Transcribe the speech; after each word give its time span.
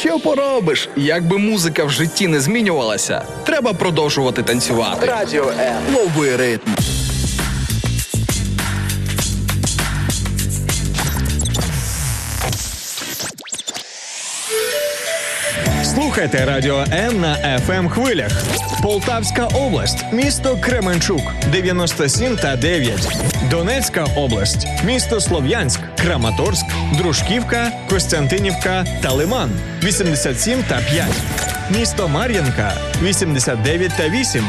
Що 0.00 0.18
поробиш? 0.18 0.88
Якби 0.96 1.38
музика 1.38 1.84
в 1.84 1.90
житті 1.90 2.26
не 2.28 2.40
змінювалася, 2.40 3.22
треба 3.44 3.72
продовжувати 3.72 4.42
танцювати. 4.42 5.06
Радіо 5.06 5.48
М. 5.48 5.82
Лови 5.94 6.36
ритм. 6.36 6.70
Слухайте 15.84 16.44
Радіо 16.44 16.84
М 16.92 17.20
на 17.20 17.36
fm 17.68 17.88
хвилях. 17.88 18.32
Полтавська 18.82 19.46
область, 19.46 20.04
місто 20.12 20.58
Кременчук 20.62 21.20
97 21.52 22.36
та 22.36 22.56
9. 22.56 23.08
Донецька 23.50 24.06
область, 24.16 24.66
місто 24.84 25.20
Слов'янськ, 25.20 25.80
Краматорськ, 25.96 26.66
Дружківка, 26.98 27.72
Костянтинівка 27.90 28.84
та 29.02 29.12
Лиман 29.12 29.50
87 29.82 30.62
та 30.68 30.80
5. 30.90 31.06
Місто 31.70 32.08
Мар'янка 32.08 32.72
89 33.02 33.92
та 33.96 34.08
8. 34.08 34.44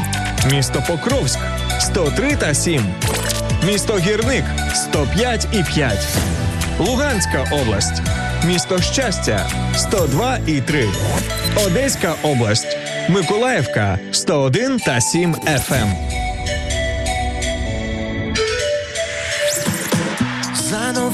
Місто 0.52 0.84
Покровськ 0.88 1.38
103 1.80 2.36
та 2.36 2.54
7. 2.54 2.94
Місто 3.66 3.98
Гірник 3.98 4.44
105 4.74 5.46
і 5.52 5.64
5. 5.74 5.98
Луганська 6.78 7.44
область. 7.52 8.02
Місто 8.46 8.80
Щастя 8.80 9.46
102 9.76 10.38
і 10.46 10.60
3. 10.60 10.88
Одеська 11.66 12.14
область. 12.22 12.76
Миколаївка 13.08 13.98
101 14.12 14.78
та 14.78 15.00
7 15.00 15.34
FM. 15.34 16.19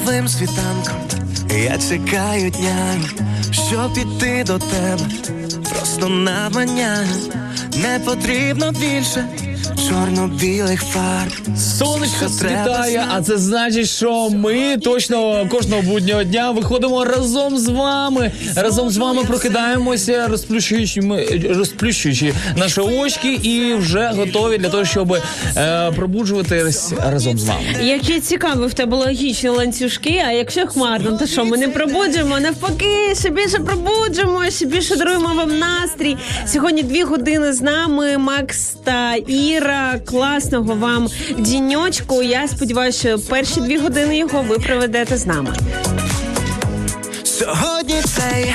Новим 0.07 0.29
світанком. 0.29 1.01
Я 1.65 1.79
чекаю 1.79 2.51
дня, 2.51 2.95
щоб 3.53 3.95
піти 3.95 4.45
до 4.47 4.59
тебе, 4.59 5.05
просто 5.71 6.09
навмання, 6.09 7.07
не 7.77 7.99
потрібно 7.99 8.73
більше 8.73 9.29
чорно-білих 9.89 10.83
фарб. 10.83 11.57
Сонечко 11.59 12.29
світає, 12.29 13.05
а 13.15 13.23
це 13.23 13.39
значить, 13.39 13.89
що 13.89 14.31
ми 14.31 14.77
точно 14.77 15.49
кожного 15.51 15.83
буднього 15.83 16.23
дня 16.25 16.51
виходимо 16.51 17.05
разом 17.05 17.59
з 17.59 17.69
вами. 17.69 18.33
Разом 18.57 18.91
з 18.91 18.97
вами 18.97 19.25
прокидаємося, 19.25 20.29
розплющуючи, 20.29 21.01
ми- 21.01 21.27
розплющуючи 21.49 22.35
наші 22.57 22.81
очки 22.81 23.33
і 23.43 23.75
вже 23.75 24.09
готові 24.17 24.59
для 24.59 24.69
того, 24.69 24.85
щоб 24.85 25.13
е, 25.57 25.93
пробуджуватись 25.97 26.93
разом 27.13 27.39
з 27.39 27.45
вами. 27.45 27.61
Які 27.83 28.21
цікаві 28.21 28.67
в 28.67 28.75
тебе 28.75 28.97
логічні 28.97 29.49
ланцюжки, 29.49 30.23
а 30.29 30.33
якщо 30.33 30.67
хмарно, 30.67 31.19
то 31.19 31.27
що 31.27 31.45
ми 31.45 31.57
не 31.57 31.69
пробуджуємо? 31.69 32.41
Навпаки, 32.41 33.15
ще 33.21 33.31
більше 33.31 33.59
пробуджуємо, 33.59 34.51
ще 34.51 34.67
більше 34.67 34.97
даруємо 34.97 35.35
вам 35.35 35.59
настрій. 35.59 36.17
Сьогодні 36.47 36.83
дві 36.83 37.03
години 37.03 37.53
з 37.53 37.61
нами, 37.61 38.19
Макс 38.19 38.75
та 38.85 39.15
Іра. 39.29 39.76
Класного 40.05 40.75
вам 40.75 41.09
діньочку. 41.39 42.23
Я 42.23 42.49
сподіваюся, 42.49 42.99
що 42.99 43.19
перші 43.19 43.61
дві 43.61 43.79
години 43.79 44.19
його 44.19 44.43
ви 44.43 44.59
проведете 44.59 45.17
з 45.17 45.27
нами. 45.27 45.57
Сьогодні 47.25 48.03
цей 48.03 48.55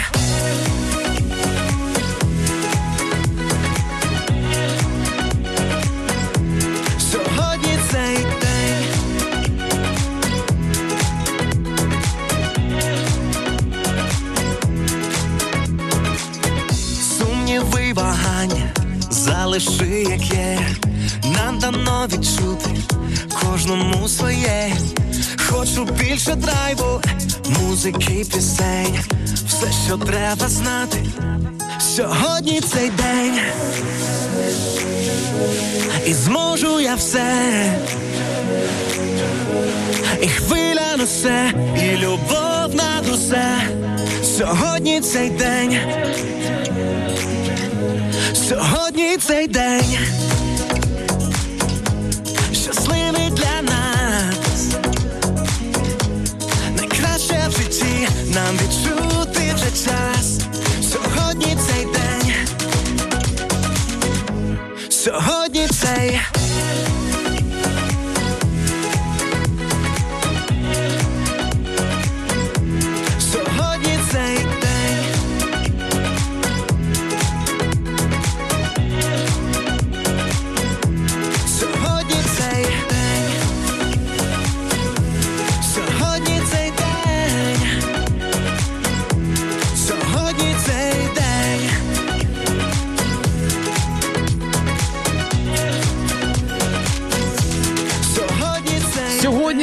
залиши, 19.51 20.05
як 20.09 20.33
є. 20.33 20.59
Нам 21.23 21.59
дано 21.59 22.07
відчути 22.13 22.69
кожному 23.41 24.07
своє. 24.07 24.73
Хочу 25.49 25.85
більше 25.85 26.35
драйву, 26.35 27.01
музики, 27.59 28.25
пісень, 28.33 28.99
все, 29.47 29.67
що 29.85 29.97
треба 29.97 30.47
знати. 30.47 30.97
Сьогодні 31.79 32.61
цей 32.61 32.89
день, 32.89 33.39
і 36.07 36.13
зможу 36.13 36.79
я 36.79 36.95
все, 36.95 37.25
і 40.21 40.27
хвиля 40.27 40.97
несе, 40.97 41.53
і 41.77 41.97
любов 41.97 42.75
над 42.75 43.09
усе. 43.13 43.47
Сьогодні 44.37 45.01
цей 45.01 45.29
день, 45.29 45.77
сьогодні 48.33 49.17
цей 49.17 49.47
день, 49.47 49.97
щасливий 52.53 53.29
для 53.29 53.61
нас, 53.61 54.75
найкраще 56.77 57.47
в 57.47 57.51
житті 57.51 58.07
нам 58.33 58.55
відчути 58.55 59.53
вже 59.55 59.85
час. 59.85 60.39
Сьогодні 60.91 61.57
цей 61.67 61.85
день, 61.85 62.33
сьогодні 64.89 65.67
цей. 65.67 66.21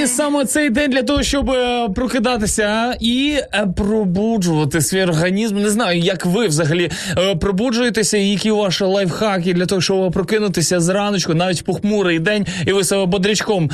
Саме 0.08 0.44
цей 0.44 0.70
день 0.70 0.90
для 0.90 1.02
того, 1.02 1.22
щоб 1.22 1.50
е, 1.50 1.88
прокидатися 1.88 2.96
і 3.00 3.38
е, 3.54 3.66
пробуджувати 3.76 4.80
свій 4.80 5.02
організм. 5.02 5.58
Не 5.58 5.70
знаю, 5.70 5.98
як 5.98 6.26
ви 6.26 6.46
взагалі 6.46 6.90
е, 7.18 7.34
пробуджуєтеся, 7.34 8.16
і 8.16 8.28
які 8.28 8.50
ваші 8.50 8.84
лайфхаки 8.84 9.54
для 9.54 9.66
того, 9.66 9.80
щоб 9.80 10.12
прокинутися 10.12 10.80
зраночку, 10.80 11.34
навіть 11.34 11.64
похмурий 11.64 12.18
день, 12.18 12.46
і 12.66 12.72
ви 12.72 12.84
себе 12.84 13.06
бодрячком 13.06 13.70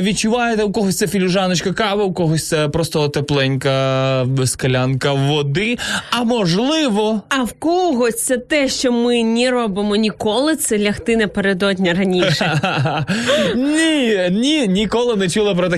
відчуваєте. 0.00 0.62
У 0.62 0.72
когось 0.72 0.96
це 0.96 1.06
філіжаночка 1.06 1.72
кави, 1.72 2.02
у 2.02 2.12
когось 2.12 2.48
це 2.48 2.68
просто 2.68 3.08
тепленька 3.08 4.26
склянка 4.44 5.12
води. 5.12 5.78
А 6.10 6.24
можливо, 6.24 7.22
А 7.28 7.42
в 7.42 7.52
когось 7.52 8.22
це 8.22 8.38
те, 8.38 8.68
що 8.68 8.92
ми 8.92 9.24
не 9.24 9.50
робимо 9.50 9.96
ніколи, 9.96 10.56
це 10.56 10.78
лягти 10.78 11.16
напередодні 11.16 11.92
раніше. 11.92 12.60
ні, 13.56 14.18
ні, 14.30 14.68
ніколи 14.68 15.16
не 15.16 15.28
чула 15.28 15.54
про 15.54 15.68
таке. 15.68 15.77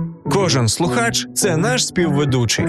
Кожен 0.31 0.67
слухач 0.67 1.27
це 1.35 1.57
наш 1.57 1.87
співведучий. 1.87 2.65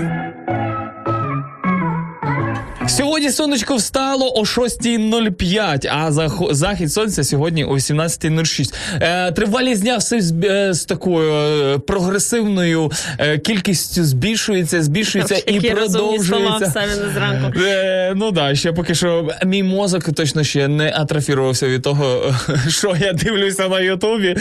Сьогодні 2.89 3.31
сонечко 3.31 3.77
встало 3.77 4.33
о 4.37 4.41
6.05, 4.45 5.89
а 5.93 6.11
зах- 6.11 6.55
захід 6.55 6.93
сонця 6.93 7.25
сьогодні 7.25 7.65
о 7.65 7.75
18.06. 7.75 8.75
Е, 9.01 9.33
тривалість 9.33 9.83
дня 9.83 9.97
все 9.97 10.21
з, 10.21 10.33
е, 10.45 10.75
з 10.75 10.85
такою 10.85 11.33
е, 11.35 11.79
прогресивною 11.79 12.91
е, 13.19 13.39
кількістю 13.39 14.05
збільшується, 14.05 14.83
збільшується 14.83 15.35
і 15.35 15.71
розумні 15.71 16.19
слова 16.19 16.59
продовжується. 16.59 16.69
в 16.69 16.73
Савіна 16.73 17.13
зранку. 17.15 17.59
Е, 17.61 18.13
ну 18.17 18.31
да, 18.31 18.55
ще 18.55 18.73
поки 18.73 18.95
що 18.95 19.29
мій 19.47 19.63
мозок 19.63 20.13
точно 20.15 20.45
ще 20.45 20.69
не 20.69 20.93
атрофірувався 20.97 21.67
від 21.69 21.83
того, 21.83 22.35
що 22.69 22.97
я 23.01 23.13
дивлюся 23.13 23.69
на 23.69 23.81
Ютубі 23.81 24.37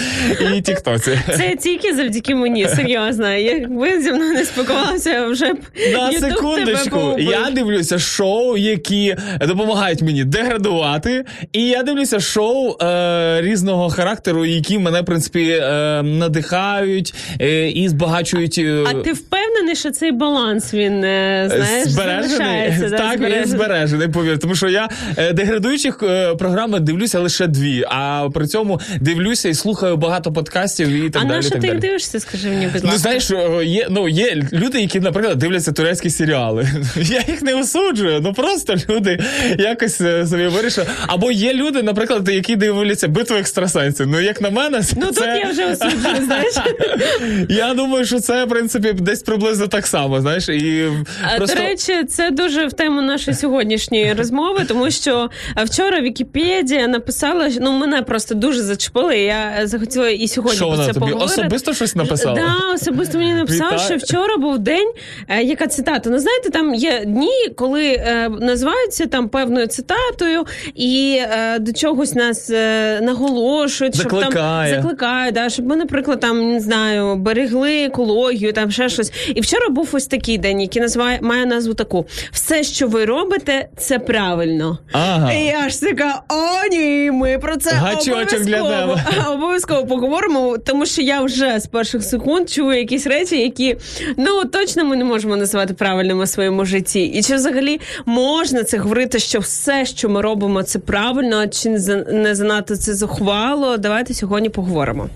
і 0.58 0.62
Тіктоці. 0.62 1.20
Це 1.38 1.56
тільки 1.64 1.96
завдяки 1.96 2.36
мені, 2.36 2.68
серйозно. 2.76 3.34
Якби 3.34 4.02
зі 4.02 4.12
мною 4.12 4.34
не 4.34 4.46
спілкувалися, 4.46 5.26
вже 5.28 5.54
б 5.54 5.58
На 5.94 6.08
тебе 6.12 6.20
секундочку, 6.30 7.16
я 7.20 7.52
дивлюся 7.52 8.00
шоу, 8.32 8.58
які 8.58 9.16
допомагають 9.48 10.02
мені 10.02 10.24
деградувати, 10.24 11.26
і 11.54 11.68
я 11.68 11.84
дивлюся 11.84 12.20
шоу 12.20 12.76
е, 12.82 13.42
різного 13.42 13.90
характеру, 13.90 14.46
які 14.46 14.80
мене, 14.80 15.02
в 15.02 15.06
принципі, 15.06 15.50
е, 15.62 16.02
надихають 16.04 17.14
е, 17.42 17.70
і 17.70 17.90
збагачують. 17.90 18.58
е, 18.58 18.84
А 18.88 18.94
ти 18.94 19.14
впевнений, 19.14 19.76
що 19.76 19.92
цей 19.92 20.12
баланс 20.12 20.74
він 20.74 21.04
е, 21.04 21.52
знаєш 21.56 21.88
збережений. 21.90 22.90
да, 22.90 22.98
так, 22.98 23.20
він 23.20 23.46
збережений, 23.46 24.08
повір. 24.08 24.40
Тому 24.40 24.56
що 24.56 24.70
я 24.70 24.90
е, 25.18 25.34
деградуючих 25.34 26.00
е, 26.04 26.36
програми 26.36 26.80
дивлюся 26.80 27.20
лише 27.20 27.48
дві, 27.48 27.84
а 27.88 28.30
при 28.34 28.48
цьому 28.48 28.80
дивлюся 29.02 29.50
і 29.50 29.54
слухаю 29.54 29.98
багато 29.98 30.34
подкастів 30.34 30.88
і 30.90 31.10
так 31.10 31.22
А 31.22 31.26
далі. 31.26 31.36
на 31.38 31.42
що 31.42 31.52
ти 31.56 31.68
далі. 31.68 31.80
дивишся, 31.80 32.20
скажи 32.20 32.50
мені, 32.50 32.68
будь 32.74 32.84
Ну, 32.84 32.92
знаєш, 32.92 33.32
е, 33.32 33.66
є, 33.66 33.88
ну, 33.90 34.10
є 34.10 34.44
люди, 34.54 34.82
які, 34.82 35.00
наприклад, 35.00 35.38
дивляться 35.38 35.72
турецькі 35.72 36.10
серіали. 36.10 36.68
Я 36.96 37.24
їх 37.28 37.42
не 37.42 37.54
осуджую, 37.56 38.20
ну 38.24 38.34
просто 38.34 38.76
люди 38.90 39.20
якось 39.60 40.02
е, 40.02 40.28
собі 40.28 40.48
вирішили. 40.48 40.88
Або 41.08 41.32
є 41.32 41.54
люди, 41.54 41.84
наприклад, 41.84 42.30
які 42.30 42.56
дивляться 42.56 43.08
битву 43.08 43.36
екстрасенсів. 43.38 44.08
Ну, 44.08 44.20
як 44.20 44.42
на 44.42 44.50
мене, 44.50 44.82
Ну 44.98 45.06
тут 45.06 45.16
це... 45.16 45.42
я 45.46 45.50
вже 45.52 45.66
осуджую, 45.72 46.26
знаєш. 46.26 46.54
Я 47.50 47.74
думаю, 47.74 48.06
що 48.06 48.20
це, 48.20 48.46
в 48.46 48.50
принципі, 48.50 48.94
десь 48.94 49.24
приблизно 49.24 49.68
так 49.68 49.88
само, 49.88 50.22
знаєш, 50.22 50.50
і 50.50 50.90
А, 51.34 51.38
просто... 51.38 51.56
До 51.56 51.62
речі, 51.64 52.04
це 52.04 52.32
дуже 52.32 52.68
в 52.68 52.74
тему 52.74 53.02
нашої 53.02 53.38
сьогоднішньої 53.38 54.14
розмови, 54.14 54.66
тому 54.68 54.92
що 54.92 55.30
вчора 55.66 56.02
Вікіпедія 56.02 56.88
написала, 56.88 57.50
ну 57.62 57.72
мене 57.72 58.02
просто 58.02 58.36
дуже 58.36 58.62
зачепили. 58.62 59.18
Я 59.20 59.52
захотіла 59.64 60.10
і 60.10 60.28
сьогодні 60.28 60.56
Що 60.58 60.66
про 60.66 60.72
вона 60.76 60.88
це 60.88 60.94
тобі 60.94 61.06
поговорити. 61.12 61.42
особисто 61.42 61.74
щось 61.74 61.96
написала? 61.96 62.36
Да, 62.36 62.74
особисто 62.76 63.18
мені 63.18 63.34
написала, 63.34 63.78
що 63.78 63.96
вчора 63.98 64.38
був 64.38 64.60
день. 64.60 64.92
е, 65.30 65.44
Яка 65.44 65.68
цитата? 65.68 66.10
Ну 66.10 66.20
знаєте, 66.20 66.50
там 66.50 66.74
є 66.76 67.04
дні, 67.06 67.50
коли 67.56 67.86
е, 67.86 68.11
називаються 68.30 69.06
там 69.06 69.30
певною 69.30 69.68
цитатою, 69.68 70.46
і 70.76 71.20
е, 71.22 71.60
до 71.60 71.74
чогось 71.74 72.16
нас 72.16 72.50
е, 72.50 73.00
наголошують, 73.02 73.96
щоб 73.96 74.12
Закликає. 74.12 74.74
там 74.74 74.82
закликають, 74.82 75.34
да, 75.34 75.50
щоб 75.50 75.66
ми, 75.66 75.76
наприклад, 75.76 76.20
там 76.20 76.52
не 76.52 76.60
знаю, 76.60 77.16
берегли 77.16 77.84
екологію, 77.84 78.54
там 78.54 78.72
ще 78.72 78.90
щось. 78.90 79.12
І 79.36 79.42
вчора 79.42 79.70
був 79.70 79.90
ось 79.94 80.08
такий 80.08 80.38
день, 80.38 80.62
який 80.62 80.82
називає 80.82 81.20
має 81.22 81.46
назву 81.46 81.74
таку: 81.74 82.06
все, 82.32 82.64
що 82.64 82.88
ви 82.88 83.06
робите, 83.06 83.70
це 83.78 84.00
правильно. 84.00 84.78
Ага. 84.92 85.34
І 85.34 85.46
я 85.46 85.70
ж 85.70 85.82
така, 85.82 86.22
о, 86.30 86.68
ні, 86.72 87.12
ми 87.12 87.38
про 87.40 87.58
це 87.58 87.72
обов'язково, 88.12 88.98
обов'язково 89.34 89.86
поговоримо, 89.86 90.58
тому 90.58 90.86
що 90.86 91.02
я 91.02 91.22
вже 91.22 91.60
з 91.60 91.68
перших 91.68 92.04
секунд 92.04 92.50
чую 92.50 92.78
якісь 92.78 93.08
речі, 93.08 93.42
які 93.42 93.78
ну 94.18 94.46
точно 94.46 94.86
ми 94.86 94.96
не 94.96 95.04
можемо 95.04 95.36
називати 95.36 95.74
правильними 95.74 96.24
у 96.24 96.28
своєму 96.28 96.66
житті. 96.66 97.06
І 97.06 97.24
чи 97.24 97.36
взагалі 97.36 97.80
можна 98.06 98.64
це 98.64 98.78
говорити, 98.78 99.20
що 99.20 99.40
все, 99.40 99.86
що 99.86 100.10
ми 100.10 100.22
робимо, 100.22 100.64
це 100.64 100.80
правильно, 100.80 101.48
чи 101.48 101.70
не 102.10 102.36
занадто 102.36 102.76
це 102.76 102.96
зухвало? 102.96 103.78
Давайте 103.78 104.14
сьогодні 104.14 104.50
поговоримо. 104.50 105.10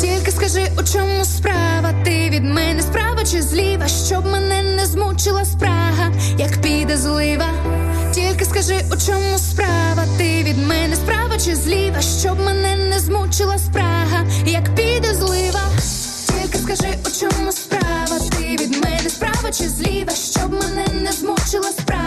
Тільки 0.00 0.30
скажи, 0.30 0.62
у 0.78 0.92
чому 0.92 1.24
справа? 1.24 1.94
Ти 2.04 2.30
від 2.30 2.44
мене 2.44 2.82
справа 2.82 3.24
чи 3.32 3.42
зліва, 3.42 3.88
щоб 3.88 4.26
мене 4.26 4.62
не 4.62 4.86
змучила 4.86 5.44
спрага, 5.44 6.12
як 6.38 6.62
піде 6.62 6.96
злива. 6.96 7.48
Тільки 8.14 8.44
скажи, 8.44 8.74
у 8.92 8.96
чому 9.06 9.38
справа? 9.38 10.04
Ти 10.18 10.42
від 10.42 10.58
мене 10.58 10.96
справа 10.96 11.34
чи 11.44 11.54
зліва, 11.56 12.00
щоб 12.00 12.40
мене 12.40 12.76
не 12.76 12.98
змучила 12.98 13.58
спрага, 13.58 14.26
як 14.46 14.74
піде 14.74 14.87
злива. 15.28 15.60
Тільки 16.26 16.58
скажи, 16.58 16.94
у 17.06 17.10
чому 17.20 17.52
справа? 17.52 18.18
Ти 18.30 18.64
від 18.64 18.84
мене 18.84 19.10
справа 19.10 19.50
чи 19.52 19.68
зліва, 19.68 20.12
щоб 20.12 20.52
мене 20.52 20.86
не 20.92 21.12
змучила 21.12 21.70
спрага, 21.72 21.97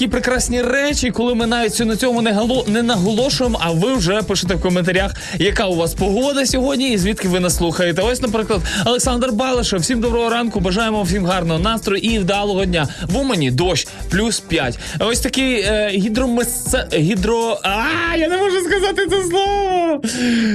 такі 0.00 0.10
прекрасні 0.10 0.62
речі, 0.62 1.10
коли 1.10 1.34
ми 1.34 1.46
навіть 1.46 1.80
на 1.86 1.96
цьому 1.96 2.22
не 2.22 2.32
гало 2.32 2.64
не 2.68 2.82
наголошуємо. 2.82 3.58
А 3.62 3.70
ви 3.70 3.94
вже 3.94 4.22
пишете 4.22 4.54
в 4.54 4.60
коментарях, 4.60 5.12
яка 5.38 5.66
у 5.66 5.76
вас 5.76 5.94
погода 5.94 6.46
сьогодні 6.46 6.92
і 6.92 6.98
звідки 6.98 7.28
ви 7.28 7.40
нас 7.40 7.56
слухаєте. 7.56 8.02
Ось, 8.02 8.22
наприклад, 8.22 8.60
Олександр 8.86 9.32
Балишев. 9.32 9.80
Всім 9.80 10.00
доброго 10.00 10.30
ранку. 10.30 10.60
Бажаємо 10.60 11.02
всім 11.02 11.26
гарного 11.26 11.60
настрою 11.60 12.02
і 12.02 12.18
вдалого 12.18 12.64
дня. 12.64 12.88
В 13.02 13.16
Умані 13.16 13.50
дощ 13.50 13.88
плюс 14.10 14.40
5. 14.40 14.78
Ось 14.98 15.20
такий 15.20 15.60
е, 15.60 15.90
гідромесе... 15.94 16.88
гідро. 16.92 17.60
А 17.62 18.16
я 18.16 18.28
не 18.28 18.36
можу 18.36 18.60
сказати 18.60 19.06
це 19.10 19.24
слово. 19.30 19.39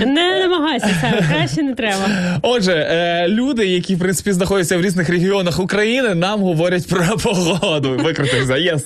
Не 0.05 0.39
намагайся, 0.39 0.89
Сава, 1.01 1.21
краще 1.31 1.63
не 1.63 1.73
треба. 1.75 2.09
Отже, 2.41 2.71
е, 2.71 3.27
люди, 3.27 3.67
які 3.67 3.95
в 3.95 3.99
принципі 3.99 4.31
знаходяться 4.31 4.77
в 4.77 4.81
різних 4.81 5.09
регіонах 5.09 5.59
України, 5.59 6.15
нам 6.15 6.41
говорять 6.41 6.87
про 6.87 7.05
погоду. 7.23 7.99
Викрутився, 8.03 8.57
єс. 8.57 8.85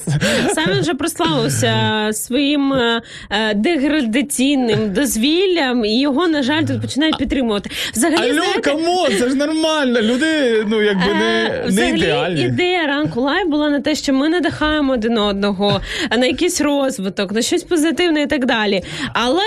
Сам 0.56 0.80
вже 0.80 0.94
прославився 0.94 1.74
своїм 2.14 2.74
е, 2.74 3.02
е, 3.30 3.54
деградаційним 3.54 4.94
дозвіллям, 4.94 5.86
і 5.86 6.00
його, 6.02 6.28
на 6.28 6.44
жаль, 6.44 6.64
тут 6.64 6.82
починають 6.82 7.18
підтримувати. 7.18 7.70
Взагалі, 7.96 8.30
Алло, 8.30 8.34
знаєте, 8.34 8.62
come 8.62 8.88
on, 8.88 9.08
це 9.20 9.30
ж 9.30 9.36
нормально. 9.36 10.02
Люди, 10.02 10.26
ну 10.68 10.82
якби 10.82 11.14
не, 11.14 11.50
не 11.50 11.64
Взагалі, 11.68 11.98
ідеальні. 11.98 12.42
ідея 12.42 12.88
ранку 12.88 13.22
live 13.22 13.48
була 13.50 13.70
на 13.70 13.80
те, 13.80 13.96
що 13.96 14.14
ми 14.14 14.30
надихаємо 14.30 14.94
один 14.94 15.18
одного 15.18 15.82
на 16.18 16.26
якийсь 16.26 16.62
розвиток, 16.62 17.32
на 17.32 17.42
щось 17.42 17.64
позитивне 17.64 18.22
і 18.22 18.28
так 18.28 18.46
далі. 18.46 18.82
Але, 19.14 19.42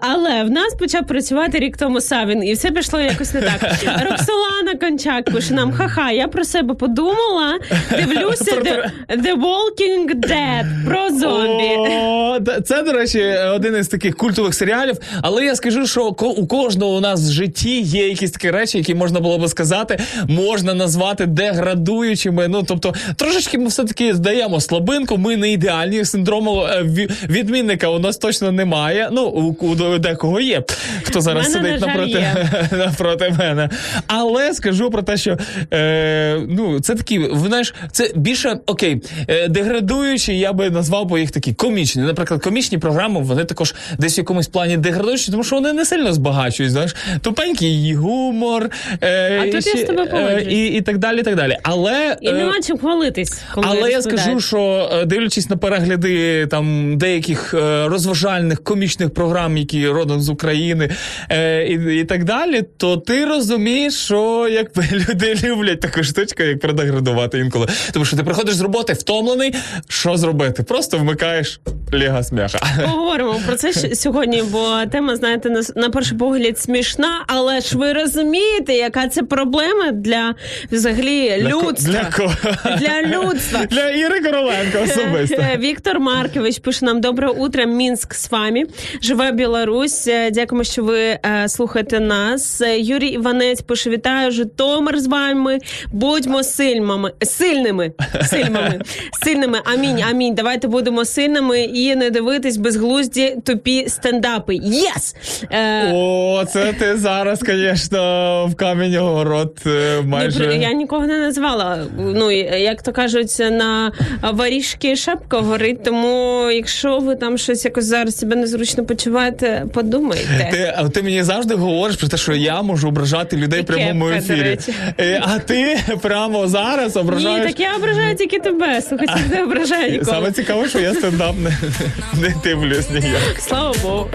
але 0.00 0.45
в 0.46 0.50
нас 0.50 0.74
почав 0.74 1.06
працювати 1.06 1.58
рік 1.58 1.76
тому 1.76 2.00
Савін, 2.00 2.44
і 2.44 2.52
все 2.52 2.70
пішло 2.70 3.00
якось 3.00 3.34
не 3.34 3.40
так. 3.40 3.60
Роксолана 3.84 4.74
Кончак 4.80 5.24
пише 5.24 5.54
нам: 5.54 5.72
ха-ха, 5.72 6.10
я 6.10 6.28
про 6.28 6.44
себе 6.44 6.74
подумала. 6.74 7.58
Дивлюся 7.90 8.50
The, 8.50 8.90
The 9.08 9.34
Walking 9.40 10.14
Dead 10.14 10.86
про 10.86 11.08
зомбі. 11.10 11.76
О, 11.78 12.38
це, 12.64 12.82
до 12.82 12.92
речі, 12.92 13.22
один 13.54 13.76
із 13.76 13.88
таких 13.88 14.16
культових 14.16 14.54
серіалів. 14.54 14.96
Але 15.22 15.44
я 15.44 15.56
скажу, 15.56 15.86
що 15.86 16.04
у 16.04 16.46
кожного 16.46 16.96
у 16.96 17.00
нас 17.00 17.20
в 17.20 17.32
житті 17.32 17.80
є 17.80 18.08
якісь 18.08 18.30
такі 18.30 18.50
речі, 18.50 18.78
які 18.78 18.94
можна 18.94 19.20
було 19.20 19.38
би 19.38 19.48
сказати, 19.48 19.98
можна 20.28 20.74
назвати 20.74 21.26
деградуючими. 21.26 22.48
Ну 22.48 22.62
тобто, 22.62 22.94
трошечки 23.16 23.58
ми 23.58 23.66
все 23.66 23.84
таки 23.84 24.14
здаємо 24.14 24.60
слабинку. 24.60 25.16
Ми 25.16 25.36
не 25.36 25.52
ідеальні. 25.52 26.04
Синдрому 26.04 26.62
е, 26.62 26.82
відмінника 27.28 27.88
у 27.88 27.98
нас 27.98 28.16
точно 28.16 28.52
немає. 28.52 29.08
Ну 29.12 29.24
у, 29.24 29.66
у 29.66 29.98
декого 29.98 30.35
є. 30.40 30.62
Хто 31.02 31.20
зараз 31.20 31.54
мене, 31.54 31.66
сидить 31.66 31.80
на 31.80 31.86
напроти, 31.86 32.26
напроти 32.76 33.34
мене. 33.38 33.70
Але 34.06 34.54
скажу 34.54 34.90
про 34.90 35.02
те, 35.02 35.16
що 35.16 35.38
е, 35.72 36.40
ну 36.48 36.80
це 36.80 36.94
такі, 36.94 37.30
знаєш, 37.34 37.74
це 37.92 38.12
більше 38.16 38.58
окей, 38.66 39.02
е, 39.28 39.48
деградуючі, 39.48 40.38
я 40.38 40.52
би 40.52 40.70
назвав 40.70 41.06
би 41.06 41.20
їх 41.20 41.30
такі 41.30 41.52
комічні. 41.52 42.02
Наприклад, 42.02 42.42
комічні 42.42 42.78
програми 42.78 43.20
вони 43.20 43.44
також 43.44 43.74
десь 43.98 44.16
в 44.16 44.18
якомусь 44.18 44.48
плані 44.48 44.76
деградуючі, 44.76 45.30
тому 45.30 45.44
що 45.44 45.56
вони 45.56 45.72
не 45.72 45.84
сильно 45.84 46.12
збагачують. 46.12 46.72
Знаєш, 46.72 46.96
тупенький 47.20 47.94
гумор, 47.94 48.70
е, 49.00 49.40
А 49.40 49.44
тут 49.44 49.66
я 49.66 49.76
з 49.76 49.84
тобою 49.84 50.08
е, 50.14 50.46
і, 50.48 50.66
і 50.66 50.80
так 50.80 50.98
далі. 50.98 51.20
І 51.20 51.22
так 51.22 51.36
далі. 51.36 51.56
Але 51.62 52.16
І 52.20 52.28
е, 52.28 52.32
нема 52.32 52.60
чим 52.66 52.78
хвалитись. 52.78 53.42
Коли 53.54 53.66
але 53.70 53.90
я 53.90 54.02
скажу, 54.02 54.40
що 54.40 54.90
е, 54.92 55.04
дивлячись 55.04 55.50
на 55.50 55.56
перегляди 55.56 56.46
там 56.46 56.98
деяких 56.98 57.54
е, 57.54 57.88
розважальних 57.88 58.64
комічних 58.64 59.14
програм, 59.14 59.56
які 59.56 59.88
родом 59.88 60.20
з 60.26 60.28
України 60.28 60.90
е, 61.30 61.66
і, 61.66 62.00
і 62.00 62.04
так 62.04 62.24
далі, 62.24 62.62
то 62.76 62.96
ти 62.96 63.24
розумієш, 63.24 63.94
що 63.94 64.48
якби 64.50 64.84
люди 64.92 65.34
люблять 65.44 65.80
таку 65.80 66.02
штучку, 66.02 66.42
як 66.42 66.60
продеградувати 66.60 67.38
інколи. 67.38 67.66
Тому 67.92 68.04
що 68.04 68.16
ти 68.16 68.24
приходиш 68.24 68.54
з 68.54 68.60
роботи 68.60 68.92
втомлений, 68.92 69.54
що 69.88 70.16
зробити? 70.16 70.62
Просто 70.62 70.98
вмикаєш 70.98 71.60
ліга 71.94 72.22
сміха. 72.22 72.58
Поговоримо 72.84 73.40
про 73.46 73.56
це 73.56 73.72
сьогодні, 73.94 74.42
бо 74.50 74.76
тема, 74.92 75.16
знаєте, 75.16 75.50
на, 75.50 75.62
на 75.76 75.90
перший 75.90 76.18
погляд 76.18 76.58
смішна, 76.58 77.24
але 77.26 77.60
ж 77.60 77.78
ви 77.78 77.92
розумієте, 77.92 78.74
яка 78.74 79.08
це 79.08 79.22
проблема 79.22 79.90
для 79.92 80.34
взагалі 80.72 81.36
людства. 81.38 81.92
Для 81.92 82.04
кого? 82.16 82.32
Для 82.78 83.02
людства. 83.02 83.64
Для 83.70 83.90
Іри 83.90 84.20
Короленко 84.20 84.78
особисто. 84.84 85.36
Е, 85.42 85.56
Віктор 85.58 86.00
Маркович 86.00 86.58
пише 86.58 86.84
нам 86.84 87.00
добре 87.00 87.28
утро, 87.28 87.66
Мінськ 87.66 88.14
з 88.14 88.30
вами. 88.30 88.62
Живе 89.02 89.32
Білорусь. 89.32 90.08
Е, 90.08 90.30
Дякуємо, 90.30 90.64
що 90.64 90.84
ви 90.84 91.00
е, 91.00 91.20
слухаєте 91.48 92.00
нас. 92.00 92.60
Е, 92.60 92.78
Юрій 92.78 93.08
Іванець 93.08 93.60
пише: 93.60 93.90
вітаю, 93.90 94.30
Житомир 94.30 95.00
з 95.00 95.06
вами. 95.06 95.58
Будьмо 95.92 96.42
сильними, 96.42 97.12
сильними, 97.22 97.92
сильними, 98.22 98.80
сильними. 99.24 99.60
Амінь, 99.64 100.02
амінь. 100.10 100.34
Давайте 100.34 100.68
будемо 100.68 101.04
сильними 101.04 101.60
і 101.76 101.96
не 101.96 102.10
дивитись 102.10 102.56
безглузді 102.56 103.36
тупі 103.44 103.88
стендапи. 103.88 104.54
Yes! 104.62 105.16
Е, 105.50 105.92
О, 105.92 106.44
це 106.52 106.72
ти 106.72 106.96
зараз, 106.96 107.38
звісно, 107.46 108.46
в 108.46 108.54
камінь 108.54 108.96
город 108.98 109.58
е, 109.66 110.00
майже. 110.04 110.56
я 110.56 110.72
нікого 110.72 111.06
не 111.06 111.18
назвала. 111.18 111.78
Ну 111.98 112.30
як 112.30 112.82
то 112.82 112.92
кажуть, 112.92 113.38
на 113.38 113.92
варіжки 114.22 114.96
шапка 114.96 115.38
горить. 115.38 115.84
Тому 115.84 116.50
якщо 116.50 116.98
ви 116.98 117.16
там 117.16 117.38
щось 117.38 117.64
якось 117.64 117.84
зараз 117.84 118.18
себе 118.18 118.36
незручно 118.36 118.84
почуваєте, 118.84 119.66
подумайте. 119.72 120.48
Ти, 120.50 120.88
ти 120.94 121.02
мені 121.02 121.22
завжди 121.22 121.54
говориш 121.54 121.96
про 121.96 122.08
те, 122.08 122.16
що 122.16 122.34
я 122.34 122.62
можу 122.62 122.88
ображати 122.88 123.36
людей 123.36 123.60
в 123.62 123.66
прямому 123.66 124.08
ефірі. 124.08 124.58
Е, 125.00 125.22
А 125.24 125.38
ти 125.38 125.78
прямо 126.02 126.48
зараз 126.48 126.96
Ні, 126.96 127.02
ображаєш. 127.02 127.46
так 127.46 127.60
я 127.60 127.76
ображаю 127.76 128.16
тільки 128.16 128.38
тебе. 128.38 128.82
Слухай, 128.82 129.06
не 129.30 129.42
ображаю 129.42 129.92
нікого. 129.92 130.10
Саме 130.10 130.32
цікаве, 130.32 130.68
що 130.68 130.78
я 130.80 130.94
стендап 130.94 131.34
не, 131.44 131.50
не 132.14 132.34
дивлюсь 132.42 132.90
ніяк. 132.90 133.40
Слава 133.48 133.74
Богу. 133.82 134.08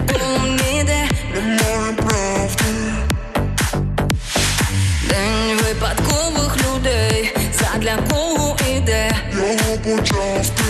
День 5.10 5.58
випадкових 5.67 6.58
людей, 6.58 7.36
задля 7.53 7.98
кого 8.12 8.58
іде 8.77 9.12
його 9.34 9.77
почав 9.77 10.50
ти. 10.50 10.63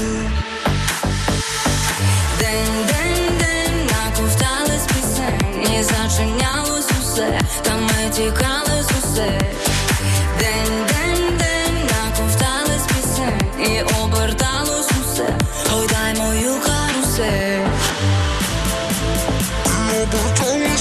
День, 2.40 2.86
день, 2.88 3.38
день, 3.40 3.88
наковтались 3.88 4.86
пісень, 4.88 5.74
і 5.74 5.84
зачинялось 5.84 6.90
усе, 7.02 7.40
та 7.62 7.72
ми 7.76 8.10
тікали 8.16 8.84
з 8.84 8.90
усе. 9.04 9.40
День, 10.40 10.86
день, 10.88 11.38
день, 11.38 11.90
наковтались 11.90 12.86
пісень, 12.88 13.72
і 13.72 13.82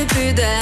і 0.00 0.04
піде, 0.14 0.58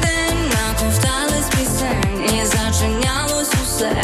день, 0.00 0.50
наковтались 0.50 1.48
пісень, 1.50 2.34
і 2.34 2.46
зачинялось 2.46 3.52
усе, 3.62 4.02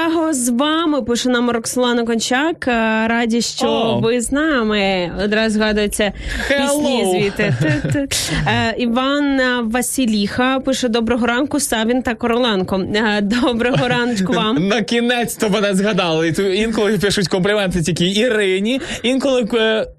Чикаго 0.00 0.32
з 0.32 0.48
вами 0.48 0.79
пише 0.98 1.28
нам 1.28 1.50
Роксолана 1.50 2.04
Кончак. 2.04 2.68
Е, 2.68 3.08
Раді, 3.08 3.40
що 3.40 3.66
О. 3.66 4.00
ви 4.00 4.20
з 4.20 4.32
нами. 4.32 5.10
Одразу 5.24 5.54
згадується 5.54 6.12
пісні 6.48 7.06
звідти. 7.10 7.54
Е, 8.46 8.74
Іван 8.78 9.40
Василіха 9.70 10.60
пише: 10.60 10.88
Доброго 10.88 11.26
ранку, 11.26 11.60
Савін 11.60 12.02
та 12.02 12.14
Короленко. 12.14 12.84
Е, 12.94 13.20
Доброго 13.20 13.88
ранку 13.88 14.32
вам. 14.32 14.56
На 14.68 14.82
кінець 14.82 15.36
то 15.36 15.48
мене 15.48 15.74
згадали. 15.74 16.28
І 16.28 16.58
Інколи 16.58 16.98
пишуть 16.98 17.28
компліменти 17.28 17.82
тільки 17.82 18.06
Ірині. 18.06 18.80
Інколи 19.02 19.48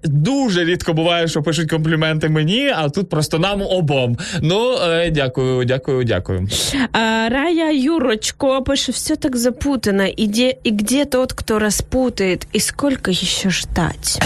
дуже 0.04 0.64
рідко 0.64 0.92
буває, 0.92 1.28
що 1.28 1.42
пишуть 1.42 1.70
компліменти 1.70 2.28
мені, 2.28 2.72
а 2.76 2.88
тут 2.88 3.08
просто 3.08 3.38
нам 3.38 3.62
обом. 3.62 4.16
Ну, 4.42 4.74
дякую, 5.10 5.64
дякую, 5.64 6.04
дякую. 6.04 6.48
Рая 7.28 7.70
Юрочко 7.72 8.62
пише, 8.62 8.92
все 8.92 9.16
так 9.16 9.36
запутано. 9.36 10.06
Где, 10.18 10.56
и 10.66 10.70
где 10.82 11.04
тот, 11.04 11.32
кто 11.32 11.58
распутает? 11.58 12.46
И 12.52 12.58
сколько 12.58 13.10
еще 13.10 13.50
ждать? 13.50 14.18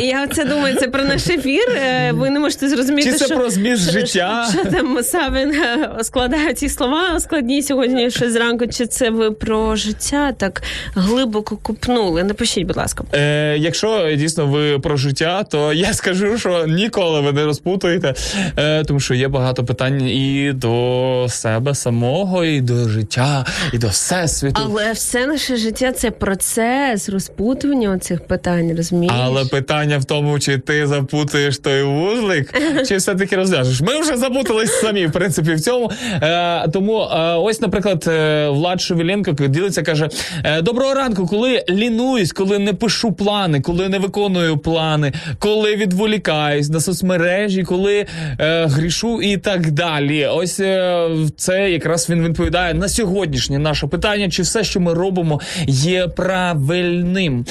Я 0.00 0.26
це 0.26 0.44
думаю, 0.44 0.76
це 0.76 0.88
про 0.88 1.04
наш 1.04 1.26
ефір. 1.26 1.70
Е, 1.70 2.12
Ви 2.12 2.30
не 2.30 2.40
можете 2.40 2.68
зрозуміти, 2.68 3.10
Чи 3.12 3.16
це 3.16 3.26
що, 3.26 3.36
про 3.36 3.50
зміст 3.50 3.90
життя? 3.90 4.48
Що, 4.52 4.64
там 4.64 5.02
Савин 5.02 5.52
е, 5.52 5.90
складає 6.02 6.54
ці 6.54 6.68
слова 6.68 7.20
складні 7.20 7.62
сьогодні 7.62 8.10
ще 8.10 8.30
зранку. 8.30 8.66
Чи 8.66 8.86
це 8.86 9.10
ви 9.10 9.30
про 9.30 9.76
життя 9.76 10.32
так 10.32 10.62
глибоко 10.94 11.56
купнули? 11.56 12.24
Напишіть, 12.24 12.66
будь 12.66 12.76
ласка. 12.76 13.04
Е, 13.14 13.56
якщо 13.58 14.14
дійсно 14.16 14.46
ви 14.46 14.78
про 14.78 14.96
життя, 14.96 15.44
то 15.50 15.72
я 15.72 15.94
скажу, 15.94 16.38
що 16.38 16.66
ніколи 16.66 17.20
ви 17.20 17.32
не 17.32 17.44
розпутуєте, 17.44 18.14
е, 18.56 18.84
тому 18.84 19.00
що 19.00 19.14
є 19.14 19.28
багато 19.28 19.64
питань 19.64 20.02
і 20.02 20.52
до 20.54 21.26
себе 21.28 21.74
самого, 21.74 22.44
і 22.44 22.60
до 22.60 22.88
життя, 22.88 23.46
і 23.72 23.78
до 23.78 23.88
всесвіту. 23.88 24.60
Але 24.64 24.92
все 24.92 25.26
наше 25.26 25.57
життя 25.58 25.92
це 25.92 26.10
процес 26.10 27.08
розпутування 27.08 27.98
цих 27.98 28.26
питань, 28.26 28.76
розумієш? 28.76 29.14
Але 29.18 29.44
питання 29.44 29.98
в 29.98 30.04
тому, 30.04 30.38
чи 30.38 30.58
ти 30.58 30.86
запутаєш 30.86 31.58
той 31.58 31.82
вузлик, 31.82 32.54
чи 32.88 32.96
все-таки 32.96 33.36
розв'яжеш. 33.36 33.80
Ми 33.80 34.00
вже 34.00 34.16
запутались 34.16 34.80
самі, 34.80 35.06
в 35.06 35.12
принципі, 35.12 35.54
в 35.54 35.60
цьому. 35.60 35.90
Е, 36.22 36.68
тому 36.68 37.00
е, 37.00 37.34
ось, 37.34 37.60
наприклад, 37.60 38.04
е, 38.08 38.48
Влад 38.48 38.80
Шевеленко 38.80 39.32
ділиться, 39.32 39.82
каже: 39.82 40.08
е, 40.44 40.62
Доброго 40.62 40.94
ранку, 40.94 41.26
коли 41.26 41.64
лінуюсь, 41.70 42.32
коли 42.32 42.58
не 42.58 42.72
пишу 42.72 43.12
плани, 43.12 43.60
коли 43.60 43.88
не 43.88 43.98
виконую 43.98 44.58
плани, 44.58 45.12
коли 45.38 45.76
відволікаюсь 45.76 46.68
на 46.68 46.80
соцмережі, 46.80 47.62
коли 47.62 48.06
е, 48.40 48.66
грішу 48.66 49.22
і 49.22 49.36
так 49.36 49.70
далі. 49.70 50.26
Ось 50.26 50.60
е, 50.60 51.08
це 51.36 51.70
якраз 51.70 52.10
він 52.10 52.24
відповідає 52.24 52.74
на 52.74 52.88
сьогоднішнє 52.88 53.58
наше 53.58 53.86
питання, 53.86 54.30
чи 54.30 54.42
все, 54.42 54.64
що 54.64 54.80
ми 54.80 54.94
робимо, 54.94 55.40
є 55.66 56.08
правильним. 56.08 57.44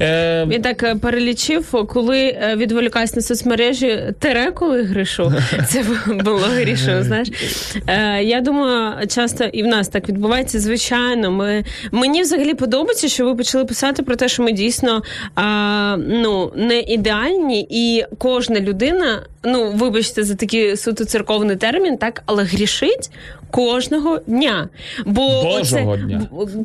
Е, 0.00 0.44
Він 0.48 0.62
так 0.62 0.82
е, 0.82 0.94
перелічив, 0.94 1.86
коли 1.88 2.18
е, 2.20 2.56
відволікаюсь 2.56 3.16
на 3.16 3.22
соцмережі, 3.22 3.98
тере, 4.18 4.50
коли 4.50 4.82
грішу. 4.82 5.32
Це 5.68 5.84
було 6.24 6.38
грішу. 6.38 7.02
Знаєш, 7.02 7.28
Е, 7.86 8.22
я 8.22 8.40
думаю, 8.40 9.06
часто 9.06 9.44
і 9.44 9.62
в 9.62 9.66
нас 9.66 9.88
так 9.88 10.08
відбувається. 10.08 10.60
Звичайно, 10.60 11.30
ми 11.30 11.64
мені 11.92 12.22
взагалі 12.22 12.54
подобається, 12.54 13.08
що 13.08 13.24
ви 13.24 13.34
почали 13.34 13.64
писати 13.64 14.02
про 14.02 14.16
те, 14.16 14.28
що 14.28 14.42
ми 14.42 14.52
дійсно 14.52 15.02
а, 15.34 15.96
ну 15.98 16.52
не 16.56 16.80
ідеальні, 16.80 17.66
і 17.70 18.04
кожна 18.18 18.60
людина, 18.60 19.22
ну 19.44 19.72
вибачте 19.72 20.22
за 20.24 20.34
такий 20.34 20.76
суто 20.76 21.04
церковний 21.04 21.56
термін, 21.56 21.96
так, 21.96 22.22
але 22.26 22.44
грішить 22.44 23.10
кожного 23.50 24.18
дня. 24.26 24.68
Бо 25.06 25.42
Божого 25.42 25.90
оце- 25.92 26.02
дня. 26.04 26.20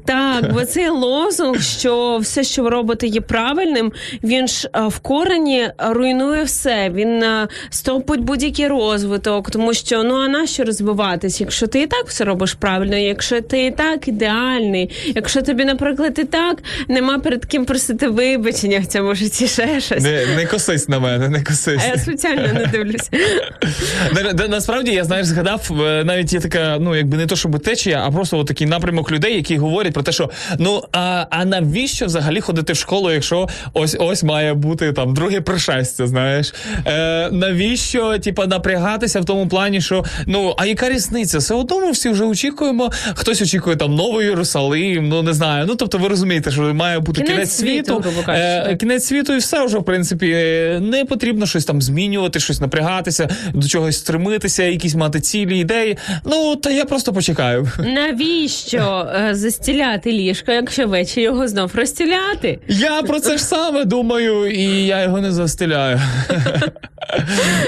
так, 0.06 0.54
бо 0.54 0.66
цей 0.78 0.90
лозунг, 0.90 1.62
що 1.62 2.18
все, 2.22 2.44
що 2.44 2.64
ви 2.64 2.70
робите, 2.70 3.08
є 3.08 3.22
правильним. 3.22 3.92
Він 4.24 4.48
ж 4.48 4.70
в 4.74 5.00
корені 5.00 5.70
руйнує 5.80 6.44
все. 6.44 6.90
Він 6.94 7.24
а, 7.24 7.48
стопить 7.70 8.20
будь-який 8.20 8.68
розвиток, 8.68 9.52
тому 9.52 9.74
що 9.74 10.04
ну 10.04 10.16
а 10.16 10.28
нащо 10.28 10.64
розвиватись, 10.64 11.42
якщо 11.42 11.68
ти 11.68 11.82
і 11.82 11.88
так 11.88 12.06
все 12.08 12.24
робиш 12.24 12.54
правильно, 12.54 12.98
якщо 12.98 13.42
ти 13.42 13.66
і 13.66 13.72
так 13.72 14.08
ідеальний, 14.08 14.90
якщо 15.16 15.42
тобі, 15.42 15.66
наприклад, 15.66 16.20
і 16.20 16.24
так 16.24 16.58
нема 16.88 17.20
перед 17.20 17.46
ким 17.46 17.66
просити 17.66 18.08
вибачення 18.08 18.80
в 18.80 18.86
цьому 18.86 19.16
житті 19.16 19.48
ще 19.48 19.82
щось. 19.82 20.04
Не, 20.04 20.26
не 20.36 20.46
косись 20.46 20.90
на 20.90 21.00
мене, 21.00 21.30
не 21.30 21.44
косись. 21.44 21.82
А 21.86 21.88
я 21.88 21.98
спеціально 21.98 22.54
не 22.54 22.66
дивлюся. 22.66 23.10
На- 24.16 24.34
на- 24.34 24.48
Насправді 24.48 24.92
я 24.92 25.04
знаєш, 25.04 25.26
згадав 25.26 25.72
е, 25.82 26.04
навіть 26.04 26.34
є 26.34 26.40
така, 26.40 26.78
ну 26.80 26.96
якби 26.96 27.18
не 27.18 27.26
то, 27.26 27.36
щоб 27.36 27.60
течія, 27.60 28.04
а 28.08 28.12
просто 28.12 28.44
такий 28.44 28.68
напрямок 28.68 29.12
людей, 29.12 29.36
які 29.36 29.58
говорять 29.58 29.94
про 29.94 30.04
те, 30.04 30.12
що 30.12 30.30
ну 30.60 30.67
а, 30.92 31.26
а 31.30 31.46
навіщо 31.46 32.06
взагалі 32.06 32.42
ходити 32.42 32.74
в 32.74 32.76
школу, 32.76 33.12
якщо 33.12 33.48
ось 33.74 33.98
ось 34.00 34.24
має 34.24 34.54
бути 34.54 34.94
там 34.94 35.14
друге 35.14 35.42
пришестя, 35.42 36.08
знаєш? 36.08 36.54
Е, 36.86 37.30
навіщо, 37.32 38.20
типа, 38.20 38.48
напрягатися 38.48 39.20
в 39.20 39.26
тому 39.26 39.48
плані, 39.48 39.82
що 39.82 40.06
ну 40.26 40.56
а 40.58 40.66
яка 40.66 40.90
різниця? 40.90 41.38
Все 41.38 41.54
одно 41.54 41.80
ми 41.80 41.92
всі 41.92 42.10
вже 42.10 42.26
очікуємо. 42.26 42.92
Хтось 43.16 43.42
очікує 43.42 43.76
там 43.76 43.96
новий 43.96 44.26
Єрусалим, 44.26 45.10
ну 45.10 45.22
не 45.24 45.34
знаю. 45.34 45.66
Ну 45.68 45.76
тобто, 45.76 45.98
ви 45.98 46.08
розумієте, 46.08 46.52
що 46.52 46.74
має 46.74 47.00
бути 47.00 47.22
Кінець 47.22 47.38
кінець, 47.38 47.52
світу, 47.52 48.04
світу. 48.04 48.32
Е, 48.32 48.76
кінець 48.76 49.06
світу, 49.06 49.34
і 49.34 49.38
все 49.38 49.66
вже 49.66 49.78
в 49.78 49.86
принципі 49.86 50.32
е, 50.32 50.80
не 50.82 51.06
потрібно 51.06 51.46
щось 51.46 51.66
там 51.66 51.82
змінювати, 51.82 52.40
щось 52.40 52.62
напрягатися, 52.62 53.30
до 53.54 53.68
чогось 53.68 53.98
стремитися, 53.98 54.64
якісь 54.64 54.96
мати 54.96 55.20
цілі 55.20 55.60
ідеї. 55.60 55.98
Ну 56.26 56.56
та 56.56 56.70
я 56.70 56.86
просто 56.86 57.14
почекаю. 57.14 57.72
Навіщо 57.80 59.08
е, 59.30 59.36
застіляти 59.36 60.12
ліжко, 60.12 60.52
якщо 60.58 60.88
ввечері 60.88 61.24
його 61.24 61.48
знов 61.48 61.72
розстіляти? 61.76 62.60
Я 62.68 63.02
про 63.02 63.20
це 63.20 63.38
ж 63.38 63.44
саме 63.44 63.86
думаю, 63.86 64.52
і 64.52 64.86
я 64.86 65.04
його 65.04 65.22
не 65.22 65.32
застеляю. 65.32 66.00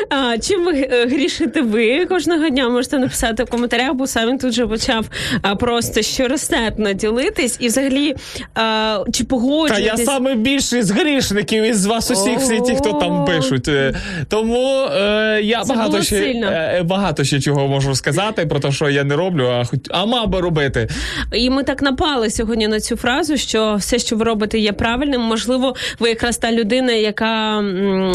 А, 0.09 0.37
чим 0.37 0.65
ви 0.65 0.87
е, 0.91 1.05
грішите 1.05 1.61
ви 1.61 2.05
кожного 2.05 2.49
дня? 2.49 2.69
Можете 2.69 2.99
написати 2.99 3.43
в 3.43 3.49
коментарях, 3.49 3.93
бо 3.93 4.07
сам 4.07 4.29
він 4.29 4.37
тут 4.37 4.53
же 4.53 4.67
почав 4.67 5.05
а, 5.41 5.55
просто 5.55 6.01
щоростетно 6.01 6.93
ділитись. 6.93 7.57
І 7.59 7.67
взагалі, 7.67 8.15
а, 8.55 9.03
чи 9.13 9.23
Та 9.23 9.29
погоджуєтесь? 9.29 9.99
я 9.99 10.05
саме 10.05 10.35
більший 10.35 10.83
з 10.83 10.91
грішників 10.91 11.63
із 11.63 11.85
вас 11.85 12.11
усіх, 12.11 12.39
всі 12.39 12.61
ті, 12.61 12.75
хто 12.75 12.93
там 12.93 13.25
пишуть. 13.25 13.67
Е, 13.67 13.93
Тому 14.27 14.85
е, 14.95 15.39
я 15.43 15.63
Це 15.63 15.73
багато 15.73 16.01
ще 16.01 16.15
е, 16.15 16.83
багато 16.85 17.23
ще 17.23 17.39
чого 17.39 17.67
можу 17.67 17.95
сказати 17.95 18.45
про 18.45 18.59
те, 18.59 18.71
що 18.71 18.89
я 18.89 19.03
не 19.03 19.15
роблю, 19.15 19.47
а 19.47 19.65
хоч 19.65 19.79
а 19.89 20.05
мав 20.05 20.27
би 20.27 20.41
робити. 20.41 20.87
І 21.33 21.49
ми 21.49 21.63
так 21.63 21.81
напали 21.81 22.29
сьогодні 22.29 22.67
на 22.67 22.78
цю 22.79 22.95
фразу, 22.95 23.37
що 23.37 23.75
все, 23.79 23.99
що 23.99 24.15
ви 24.15 24.23
робите, 24.23 24.59
є 24.59 24.71
правильним. 24.71 25.21
Можливо, 25.21 25.75
ви 25.99 26.09
якраз 26.09 26.37
та 26.37 26.51
людина, 26.51 26.91
яка 26.91 27.59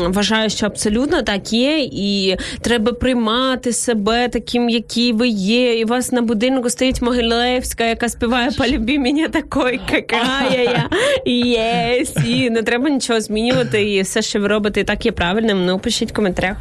вважає, 0.06 0.48
що 0.48 0.66
абсолютно 0.66 1.22
так 1.22 1.52
є, 1.52 1.88
і 1.92 2.36
треба 2.60 2.92
приймати 2.92 3.72
себе 3.72 4.28
таким, 4.28 4.68
який 4.68 5.12
ви 5.12 5.28
є. 5.28 5.78
І 5.78 5.84
у 5.84 5.86
вас 5.86 6.12
на 6.12 6.22
будинку 6.22 6.70
стоїть 6.70 7.02
Могилевська, 7.02 7.84
яка 7.84 8.08
співає 8.08 8.50
«Полюби 8.58 8.98
мене 8.98 9.28
такой, 9.28 9.80
какая 9.90 10.88
я 11.24 11.32
єсть». 11.32 12.18
І 12.26 12.50
не 12.50 12.62
треба 12.62 12.90
нічого 12.90 13.20
змінювати. 13.20 13.92
І 13.92 14.02
все, 14.02 14.22
що 14.22 14.40
ви 14.40 14.48
робите, 14.48 14.80
і 14.80 14.84
так 14.84 15.06
є 15.06 15.12
правильним. 15.12 15.66
Ну, 15.66 15.78
пишіть 15.78 16.10
в 16.10 16.14
коментарях. 16.14 16.56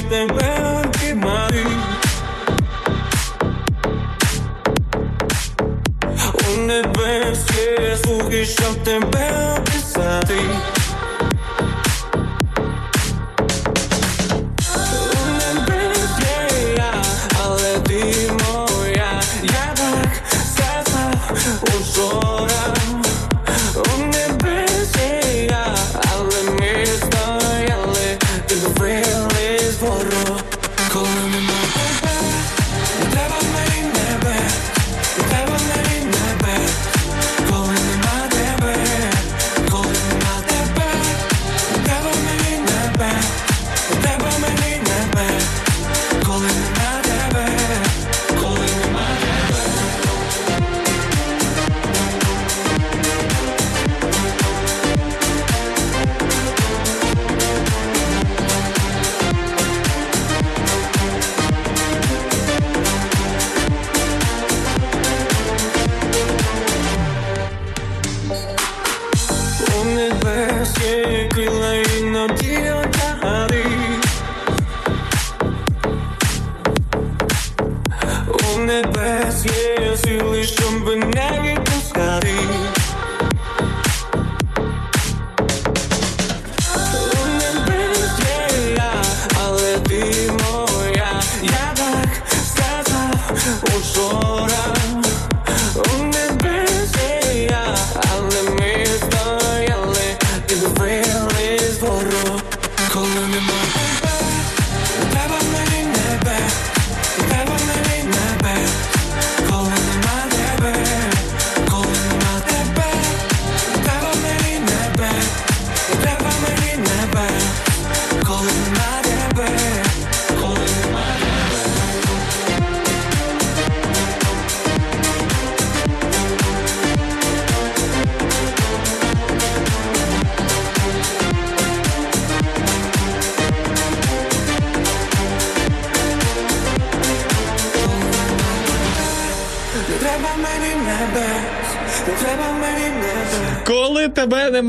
Руки, 0.00 0.06
щоб 0.06 0.08
тебе 0.08 0.82
обіймати. 0.84 1.66
У 6.48 6.60
небес 6.60 7.38
є 7.56 7.96
слухи, 7.96 8.44
щоб 8.44 8.84
тебе 8.84 9.56
описати. 9.58 10.38
У 15.12 15.30
небес 15.38 16.08
є 16.20 16.74
я, 16.76 16.94
але 17.44 17.78
ти 17.78 18.30
моя. 18.32 19.22
Я 19.42 19.74
так 19.74 20.20
сказав 93.60 93.76
учора. 93.76 94.69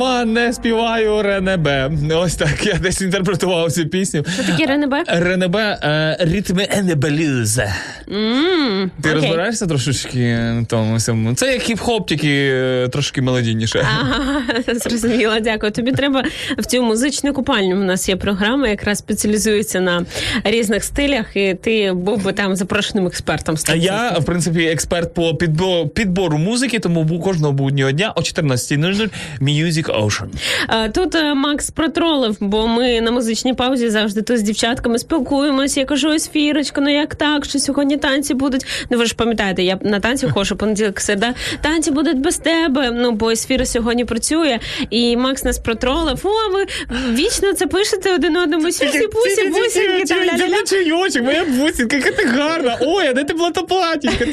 Тебе 0.02 0.26
не 0.26 0.54
співаю 0.54 1.22
Ренебе. 1.22 1.92
Ось 2.16 2.36
так 2.36 2.66
я 2.66 2.74
десь 2.74 3.02
інтерпретував 3.02 3.72
цю 3.72 3.86
пісню. 3.86 4.26
Що 4.34 4.44
таке 4.44 4.66
Ренебе? 4.66 5.04
Ренебе 5.08 5.78
ритми 6.20 6.68
енебелюзе. 6.72 7.74
Ти 8.12 9.10
окей. 9.10 9.14
розбираєшся 9.14 9.68
трошечки 9.68 10.38
в 10.62 10.66
тому 10.70 10.96
всьому? 10.96 11.34
Це 11.36 11.54
як 11.54 11.70
хіп-хоп, 11.70 12.06
тільки 12.06 12.30
е, 12.54 12.88
трошки 12.92 13.22
мелодійніше. 13.22 13.88
Ага, 14.00 14.42
зрозуміла, 14.76 15.40
дякую. 15.40 15.72
Тобі 15.72 15.92
треба 15.92 16.24
в 16.58 16.66
цю 16.66 16.84
музичну 16.84 17.34
купальню. 17.34 17.76
У 17.76 17.84
нас 17.84 18.10
є 18.10 18.16
програма, 18.16 18.68
яка 18.68 18.96
спеціалізується 18.96 19.80
на 19.80 20.06
різних 20.44 20.84
стилях, 20.84 21.26
і 21.36 21.54
ти 21.54 21.92
був 21.94 22.24
би 22.24 22.34
там 22.34 22.56
запрошеним 22.56 23.08
експертом. 23.08 23.56
А 23.70 23.76
я, 23.76 24.10
в 24.20 24.26
принципі, 24.26 24.64
експерт 24.66 25.14
по 25.14 25.30
підбо- 25.32 25.90
підбору 25.90 26.38
музики, 26.38 26.80
тому 26.80 27.20
кожного 27.20 27.54
буднього 27.54 27.92
дня 27.92 28.14
о 28.16 28.20
14.00 28.22 29.10
Music 29.42 30.04
Ocean. 30.04 30.28
Е, 30.70 30.90
Тут 30.90 31.16
е, 31.16 31.34
Макс 31.34 31.70
протролив, 31.72 32.38
бо 32.40 32.68
ми 32.68 33.02
на 33.02 33.12
музичній 33.12 33.54
паузі 33.54 33.90
завжди 33.90 34.22
тут 34.22 34.38
з 34.38 34.42
дівчатками 34.42 35.00
спілкуємося. 35.00 35.80
Я 35.80 35.86
кажу, 35.86 36.10
ось 36.10 36.30
Фірочка, 36.30 36.82
ну 36.82 36.90
як 36.94 37.16
так, 37.16 37.46
що 37.46 37.60
сьогодні 37.60 37.98
танці 38.02 38.34
будуть. 38.34 38.66
Ну 38.90 38.98
ви 38.98 39.06
ж 39.06 39.16
пам'ятаєте, 39.16 39.64
я 39.64 39.80
на 39.82 40.00
танці 40.00 40.28
ходжу 40.28 40.56
понеділок 40.56 41.00
середа. 41.02 41.34
Танці 41.62 41.92
будуть 41.92 42.20
без 42.20 42.38
тебе. 42.38 42.92
Ну 42.92 43.12
бо 43.12 43.30
Есфіра 43.30 43.66
сьогодні 43.66 44.06
працює, 44.06 44.60
і 44.90 45.18
Макс 45.18 45.44
нас 45.44 45.60
протролив. 45.60 46.20
О, 46.24 46.54
ви 46.54 46.66
вічно 47.14 47.54
це 47.54 47.68
пишете 47.68 48.16
один 48.16 48.38
одному 48.38 48.72
сісі 48.72 49.08
пусі 49.08 49.48
бусінки. 49.48 50.04
та 50.08 50.16
ля-ля-ля». 50.16 50.64
чайочок, 50.70 51.24
моя 51.24 51.46
бусінка, 51.46 51.96
яка 51.96 52.12
ти 52.12 52.26
гарна. 52.26 52.78
Ой, 52.82 53.08
а 53.08 53.14
де 53.14 53.24
ти 53.24 53.34
була 53.34 53.52
та 53.52 53.62
платічка? 53.62 54.26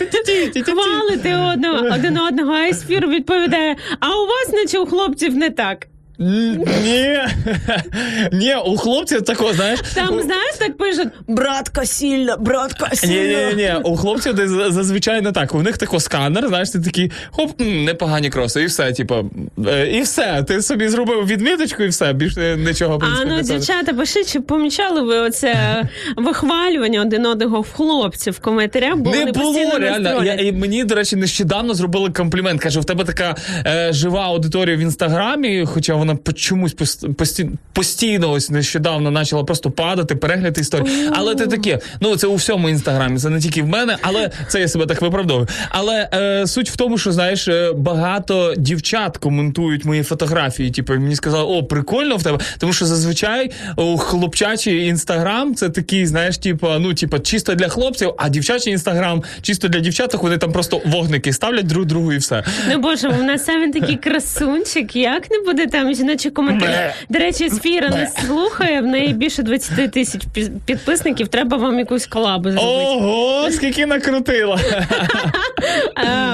Хвалити 0.63 1.37
одного 1.53 1.89
один 1.95 2.19
одного, 2.19 2.53
а 2.53 2.69
Есфір 2.69 3.09
відповідає: 3.09 3.77
а 4.01 4.07
у 4.09 4.27
вас 4.27 4.49
наче 4.53 4.79
у 4.79 4.87
хлопців 4.87 5.35
не 5.37 5.51
так. 5.51 5.87
Ні, 6.19 7.21
ні, 8.33 8.55
у 8.67 8.77
хлопців 8.77 9.23
такого, 9.23 9.53
знаєш. 9.53 9.81
Там 9.95 10.21
знаєш, 10.23 10.55
так 10.59 10.77
пишуть 10.77 11.09
братка 11.29 11.87
сильна, 11.87 12.37
братка 12.37 12.89
Ні, 12.91 12.97
сильна. 12.97 13.53
ні, 13.53 13.55
ні, 13.57 13.75
у 13.85 13.97
хлопців 13.97 14.35
десь 14.35 14.51
зазвичай 14.51 15.21
не 15.21 15.33
так. 15.33 15.55
У 15.55 15.63
них 15.63 15.79
тако 15.79 16.01
сканер, 16.01 16.49
знаєш, 16.49 16.71
ти 16.71 16.81
такий 16.81 17.13
хоп, 17.31 17.61
непогані 17.61 18.31
кроси, 18.31 18.63
і 18.63 18.67
все, 18.67 18.93
типу, 18.93 19.31
е, 19.67 19.91
і 19.93 20.01
все. 20.01 20.45
Ти 20.49 20.63
собі 20.63 20.89
зробив 20.89 21.27
відміточку, 21.27 21.83
і 21.83 21.89
все, 21.89 22.13
більше 22.13 22.57
нічого 22.57 22.99
в 22.99 23.05
А 23.05 23.25
ну, 23.25 23.37
не 23.37 23.43
дівчата, 23.43 23.93
пишіть, 23.93 24.33
чи 24.33 24.41
помічали 24.41 25.03
ви 25.03 25.19
оце 25.19 25.85
вихвалювання 26.17 27.01
один 27.01 27.27
одного 27.27 27.61
в 27.61 27.73
хлопців 27.73 28.33
в 28.35 28.39
коментарях? 28.39 28.97
Бо 28.97 29.11
Не 29.11 29.33
було 29.33 29.79
реально. 29.79 30.25
Я, 30.25 30.35
і 30.35 30.53
мені, 30.53 30.85
до 30.85 30.95
речі, 30.95 31.17
нещодавно 31.17 31.75
зробили 31.75 32.11
комплімент. 32.11 32.61
Каже, 32.63 32.81
в 32.81 32.85
тебе 32.85 33.05
така 33.05 33.37
е, 33.67 33.89
жива 33.93 34.21
аудиторія 34.25 34.77
в 34.77 34.81
інстаграмі, 34.81 35.65
хоча 35.67 35.95
вона 35.95 36.08
по 36.17 36.33
чомусь 36.33 36.75
пост- 36.75 37.15
пості- 37.15 37.51
постійно 37.73 38.31
ось 38.31 38.51
нещодавно 38.51 39.13
почала 39.13 39.45
просто 39.45 39.71
падати, 39.71 40.15
перегляд 40.17 40.59
історії. 40.59 41.11
Але 41.13 41.35
ти 41.35 41.47
таке, 41.47 41.79
ну 42.01 42.17
це 42.17 42.27
у 42.27 42.35
всьому 42.35 42.69
інстаграмі, 42.69 43.19
це 43.19 43.29
не 43.29 43.41
тільки 43.41 43.63
в 43.63 43.69
мене, 43.69 43.97
але 44.03 44.31
це 44.49 44.61
я 44.61 44.69
себе 44.69 44.87
так 44.87 45.03
виправдовую. 45.03 45.49
Але 45.69 46.09
е, 46.15 46.47
суть 46.47 46.71
в 46.71 46.77
тому, 46.77 46.99
що 46.99 47.13
знаєш, 47.13 47.49
е, 47.49 47.73
багато 47.73 48.55
дівчат 48.57 49.17
коментують 49.17 49.85
мої 49.85 50.03
фотографії. 50.03 50.71
Типу, 50.71 50.93
мені 50.93 51.17
сказали, 51.17 51.45
о, 51.45 51.65
прикольно 51.65 52.17
в 52.17 52.23
тебе. 52.23 52.39
Тому 52.59 52.73
що 52.73 52.87
зазвичай 52.87 53.51
у 53.77 53.97
хлопчачий 53.99 54.87
інстаграм 54.87 55.55
це 55.55 55.69
такий, 55.69 56.07
знаєш, 56.07 56.39
типу, 56.39 56.69
ну, 56.79 56.95
типу, 56.95 57.19
чисто 57.19 57.55
для 57.55 57.69
хлопців, 57.69 58.13
а 58.19 58.29
дівчачий 58.29 58.73
інстаграм 58.73 59.23
чисто 59.43 59.69
для 59.69 59.81
дівчаток, 59.81 60.23
вони 60.23 60.39
там 60.39 60.53
просто 60.53 60.81
вогники 60.87 61.33
ставлять 61.33 61.67
друг 61.67 61.85
другу 61.85 62.13
і 62.13 62.17
все. 62.19 62.45
Ну 62.73 62.79
боже, 62.79 63.09
в 63.09 63.23
нас 63.23 63.45
сам 63.45 63.63
він 63.63 63.73
такий 63.73 63.97
красунчик. 63.97 64.97
Як 64.97 65.31
не 65.31 65.39
буде 65.41 65.67
там 65.67 65.89
жіночі 65.99 66.31
коментарі? 66.31 66.71
Ме. 66.71 66.95
До 67.09 67.19
речі, 67.19 67.51
Сфіра 67.51 67.89
не 67.89 68.07
слухає. 68.27 68.81
В 68.81 68.87
неї 68.87 69.13
більше 69.13 69.43
20 69.43 69.91
тисяч 69.93 70.23
пі- 70.37 70.51
підписників. 70.67 71.29
Треба 71.29 71.57
вам 71.57 71.79
якусь 71.79 72.07
колабу 72.07 72.51
зробити. 72.51 72.67
Ого, 72.67 73.51
скільки 73.51 73.87
накрутила. 73.87 74.59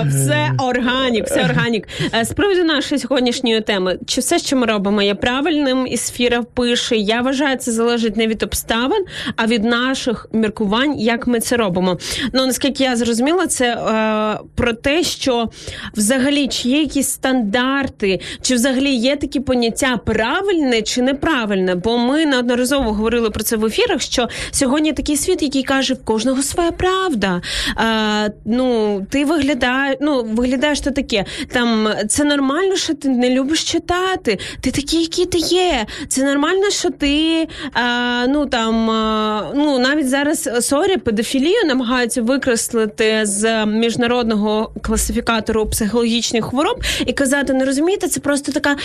Все 0.08 0.50
органік, 0.58 1.26
все 1.26 1.44
органік. 1.44 1.88
Е, 2.14 2.24
З 2.24 2.32
приводу 2.32 2.64
нашої 2.64 2.98
сьогоднішньої 2.98 3.60
теми, 3.60 3.98
чи 4.06 4.20
все, 4.20 4.38
що 4.38 4.56
ми 4.56 4.66
робимо, 4.66 5.02
є 5.02 5.14
правильним? 5.14 5.86
І 5.86 5.96
сфіра 5.96 6.42
пише. 6.54 6.96
Я 6.96 7.20
вважаю, 7.20 7.56
це 7.56 7.72
залежить 7.72 8.16
не 8.16 8.26
від 8.26 8.42
обставин, 8.42 9.04
а 9.36 9.46
від 9.46 9.64
наших 9.64 10.28
міркувань, 10.32 11.00
як 11.00 11.26
ми 11.26 11.40
це 11.40 11.56
робимо. 11.56 11.98
Ну 12.32 12.46
наскільки 12.46 12.84
я 12.84 12.96
зрозуміла, 12.96 13.46
це 13.46 13.66
е, 13.74 14.38
про 14.54 14.72
те, 14.72 15.02
що 15.02 15.48
взагалі 15.96 16.48
чи 16.48 16.68
є 16.68 16.80
якісь 16.80 17.08
стандарти, 17.08 18.20
чи 18.42 18.54
взагалі 18.54 18.90
є 18.94 19.16
такі 19.16 19.40
поняття. 19.40 19.53
Поняття 19.54 19.96
правильне 19.96 20.82
чи 20.82 21.02
неправильне, 21.02 21.74
бо 21.74 21.98
ми 21.98 22.26
неодноразово 22.26 22.92
говорили 22.92 23.30
про 23.30 23.44
це 23.44 23.56
в 23.56 23.64
ефірах. 23.64 24.00
Що 24.02 24.28
сьогодні 24.50 24.92
такий 24.92 25.16
світ, 25.16 25.42
який 25.42 25.62
каже, 25.62 25.94
в 25.94 26.04
кожного 26.04 26.42
своя 26.42 26.72
правда. 26.72 27.40
А, 27.76 28.28
ну, 28.44 29.00
ти 29.10 29.24
виглядаєш, 29.24 29.96
ну 30.00 30.22
виглядаєш 30.22 30.80
то 30.80 30.90
таке. 30.90 31.24
Там 31.52 31.88
це 32.08 32.24
нормально, 32.24 32.76
що 32.76 32.94
ти 32.94 33.08
не 33.08 33.30
любиш 33.30 33.64
читати. 33.64 34.38
Ти 34.60 34.70
такий, 34.70 35.00
який 35.00 35.26
ти 35.26 35.38
є. 35.38 35.86
Це 36.08 36.24
нормально, 36.24 36.70
що 36.70 36.90
ти 36.90 37.48
а, 37.72 38.26
ну 38.28 38.46
там 38.46 38.90
а, 38.90 39.52
ну 39.54 39.78
навіть 39.78 40.08
зараз 40.08 40.66
sorry, 40.66 40.96
педофілію 40.96 41.64
намагаються 41.66 42.22
викреслити 42.22 43.20
з 43.22 43.66
міжнародного 43.66 44.70
класифікатору 44.82 45.66
психологічних 45.66 46.44
хвороб 46.44 46.82
і 47.06 47.12
казати, 47.12 47.52
не 47.52 47.64
розумієте, 47.64 48.08
це 48.08 48.20
просто 48.20 48.52
така 48.52 48.76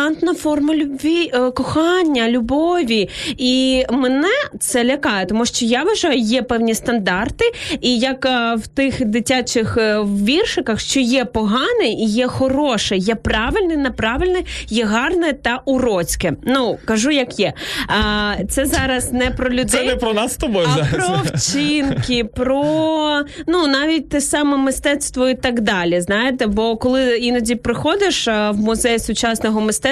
девіантна 0.00 0.34
форма 0.34 0.74
любві, 0.74 1.30
е, 1.34 1.50
кохання, 1.50 2.28
любові. 2.28 3.08
І 3.38 3.84
мене 3.90 4.28
це 4.60 4.84
лякає, 4.84 5.26
тому 5.26 5.46
що 5.46 5.64
я 5.64 5.82
вважаю, 5.82 6.18
є 6.18 6.42
певні 6.42 6.74
стандарти, 6.74 7.44
і 7.80 7.98
як 7.98 8.26
е, 8.26 8.54
в 8.54 8.66
тих 8.66 9.04
дитячих 9.04 9.76
е, 9.76 10.00
віршиках, 10.00 10.80
що 10.80 11.00
є 11.00 11.24
погане 11.24 11.88
і 11.88 12.04
є 12.04 12.26
хороше, 12.26 12.96
є 12.96 13.14
правильне, 13.14 13.76
неправильне, 13.76 14.42
є 14.68 14.84
гарне 14.84 15.32
та 15.32 15.62
уроцьке. 15.64 16.32
Ну 16.46 16.78
кажу, 16.84 17.10
як 17.10 17.40
є. 17.40 17.52
А, 17.88 18.34
це 18.48 18.66
зараз 18.66 19.12
не 19.12 19.30
про 19.30 19.50
людей. 19.50 19.66
Це 19.66 19.82
не 19.82 19.96
про 19.96 20.14
нас 20.14 20.32
з 20.32 20.36
тобою 20.36 20.68
А 20.72 20.76
зараз. 20.76 20.92
про 20.92 21.20
вчинки, 21.24 22.24
про 22.24 23.22
ну 23.46 23.66
навіть 23.66 24.08
те 24.08 24.20
саме 24.20 24.56
мистецтво 24.56 25.28
і 25.28 25.34
так 25.34 25.60
далі. 25.60 26.00
Знаєте, 26.00 26.46
бо 26.46 26.76
коли 26.76 27.16
іноді 27.16 27.54
приходиш 27.54 28.26
в 28.28 28.52
музей 28.52 28.98
сучасного 28.98 29.60
мистецтва, 29.60 29.89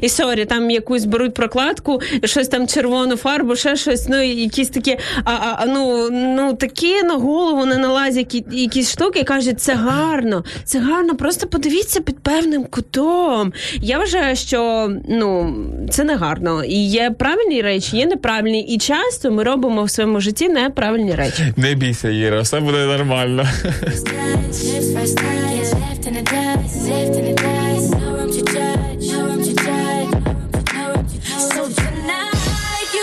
і 0.00 0.08
sorry, 0.08 0.44
там 0.44 0.70
якусь 0.70 1.04
беруть 1.04 1.34
прокладку, 1.34 2.00
щось 2.24 2.48
там 2.48 2.66
червону 2.66 3.16
фарбу, 3.16 3.56
ще 3.56 3.76
щось, 3.76 4.08
ну 4.08 4.22
якісь 4.22 4.68
такі, 4.68 4.98
а, 5.24 5.30
а 5.32 5.66
ну 5.66 6.08
ну 6.10 6.54
такі 6.54 7.02
на 7.02 7.14
голову 7.14 7.66
не 7.66 7.76
налазять 7.76 8.34
які- 8.34 8.56
якісь 8.62 8.92
штуки, 8.92 9.20
і 9.20 9.24
кажуть, 9.24 9.60
це 9.60 9.74
гарно, 9.74 10.44
це 10.64 10.78
гарно. 10.78 11.16
Просто 11.16 11.46
подивіться 11.46 12.00
під 12.00 12.18
певним 12.18 12.64
кутом. 12.64 13.52
Я 13.80 13.98
вважаю, 13.98 14.36
що 14.36 14.90
ну 15.08 15.54
це 15.90 16.04
не 16.04 16.16
гарно. 16.16 16.64
І 16.64 16.74
є 16.88 17.10
правильні 17.18 17.62
речі, 17.62 17.96
є 17.96 18.06
неправильні. 18.06 18.62
І 18.62 18.78
часто 18.78 19.30
ми 19.30 19.42
робимо 19.44 19.84
в 19.84 19.90
своєму 19.90 20.20
житті 20.20 20.48
неправильні 20.48 21.14
речі. 21.14 21.52
Не 21.56 21.74
бійся, 21.74 22.08
Іра, 22.10 22.40
все 22.40 22.60
буде 22.60 22.86
нормально. 22.86 23.48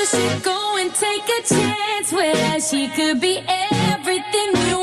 Should 0.10 0.43
go 0.43 0.78
and 0.78 0.93
take 0.93 1.24
a 1.38 1.41
chance 1.43 2.12
her. 2.36 2.60
She 2.60 2.88
could 2.88 3.22
be 3.22 3.43
everything 3.48 4.50
you 4.67 4.79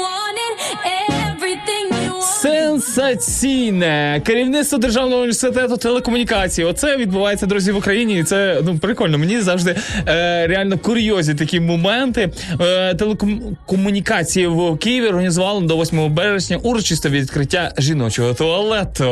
Сенсаційне 2.94 4.22
керівництво 4.26 4.78
державного 4.78 5.16
університету 5.16 5.76
телекомунікації. 5.76 6.66
Оце 6.66 6.96
відбувається, 6.96 7.46
друзі, 7.46 7.72
в 7.72 7.76
Україні. 7.76 8.18
І 8.18 8.22
це 8.22 8.60
ну 8.64 8.78
прикольно. 8.78 9.18
Мені 9.18 9.40
завжди 9.40 9.76
е, 10.08 10.46
реально 10.46 10.78
курйозі 10.78 11.34
такі 11.34 11.60
моменти. 11.60 12.28
Е, 12.60 12.94
телекомунікації 12.94 14.46
в 14.46 14.78
Києві 14.78 15.06
організували 15.06 15.66
до 15.66 15.76
8 15.76 16.14
березня 16.14 16.56
урочисте 16.62 17.08
відкриття 17.08 17.72
жіночого 17.78 18.34
туалету. 18.34 19.04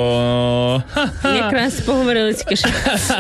Якраз 1.24 1.80
поговорили 1.80 2.34
тільки 2.34 2.56
що. 2.56 2.68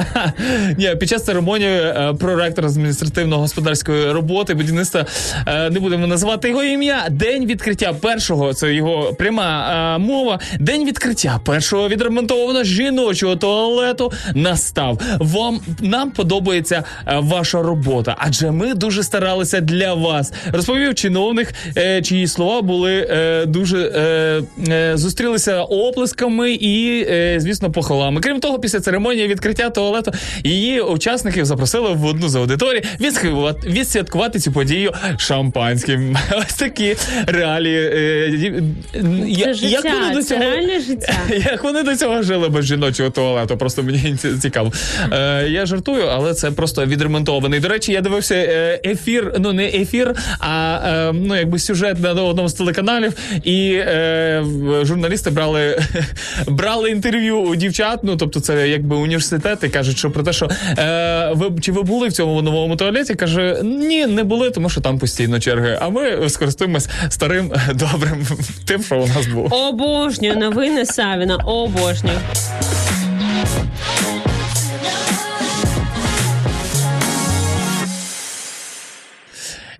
Ні, 0.78 0.96
під 1.00 1.08
час 1.08 1.24
церемонії 1.24 1.78
е, 1.78 2.14
проректор 2.20 2.68
з 2.68 2.78
адміністративно-господарської 2.78 4.12
роботи 4.12 4.54
будівництва 4.54 5.06
е, 5.46 5.70
не 5.70 5.80
будемо 5.80 6.06
називати 6.06 6.48
його 6.48 6.62
ім'я. 6.62 7.06
День 7.10 7.46
відкриття 7.46 7.92
першого, 7.92 8.54
це 8.54 8.74
його 8.74 9.14
пряма 9.14 9.94
е, 9.96 9.98
мова. 9.98 10.38
День 10.60 10.86
відкриття 10.86 11.40
першого 11.44 11.88
відремонтованого 11.88 12.64
жіночого 12.64 13.36
туалету 13.36 14.12
настав. 14.34 15.00
Вам 15.18 15.60
нам 15.80 16.10
подобається 16.10 16.84
е, 17.06 17.18
ваша 17.18 17.62
робота, 17.62 18.16
адже 18.18 18.50
ми 18.50 18.74
дуже 18.74 19.02
старалися 19.02 19.60
для 19.60 19.94
вас. 19.94 20.32
Розповів 20.52 20.94
чиновник, 20.94 21.54
е, 21.76 22.02
чиї 22.02 22.26
слова 22.26 22.62
були 22.62 23.08
е, 23.10 23.46
дуже 23.46 23.74
зустрілися 24.94 25.62
оплесками 25.62 26.52
і, 26.52 27.06
звісно, 27.40 27.70
похвалами. 27.72 28.20
Крім 28.20 28.40
того, 28.40 28.58
після 28.58 28.80
церемонії 28.80 29.28
відкриття 29.28 29.70
туалету 29.70 30.12
її 30.44 30.80
учасників 30.80 31.44
запросили 31.44 31.92
в 31.92 32.04
одну 32.04 32.28
з 32.28 32.36
аудиторій 32.36 32.82
відсвяткувати, 33.00 33.68
відсвяткувати 33.68 34.38
цю 34.38 34.52
подію 34.52 34.92
шампанським. 35.16 36.16
Ось 36.38 36.54
такі 36.54 36.96
реалії. 37.26 37.90
Це 38.92 39.00
як 39.26 39.54
життя, 39.54 40.10
до 40.14 40.22
цього 40.34 40.50
реальне 40.50 40.80
життя. 40.80 41.14
як 41.50 41.64
вони 41.64 41.82
до 41.82 41.96
цього 41.96 42.22
жили 42.22 42.48
без 42.48 42.64
жіночого 42.64 43.10
туалету? 43.10 43.56
Просто 43.56 43.82
мені 43.82 44.16
ці- 44.22 44.38
цікаво. 44.42 44.72
Е, 45.12 45.48
я 45.48 45.66
жартую, 45.66 46.04
але 46.06 46.34
це 46.34 46.50
просто 46.50 46.86
відремонтований. 46.86 47.60
До 47.60 47.68
речі, 47.68 47.92
я 47.92 48.00
дивився 48.00 48.34
е, 48.34 48.80
ефір, 48.84 49.34
ну 49.38 49.52
не 49.52 49.66
ефір, 49.66 50.14
а 50.38 50.80
е, 50.86 51.12
ну 51.12 51.36
якби 51.36 51.58
сюжет 51.58 52.00
на 52.00 52.12
одному 52.12 52.48
з 52.48 52.54
телеканалів, 52.54 53.12
і 53.44 53.72
е, 53.74 54.44
журналісти 54.82 55.30
брали, 55.30 55.78
брали 56.46 56.90
інтерв'ю 56.90 57.38
у 57.38 57.56
дівчат. 57.56 58.00
Ну 58.02 58.16
тобто, 58.16 58.40
це 58.40 58.68
якби 58.68 58.96
університет, 58.96 59.58
і 59.64 59.68
кажуть, 59.68 59.98
що 59.98 60.10
про 60.10 60.22
те, 60.22 60.32
що 60.32 60.48
е, 60.78 61.30
ви 61.34 61.60
чи 61.60 61.72
ви 61.72 61.82
були 61.82 62.08
в 62.08 62.12
цьому 62.12 62.42
новому 62.42 62.76
туалеті? 62.76 63.14
каже: 63.14 63.60
ні, 63.62 64.06
не 64.06 64.24
були, 64.24 64.50
тому 64.50 64.70
що 64.70 64.80
там 64.80 64.98
постійно 64.98 65.40
черги. 65.40 65.78
А 65.80 65.88
ми 65.88 66.28
скористуємось 66.28 66.88
старим 67.08 67.52
добрим 67.74 68.26
тим, 68.64 68.82
що 68.82 68.96
у 68.96 69.06
нас 69.06 69.26
був. 69.26 69.48
Обожнюю 70.14 70.36
новини 70.36 70.86
Савіна. 70.86 71.36
Обожнюю. 71.36 72.18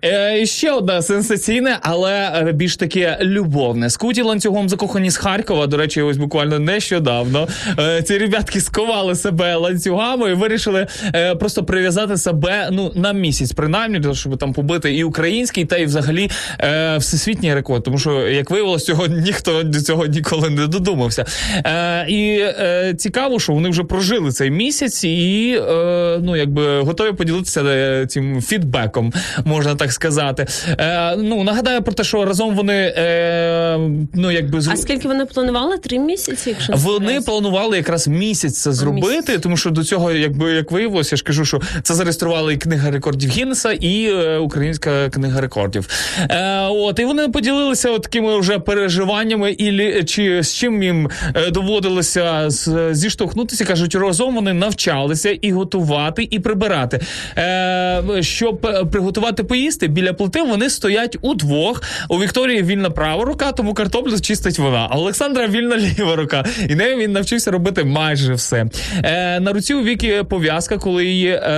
Е, 0.05 0.45
ще 0.45 0.71
одна 0.71 1.01
сенсаційне, 1.01 1.77
але 1.81 2.43
е, 2.47 2.51
більш 2.51 2.77
таке 2.77 3.17
любовне. 3.21 3.89
Скуті 3.89 4.21
ланцюгом 4.21 4.69
закохані 4.69 5.09
з 5.09 5.17
Харкова. 5.17 5.67
До 5.67 5.77
речі, 5.77 6.01
ось 6.01 6.17
буквально 6.17 6.59
нещодавно 6.59 7.47
е, 7.79 8.01
ці 8.01 8.17
ребятки 8.17 8.61
сковали 8.61 9.15
себе 9.15 9.55
ланцюгами 9.55 10.31
і 10.31 10.33
вирішили 10.33 10.87
е, 11.15 11.35
просто 11.35 11.63
прив'язати 11.63 12.17
себе 12.17 12.69
ну 12.71 12.91
на 12.95 13.13
місяць, 13.13 13.51
принаймні, 13.51 13.97
для 13.97 14.03
того, 14.03 14.15
щоб 14.15 14.37
там 14.37 14.53
побити 14.53 14.95
і 14.95 15.03
український, 15.03 15.65
та 15.65 15.77
й 15.77 15.85
взагалі 15.85 16.29
е, 16.59 16.97
всесвітній 16.97 17.53
рекорд. 17.53 17.83
Тому 17.83 17.97
що, 17.97 18.27
як 18.27 18.51
виявилось, 18.51 18.85
цього 18.85 19.07
ніхто 19.07 19.63
до 19.63 19.81
цього 19.81 20.05
ніколи 20.05 20.49
не 20.49 20.67
додумався. 20.67 21.25
Е, 21.65 22.05
і 22.09 22.39
е, 22.39 22.93
цікаво, 22.97 23.39
що 23.39 23.53
вони 23.53 23.69
вже 23.69 23.83
прожили 23.83 24.31
цей 24.31 24.51
місяць 24.51 25.03
і 25.03 25.59
е, 25.69 26.19
ну 26.23 26.35
якби 26.35 26.79
готові 26.79 27.11
поділитися 27.11 27.63
е, 27.63 28.05
цим 28.07 28.41
фідбеком, 28.41 29.13
можна 29.45 29.75
так 29.75 29.91
сказати. 29.95 30.47
Е, 30.79 31.15
ну 31.17 31.43
нагадаю 31.43 31.81
про 31.81 31.93
те, 31.93 32.03
що 32.03 32.25
разом 32.25 32.55
вони 32.55 32.93
е, 32.97 33.77
ну 34.13 34.31
якби 34.31 34.59
зру- 34.59 34.71
А 34.73 34.77
скільки 34.77 35.07
вони 35.07 35.25
планували? 35.25 35.77
Три 35.77 35.99
місяці, 35.99 36.49
якщо 36.49 36.73
вони 36.73 36.99
помиляюсь? 36.99 37.25
планували 37.25 37.77
якраз 37.77 38.07
місяць 38.07 38.61
це 38.61 38.71
зробити, 38.73 39.15
місяць. 39.17 39.41
тому 39.41 39.57
що 39.57 39.69
до 39.69 39.83
цього, 39.83 40.11
якби 40.11 40.51
як 40.53 40.71
виявилося, 40.71 41.09
я 41.13 41.17
ж 41.17 41.23
кажу, 41.23 41.45
що 41.45 41.61
це 41.83 41.93
зареєстрували 41.93 42.53
і 42.53 42.57
книга 42.57 42.91
рекордів 42.91 43.29
Гіннеса, 43.29 43.71
і 43.71 44.05
е, 44.05 44.37
Українська 44.37 45.09
книга 45.09 45.41
рекордів. 45.41 45.87
Е, 46.29 46.61
от 46.61 46.99
і 46.99 47.05
вони 47.05 47.27
поділилися 47.27 47.89
от 47.89 48.01
такими 48.01 48.39
вже 48.39 48.59
переживаннями, 48.59 49.51
і 49.51 50.03
чи 50.03 50.43
з 50.43 50.55
чим 50.55 50.83
їм 50.83 51.09
е, 51.35 51.51
доводилося 51.51 52.49
з, 52.49 52.93
зіштовхнутися. 52.93 53.65
кажуть, 53.65 53.95
разом 53.95 54.35
вони 54.35 54.53
навчалися 54.53 55.29
і 55.29 55.51
готувати, 55.51 56.27
і 56.31 56.39
прибирати. 56.39 56.99
Е, 57.37 58.03
щоб 58.21 58.65
е, 58.65 58.85
приготувати 58.85 59.43
поїсти 59.43 59.84
біля 59.87 60.13
плити, 60.13 60.41
вони 60.41 60.69
стоять 60.69 61.17
удвох. 61.21 61.83
У 62.09 62.17
Вікторії 62.17 62.63
вільна 62.63 62.89
права 62.89 63.25
рука, 63.25 63.51
тому 63.51 63.73
картоплю 63.73 64.19
чистить 64.19 64.59
вона. 64.59 64.87
А 64.91 64.97
Олександра 64.97 65.47
вільна 65.47 65.77
ліва 65.97 66.15
рука. 66.15 66.45
І 66.69 66.75
нею 66.75 66.97
він 66.97 67.11
навчився 67.11 67.51
робити 67.51 67.83
майже 67.83 68.33
все. 68.33 68.65
Е, 69.03 69.39
на 69.39 69.53
руці 69.53 69.73
у 69.73 69.83
Віки 69.83 70.23
пов'язка, 70.29 70.77
коли 70.77 71.05
її 71.05 71.27
е, 71.27 71.51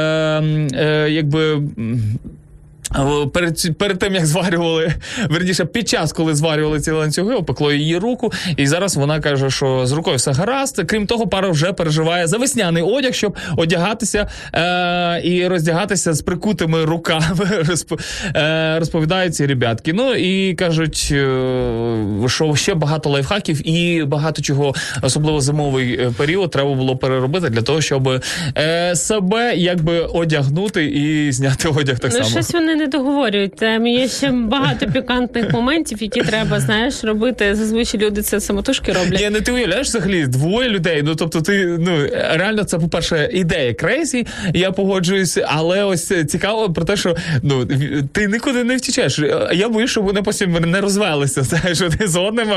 е, 0.73 1.07
якби. 1.09 1.61
Перед, 3.33 3.77
перед 3.77 3.99
тим 3.99 4.15
як 4.15 4.25
зварювали, 4.25 4.93
верніше, 5.29 5.65
під 5.65 5.89
час, 5.89 6.13
коли 6.13 6.35
зварювали 6.35 6.79
ці 6.79 6.91
ланцюги, 6.91 7.35
опекло 7.35 7.71
її 7.73 7.97
руку, 7.97 8.31
і 8.57 8.67
зараз 8.67 8.95
вона 8.95 9.19
каже, 9.19 9.49
що 9.49 9.85
з 9.85 9.91
рукою 9.91 10.17
все 10.17 10.31
гаразд. 10.31 10.83
Крім 10.87 11.07
того, 11.07 11.27
пара 11.27 11.49
вже 11.49 11.73
переживає 11.73 12.27
за 12.27 12.37
весняний 12.37 12.83
одяг, 12.83 13.13
щоб 13.13 13.35
одягатися 13.57 14.27
е- 14.53 15.21
і 15.23 15.47
роздягатися 15.47 16.13
з 16.13 16.21
прикутими 16.21 16.85
руками. 16.85 17.25
розп- 17.63 17.99
е- 18.35 18.79
розповідають 18.79 19.35
ці 19.35 19.45
ребятки. 19.45 19.93
Ну 19.93 20.13
і 20.15 20.53
кажуть, 20.53 21.09
е- 21.11 22.27
що 22.27 22.55
ще 22.55 22.73
багато 22.73 23.09
лайфхаків 23.09 23.67
і 23.69 24.03
багато 24.03 24.41
чого, 24.41 24.73
особливо 25.01 25.41
зимовий 25.41 25.93
е, 25.93 26.11
період, 26.17 26.51
треба 26.51 26.73
було 26.73 26.97
переробити 26.97 27.49
для 27.49 27.61
того, 27.61 27.81
щоб 27.81 28.21
е- 28.57 28.95
себе 28.95 29.55
якби 29.55 29.99
одягнути 29.99 30.85
і 30.85 31.31
зняти 31.31 31.67
одяг 31.67 31.99
так 31.99 32.11
Ну, 32.13 32.17
само. 32.17 32.29
щось 32.29 32.53
вони 32.53 32.75
не 32.77 32.87
договорюють. 32.87 33.55
Там 33.55 33.87
є 33.87 34.07
ще 34.07 34.31
багато 34.31 34.87
пікантних 34.87 35.51
моментів, 35.51 35.97
які 36.01 36.21
треба, 36.21 36.59
знаєш, 36.59 37.03
робити. 37.03 37.55
Зазвичай 37.55 38.01
люди 38.01 38.21
це 38.21 38.39
самотужки 38.39 38.91
роблять. 38.91 39.19
Ні, 39.19 39.29
ну 39.31 39.41
ти 39.41 39.51
уявляєш 39.51 39.87
взагалі 39.87 40.27
двоє 40.27 40.69
людей. 40.69 41.01
Ну 41.05 41.15
тобто, 41.15 41.41
ти 41.41 41.65
ну 41.79 41.91
реально 42.31 42.63
це, 42.63 42.79
по-перше, 42.79 43.29
ідея 43.33 43.73
крейсі, 43.73 44.27
я 44.53 44.71
погоджуюсь, 44.71 45.37
але 45.47 45.83
ось 45.83 46.11
цікаво 46.27 46.73
про 46.73 46.85
те, 46.85 46.97
що 46.97 47.15
ну 47.43 47.65
ти 48.11 48.27
нікуди 48.27 48.63
не 48.63 48.75
втічеш. 48.75 49.19
Я 49.53 49.69
боюсь, 49.69 49.91
щоб 49.91 50.03
вони 50.03 50.21
потім 50.21 50.51
не 50.51 50.81
розвелися. 50.81 51.41
Знаєш, 51.47 51.81
один 51.81 52.07
з 52.07 52.15
одним 52.19 52.47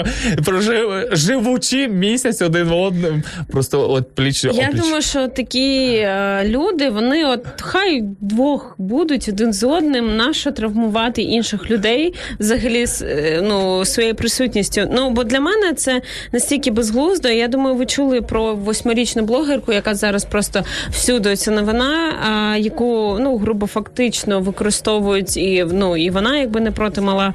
прожив 0.44 1.08
живучи 1.12 1.88
місяць 1.88 2.42
один 2.42 2.68
в 2.68 2.72
одним. 2.72 3.22
Просто 3.52 3.90
от 3.90 4.14
пліч 4.14 4.44
Я 4.44 4.50
опліч. 4.50 4.80
думаю, 4.82 5.02
що 5.02 5.28
такі 5.28 5.86
е, 5.94 6.42
люди, 6.44 6.90
вони 6.90 7.24
от 7.24 7.44
хай 7.60 8.02
двох 8.20 8.74
будуть 8.78 9.28
один 9.28 9.52
з 9.52 9.64
одним, 9.64 10.09
нащо 10.16 10.52
травмувати 10.52 11.22
інших 11.22 11.70
людей 11.70 12.14
взагалі 12.40 12.84
е, 13.02 13.40
ну, 13.42 13.84
своєю 13.84 14.14
присутністю. 14.14 14.88
Ну 14.92 15.10
бо 15.10 15.24
для 15.24 15.40
мене 15.40 15.72
це 15.72 16.02
настільки 16.32 16.70
безглуздо. 16.70 17.28
Я 17.28 17.48
думаю, 17.48 17.76
ви 17.76 17.86
чули 17.86 18.22
про 18.22 18.54
восьмирічну 18.54 19.22
блогерку, 19.22 19.72
яка 19.72 19.94
зараз 19.94 20.24
просто 20.24 20.64
всюди 20.90 21.36
ця 21.36 21.50
новина, 21.50 22.12
а, 22.22 22.56
яку 22.56 23.16
ну 23.20 23.36
грубо 23.36 23.66
фактично 23.66 24.40
використовують 24.40 25.36
і 25.36 25.66
ну 25.72 25.96
і 25.96 26.10
вона 26.10 26.38
якби 26.38 26.60
не 26.60 26.70
проти 26.70 27.00
мала 27.00 27.34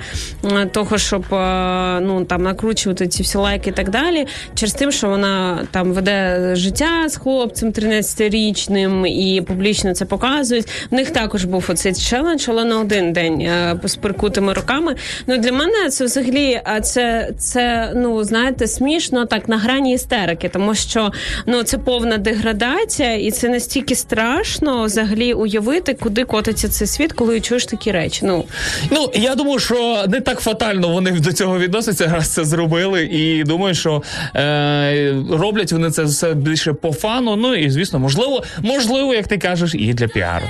того, 0.71 0.97
щоб 0.97 1.25
ну 2.01 2.25
там 2.29 2.43
накручувати 2.43 3.07
ці 3.07 3.23
всі 3.23 3.38
лайки 3.38 3.69
і 3.69 3.73
так 3.73 3.89
далі, 3.89 4.27
через 4.55 4.73
тим, 4.73 4.91
що 4.91 5.09
вона 5.09 5.67
там 5.71 5.93
веде 5.93 6.51
життя 6.55 7.09
з 7.09 7.17
хлопцем 7.17 7.71
13-річним 7.71 9.07
і 9.07 9.41
публічно 9.41 9.93
це 9.93 10.05
показують. 10.05 10.67
В 10.91 10.93
них 10.93 11.11
також 11.11 11.45
був 11.45 11.65
оцей 11.69 11.93
челендж, 11.93 12.45
але 12.49 12.64
на 12.65 12.80
один 12.80 13.13
день 13.13 13.41
е, 13.41 13.80
з 13.84 13.95
прикутими 13.95 14.54
руками. 14.54 14.95
Ну 15.28 15.38
для 15.38 15.51
мене 15.51 15.89
це 15.89 16.06
взагалі 16.06 16.62
а 16.63 16.82
це, 16.82 17.32
це 17.38 17.91
ну 17.95 18.23
знаєте 18.23 18.67
смішно 18.67 19.25
так 19.25 19.49
на 19.49 19.58
грані 19.58 19.93
істерики, 19.93 20.49
тому 20.49 20.75
що 20.75 21.12
ну 21.45 21.63
це 21.63 21.78
повна 21.78 22.17
деградація, 22.17 23.13
і 23.13 23.32
це 23.32 23.49
настільки 23.49 23.95
страшно 23.95 24.84
взагалі 24.84 25.34
уявити, 25.34 25.93
куди 25.93 26.23
котиться 26.23 26.69
цей 26.69 26.88
світ, 26.88 27.13
коли 27.13 27.41
чуєш 27.41 27.65
такі 27.65 27.91
речі. 27.91 28.25
Ну 28.25 28.45
Ну 28.91 29.12
я 29.13 29.36
думаю, 29.36 29.60
що 29.60 30.06
не 30.08 30.21
так 30.21 30.39
фатально 30.39 30.89
вони 30.89 31.12
до 31.12 31.34
цього 31.34 31.60
відносяться, 31.60 32.08
раз 32.08 32.34
це 32.34 32.45
зробили, 32.45 33.04
і 33.04 33.43
думаю, 33.43 33.75
що 33.75 34.04
е, 34.36 35.15
роблять 35.32 35.71
вони 35.71 35.91
це 35.91 36.04
все 36.04 36.34
більше 36.34 36.73
по 36.73 36.93
фану. 36.93 37.36
Ну 37.36 37.56
і 37.56 37.69
звісно, 37.69 37.99
можливо, 37.99 38.43
можливо, 38.62 39.13
як 39.13 39.28
ти 39.28 39.38
кажеш, 39.38 39.75
і 39.75 39.93
для 39.93 40.08
піару. 40.08 40.45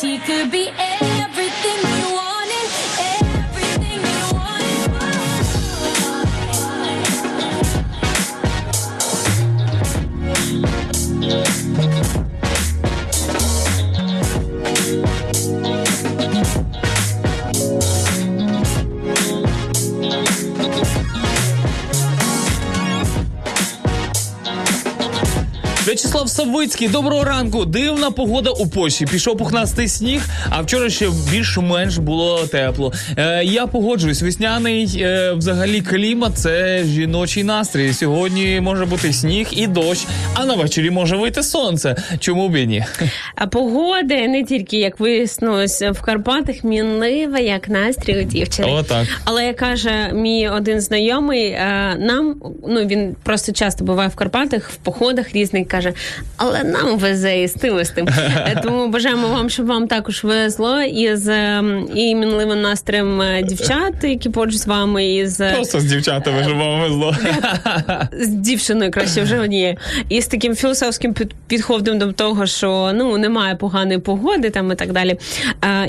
She 0.00 0.18
could 0.18 0.50
be 0.50 0.68
everything 0.76 1.05
Савицький, 26.36 26.88
доброго 26.88 27.24
ранку. 27.24 27.64
Дивна 27.64 28.10
погода 28.10 28.50
у 28.50 28.66
Польщі. 28.66 29.06
Пішов 29.06 29.38
пухнастий 29.38 29.88
сніг, 29.88 30.22
а 30.50 30.60
вчора 30.60 30.90
ще 30.90 31.08
більш-менш 31.30 31.98
було 31.98 32.46
тепло. 32.46 32.92
Е, 33.16 33.44
я 33.44 33.66
погоджуюсь, 33.66 34.22
весняний 34.22 34.98
е, 35.00 35.32
взагалі 35.32 35.80
клімат 35.80 36.38
це 36.38 36.84
жіночий 36.84 37.44
настрій. 37.44 37.92
Сьогодні 37.92 38.60
може 38.60 38.84
бути 38.84 39.12
сніг 39.12 39.48
і 39.50 39.66
дощ, 39.66 40.06
а 40.34 40.44
на 40.44 40.54
вечорі 40.54 40.90
може 40.90 41.16
вийти 41.16 41.42
сонце. 41.42 41.96
Чому 42.18 42.48
б 42.48 42.56
і 42.56 42.66
ні? 42.66 42.84
А 43.34 43.46
погода 43.46 44.14
не 44.26 44.44
тільки 44.44 44.78
як 44.78 45.00
вияснилось 45.00 45.82
в 45.82 46.00
Карпатах, 46.00 46.64
мінлива, 46.64 47.38
як 47.38 47.68
настрій 47.68 48.20
у 48.20 48.22
дівчини. 48.22 48.68
Отак. 48.70 49.06
Але 49.24 49.44
як 49.44 49.56
каже 49.56 50.10
мій 50.12 50.48
один 50.48 50.80
знайомий, 50.80 51.46
е, 51.46 51.96
нам 51.98 52.34
ну 52.68 52.86
він 52.86 53.16
просто 53.22 53.52
часто 53.52 53.84
буває 53.84 54.08
в 54.08 54.14
Карпатах 54.14 54.70
в 54.70 54.76
походах 54.76 55.32
різних. 55.32 55.68
каже, 55.68 55.92
але 56.36 56.64
нам 56.64 56.98
везе 56.98 57.42
і 57.42 57.48
з 57.48 57.52
тим, 57.52 57.80
і 57.80 57.84
з 57.84 57.90
тим. 57.90 58.08
Е, 58.08 58.60
Тому 58.64 58.88
бажаємо 58.88 59.28
вам, 59.28 59.50
щоб 59.50 59.66
вам 59.66 59.88
також 59.88 60.24
везло 60.24 60.82
і 60.82 61.16
з 61.16 61.28
ем, 61.28 61.88
і 61.94 62.14
мінливим 62.14 62.60
настроєм 62.62 63.20
е, 63.20 63.42
дівчат, 63.42 63.94
які 64.02 64.30
поруч 64.30 64.54
з 64.54 64.66
вами, 64.66 65.06
і 65.14 65.26
з 65.26 65.52
Просто 65.52 65.80
з 65.80 65.84
дівчатами 65.84 66.42
ж 66.44 66.52
вам 66.54 66.80
везло. 66.80 67.16
з 68.12 68.28
дівчиною 68.28 68.90
краще 68.90 69.22
вже 69.22 69.38
однією. 69.40 69.76
І 70.08 70.20
з 70.22 70.26
таким 70.26 70.54
філософським 70.54 71.14
під- 71.14 71.34
підходом 71.46 71.98
до 71.98 72.12
того, 72.12 72.46
що 72.46 72.90
ну 72.94 73.18
немає 73.18 73.54
поганої 73.54 73.98
погоди 73.98 74.50
там 74.50 74.72
і 74.72 74.74
так 74.74 74.92
далі. 74.92 75.16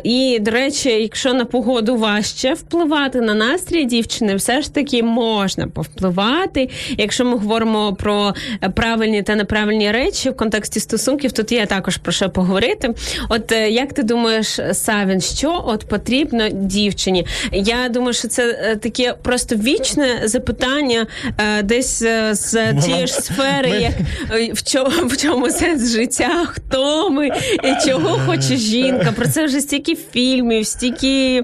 І 0.03 0.37
до 0.41 0.51
речі, 0.51 0.89
якщо 0.89 1.33
на 1.33 1.45
погоду 1.45 1.95
важче 1.97 2.53
впливати 2.53 3.21
на 3.21 3.33
настрій 3.33 3.85
дівчини, 3.85 4.35
все 4.35 4.61
ж 4.61 4.73
таки 4.73 5.03
можна 5.03 5.67
повпливати. 5.67 6.69
Якщо 6.97 7.25
ми 7.25 7.31
говоримо 7.31 7.93
про 7.93 8.33
е, 8.63 8.69
правильні 8.69 9.23
та 9.23 9.35
неправильні 9.35 9.91
речі 9.91 10.26
в 10.29 10.35
контексті 10.35 10.79
стосунків, 10.79 11.31
тут 11.31 11.51
є 11.51 11.65
також 11.65 11.97
про 11.97 12.11
що 12.11 12.29
поговорити. 12.29 12.93
От 13.29 13.51
е, 13.51 13.69
як 13.69 13.93
ти 13.93 14.03
думаєш, 14.03 14.59
Савін, 14.73 15.21
що 15.21 15.63
от 15.67 15.85
потрібно 15.87 16.49
дівчині? 16.49 17.25
Я 17.51 17.89
думаю, 17.89 18.13
що 18.13 18.27
це 18.27 18.43
е, 18.49 18.75
таке 18.75 19.13
просто 19.21 19.55
вічне 19.55 20.21
запитання 20.23 21.07
е, 21.39 21.63
десь 21.63 22.03
з 22.31 22.73
тієї 22.73 23.07
ж 23.07 23.13
сфери, 23.13 23.69
Ми- 23.69 23.81
як 23.81 23.93
в 24.53 24.63
чому, 24.63 25.07
в 25.07 25.17
чому 25.17 25.49
сенс 25.49 25.91
життя, 25.91 26.45
хто 26.45 27.09
ми, 27.09 27.27
і 27.63 27.89
чого 27.89 28.19
хоче 28.25 28.57
жінка. 28.57 29.13
Про 29.15 29.27
це 29.27 29.45
вже 29.45 29.61
стільки 29.61 29.95
фільмів, 30.11 30.67
стільки 30.67 31.43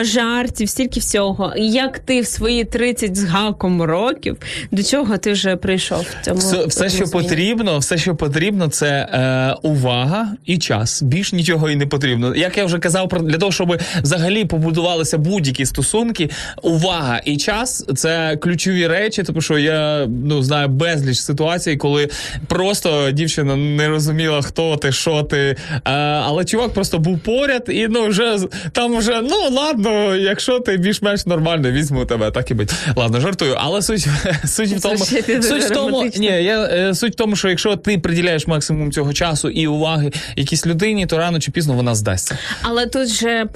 жартів, 0.00 0.68
стільки 0.68 1.00
всього. 1.00 1.52
Як 1.56 1.98
ти 1.98 2.20
в 2.20 2.26
свої 2.26 2.64
30 2.64 3.16
з 3.16 3.24
гаком 3.24 3.82
років, 3.82 4.36
до 4.70 4.82
чого 4.82 5.16
ти 5.18 5.32
вже 5.32 5.56
прийшов 5.56 6.06
в 6.20 6.24
цьому? 6.24 6.38
Все, 6.38 6.66
все, 6.66 6.88
що 6.88 7.04
потрібно, 7.04 7.28
потрібно, 7.28 7.78
все, 7.78 7.98
що 7.98 8.16
потрібно, 8.22 8.68
це 8.68 8.86
е, 8.88 9.54
увага 9.62 10.28
і 10.46 10.58
час. 10.58 11.02
Більш 11.02 11.32
нічого 11.32 11.70
і 11.70 11.76
не 11.76 11.86
потрібно. 11.86 12.34
Як 12.36 12.58
я 12.58 12.64
вже 12.64 12.78
казав, 12.78 13.08
для 13.08 13.38
того, 13.38 13.52
щоб 13.52 13.78
взагалі 14.02 14.44
побудувалися 14.44 15.18
будь-які 15.18 15.66
стосунки, 15.66 16.30
увага 16.62 17.20
і 17.24 17.36
час 17.36 17.86
це 17.96 18.36
ключові 18.36 18.86
речі, 18.86 19.22
тому 19.22 19.40
що 19.40 19.58
я 19.58 20.06
ну 20.26 20.42
знаю 20.42 20.68
безліч 20.68 21.18
ситуацій, 21.18 21.76
коли 21.76 22.08
просто 22.48 23.10
дівчина 23.10 23.56
не 23.56 23.88
розуміла, 23.88 24.42
хто 24.42 24.76
ти, 24.76 24.92
що 24.92 25.22
ти. 25.22 25.38
Е, 25.38 25.90
але 26.26 26.44
чувак 26.44 26.72
просто 26.72 26.98
був 26.98 27.18
поряд, 27.18 27.64
і 27.68 27.88
ну 27.88 28.06
вже 28.06 28.38
там 28.72 28.96
вже 28.96 29.20
ну 29.22 29.56
ладно, 29.56 30.16
якщо 30.16 30.60
ти 30.60 30.76
більш-менш 30.76 31.26
нормально, 31.26 31.70
візьму 31.70 32.04
тебе, 32.04 32.30
так 32.30 32.50
і 32.50 32.54
бить. 32.54 32.72
Ладно, 32.96 33.20
жартую. 33.20 33.54
Але 33.58 33.82
суть, 33.82 34.06
суть 34.44 34.70
в 34.70 34.82
тому, 34.82 34.98
суть 35.42 35.64
в 35.64 35.70
тому, 35.70 36.10
ні, 36.16 36.26
я 36.26 36.64
е, 36.64 36.94
суть 36.94 37.12
в 37.12 37.16
тому, 37.16 37.36
що 37.36 37.48
якщо 37.48 37.76
ти 37.76 37.98
приділяєш 38.12 38.46
максимум 38.46 38.92
цього 38.92 39.12
часу 39.12 39.48
і 39.48 39.66
уваги 39.66 40.12
якійсь 40.36 40.66
людині, 40.66 41.06
то 41.06 41.18
рано 41.18 41.40
чи 41.40 41.50
пізно 41.50 41.74
вона 41.74 41.94
здасться. 41.94 42.38
Але 42.62 42.86
тут 42.86 43.08
же 43.08 43.46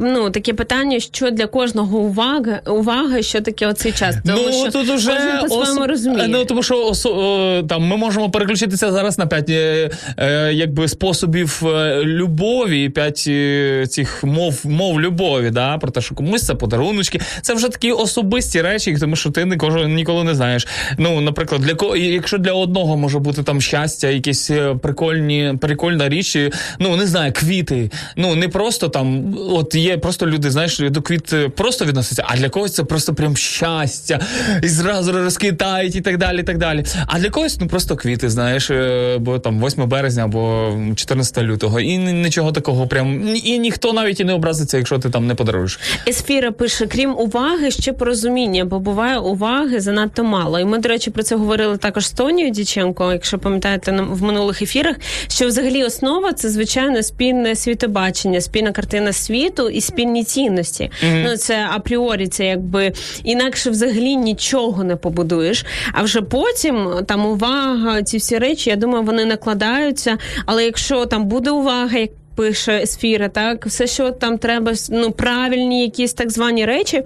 ну, 0.00 0.30
таке 0.30 0.54
питання, 0.54 1.00
що 1.00 1.30
для 1.30 1.46
кожного 1.46 1.98
увага, 1.98 2.60
увага 2.66 3.22
що 3.22 3.40
таке 3.40 3.66
оцей 3.66 3.92
час. 3.92 4.16
Тому 4.26 4.38
ну 4.46 4.52
що 4.52 4.70
тут 4.70 4.90
уже 4.90 5.10
кожен 5.10 5.40
по-своєму 5.40 5.80
осо- 5.80 5.86
розуміє. 5.86 6.28
Ну 6.28 6.44
тому 6.44 6.62
що 6.62 6.86
осо... 6.86 7.10
о, 7.16 7.62
там 7.62 7.82
ми 7.82 7.96
можемо 7.96 8.30
переключитися 8.30 8.92
зараз 8.92 9.18
на 9.18 9.26
п'ять 9.26 9.50
е, 9.50 9.90
е, 10.18 10.52
якби 10.52 10.88
способів 10.88 11.62
е, 11.66 12.02
любові, 12.04 12.88
п'ять 12.88 13.24
е, 13.28 13.86
цих 13.88 14.24
мов 14.24 14.60
мов 14.64 15.00
любові. 15.00 15.50
Да, 15.50 15.78
про 15.78 15.90
те, 15.90 16.00
що 16.00 16.14
комусь 16.14 16.46
це 16.46 16.54
подаруночки. 16.54 17.20
Це 17.42 17.54
вже 17.54 17.68
такі 17.68 17.92
особисті 17.92 18.62
речі, 18.62 18.96
тому 19.00 19.16
що 19.16 19.30
ти 19.30 19.44
ніколи, 19.44 19.88
ніколи 19.88 20.24
не 20.24 20.34
знаєш. 20.34 20.66
Ну, 20.98 21.20
наприклад, 21.20 21.60
для 21.60 21.74
кого, 21.74 21.96
якщо 21.96 22.38
для 22.38 22.52
одного 22.52 22.96
може 22.96 23.18
бути 23.18 23.42
там 23.42 23.60
щастя, 23.60 23.95
якісь 24.04 24.50
е, 24.50 24.74
прикольні, 24.82 25.54
прикольна 25.60 26.08
річ, 26.08 26.36
е, 26.36 26.50
ну 26.78 26.96
не 26.96 27.06
знаю, 27.06 27.32
квіти. 27.32 27.90
Ну 28.16 28.34
не 28.34 28.48
просто 28.48 28.88
там, 28.88 29.36
от 29.50 29.74
є 29.74 29.98
просто 29.98 30.26
люди, 30.26 30.50
знаєш, 30.50 30.78
до 30.78 31.02
квіт 31.02 31.32
е, 31.32 31.48
просто 31.48 31.84
відносяться, 31.84 32.24
а 32.26 32.36
для 32.36 32.48
когось 32.48 32.74
це 32.74 32.84
просто 32.84 33.14
прям 33.14 33.36
щастя, 33.36 34.20
і 34.62 34.68
зразу 34.68 35.12
розкидають 35.12 35.96
і 35.96 36.00
так 36.00 36.18
далі. 36.18 36.40
і 36.40 36.42
так 36.42 36.58
далі. 36.58 36.84
А 37.06 37.18
для 37.18 37.30
когось 37.30 37.60
ну 37.60 37.66
просто 37.68 37.96
квіти, 37.96 38.30
знаєш, 38.30 38.70
е, 38.70 39.18
бо 39.20 39.38
там 39.38 39.64
8 39.64 39.88
березня 39.88 40.24
або 40.24 40.72
14 40.96 41.38
лютого. 41.44 41.80
І 41.80 41.98
нічого 41.98 42.52
такого 42.52 42.86
прям. 42.86 43.36
І 43.44 43.58
ніхто 43.58 43.92
навіть 43.92 44.20
і 44.20 44.24
не 44.24 44.32
образиться, 44.32 44.76
якщо 44.76 44.98
ти 44.98 45.10
там 45.10 45.26
не 45.26 45.34
подаруєш. 45.34 45.80
Есфіра 46.08 46.50
пише: 46.50 46.86
крім 46.86 47.18
уваги, 47.18 47.70
ще 47.70 47.92
порозуміння, 47.92 48.64
бо 48.64 48.80
буває 48.80 49.18
уваги 49.18 49.80
занадто 49.80 50.24
мало. 50.24 50.60
І 50.60 50.64
ми, 50.64 50.78
до 50.78 50.88
речі, 50.88 51.10
про 51.10 51.22
це 51.22 51.36
говорили 51.36 51.76
також 51.76 52.06
з 52.06 52.10
Тонією 52.10 52.52
Діченко, 52.52 53.12
якщо 53.12 53.38
пам'ятаєте 53.38 53.85
на- 53.92 54.02
в 54.02 54.22
минулих 54.22 54.62
ефірах. 54.62 54.96
Що 55.28 55.46
взагалі 55.46 55.84
основа 55.84 56.32
це 56.32 56.48
звичайно 56.50 57.02
спільне 57.02 57.54
світобачення, 57.56 58.40
спільна 58.40 58.72
картина 58.72 59.12
світу 59.12 59.68
і 59.68 59.80
спільні 59.80 60.24
цінності. 60.24 60.90
Ну 61.24 61.36
це 61.36 61.66
апріорі, 61.74 62.26
це 62.26 62.46
якби 62.46 62.92
інакше 63.24 63.70
взагалі 63.70 64.16
нічого 64.16 64.84
не 64.84 64.96
побудуєш. 64.96 65.64
А 65.92 66.02
вже 66.02 66.22
потім 66.22 66.88
там 67.06 67.26
увага, 67.26 68.02
ці 68.02 68.16
всі 68.16 68.38
речі, 68.38 68.70
я 68.70 68.76
думаю, 68.76 69.04
вони 69.04 69.24
накладаються. 69.24 70.18
Але 70.46 70.64
якщо 70.64 71.06
там 71.06 71.24
буде 71.24 71.50
увага, 71.50 71.98
як 71.98 72.10
пише 72.36 72.82
Есфіра, 72.82 73.28
так 73.28 73.66
все, 73.66 73.86
що 73.86 74.10
там 74.10 74.38
треба, 74.38 74.72
ну 74.90 75.10
правильні 75.10 75.82
якісь 75.82 76.12
так 76.12 76.30
звані 76.30 76.64
речі, 76.64 77.02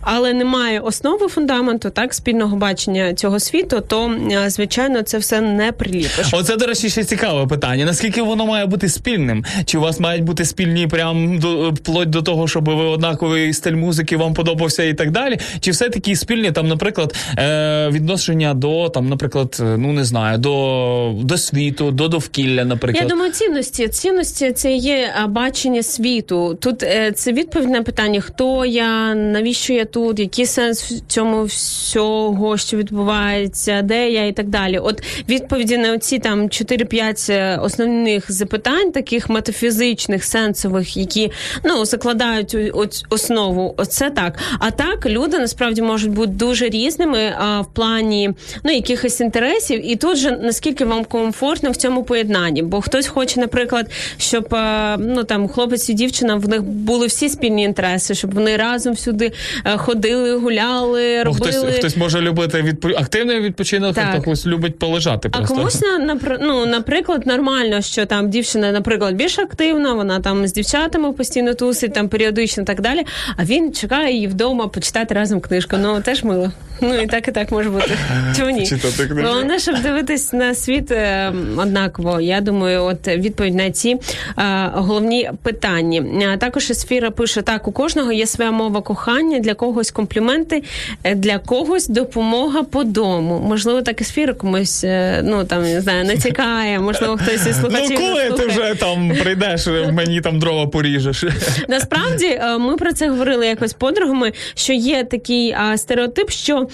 але 0.00 0.32
немає 0.32 0.80
основи 0.80 1.28
фундаменту, 1.28 1.90
так 1.90 2.14
спільного 2.14 2.56
бачення 2.56 3.14
цього 3.14 3.40
світу, 3.40 3.82
то 3.88 4.10
е, 4.32 4.50
звичайно 4.50 5.02
це 5.02 5.18
все 5.18 5.40
не 5.40 5.72
приліпиш. 5.72 6.26
Оце, 6.32 6.56
до 6.56 6.66
речі, 6.66 6.90
ще 6.90 7.04
цікаве 7.04 7.46
питання. 7.46 7.84
Наскільки 7.84 8.22
воно 8.22 8.46
має 8.46 8.66
бути 8.66 8.88
спільним? 8.88 9.44
Чи 9.64 9.78
у 9.78 9.80
вас 9.80 10.00
мають 10.00 10.24
бути 10.24 10.44
спільні 10.44 10.86
прям 10.86 11.38
до 11.38 11.70
вплоть 11.70 12.10
до 12.10 12.22
того, 12.22 12.48
щоб 12.48 12.64
ви 12.64 12.84
однаковий 12.84 13.52
стиль 13.52 13.74
музики 13.74 14.16
вам 14.16 14.34
подобався 14.34 14.82
і 14.82 14.94
так 14.94 15.10
далі? 15.10 15.38
Чи 15.60 15.70
все 15.70 15.88
таки 15.88 16.16
спільні 16.16 16.52
там, 16.52 16.68
наприклад, 16.68 17.14
е, 17.38 17.88
відношення 17.92 18.54
до 18.54 18.88
там, 18.88 19.08
наприклад, 19.08 19.56
е, 19.60 19.64
ну 19.78 19.92
не 19.92 20.04
знаю, 20.04 20.38
до, 20.38 21.14
до 21.22 21.38
світу, 21.38 21.90
до 21.90 22.08
довкілля, 22.08 22.64
наприклад? 22.64 23.04
Я 23.04 23.08
думаю, 23.08 23.32
цінності. 23.32 23.88
Цінності 23.88 24.52
це 24.52 24.73
є 24.76 25.14
бачення 25.28 25.82
світу. 25.82 26.58
Тут 26.60 26.82
е, 26.82 27.12
це 27.12 27.32
відповідь 27.32 27.70
на 27.70 27.82
питання, 27.82 28.20
хто 28.20 28.64
я, 28.64 29.14
навіщо 29.14 29.72
я 29.72 29.84
тут, 29.84 30.18
який 30.18 30.46
сенс 30.46 30.82
в 30.82 31.00
цьому 31.06 31.44
всього, 31.44 32.56
що 32.56 32.76
відбувається, 32.76 33.82
де 33.82 34.10
я 34.10 34.26
і 34.26 34.32
так 34.32 34.48
далі. 34.48 34.78
От 34.78 35.02
відповіді 35.28 35.78
на 35.78 35.92
оці 35.92 36.18
там 36.18 36.42
4-5 36.42 37.32
е, 37.32 37.58
основних 37.62 38.32
запитань, 38.32 38.92
таких 38.92 39.28
метафізичних, 39.28 40.24
сенсових, 40.24 40.96
які 40.96 41.32
ну 41.64 41.84
закладають 41.84 42.56
основу. 43.10 43.74
Оце 43.76 44.10
так. 44.10 44.38
А 44.58 44.70
так 44.70 45.06
люди 45.06 45.38
насправді 45.38 45.82
можуть 45.82 46.10
бути 46.10 46.32
дуже 46.32 46.68
різними 46.68 47.34
а, 47.38 47.60
в 47.60 47.74
плані 47.74 48.30
ну 48.64 48.72
якихось 48.72 49.20
інтересів, 49.20 49.90
і 49.90 49.96
тут 49.96 50.16
же 50.16 50.30
наскільки 50.30 50.84
вам 50.84 51.04
комфортно 51.04 51.70
в 51.70 51.76
цьому 51.76 52.04
поєднанні, 52.04 52.62
бо 52.62 52.80
хтось 52.80 53.06
хоче, 53.06 53.40
наприклад, 53.40 53.90
щоб 54.18 54.54
е, 54.54 54.63
ну 54.98 55.24
там 55.24 55.48
хлопець 55.48 55.88
і 55.90 55.94
дівчина 55.94 56.34
в 56.34 56.48
них 56.48 56.62
були 56.62 57.06
всі 57.06 57.28
спільні 57.28 57.62
інтереси, 57.62 58.14
щоб 58.14 58.34
вони 58.34 58.56
разом 58.56 58.94
всюди 58.94 59.32
е, 59.64 59.76
ходили, 59.76 60.36
гуляли, 60.36 61.22
Ну, 61.24 61.32
хтось, 61.34 61.56
хтось 61.78 61.96
може 61.96 62.20
любити 62.20 62.62
відпо... 62.62 62.88
активний 62.88 63.40
відпочинок, 63.40 63.94
Так. 63.94 64.14
а 64.16 64.20
хтось 64.20 64.46
любить 64.46 64.78
полежати 64.78 65.28
А 65.32 65.46
комусь 65.46 65.82
на, 65.82 66.18
ну, 66.40 66.66
наприклад, 66.66 67.26
нормально, 67.26 67.82
що 67.82 68.06
там 68.06 68.30
дівчина, 68.30 68.72
наприклад, 68.72 69.14
більш 69.14 69.38
активна, 69.38 69.92
вона 69.94 70.20
там 70.20 70.46
з 70.46 70.52
дівчатами 70.52 71.12
постійно 71.12 71.54
тусить, 71.54 71.92
там 71.94 72.08
періодично 72.08 72.62
і 72.62 72.66
так 72.66 72.80
далі. 72.80 73.06
А 73.36 73.44
він 73.44 73.72
чекає 73.72 74.14
її 74.14 74.26
вдома 74.26 74.68
почитати 74.68 75.14
разом 75.14 75.40
книжку. 75.40 75.76
Ну 75.82 76.00
теж 76.00 76.24
мило. 76.24 76.52
Ну 76.80 76.94
і 76.94 77.06
так, 77.06 77.28
і 77.28 77.32
так 77.32 77.52
може 77.52 77.70
бути. 77.70 77.90
Чому 78.36 78.50
ні? 78.50 78.60
Почитати 78.60 79.06
книжку. 79.06 79.28
Головне, 79.28 79.58
щоб 79.58 79.82
дивитись 79.82 80.32
на 80.32 80.54
світ 80.54 80.90
е, 80.90 81.32
однаково. 81.56 82.20
Я 82.20 82.40
думаю, 82.40 82.82
от 82.84 83.08
відповідь 83.08 83.54
на 83.54 83.70
ці 83.70 83.88
е, 83.88 83.98
головні 84.74 85.30
питання. 85.42 86.32
Е, 86.34 86.36
Також 86.38 86.70
Есфіра 86.70 87.10
пише: 87.10 87.42
так, 87.42 87.68
у 87.68 87.72
кожного 87.72 88.12
є 88.12 88.26
своя 88.26 88.50
мова 88.50 88.80
кохання, 88.80 89.38
для 89.38 89.54
когось 89.54 89.90
компліменти, 89.90 90.62
е, 91.04 91.14
для 91.14 91.38
когось 91.38 91.88
допомога 91.88 92.62
по 92.62 92.84
дому. 92.84 93.42
Можливо, 93.48 93.82
так 93.82 94.00
Есфіра 94.00 94.34
комусь, 94.34 94.84
е, 94.84 95.20
ну 95.24 95.44
там 95.44 95.62
не 95.62 95.80
знаю, 95.80 96.04
натякає, 96.04 96.80
можливо, 96.80 97.16
хтось 97.16 97.46
із 97.46 97.58
Ну, 97.62 97.70
слухачів. 97.70 97.98
коли 97.98 98.30
ти 98.30 98.46
вже 98.46 98.74
там 98.74 99.12
прийдеш, 99.22 99.66
мені 99.92 100.20
там 100.20 100.38
дрова 100.38 100.66
поріжеш. 100.66 101.24
Насправді 101.68 102.40
ми 102.60 102.76
про 102.76 102.92
це 102.92 103.08
говорили 103.10 103.46
якось 103.46 103.72
подругами, 103.72 104.32
що 104.54 104.72
є 104.72 105.04
такий 105.04 105.56
стереотип, 105.76 106.30
що 106.30 106.68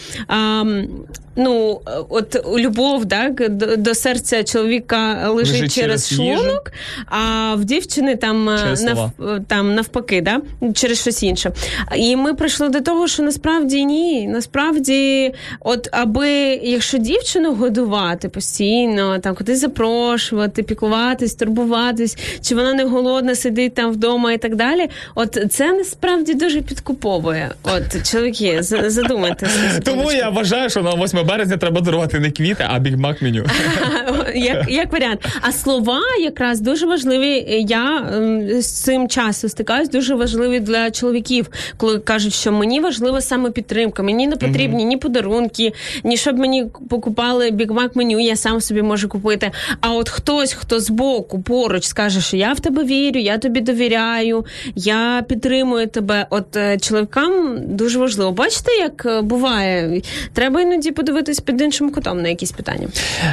ну 1.37 1.81
от 2.09 2.47
любов 2.59 3.09
так, 3.09 3.51
до, 3.51 3.77
до 3.77 3.95
серця 3.95 4.45
чоловіка 4.45 5.29
лежить, 5.29 5.53
Лежить 5.55 5.75
через, 5.75 6.09
через 6.09 6.15
шлунок, 6.15 6.73
а 7.07 7.55
в 7.55 7.65
дівчини 7.71 8.17
там, 8.17 8.49
е, 8.49 8.59
Через 8.59 8.83
нав, 8.83 9.11
там 9.47 9.75
навпаки, 9.75 10.21
да? 10.21 10.41
через 10.75 11.01
щось 11.01 11.23
інше. 11.23 11.53
І 11.97 12.17
ми 12.17 12.35
прийшли 12.35 12.69
до 12.69 12.81
того, 12.81 13.09
що 13.09 13.23
насправді 13.23 13.85
ні. 13.85 14.29
Насправді, 14.29 15.33
от 15.61 15.89
аби 15.93 16.29
якщо 16.63 16.99
дівчину 16.99 17.55
годувати 17.55 18.29
постійно, 18.29 19.19
там 19.19 19.35
кудись 19.35 19.61
запрошувати, 19.61 20.63
піклуватись, 20.63 21.35
турбуватись, 21.35 22.17
чи 22.43 22.55
вона 22.55 22.75
не 22.75 22.85
голодна, 22.85 23.35
сидить 23.35 23.75
там 23.75 23.93
вдома 23.93 24.33
і 24.33 24.39
так 24.39 24.57
далі. 24.57 24.89
От 25.15 25.39
це 25.51 25.73
насправді 25.73 26.35
дуже 26.35 26.61
підкуповує. 26.61 27.51
От 27.63 28.11
чоловіки, 28.11 28.63
задумайтеся. 28.63 29.81
Тому 29.85 30.13
я 30.13 30.29
вважаю, 30.29 30.71
що 30.71 30.83
на 30.83 30.95
8 30.95 31.27
березня 31.27 31.57
треба 31.57 31.81
дарувати 31.81 32.21
не 32.21 32.31
квіти, 32.31 32.65
а 32.69 32.79
бігмак 32.79 33.23
меню. 33.23 33.45
як, 34.35 34.71
як 34.71 34.93
варіант. 34.93 35.27
А 35.41 35.53
слова 35.53 36.01
якраз 36.23 36.61
дуже 36.61 36.87
важливі. 36.87 37.35
Я 37.59 38.09
ем, 38.13 38.61
з 38.63 38.67
цим 38.67 39.09
часто 39.09 39.49
стикаюсь, 39.49 39.89
дуже 39.89 40.15
важливі 40.15 40.61
для 40.61 40.91
чоловіків, 40.91 41.51
коли 41.77 41.99
кажуть, 41.99 42.33
що 42.35 42.53
мені 42.53 42.81
важлива 42.81 43.21
саме 43.21 43.51
підтримка, 43.51 44.03
мені 44.03 44.27
не 44.27 44.37
потрібні 44.37 44.85
ні 44.85 44.97
подарунки, 44.97 45.73
ні 46.05 46.17
щоб 46.17 46.39
мені 46.39 46.67
покупали 46.89 47.51
бігмак 47.51 47.97
меню, 47.97 48.21
я 48.21 48.37
сам 48.37 48.61
собі 48.61 48.83
можу 48.83 49.09
купити. 49.09 49.51
А 49.81 49.93
от 49.93 50.09
хтось, 50.09 50.53
хто 50.53 50.81
збоку 50.81 51.43
поруч 51.43 51.85
скаже, 51.85 52.21
що 52.21 52.37
я 52.37 52.53
в 52.53 52.61
тебе 52.61 52.85
вірю, 52.85 53.21
я 53.21 53.39
тобі 53.39 53.61
довіряю, 53.61 54.47
я 54.75 55.25
підтримую 55.29 55.87
тебе. 55.87 56.27
От 56.31 56.57
е, 56.57 56.79
чоловікам 56.79 57.59
дуже 57.67 57.99
важливо. 57.99 58.33
Бачите, 58.33 58.73
як 58.73 59.07
е, 59.07 59.23
буває? 59.23 60.03
Треба 60.33 60.61
іноді 60.61 60.91
подивитись 60.91 61.41
під 61.41 61.61
іншим 61.61 61.91
кутом 61.91 62.23
на 62.23 62.29
якісь 62.29 62.53
питання. 62.53 62.89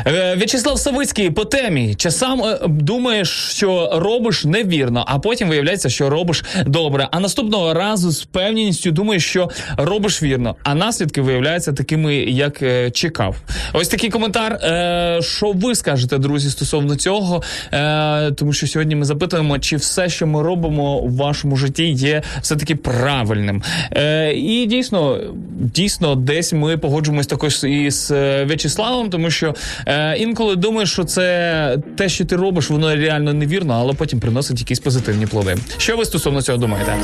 Е, 0.07 0.35
В'ячеслав 0.35 0.79
Савицький 0.79 1.31
по 1.31 1.45
темі. 1.45 1.95
Чи 1.95 2.11
сам 2.11 2.41
е, 2.43 2.59
думаєш, 2.67 3.29
що 3.29 3.89
робиш 4.07 4.45
невірно, 4.45 5.03
а 5.07 5.19
потім 5.19 5.49
виявляється, 5.49 5.89
що 5.89 6.09
робиш 6.09 6.43
добре. 6.65 7.07
А 7.11 7.19
наступного 7.19 7.73
разу 7.73 8.11
з 8.11 8.23
певністю 8.23 8.91
думаєш, 8.91 9.25
що 9.25 9.49
робиш 9.77 10.23
вірно, 10.23 10.55
а 10.63 10.75
наслідки 10.75 11.21
виявляються 11.21 11.73
такими, 11.73 12.15
як 12.15 12.61
е, 12.61 12.91
чекав. 12.91 13.35
Ось 13.73 13.87
такий 13.87 14.09
коментар. 14.09 14.53
Е, 14.53 15.19
що 15.21 15.51
ви 15.51 15.75
скажете, 15.75 16.17
друзі, 16.17 16.49
стосовно 16.49 16.95
цього? 16.95 17.43
Е, 17.73 18.31
тому 18.31 18.53
що 18.53 18.67
сьогодні 18.67 18.95
ми 18.95 19.05
запитуємо, 19.05 19.59
чи 19.59 19.75
все, 19.75 20.09
що 20.09 20.27
ми 20.27 20.43
робимо 20.43 20.99
в 20.99 21.15
вашому 21.15 21.57
житті, 21.57 21.83
є 21.83 22.21
все 22.41 22.55
таки 22.55 22.75
правильним. 22.75 23.63
Е, 23.91 24.33
і 24.33 24.65
дійсно, 24.65 25.19
дійсно, 25.59 26.15
десь 26.15 26.53
ми 26.53 26.77
погоджуємось 26.77 27.27
також 27.27 27.63
із 27.63 28.11
е, 28.11 28.45
В'ячеславом, 28.45 29.09
тому 29.09 29.29
що 29.29 29.55
е, 29.85 30.17
інколи 30.17 30.55
думаєш, 30.55 30.91
що 30.91 31.03
це 31.03 31.77
те, 31.97 32.09
що 32.09 32.25
ти 32.25 32.35
робиш, 32.35 32.69
воно 32.69 32.95
реально 32.95 33.33
невірно, 33.33 33.73
але 33.73 33.93
потім 33.97 34.19
приносить 34.19 34.59
якісь 34.59 34.79
позитивні 34.79 35.27
плоди. 35.27 35.57
Що 35.77 35.97
ви 35.97 36.05
стосовно 36.05 36.41
цього 36.41 36.57
думаєте? 36.57 36.95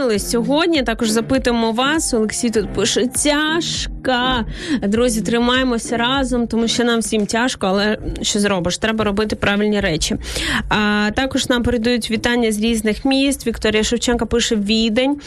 Прокинулись 0.00 0.30
сьогодні? 0.30 0.82
Також 0.82 1.08
запитуємо 1.08 1.72
вас. 1.72 2.14
Олексій 2.14 2.50
тут 2.50 2.72
пише 2.72 3.06
тяжка. 3.06 4.44
Друзі, 4.82 5.20
тримаємося 5.22 5.96
разом, 5.96 6.46
тому 6.46 6.68
що 6.68 6.84
нам 6.84 7.00
всім 7.00 7.26
тяжко, 7.26 7.66
але 7.66 7.98
що 8.22 8.38
зробиш? 8.38 8.78
Треба 8.78 9.04
робити 9.04 9.36
правильні 9.36 9.80
речі. 9.80 10.16
А 10.68 11.10
також 11.16 11.48
нам 11.48 11.62
передають 11.62 12.10
вітання 12.10 12.52
з 12.52 12.60
різних 12.60 13.04
міст. 13.04 13.46
Вікторія 13.46 13.82
Шевченка 13.82 14.26
пише 14.26 14.56
Відень. 14.56 15.20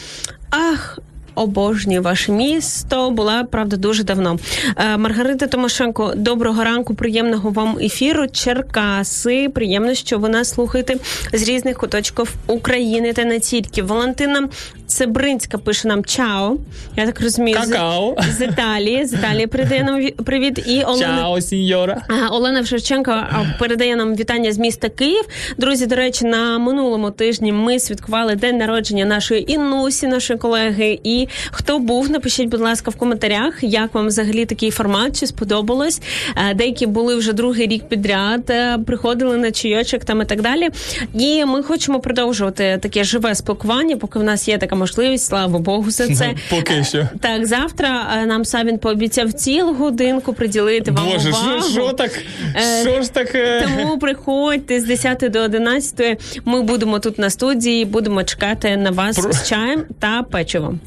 Ах. 0.50 0.98
Обожнюю 1.34 2.02
ваше 2.02 2.32
місто. 2.32 3.10
Була 3.10 3.44
правда 3.44 3.76
дуже 3.76 4.04
давно. 4.04 4.38
Е, 4.76 4.96
Маргарита 4.96 5.46
Томашенко, 5.46 6.12
доброго 6.16 6.64
ранку, 6.64 6.94
приємного 6.94 7.50
вам 7.50 7.78
ефіру. 7.78 8.28
Черкаси. 8.28 9.48
Приємно, 9.48 9.94
що 9.94 10.18
ви 10.18 10.28
нас 10.28 10.50
слухаєте 10.50 10.96
з 11.32 11.48
різних 11.48 11.78
куточків 11.78 12.34
України 12.46 13.12
та 13.12 13.24
не 13.24 13.40
тільки. 13.40 13.82
Валентина 13.82 14.48
Цебринська 14.94 15.58
пише 15.58 15.88
нам 15.88 16.04
чао. 16.04 16.56
Я 16.96 17.06
так 17.06 17.20
розумію, 17.20 17.58
з- 17.62 17.68
Какао. 17.68 18.16
з 18.38 18.40
Італії. 18.44 19.06
З 19.06 19.12
Італії 19.12 19.46
передає 19.46 19.84
нам 19.84 20.08
привіт. 20.24 20.64
І 20.66 20.82
Олена 20.82 21.18
Ciao, 21.18 21.40
signora. 21.40 22.02
Ага, 22.08 22.28
Олена 22.28 22.64
Шевченко 22.64 23.22
передає 23.58 23.96
нам 23.96 24.14
вітання 24.16 24.52
з 24.52 24.58
міста 24.58 24.88
Київ. 24.88 25.24
Друзі, 25.58 25.86
до 25.86 25.96
речі, 25.96 26.24
на 26.24 26.58
минулому 26.58 27.10
тижні 27.10 27.52
ми 27.52 27.78
святкували 27.78 28.34
день 28.36 28.56
народження 28.58 29.04
нашої 29.04 29.52
Інусі, 29.52 30.06
нашої 30.06 30.38
колеги. 30.38 30.98
І 31.04 31.28
хто 31.50 31.78
був, 31.78 32.10
напишіть, 32.10 32.48
будь 32.48 32.60
ласка, 32.60 32.90
в 32.90 32.94
коментарях, 32.96 33.54
як 33.62 33.94
вам 33.94 34.06
взагалі 34.06 34.44
такий 34.46 34.70
формат, 34.70 35.20
чи 35.20 35.26
сподобалось. 35.26 36.00
Деякі 36.54 36.86
були 36.86 37.16
вже 37.16 37.32
другий 37.32 37.66
рік 37.66 37.88
підряд, 37.88 38.50
е, 38.50 38.78
приходили 38.86 39.36
на 39.36 39.50
чайочок 39.52 40.04
там 40.04 40.22
і 40.22 40.24
так 40.24 40.42
далі. 40.42 40.68
І 41.14 41.44
ми 41.44 41.62
хочемо 41.62 42.00
продовжувати 42.00 42.78
таке 42.82 43.04
живе 43.04 43.34
спілкування, 43.34 43.96
поки 43.96 44.18
в 44.18 44.22
нас 44.22 44.48
є 44.48 44.58
така 44.58 44.76
можливість. 44.84 45.24
Слава 45.26 45.58
Богу, 45.58 45.90
за 45.90 46.08
це. 46.14 46.34
Поки 46.50 46.84
що. 46.84 47.08
Так, 47.20 47.46
завтра 47.46 48.06
е, 48.22 48.26
нам 48.26 48.44
Савін 48.44 48.78
пообіцяв 48.78 49.32
цілу 49.32 49.74
годинку 49.74 50.32
приділити 50.32 50.90
вам 50.90 51.06
Боже, 51.12 51.28
увагу. 51.28 51.62
що, 51.62 51.70
що 51.70 51.92
так? 51.92 52.10
Е, 52.56 52.82
Що 52.82 53.02
ж 53.02 53.12
так? 53.12 53.34
е, 53.34 53.62
Тому 53.62 53.98
приходьте 53.98 54.80
з 54.80 54.84
10 54.84 55.18
до 55.30 55.40
11. 55.40 56.20
Ми 56.44 56.62
будемо 56.62 56.98
тут 56.98 57.18
на 57.18 57.30
студії, 57.30 57.84
будемо 57.84 58.24
чекати 58.24 58.76
на 58.76 58.90
вас 58.90 59.18
Про- 59.18 59.32
з 59.32 59.48
чаєм 59.48 59.84
та 60.00 60.22
печивом. 60.22 60.80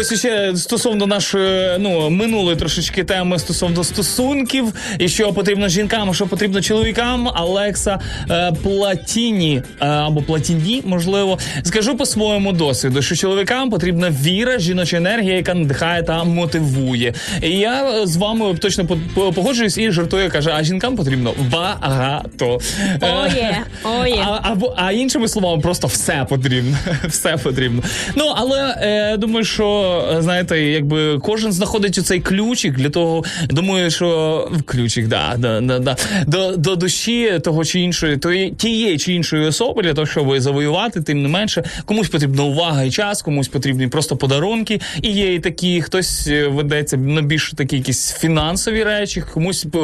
Ось 0.00 0.18
ще 0.18 0.56
стосовно 0.56 1.06
нашої 1.06 1.78
ну 1.78 2.10
минулої 2.10 2.56
трошечки 2.56 3.04
теми 3.04 3.38
стосовно 3.38 3.84
стосунків, 3.84 4.72
і 4.98 5.08
що 5.08 5.32
потрібно 5.32 5.68
жінкам, 5.68 6.14
що 6.14 6.26
потрібно 6.26 6.60
чоловікам. 6.62 7.28
Алекса 7.34 8.00
е, 8.30 8.52
Платіні 8.62 9.62
е, 9.80 9.86
або 9.86 10.22
Платіні, 10.22 10.82
можливо, 10.84 11.38
скажу 11.62 11.96
по 11.96 12.06
своєму 12.06 12.52
досвіду, 12.52 13.02
що 13.02 13.16
чоловікам 13.16 13.70
потрібна 13.70 14.10
віра, 14.22 14.58
жіноча 14.58 14.96
енергія, 14.96 15.34
яка 15.36 15.54
надихає 15.54 16.02
та 16.02 16.24
мотивує. 16.24 17.14
І 17.42 17.50
я 17.50 18.06
з 18.06 18.16
вами 18.16 18.54
точно 18.54 18.86
по- 18.86 18.98
по- 19.14 19.32
погоджуюсь 19.32 19.78
і 19.78 19.90
жартую, 19.90 20.30
каже, 20.30 20.52
а 20.54 20.62
жінкам 20.62 20.96
потрібно 20.96 21.34
багато. 21.50 22.58
Е, 23.02 23.14
Оє, 23.24 23.60
оє. 24.00 24.24
а, 24.26 24.40
або, 24.42 24.74
а 24.76 24.92
іншими 24.92 25.28
словами, 25.28 25.62
просто 25.62 25.86
все 25.86 26.26
потрібно. 26.28 26.76
все 27.08 27.36
потрібно. 27.36 27.82
Ну, 28.14 28.32
але 28.36 28.74
е, 28.80 29.16
думаю, 29.16 29.44
що 29.44 29.89
знаєте, 30.18 30.60
якби 30.60 31.18
кожен 31.18 31.52
знаходить 31.52 31.98
у 31.98 32.02
цей 32.02 32.20
ключик 32.20 32.74
для 32.74 32.90
того, 32.90 33.24
думаю, 33.48 33.90
що 33.90 34.48
ключик, 34.64 35.08
да, 35.08 35.34
да, 35.38 35.60
да, 35.60 35.78
да, 35.78 35.96
до, 36.26 36.56
до 36.56 36.76
душі 36.76 37.38
того 37.44 37.64
чи 37.64 37.80
іншої, 37.80 38.16
тої, 38.16 38.50
тієї 38.50 38.98
чи 38.98 39.12
іншої 39.12 39.46
особи, 39.46 39.82
для 39.82 39.94
того, 39.94 40.06
щоб 40.06 40.40
завоювати, 40.40 41.02
тим 41.02 41.22
не 41.22 41.28
менше, 41.28 41.64
комусь 41.84 42.08
потрібна 42.08 42.42
увага 42.42 42.82
і 42.82 42.90
час, 42.90 43.22
комусь 43.22 43.48
потрібні 43.48 43.88
просто 43.88 44.16
подарунки. 44.16 44.80
І 45.02 45.10
є 45.10 45.34
і 45.34 45.38
такі, 45.38 45.82
хтось 45.82 46.26
е, 46.26 46.46
ведеться 46.46 46.96
на 46.96 47.22
більш 47.22 47.52
такі 47.56 47.76
якісь 47.76 48.12
фінансові 48.12 48.84
речі, 48.84 49.22
комусь 49.34 49.66
е, 49.74 49.78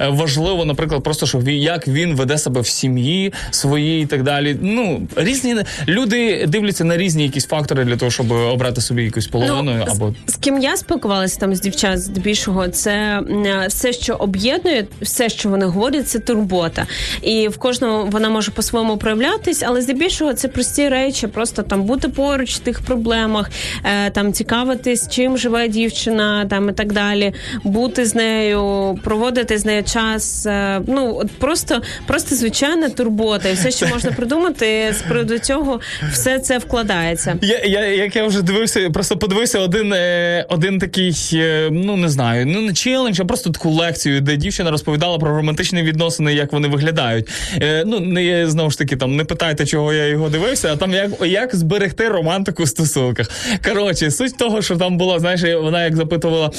е, 0.00 0.08
важливо, 0.08 0.64
наприклад, 0.64 1.02
просто 1.02 1.26
щоб 1.26 1.48
як 1.48 1.88
він 1.88 2.14
веде 2.14 2.38
себе 2.38 2.60
в 2.60 2.66
сім'ї 2.66 3.32
своїй 3.50 4.02
і 4.02 4.06
так 4.06 4.22
далі. 4.22 4.56
Ну 4.62 5.08
різні 5.16 5.56
люди 5.88 6.46
дивляться 6.48 6.84
на 6.84 6.96
різні 6.96 7.22
якісь 7.22 7.46
фактори 7.46 7.84
для 7.84 7.96
того, 7.96 8.10
щоб 8.10 8.32
обрати 8.32 8.80
собі 8.80 9.04
якусь 9.04 9.26
половину 9.26 9.43
Ну, 9.48 9.84
з- 9.86 9.90
або 9.90 10.14
з 10.26 10.34
ким 10.36 10.58
я 10.58 10.76
спілкувалася 10.76 11.40
там 11.40 11.54
з 11.54 11.60
дівчат 11.60 12.00
здебільшого, 12.00 12.68
це 12.68 13.20
все, 13.68 13.92
що 13.92 14.14
об'єднує, 14.14 14.86
все, 15.02 15.28
що 15.28 15.48
вони 15.48 15.66
говорять, 15.66 16.08
це 16.08 16.18
турбота. 16.18 16.86
І 17.22 17.48
в 17.48 17.58
кожному 17.58 18.06
вона 18.10 18.28
може 18.28 18.50
по-своєму 18.50 18.96
проявлятись, 18.96 19.62
але 19.66 19.82
здебільшого 19.82 20.34
це 20.34 20.48
прості 20.48 20.88
речі, 20.88 21.26
просто 21.26 21.62
там 21.62 21.82
бути 21.82 22.08
поруч 22.08 22.54
в 22.54 22.58
тих 22.58 22.80
проблемах, 22.80 23.50
е, 23.84 24.10
там 24.10 24.32
цікавитись, 24.32 25.08
чим 25.08 25.38
живе 25.38 25.68
дівчина, 25.68 26.46
там 26.50 26.68
і 26.68 26.72
так 26.72 26.92
далі, 26.92 27.32
бути 27.64 28.04
з 28.04 28.14
нею, 28.14 28.98
проводити 29.04 29.58
з 29.58 29.64
нею 29.64 29.82
час. 29.84 30.46
е, 30.46 30.80
ну 30.86 31.16
от 31.20 31.30
просто, 31.30 31.82
просто 32.06 32.34
звичайна 32.36 32.88
турбота, 32.88 33.48
і 33.48 33.52
все, 33.52 33.70
що 33.70 33.86
можна 33.86 34.12
придумати 34.12 34.94
з 34.98 35.02
приводу 35.02 35.38
цього, 35.38 35.80
все 36.12 36.38
це 36.38 36.58
вкладається. 36.58 37.36
Я, 37.42 37.58
я, 37.64 37.86
як 37.86 38.16
я 38.16 38.26
вже 38.26 38.42
дивився, 38.42 38.90
просто 38.90 39.16
подивився 39.16 39.33
один, 39.42 39.92
е, 39.92 40.46
один 40.48 40.78
такий, 40.78 41.14
е, 41.34 41.68
ну 41.72 41.96
не 41.96 42.08
знаю, 42.08 42.46
ну 42.46 42.60
не 42.60 42.72
челендж, 42.72 43.20
а 43.20 43.24
просто 43.24 43.50
таку 43.50 43.70
лекцію, 43.70 44.20
де 44.20 44.36
дівчина 44.36 44.70
розповідала 44.70 45.18
про 45.18 45.36
романтичні 45.36 45.82
відносини, 45.82 46.34
як 46.34 46.52
вони 46.52 46.68
виглядають. 46.68 47.28
Е, 47.62 47.82
ну 47.86 48.00
не 48.00 48.50
знову 48.50 48.70
ж 48.70 48.78
таки, 48.78 48.96
там 48.96 49.16
не 49.16 49.24
питайте, 49.24 49.66
чого 49.66 49.92
я 49.92 50.06
його 50.06 50.28
дивився, 50.28 50.72
а 50.72 50.76
там 50.76 50.94
як, 50.94 51.10
як 51.26 51.56
зберегти 51.56 52.08
романтику 52.08 52.62
в 52.62 52.68
стосунках. 52.68 53.30
Коротше, 53.64 54.10
суть 54.10 54.38
того, 54.38 54.62
що 54.62 54.76
там 54.76 54.98
було, 54.98 55.18
знаєш, 55.18 55.42
вона 55.42 55.84
як 55.84 55.96
запитувала, 55.96 56.50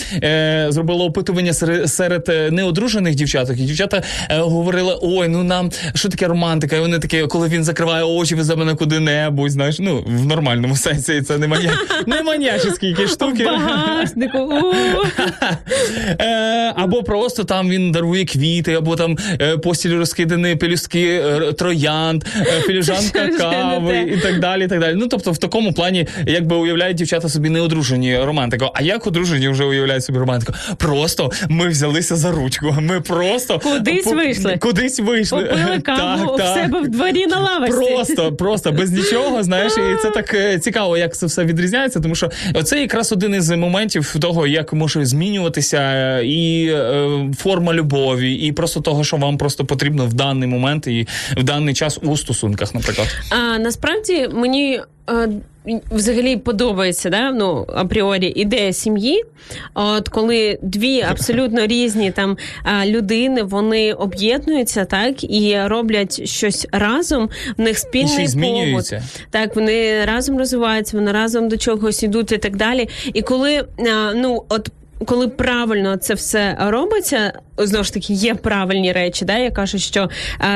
зробила 0.69 1.05
опитування 1.05 1.53
серед, 1.87 2.51
неодружених 2.51 3.15
дівчаток, 3.15 3.57
і 3.57 3.61
дівчата 3.61 4.03
говорили: 4.29 4.97
ой, 5.01 5.27
ну 5.27 5.43
нам 5.43 5.71
що 5.93 6.09
таке 6.09 6.27
романтика? 6.27 6.75
І 6.75 6.79
вони 6.79 6.99
такі, 6.99 7.21
коли 7.21 7.47
він 7.47 7.63
закриває 7.63 8.03
очі, 8.03 8.35
везе 8.35 8.55
мене 8.55 8.75
куди-небудь, 8.75 9.51
знаєш, 9.51 9.79
ну 9.79 10.03
в 10.07 10.25
нормальному 10.25 10.75
сенсі, 10.85 11.21
це 11.21 11.37
не 12.07 12.23
манячі 12.23 12.64
якісь 12.81 13.11
штуки. 13.11 13.45
Багажнику. 13.45 14.61
Е, 16.19 16.73
або 16.75 17.03
просто 17.03 17.43
там 17.43 17.69
він 17.69 17.91
дарує 17.91 18.25
квіти, 18.25 18.73
або 18.73 18.95
там 18.95 19.17
е, 19.41 19.57
постіль 19.57 19.97
розкидані 19.97 20.55
пелюстки 20.55 21.21
е, 21.25 21.53
троянд, 21.53 22.23
не 23.15 23.37
кави 23.37 23.97
і 24.13 24.17
так 24.17 24.39
далі. 24.39 24.65
і 24.65 24.67
так 24.67 24.79
далі. 24.79 24.95
Ну 24.95 25.07
тобто, 25.07 25.31
в 25.31 25.37
такому 25.37 25.73
плані, 25.73 26.07
якби 26.27 26.55
уявляють 26.55 26.97
дівчата 26.97 27.29
собі 27.29 27.49
не 27.49 27.61
одружені 27.61 28.17
романтику. 28.17 28.71
А 28.73 28.81
як 28.81 29.07
одружені 29.07 29.49
вже 29.49 29.63
уявляють 29.63 30.03
собі 30.03 30.19
романтику? 30.19 30.53
Просто 30.77 31.31
ми 31.49 31.67
взялися 31.67 32.15
за 32.15 32.31
ручку. 32.31 32.75
Ми 32.79 33.01
просто 33.01 33.59
Кудись 33.59 34.03
по- 34.03 34.11
вийшли. 34.11 34.57
Кудись 34.57 34.99
вийшли. 34.99 35.45
Попили 35.45 35.79
каву 35.83 36.37
Так, 36.37 36.45
в 36.45 36.59
себе 36.61 36.81
в 36.81 36.87
дворі 36.87 37.27
на 37.27 37.39
лавочці. 37.39 37.77
Просто, 37.77 38.31
просто 38.35 38.71
без 38.71 38.91
нічого, 38.91 39.43
знаєш, 39.43 39.73
і 39.73 40.01
це 40.01 40.09
так 40.09 40.33
е, 40.33 40.59
цікаво, 40.59 40.97
як 40.97 41.17
це 41.17 41.25
все 41.25 41.45
відрізняється, 41.45 41.99
тому 41.99 42.15
що 42.15 42.31
це 42.63 42.81
якраз 42.81 43.11
один 43.11 43.35
із 43.35 43.49
моментів 43.49 44.15
того, 44.21 44.47
як 44.47 44.73
може 44.73 45.05
змінюватися 45.05 45.77
е, 45.77 46.25
і 46.25 46.67
е, 46.67 47.09
форма 47.37 47.73
любові, 47.73 48.33
і 48.33 48.51
просто 48.51 48.81
того, 48.81 49.03
що 49.03 49.17
вам 49.17 49.37
просто 49.37 49.65
потрібно 49.65 50.05
в 50.05 50.13
даний 50.13 50.49
момент 50.49 50.87
і 50.87 51.07
в 51.37 51.43
даний 51.43 51.73
час 51.73 51.99
у 52.01 52.17
стосунках, 52.17 52.75
наприклад. 52.75 53.07
А 53.29 53.57
насправді 53.59 54.27
мені. 54.33 54.81
Е, 55.09 55.29
Взагалі 55.91 56.37
подобається, 56.37 57.09
да? 57.09 57.31
ну, 57.31 57.65
апріорі 57.75 58.33
ідея 58.35 58.73
сім'ї. 58.73 59.23
От 59.73 60.09
коли 60.09 60.59
дві 60.61 61.01
абсолютно 61.01 61.67
різні 61.67 62.11
там 62.11 62.37
людини 62.85 63.43
вони 63.43 63.93
об'єднуються, 63.93 64.85
так 64.85 65.23
і 65.23 65.57
роблять 65.65 66.27
щось 66.27 66.67
разом. 66.71 67.29
В 67.57 67.61
них 67.61 67.77
спільний 67.77 68.27
побут. 68.71 68.93
Так, 69.29 69.55
вони 69.55 70.05
разом 70.05 70.37
розвиваються, 70.37 70.97
вони 70.97 71.11
разом 71.11 71.49
до 71.49 71.57
чогось 71.57 72.03
ідуть 72.03 72.31
і 72.31 72.37
так 72.37 72.55
далі. 72.55 72.89
І 73.13 73.21
коли 73.21 73.65
ну 74.15 74.43
от. 74.49 74.69
Коли 75.05 75.27
правильно 75.27 75.97
це 75.97 76.13
все 76.13 76.57
робиться, 76.59 77.33
знову 77.57 77.83
ж 77.83 77.93
таки 77.93 78.13
є 78.13 78.35
правильні 78.35 78.91
речі. 78.91 79.25
Да? 79.25 79.37
Я 79.37 79.51
кажу, 79.51 79.79
що 79.79 80.09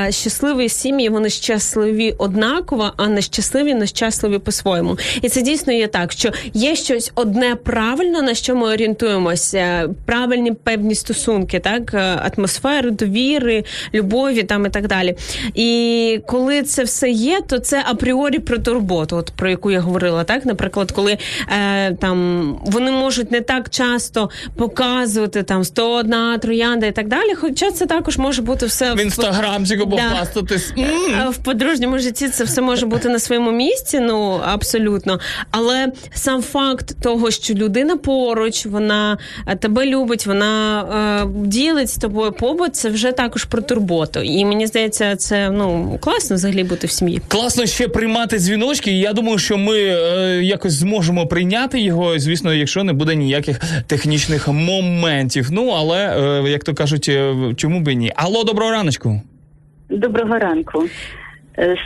е, 0.06 0.12
щасливі 0.12 0.70
сім'ї 0.70 1.10
вони 1.10 1.30
щасливі 1.30 2.16
однаково, 2.18 2.94
а 2.98 3.08
нещасливі 3.08 3.74
нещасливі 3.74 4.40
по-своєму. 4.40 4.98
І 5.22 5.30
це 5.30 5.42
дійсно 5.42 5.74
є 5.74 5.88
так, 5.88 6.12
що 6.12 6.32
є 6.54 6.76
щось 6.76 7.12
одне 7.16 7.56
правильно, 7.56 8.22
на 8.22 8.34
що 8.34 8.56
ми 8.56 8.68
орієнтуємося, 8.68 9.90
правильні 10.06 10.52
певні 10.52 10.96
стосунки, 10.96 11.60
так 11.60 11.94
е, 11.94 12.32
атмосфери, 12.38 12.92
довіри, 12.92 13.64
любові 13.94 14.44
там 14.44 14.66
і 14.66 14.70
так 14.70 14.88
далі. 14.88 15.16
І 15.54 16.22
коли 16.28 16.64
це 16.64 16.84
все 16.84 17.10
є, 17.10 17.42
то 17.48 17.60
це 17.60 17.84
апріорі 17.88 18.40
про 18.40 18.58
турботу, 18.58 19.16
от 19.16 19.32
про 19.36 19.50
яку 19.50 19.72
я 19.72 19.80
говорила, 19.80 20.24
так 20.24 20.46
наприклад, 20.46 20.92
коли 20.92 21.18
е, 21.48 21.92
там 21.94 22.50
вони 22.66 22.92
можуть 22.92 23.32
не 23.32 23.42
так 23.42 23.70
часто 23.70 24.29
показувати 24.56 25.44
там 25.44 25.64
101 25.64 26.40
троянда 26.40 26.86
і 26.86 26.92
так 26.92 27.08
далі. 27.08 27.34
Хоча 27.36 27.72
це 27.72 27.86
також 27.86 28.18
може 28.18 28.42
бути 28.42 28.66
все 28.66 28.94
В 28.94 29.00
інстаграмчику 29.02 29.86
Да. 29.86 29.96
похвастатись. 30.10 30.74
М. 30.78 31.32
В 31.32 31.38
подружньому 31.38 32.00
житті 32.00 32.30
це 32.30 32.44
все 32.44 32.62
може 32.62 32.86
бути 32.86 33.10
на 33.10 33.20
своєму 33.20 33.52
місці, 33.52 34.00
ну 34.00 34.42
абсолютно. 34.46 35.20
Але 35.52 35.88
сам 36.14 36.42
факт 36.42 36.96
того, 37.02 37.32
що 37.32 37.54
людина 37.54 37.96
поруч, 37.98 38.66
вона 38.66 39.18
е, 39.48 39.56
тебе 39.56 39.86
любить, 39.86 40.26
вона 40.26 40.82
е, 41.24 41.28
ділить 41.48 41.90
з 41.90 41.96
тобою 41.98 42.32
побут, 42.32 42.76
це 42.76 42.90
вже 42.90 43.12
також 43.12 43.44
про 43.46 43.62
турботу. 43.62 44.20
І 44.20 44.46
мені 44.46 44.68
здається, 44.68 45.16
це 45.16 45.50
ну 45.50 45.98
класно 46.02 46.36
взагалі 46.36 46.64
бути 46.64 46.88
в 46.88 46.92
сім'ї. 46.92 47.22
Класно 47.28 47.66
ще 47.66 47.88
приймати 47.88 48.40
дзвіночки. 48.40 48.92
Я 48.92 49.14
думаю, 49.14 49.38
що 49.38 49.58
ми 49.58 49.78
е, 49.80 50.40
якось 50.44 50.74
зможемо 50.74 51.28
прийняти 51.28 51.80
його, 51.80 52.20
звісно, 52.20 52.54
якщо 52.54 52.84
не 52.84 52.94
буде 52.94 53.16
ніяких 53.16 53.60
технічних 53.88 54.19
моментів. 54.53 55.49
Ну 55.53 55.69
але 55.69 55.99
е, 56.47 56.51
як 56.51 56.65
то 56.65 56.75
кажуть, 56.75 57.09
е, 57.09 57.35
чому 57.57 57.81
б 57.81 57.89
і 57.93 57.97
ні? 57.97 58.13
Алло, 58.17 58.45
доброго 58.45 58.71
раночку. 58.71 59.21
Доброго 59.91 60.39
ранку. 60.39 60.85
Э, 61.59 61.73
с- 61.73 61.79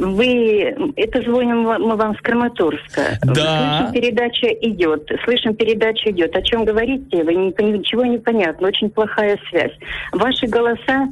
Вы, 0.00 0.74
это 0.96 1.24
звоним 1.24 1.64
ва- 1.64 1.78
мы 1.78 1.96
вам 1.96 2.14
с 2.14 2.20
Краматорска. 2.20 3.18
Да. 3.22 3.32
Слышим, 3.34 3.92
передача 3.92 4.46
идет. 4.62 5.10
Слышим, 5.26 5.54
передача 5.54 6.10
идет. 6.10 6.36
О 6.36 6.42
чем 6.42 6.64
говорите, 6.66 7.22
вы 7.24 7.34
не, 7.34 7.50
пон- 7.50 7.72
ничего 7.78 8.04
не 8.04 8.18
понятно. 8.18 8.68
Очень 8.68 8.90
плохая 8.90 9.38
связь. 9.50 9.72
Ваши 10.12 10.46
голоса, 10.46 11.08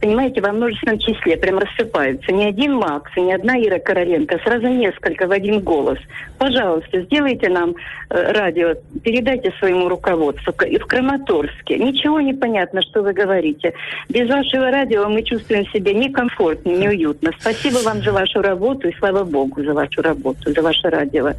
понимаете, 0.00 0.40
во 0.40 0.52
множественном 0.52 0.98
числе 0.98 1.36
прям 1.36 1.58
рассыпаются. 1.58 2.32
Ни 2.32 2.44
один 2.44 2.74
Макс 2.74 3.10
и 3.16 3.20
ни 3.20 3.32
одна 3.32 3.58
Ира 3.58 3.78
Короленко, 3.78 4.38
сразу 4.44 4.68
несколько 4.68 5.26
в 5.26 5.32
один 5.32 5.60
голос. 5.60 5.98
Пожалуйста, 6.38 7.02
сделайте 7.02 7.48
нам 7.48 7.74
э, 8.10 8.32
радио, 8.32 8.74
передайте 9.02 9.52
своему 9.58 9.88
руководству 9.88 10.52
и 10.64 10.78
в 10.78 10.86
Краматорске. 10.86 11.78
Ничего 11.78 12.20
не 12.20 12.34
понятно, 12.34 12.82
что 12.82 13.02
вы 13.02 13.12
говорите. 13.12 13.74
Без 14.08 14.28
вашего 14.28 14.70
радио 14.70 15.08
мы 15.08 15.22
чувствуем 15.22 15.66
себя 15.66 15.92
некомфортно, 15.92 16.70
неуютно. 16.70 17.30
Спасибо 17.40 17.78
вам 17.78 18.02
за 18.02 18.12
вашу 18.12 18.42
работу 18.42 18.88
и 18.88 18.96
слава 18.98 19.24
Богу 19.24 19.62
за 19.62 19.72
вашу 19.72 20.02
работу, 20.02 20.52
за 20.52 20.62
ваше 20.62 20.88
радио. 20.88 21.32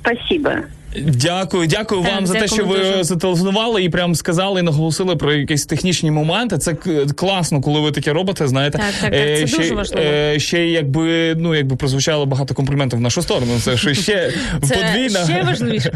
Спасибо. 0.00 0.64
Дякую, 1.02 1.66
дякую 1.66 2.02
вам 2.02 2.26
за 2.26 2.34
те, 2.34 2.46
що 2.48 2.64
ви 2.64 2.78
дуже. 2.78 3.04
зателефонували 3.04 3.82
і 3.84 3.88
прям 3.88 4.14
сказали 4.14 4.60
і 4.60 4.62
наголосили 4.62 5.16
про 5.16 5.32
якісь 5.32 5.66
технічні 5.66 6.10
моменти. 6.10 6.58
Це 6.58 6.74
класно, 7.16 7.60
коли 7.60 7.80
ви 7.80 7.92
таке 7.92 8.12
робите. 8.12 8.48
Знаєте, 8.48 8.78
Так, 8.78 8.86
так, 9.00 9.10
так, 9.10 9.38
це 9.38 9.46
ще, 9.46 9.56
дуже 9.58 9.74
важливо. 9.74 10.02
е, 10.06 10.38
ще 10.38 10.66
якби 10.68 11.34
ну 11.38 11.54
якби 11.54 11.76
прозвучало 11.76 12.26
багато 12.26 12.54
компліментів 12.54 12.98
в 12.98 13.02
нашу 13.02 13.22
сторону. 13.22 13.52
Це 13.60 13.76
ж 13.76 13.94
ще 13.94 14.32
Це 14.62 14.74
подвійна. 14.76 15.24
ще 15.24 15.42
важливіше. 15.42 15.92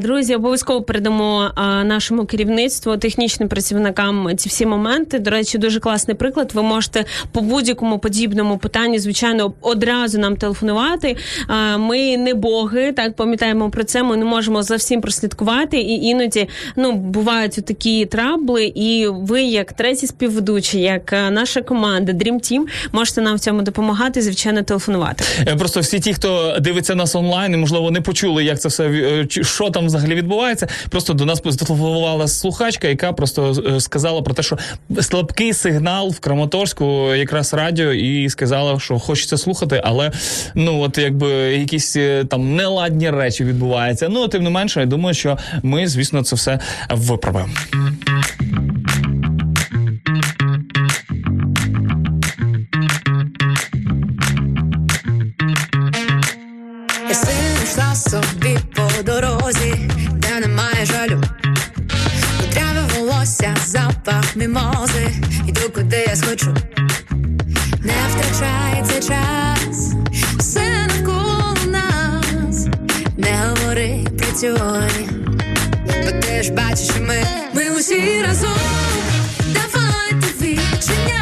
Друзі, 0.00 0.34
обов'язково 0.34 0.82
передамо 0.82 1.50
нашому 1.84 2.24
керівництву, 2.26 2.96
технічним 2.96 3.48
працівникам 3.48 4.30
ці 4.36 4.48
всі 4.48 4.66
моменти. 4.66 5.18
До 5.18 5.30
речі, 5.30 5.58
дуже 5.58 5.80
класний 5.80 6.16
приклад. 6.16 6.50
Ви 6.54 6.62
можете 6.62 7.04
по 7.32 7.40
будь-якому 7.40 7.98
подібному 7.98 8.58
питанню, 8.58 8.98
звичайно, 8.98 9.52
одразу 9.60 10.18
нам 10.18 10.36
телефонувати. 10.36 11.16
Ми 11.78 12.16
не 12.16 12.34
боги, 12.34 12.92
так 12.92 13.16
пам'ятаємо 13.16 13.70
про 13.70 13.84
це. 13.84 14.02
Ми 14.02 14.16
не 14.22 14.28
можемо 14.28 14.62
за 14.62 14.76
всім 14.76 15.00
прослідкувати. 15.00 15.80
І 15.80 16.04
іноді 16.04 16.48
ну 16.76 16.92
бувають 16.92 17.64
такі 17.66 18.06
трабли. 18.06 18.72
І 18.74 19.06
ви, 19.08 19.42
як 19.42 19.72
третій 19.72 20.06
співведучий, 20.06 20.80
як 20.82 21.12
наша 21.12 21.62
команда 21.62 22.12
Dream 22.12 22.34
Team, 22.34 22.60
можете 22.92 23.20
нам 23.20 23.36
в 23.36 23.40
цьому 23.40 23.62
допомагати. 23.62 24.22
Звичайно, 24.22 24.62
телефонувати. 24.62 25.24
Е, 25.48 25.56
Просто 25.56 25.80
всі 25.80 26.00
ті, 26.00 26.14
хто 26.14 26.56
дивиться 26.60 26.94
нас 26.94 27.14
онлайн, 27.14 27.54
і 27.54 27.56
можливо 27.56 27.90
не 27.90 28.00
почули, 28.00 28.44
як 28.44 28.60
це 28.60 28.68
все 28.68 28.84
е, 28.88 29.26
що 29.28 29.70
там 29.70 29.86
взагалі 29.86 30.14
відбувається. 30.14 30.68
Просто 30.90 31.14
до 31.14 31.24
нас 31.24 31.42
зателефонувала 31.44 32.28
слухачка, 32.28 32.88
яка 32.88 33.12
просто 33.12 33.54
е, 33.76 33.80
сказала 33.80 34.22
про 34.22 34.34
те, 34.34 34.42
що 34.42 34.58
слабкий 35.00 35.52
сигнал 35.52 36.10
в 36.10 36.20
Краматорську, 36.20 37.14
якраз 37.14 37.54
радіо, 37.54 37.92
і 37.92 38.28
сказала, 38.28 38.80
що 38.80 38.98
хочеться 38.98 39.36
слухати, 39.38 39.80
але 39.84 40.10
ну 40.54 40.80
от 40.80 40.98
якби 40.98 41.28
якісь 41.56 41.96
е, 41.96 42.24
там 42.24 42.56
неладні 42.56 43.10
речі 43.10 43.44
відбуваються. 43.44 44.08
Ну 44.12 44.28
тим 44.28 44.42
не 44.42 44.50
менше, 44.50 44.80
я 44.80 44.86
думаю, 44.86 45.14
що 45.14 45.38
ми, 45.62 45.88
звісно, 45.88 46.22
це 46.22 46.36
все 46.36 46.58
виправимо. 46.90 47.52
Йшла 57.62 57.94
де 60.12 60.40
немає 60.40 60.86
жалю. 60.86 61.22
Кудряве 62.40 62.82
волосся, 62.98 63.56
запах 63.66 64.36
мімози, 64.36 65.08
іду 65.48 65.70
куди 65.74 66.04
я 66.08 66.16
схочу. 66.16 66.54
Не 67.80 67.94
втрачай 68.08 68.84
цей 68.84 69.00
час, 69.02 69.61
працюй, 74.32 75.08
бо 75.86 76.20
ти 76.20 76.42
ж 76.42 76.52
бачиш, 76.52 76.90
ми, 77.00 77.24
ми 77.54 77.70
усі 77.70 78.22
разом. 78.22 78.56
Давайте 79.54 80.26
відчиняйте 80.40 80.82
двері 80.88 81.21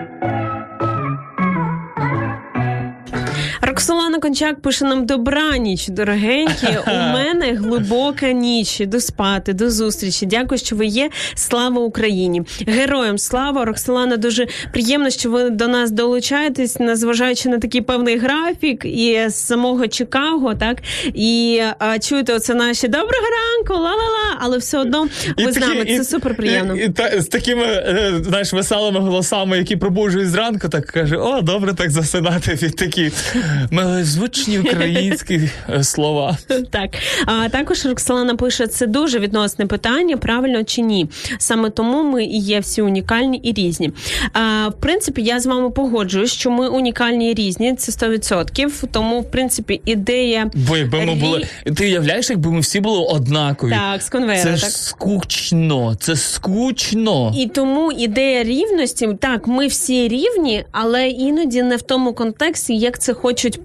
Роксолана 4.41 4.61
пише 4.61 4.85
нам 4.85 5.05
добраніч, 5.05 5.87
дорогенькі. 5.87 6.67
У 6.87 6.91
мене 6.91 7.53
глибока 7.53 8.31
ніч. 8.31 8.81
Іду 8.81 8.99
спати, 8.99 9.53
до 9.53 9.71
зустрічі. 9.71 10.25
Дякую, 10.25 10.59
що 10.59 10.75
ви 10.75 10.85
є. 10.85 11.09
Слава 11.35 11.81
Україні! 11.81 12.41
Героям 12.67 13.17
слава! 13.17 13.65
Роксолана, 13.65 14.17
дуже 14.17 14.47
приємно, 14.73 15.09
що 15.09 15.29
ви 15.29 15.49
до 15.49 15.67
нас 15.67 15.91
долучаєтесь, 15.91 16.79
незважаючи 16.79 17.49
на 17.49 17.59
такий 17.59 17.81
певний 17.81 18.17
графік 18.17 18.85
і 18.85 19.19
з 19.27 19.35
самого 19.35 19.87
Чикаго, 19.87 20.55
так 20.55 20.77
і 21.13 21.61
а, 21.79 21.99
чуєте, 21.99 22.33
оце 22.33 22.53
наші 22.53 22.87
доброго 22.87 23.25
ранку, 23.27 23.73
ла-ла-ла, 23.83 24.37
але 24.39 24.57
все 24.57 24.77
одно 24.77 25.07
ви 25.37 25.51
з 25.51 25.57
нами. 25.57 25.85
Це 25.85 26.03
супер 26.03 26.35
приємно. 26.35 26.75
І, 26.75 26.85
і, 26.85 26.89
та, 26.89 27.21
з 27.21 27.27
такими 27.27 27.63
е, 27.63 28.13
знаєш, 28.23 28.53
веселими 28.53 28.99
голосами, 28.99 29.57
які 29.57 29.75
пробуджують 29.75 30.29
зранку, 30.29 30.69
так 30.69 30.85
каже: 30.85 31.17
о, 31.17 31.41
добре 31.41 31.73
так 31.73 31.89
засинати 31.89 32.53
від 32.53 32.75
такі 32.75 33.11
милозвучні 34.37 34.59
українські 34.59 35.49
е, 35.69 35.83
слова. 35.83 36.37
Так, 36.69 36.89
а 37.25 37.49
також 37.49 37.85
Роксолана 37.85 38.35
пише: 38.35 38.67
це 38.67 38.87
дуже 38.87 39.19
відносне 39.19 39.65
питання, 39.65 40.17
правильно 40.17 40.63
чи 40.63 40.81
ні. 40.81 41.09
Саме 41.37 41.69
тому 41.69 42.03
ми 42.03 42.25
і 42.25 42.37
є 42.37 42.59
всі 42.59 42.81
унікальні 42.81 43.37
і 43.37 43.53
різні. 43.53 43.91
А, 44.33 44.67
в 44.67 44.73
принципі, 44.79 45.21
я 45.21 45.39
з 45.39 45.45
вами 45.45 45.69
погоджуюсь, 45.69 46.31
що 46.31 46.51
ми 46.51 46.67
унікальні 46.67 47.31
і 47.31 47.33
різні, 47.33 47.75
це 47.75 48.07
100%. 48.07 48.83
Тому, 48.91 49.19
в 49.21 49.31
принципі, 49.31 49.81
ідея 49.85 50.51
Бо 50.67 50.77
якби 50.77 51.05
ми 51.05 51.15
були. 51.15 51.45
Ти 51.75 51.85
уявляєш, 51.85 52.29
якби 52.29 52.51
ми 52.51 52.59
всі 52.59 52.79
були 52.79 53.05
однакові. 53.05 53.71
Так, 53.71 54.01
з 54.01 54.09
конвейера, 54.09 54.43
Це 54.43 54.55
ж 54.55 54.63
так. 54.63 54.71
скучно, 54.71 55.95
це 55.99 56.15
скучно. 56.15 57.33
І 57.37 57.47
тому 57.47 57.91
ідея 57.91 58.43
рівності, 58.43 59.09
так, 59.19 59.47
ми 59.47 59.67
всі 59.67 60.07
рівні, 60.07 60.63
але 60.71 61.09
іноді 61.09 61.63
не 61.63 61.75
в 61.75 61.81
тому 61.81 62.13
контексті, 62.13 62.77
як 62.77 62.99
це 62.99 63.13
хочуть 63.13 63.63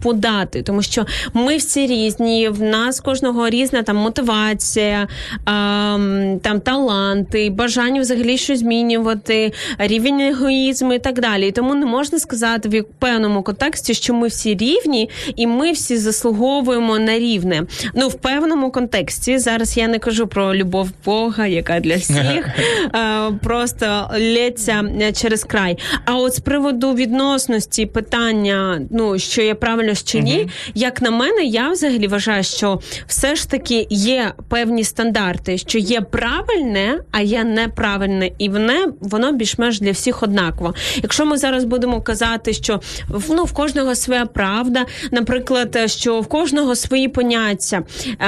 співпадати, 0.56 0.62
тому 0.62 0.82
що 0.82 1.06
ми 1.34 1.56
всі 1.56 1.86
різні. 1.86 2.48
В 2.48 2.62
нас 2.62 3.00
кожного 3.00 3.48
різна 3.48 3.82
там 3.82 3.96
мотивація, 3.96 5.08
ем, 5.46 6.40
там 6.42 6.60
таланти, 6.60 7.50
бажання 7.50 8.00
взагалі 8.00 8.38
щось 8.38 8.58
змінювати, 8.58 9.52
рівень 9.78 10.20
егоїзму 10.20 10.92
і 10.94 10.98
так 10.98 11.20
далі. 11.20 11.48
І 11.48 11.52
тому 11.52 11.74
не 11.74 11.86
можна 11.86 12.18
сказати 12.18 12.68
в 12.68 12.84
певному 12.98 13.42
контексті, 13.42 13.94
що 13.94 14.14
ми 14.14 14.28
всі 14.28 14.54
рівні 14.54 15.10
і 15.36 15.46
ми 15.46 15.72
всі 15.72 15.96
заслуговуємо 15.96 16.98
на 16.98 17.18
рівне. 17.18 17.62
Ну 17.94 18.08
в 18.08 18.14
певному 18.14 18.70
контексті 18.70 19.38
зараз 19.38 19.76
я 19.76 19.88
не 19.88 19.98
кажу 19.98 20.26
про 20.26 20.54
любов 20.54 20.90
Бога, 21.04 21.46
яка 21.46 21.80
для 21.80 21.96
всіх 21.96 22.48
е, 22.94 23.32
просто 23.42 24.10
лється 24.18 24.84
через 25.14 25.44
край. 25.44 25.78
А 26.04 26.14
от 26.14 26.34
з 26.34 26.40
приводу 26.40 26.94
відносності 26.94 27.86
питання, 27.86 28.80
ну 28.90 29.18
що 29.18 29.42
є 29.42 29.54
правильно 29.54 29.94
чи 30.06 30.20
ні, 30.20 30.35
як 30.74 31.02
на 31.02 31.10
мене, 31.10 31.44
я 31.44 31.70
взагалі 31.70 32.06
вважаю, 32.06 32.42
що 32.42 32.80
все 33.06 33.36
ж 33.36 33.50
таки 33.50 33.86
є 33.90 34.32
певні 34.48 34.84
стандарти, 34.84 35.58
що 35.58 35.78
є 35.78 36.00
правильне, 36.00 36.98
а 37.10 37.20
є 37.20 37.44
неправильне, 37.44 38.30
і 38.38 38.48
воно, 38.48 38.92
воно 39.00 39.32
більш-менш 39.32 39.80
для 39.80 39.90
всіх 39.90 40.22
однаково. 40.22 40.74
Якщо 41.02 41.26
ми 41.26 41.38
зараз 41.38 41.64
будемо 41.64 42.02
казати, 42.02 42.52
що 42.52 42.80
ну, 43.28 43.44
в 43.44 43.52
кожного 43.52 43.94
своя 43.94 44.26
правда, 44.26 44.86
наприклад, 45.10 45.78
що 45.86 46.20
в 46.20 46.26
кожного 46.26 46.76
свої 46.76 47.08
поняття. 47.08 47.82
Е, 48.06 48.26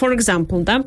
For 0.00 0.18
example, 0.18 0.64
да? 0.64 0.84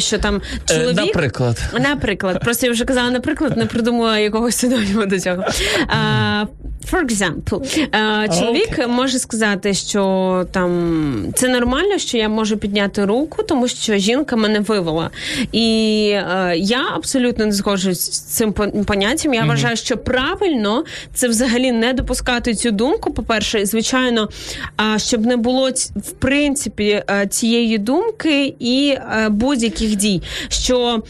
що 0.00 0.18
там 0.18 0.40
Е, 0.70 0.74
чоловік. 0.74 0.96
Наприклад. 0.96 1.62
Наприклад, 1.80 2.40
просто 2.44 2.66
я 2.66 2.72
вже 2.72 2.84
казала 2.84 3.10
наприклад, 3.10 3.56
не 3.56 3.66
придумала 3.66 4.18
якогось 4.18 4.56
синоніма 4.56 5.06
до 5.06 5.20
цього. 5.20 5.44
А, 5.86 6.44
For 6.92 7.06
example, 7.06 8.38
чоловік 8.40 8.88
може 8.88 9.18
сказати, 9.18 9.67
що 9.74 10.46
там 10.52 11.32
це 11.34 11.48
нормально, 11.48 11.98
що 11.98 12.18
я 12.18 12.28
можу 12.28 12.56
підняти 12.56 13.04
руку, 13.04 13.42
тому 13.42 13.68
що 13.68 13.96
жінка 13.96 14.36
мене 14.36 14.60
вивела. 14.60 15.10
І 15.52 16.10
е, 16.14 16.54
я 16.56 16.80
абсолютно 16.94 17.46
не 17.46 17.52
згоджуюсь 17.52 18.12
з 18.12 18.20
цим 18.20 18.52
поняттям. 18.86 19.34
Я 19.34 19.44
вважаю, 19.44 19.76
що 19.76 19.96
правильно 19.96 20.84
це 21.14 21.28
взагалі 21.28 21.72
не 21.72 21.92
допускати 21.92 22.54
цю 22.54 22.70
думку. 22.70 23.12
По-перше, 23.12 23.60
і, 23.60 23.66
звичайно, 23.66 24.28
а, 24.76 24.98
щоб 24.98 25.26
не 25.26 25.36
було 25.36 25.70
в 25.96 26.12
принципі 26.18 27.02
е, 27.10 27.26
цієї 27.26 27.78
думки 27.78 28.54
і 28.58 28.88
е, 28.90 29.28
будь-яких 29.28 29.96
дій, 29.96 30.22
що 30.48 31.02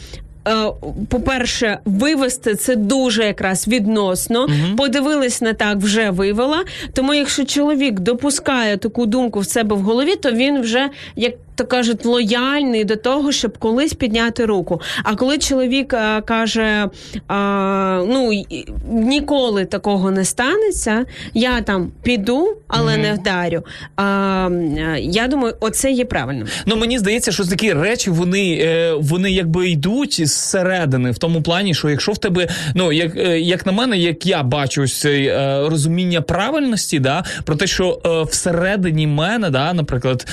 по-перше, 1.09 1.79
вивести 1.85 2.55
це 2.55 2.75
дуже 2.75 3.23
якраз 3.23 3.67
відносно. 3.67 4.47
Подивились 4.77 5.41
не 5.41 5.53
так, 5.53 5.77
вже 5.77 6.09
вивела. 6.09 6.63
Тому, 6.93 7.13
якщо 7.13 7.45
чоловік 7.45 7.99
допускає 7.99 8.77
таку 8.77 9.05
думку 9.05 9.39
в 9.39 9.45
себе 9.45 9.75
в 9.75 9.79
голові, 9.81 10.15
то 10.15 10.31
він 10.31 10.61
вже 10.61 10.89
як. 11.15 11.33
То 11.59 11.65
кажуть, 11.65 12.05
лояльний 12.05 12.83
до 12.83 12.95
того, 12.95 13.31
щоб 13.31 13.57
колись 13.57 13.93
підняти 13.93 14.45
руку. 14.45 14.81
А 15.03 15.15
коли 15.15 15.37
чоловік 15.37 15.93
е, 15.93 16.21
каже, 16.21 16.89
а, 17.27 18.03
ну 18.07 18.43
ніколи 18.89 19.65
такого 19.65 20.11
не 20.11 20.25
станеться, 20.25 21.05
я 21.33 21.61
там 21.61 21.91
піду, 22.03 22.57
але 22.67 22.97
не 22.97 23.13
вдарю. 23.13 23.63
А, 23.95 24.49
е, 24.51 24.99
я 24.99 25.27
думаю, 25.27 25.55
оце 25.59 25.91
є 25.91 26.05
правильно. 26.05 26.45
Ну 26.65 26.75
мені 26.75 26.99
здається, 26.99 27.31
що 27.31 27.45
такі 27.45 27.73
речі 27.73 28.09
вони, 28.09 28.59
е, 28.61 28.93
вони 28.99 29.31
якби 29.31 29.69
йдуть 29.69 30.27
зсередини, 30.27 31.11
в 31.11 31.17
тому 31.17 31.41
плані, 31.41 31.73
що 31.73 31.89
якщо 31.89 32.11
в 32.11 32.17
тебе, 32.17 32.47
ну 32.75 32.91
як, 32.91 33.15
як 33.37 33.65
на 33.65 33.71
мене, 33.71 33.97
як 33.97 34.25
я 34.25 34.43
бачу 34.43 34.81
ось 34.81 34.99
це 34.99 35.11
е, 35.11 35.69
розуміння 35.69 36.21
правильності, 36.21 36.99
да, 36.99 37.23
про 37.43 37.55
те, 37.55 37.67
що 37.67 38.01
всередині 38.29 39.07
мене, 39.07 39.49
да, 39.49 39.73
наприклад, 39.73 40.27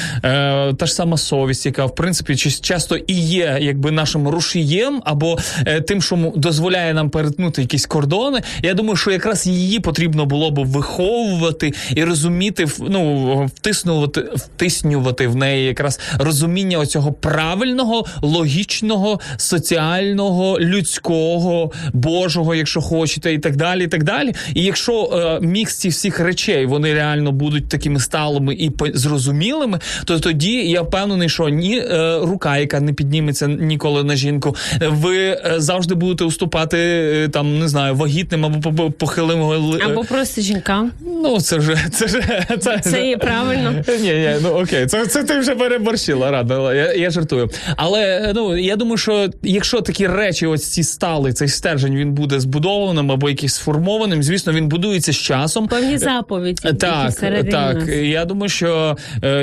та 0.78 0.86
ж 0.86 0.94
сама 0.94 1.15
совість, 1.16 1.66
яка 1.66 1.86
в 1.86 1.94
принципі 1.94 2.32
ча- 2.32 2.60
часто 2.60 2.96
і 2.96 3.14
є 3.14 3.58
якби 3.60 3.90
нашим 3.90 4.28
рушієм, 4.28 5.02
або 5.04 5.38
е, 5.66 5.80
тим, 5.80 6.02
що 6.02 6.32
дозволяє 6.36 6.94
нам 6.94 7.10
перетнути 7.10 7.62
якісь 7.62 7.86
кордони. 7.86 8.42
Я 8.62 8.74
думаю, 8.74 8.96
що 8.96 9.10
якраз 9.10 9.46
її 9.46 9.80
потрібно 9.80 10.26
було 10.26 10.50
б 10.50 10.66
виховувати 10.66 11.72
і 11.94 12.04
розуміти, 12.04 12.66
ну 12.88 13.50
втиснувати, 13.54 14.20
втиснювати 14.34 15.28
в 15.28 15.36
неї 15.36 15.66
якраз 15.66 16.00
розуміння 16.18 16.78
оцього 16.78 17.12
правильного, 17.12 18.04
логічного, 18.22 19.20
соціального, 19.36 20.60
людського, 20.60 21.72
божого, 21.92 22.54
якщо 22.54 22.80
хочете, 22.80 23.32
і 23.32 23.38
так 23.38 23.56
далі. 23.56 23.84
І 23.84 23.86
так 23.86 24.04
далі. 24.04 24.32
І 24.54 24.62
якщо 24.64 25.10
е, 25.42 25.46
мікс 25.46 25.76
цих 25.76 25.92
всіх 25.92 26.20
речей 26.20 26.66
вони 26.66 26.94
реально 26.94 27.32
будуть 27.32 27.68
такими 27.68 28.00
сталими 28.00 28.54
і 28.54 28.70
зрозумілими, 28.94 29.80
то 30.04 30.20
тоді 30.20 30.52
я 30.52 30.84
впевнений, 31.07 31.28
що 31.28 31.48
ні 31.48 31.78
е, 31.78 32.18
рука, 32.22 32.59
яка 32.59 32.80
не 32.80 32.92
підніметься 32.92 33.46
ніколи 33.48 34.04
на 34.04 34.16
жінку, 34.16 34.57
е, 34.82 34.88
ви 34.88 35.18
е, 35.18 35.54
завжди 35.57 35.94
будете 35.94 36.24
уступати 36.24 36.78
е, 36.78 37.28
там, 37.28 37.59
не 37.59 37.68
знаю, 37.68 37.94
вагітним 37.94 38.44
або 38.44 38.72
по- 38.72 38.90
похилим 38.90 39.42
Або 39.84 40.04
просто 40.04 40.40
жінкам. 40.40 40.92
Ну, 41.22 41.40
це 41.40 41.57
вже 41.57 41.76
це 41.92 42.07
вже 42.07 42.46
це, 42.61 42.78
Це 42.78 43.07
є 43.07 43.16
правильно. 43.16 43.74
Ні, 44.00 44.09
ні, 44.09 44.30
ну 44.42 44.48
окей, 44.48 44.86
це, 44.86 45.07
це 45.07 45.24
ти 45.24 45.38
вже 45.38 45.54
переборщила, 45.54 46.30
рада. 46.30 46.74
Я, 46.74 46.92
я 46.92 47.11
жартую. 47.11 47.50
Але 47.76 48.32
ну 48.34 48.57
я 48.57 48.76
думаю, 48.76 48.96
що 48.96 49.28
якщо 49.42 49.80
такі 49.80 50.07
речі, 50.07 50.46
ось 50.46 50.66
ці 50.66 50.82
стали, 50.82 51.32
цей 51.32 51.48
стержень 51.48 51.96
він 51.96 52.12
буде 52.12 52.40
збудованим 52.40 53.12
або 53.12 53.30
якийсь 53.30 53.54
сформованим, 53.54 54.22
звісно, 54.22 54.52
він 54.52 54.68
будується 54.68 55.12
з 55.12 55.16
часом. 55.16 55.68
Певні 55.68 55.98
заповіді. 55.98 56.61
Так, 56.62 57.14
так. 57.50 57.76
нас. 57.76 57.88
Я 57.88 58.24
думаю, 58.24 58.48
що 58.48 58.96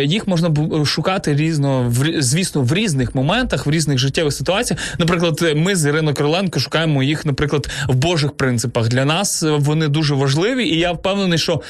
їх 0.03 0.27
можна 0.27 0.51
шукати 0.85 1.33
різно, 1.53 1.85
в, 1.89 2.21
звісно, 2.21 2.61
в 2.61 2.73
різних 2.73 3.15
моментах, 3.15 3.65
в 3.65 3.69
різних 3.69 3.97
життєвих 3.97 4.33
ситуаціях. 4.33 4.81
Наприклад, 4.99 5.53
ми 5.55 5.75
з 5.75 5.85
Іриною 5.85 6.15
Короленко 6.15 6.59
шукаємо 6.59 7.03
їх, 7.03 7.25
наприклад, 7.25 7.69
в 7.87 7.95
Божих 7.95 8.31
принципах. 8.31 8.87
Для 8.87 9.05
нас 9.05 9.43
е, 9.43 9.51
вони 9.51 9.87
дуже 9.87 10.15
важливі, 10.15 10.67
і 10.67 10.79
я 10.79 10.91
впевнений, 10.91 11.37
що. 11.37 11.61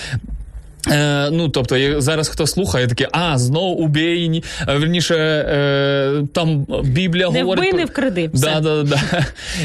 Е, 0.91 1.29
ну, 1.31 1.49
тобто, 1.49 2.01
зараз 2.01 2.29
хто 2.29 2.47
слухає, 2.47 2.87
таке, 2.87 3.07
а, 3.11 3.37
знову 3.37 3.73
убійні. 3.75 4.43
Е, 4.67 4.77
Верніше, 4.77 5.15
е, 5.15 6.23
там 6.33 6.65
Біблія 6.83 7.29
Не 7.29 7.41
говорить. 7.41 7.63
вбий, 7.69 7.79
не 7.79 7.85
вкради. 7.85 8.29
Да, 8.33 8.59
да, 8.59 8.83
да. 8.83 9.01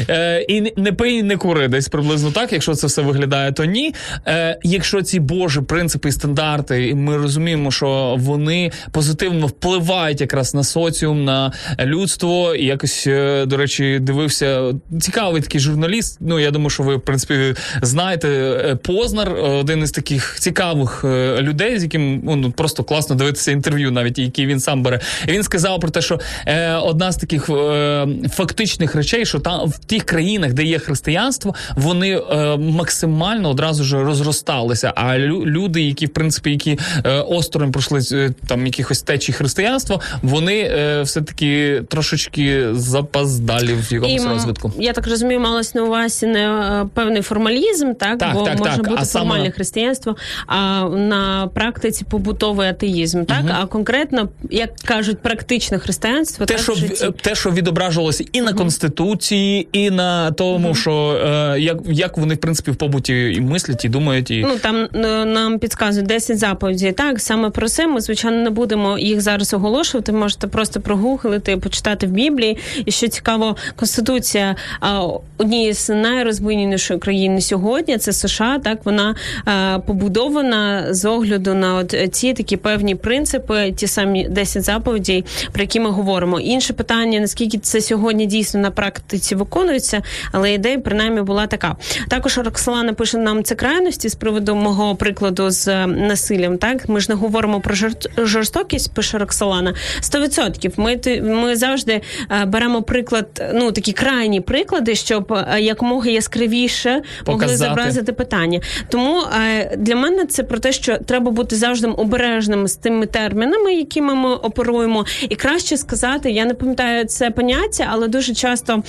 Е, 0.09 0.41
і 0.41 0.61
не- 0.77 0.91
пий, 0.93 1.23
не 1.23 1.37
кури, 1.37 1.67
десь 1.67 1.87
приблизно 1.89 2.31
так. 2.31 2.53
Якщо 2.53 2.73
це 2.73 2.87
все 2.87 3.01
виглядає, 3.01 3.51
то 3.51 3.65
ні. 3.65 3.93
Е, 4.27 4.57
якщо 4.63 5.01
ці 5.01 5.19
божі 5.19 5.61
принципи 5.61 6.09
і 6.09 6.11
стандарти, 6.11 6.87
і 6.87 6.93
ми 6.95 7.17
розуміємо, 7.17 7.71
що 7.71 8.15
вони 8.19 8.71
позитивно 8.91 9.47
впливають 9.47 10.21
якраз 10.21 10.53
на 10.53 10.63
соціум, 10.63 11.25
на 11.25 11.51
людство. 11.79 12.55
І 12.55 12.65
якось, 12.65 13.07
е, 13.07 13.45
до 13.45 13.57
речі, 13.57 13.99
дивився 14.01 14.73
цікавий 15.01 15.41
такий 15.41 15.61
журналіст. 15.61 16.17
Ну, 16.21 16.39
я 16.39 16.51
думаю, 16.51 16.69
що 16.69 16.83
ви, 16.83 16.95
в 16.95 17.01
принципі, 17.01 17.55
знаєте, 17.81 18.27
е, 18.29 18.75
Познар, 18.75 19.35
один 19.39 19.83
із 19.83 19.91
таких 19.91 20.35
цікавих 20.39 21.05
людей, 21.41 21.79
з 21.79 21.83
яким 21.83 22.21
ну, 22.23 22.51
просто 22.51 22.83
класно 22.83 23.15
дивитися 23.15 23.51
інтерв'ю, 23.51 23.91
навіть 23.91 24.17
які 24.19 24.45
він 24.45 24.59
сам 24.59 24.83
бере. 24.83 24.99
І 25.27 25.31
він 25.31 25.43
сказав 25.43 25.79
про 25.79 25.89
те, 25.89 26.01
що 26.01 26.19
е, 26.45 26.73
одна 26.75 27.11
з 27.11 27.17
таких 27.17 27.49
е, 27.49 28.07
фактичних 28.31 28.95
речей, 28.95 29.25
що 29.25 29.39
там 29.39 29.69
в 29.69 29.77
тих 29.79 30.03
країнах, 30.03 30.53
де 30.53 30.63
є 30.63 30.79
християнство, 30.79 31.55
вони 31.75 32.17
е, 32.31 32.57
максимально 32.57 33.49
одразу 33.49 33.83
ж 33.83 34.03
розросталися. 34.03 34.93
А 34.95 35.03
лю- 35.17 35.45
люди, 35.45 35.81
які 35.81 36.05
в 36.05 36.09
принципі 36.13 36.51
які 36.51 36.79
е, 37.05 37.09
осторонь 37.19 37.71
пройшли 37.71 37.99
е, 38.11 38.29
там 38.47 38.65
якихось 38.65 39.01
течій 39.01 39.33
християнства, 39.33 39.99
вони 40.21 40.59
е, 40.61 41.01
все 41.01 41.21
таки 41.21 41.81
трошечки 41.89 42.65
запоздалі 42.73 43.73
в 43.73 43.93
якомусь 43.93 44.23
м, 44.25 44.29
розвитку. 44.29 44.71
Я 44.79 44.93
так 44.93 45.07
розумію, 45.07 45.39
малось 45.39 45.75
на 45.75 45.83
увазі 45.83 46.25
не 46.27 46.39
е, 46.39 46.85
певний 46.93 47.21
формалізм, 47.21 47.93
так, 47.93 48.17
Так, 48.17 48.33
бо 48.33 48.43
так, 48.43 48.59
може 48.59 48.71
так. 48.71 48.79
бути 48.83 48.95
А 49.01 49.05
саме- 49.05 49.25
формальне 49.29 49.51
християнство, 49.51 50.15
а 50.47 50.85
на 50.99 51.47
практиці 51.53 52.05
побутовий 52.09 52.67
атеїзм, 52.69 53.23
так? 53.25 53.43
А 53.61 53.65
конкретно, 53.65 54.29
як 54.49 54.75
кажуть, 54.75 55.19
практичне 55.19 55.79
християнство, 55.79 56.45
Те, 56.45 56.53
так, 56.53 56.63
що 56.63 56.73
в 56.73 56.75
житті. 56.75 57.09
те, 57.21 57.35
що 57.35 57.51
відображувалося 57.51 58.23
і 58.31 58.41
на 58.41 58.53
конституції, 58.53 59.67
і 59.71 59.89
на 59.91 60.31
тому, 60.31 60.75
що 60.75 61.21
е, 61.25 61.59
як, 61.59 61.77
як 61.85 62.17
вони 62.17 62.35
в 62.35 62.37
принципі 62.37 62.71
в 62.71 62.75
побуті 62.75 63.33
і 63.33 63.41
мислять, 63.41 63.85
і 63.85 63.89
думають, 63.89 64.31
і 64.31 64.45
Ну 64.47 64.55
там 64.61 64.75
е, 64.95 65.25
нам 65.25 65.59
підказують 65.59 66.07
10 66.07 66.39
заповідей. 66.39 66.91
Так 66.91 67.21
саме 67.21 67.49
про 67.49 67.69
це 67.69 67.87
ми 67.87 68.01
звичайно 68.01 68.37
не 68.43 68.49
будемо 68.49 68.97
їх 68.99 69.21
зараз 69.21 69.53
оголошувати. 69.53 70.11
Можете 70.11 70.47
просто 70.47 70.81
прогуглити, 70.81 71.57
почитати 71.57 72.07
в 72.07 72.11
Біблії. 72.11 72.57
І 72.85 72.91
що 72.91 73.07
цікаво, 73.07 73.55
конституція 73.75 74.55
а, 74.79 75.01
однієї 75.37 75.73
з 75.73 75.89
найрозвиненіших 75.89 76.99
країн 76.99 77.41
сьогодні. 77.41 77.97
Це 77.97 78.13
США. 78.13 78.59
Так 78.63 78.79
вона 78.85 79.15
е, 79.47 79.79
побудована 79.79 80.88
з 80.89 81.05
огляду 81.05 81.53
на 81.53 81.75
от 81.75 81.95
ці 82.11 82.33
такі 82.33 82.57
певні 82.57 82.95
принципи, 82.95 83.71
ті 83.71 83.87
самі 83.87 84.27
10 84.29 84.63
заповідей, 84.63 85.25
про 85.51 85.61
які 85.61 85.79
ми 85.79 85.89
говоримо. 85.89 86.39
Інше 86.39 86.73
питання, 86.73 87.19
наскільки 87.19 87.57
це 87.57 87.81
сьогодні 87.81 88.25
дійсно 88.25 88.59
на 88.59 88.71
практиці 88.71 89.35
виконується, 89.35 90.01
але 90.31 90.53
ідея 90.53 90.79
принаймні 90.79 91.21
була 91.21 91.47
така. 91.47 91.75
Також 92.09 92.37
Роксолана 92.37 92.93
пише 92.93 93.17
нам 93.17 93.43
це 93.43 93.55
крайності 93.55 94.09
з 94.09 94.15
приводу 94.15 94.55
мого 94.55 94.95
прикладу 94.95 95.49
з 95.49 95.67
е, 95.67 95.87
насиллям. 95.87 96.57
Так 96.57 96.89
ми 96.89 96.99
ж 96.99 97.05
не 97.09 97.15
говоримо 97.15 97.61
про 97.61 97.75
жорстокість, 98.17 98.93
пише 98.93 99.17
Роксолана. 99.17 99.73
100%. 100.01 100.71
Ми 100.77 101.21
ми 101.21 101.55
завжди 101.55 102.01
е, 102.31 102.45
беремо 102.45 102.81
приклад, 102.81 103.51
ну 103.53 103.71
такі 103.71 103.93
крайні 103.93 104.41
приклади, 104.41 104.95
щоб 104.95 105.33
е, 105.33 105.61
якомога 105.61 106.09
яскравіше 106.09 106.89
могли 106.89 107.03
Показати. 107.25 107.57
зобразити 107.57 108.13
питання. 108.13 108.61
Тому 108.89 109.21
е, 109.21 109.75
для 109.77 109.95
мене 109.95 110.25
це 110.25 110.43
про 110.43 110.59
те, 110.59 110.71
що 110.81 110.97
треба 110.97 111.31
бути 111.31 111.55
завжди 111.55 111.87
обережним 111.87 112.67
з 112.67 112.75
тими 112.75 113.05
термінами, 113.05 113.73
якими 113.73 114.15
ми 114.15 114.35
оперуємо, 114.35 115.05
і 115.29 115.35
краще 115.35 115.77
сказати, 115.77 116.31
я 116.31 116.45
не 116.45 116.53
пам'ятаю 116.53 117.05
це 117.05 117.31
поняття, 117.31 117.87
але 117.89 118.07
дуже 118.07 118.33
часто 118.33 118.83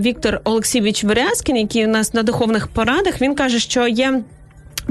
Віктор 0.00 0.40
Олексійович 0.44 1.04
Верязкін, 1.04 1.56
який 1.56 1.84
у 1.84 1.88
нас 1.88 2.14
на 2.14 2.22
духовних 2.22 2.68
порадах, 2.68 3.20
він 3.20 3.34
каже, 3.34 3.58
що 3.58 3.88
є. 3.88 4.22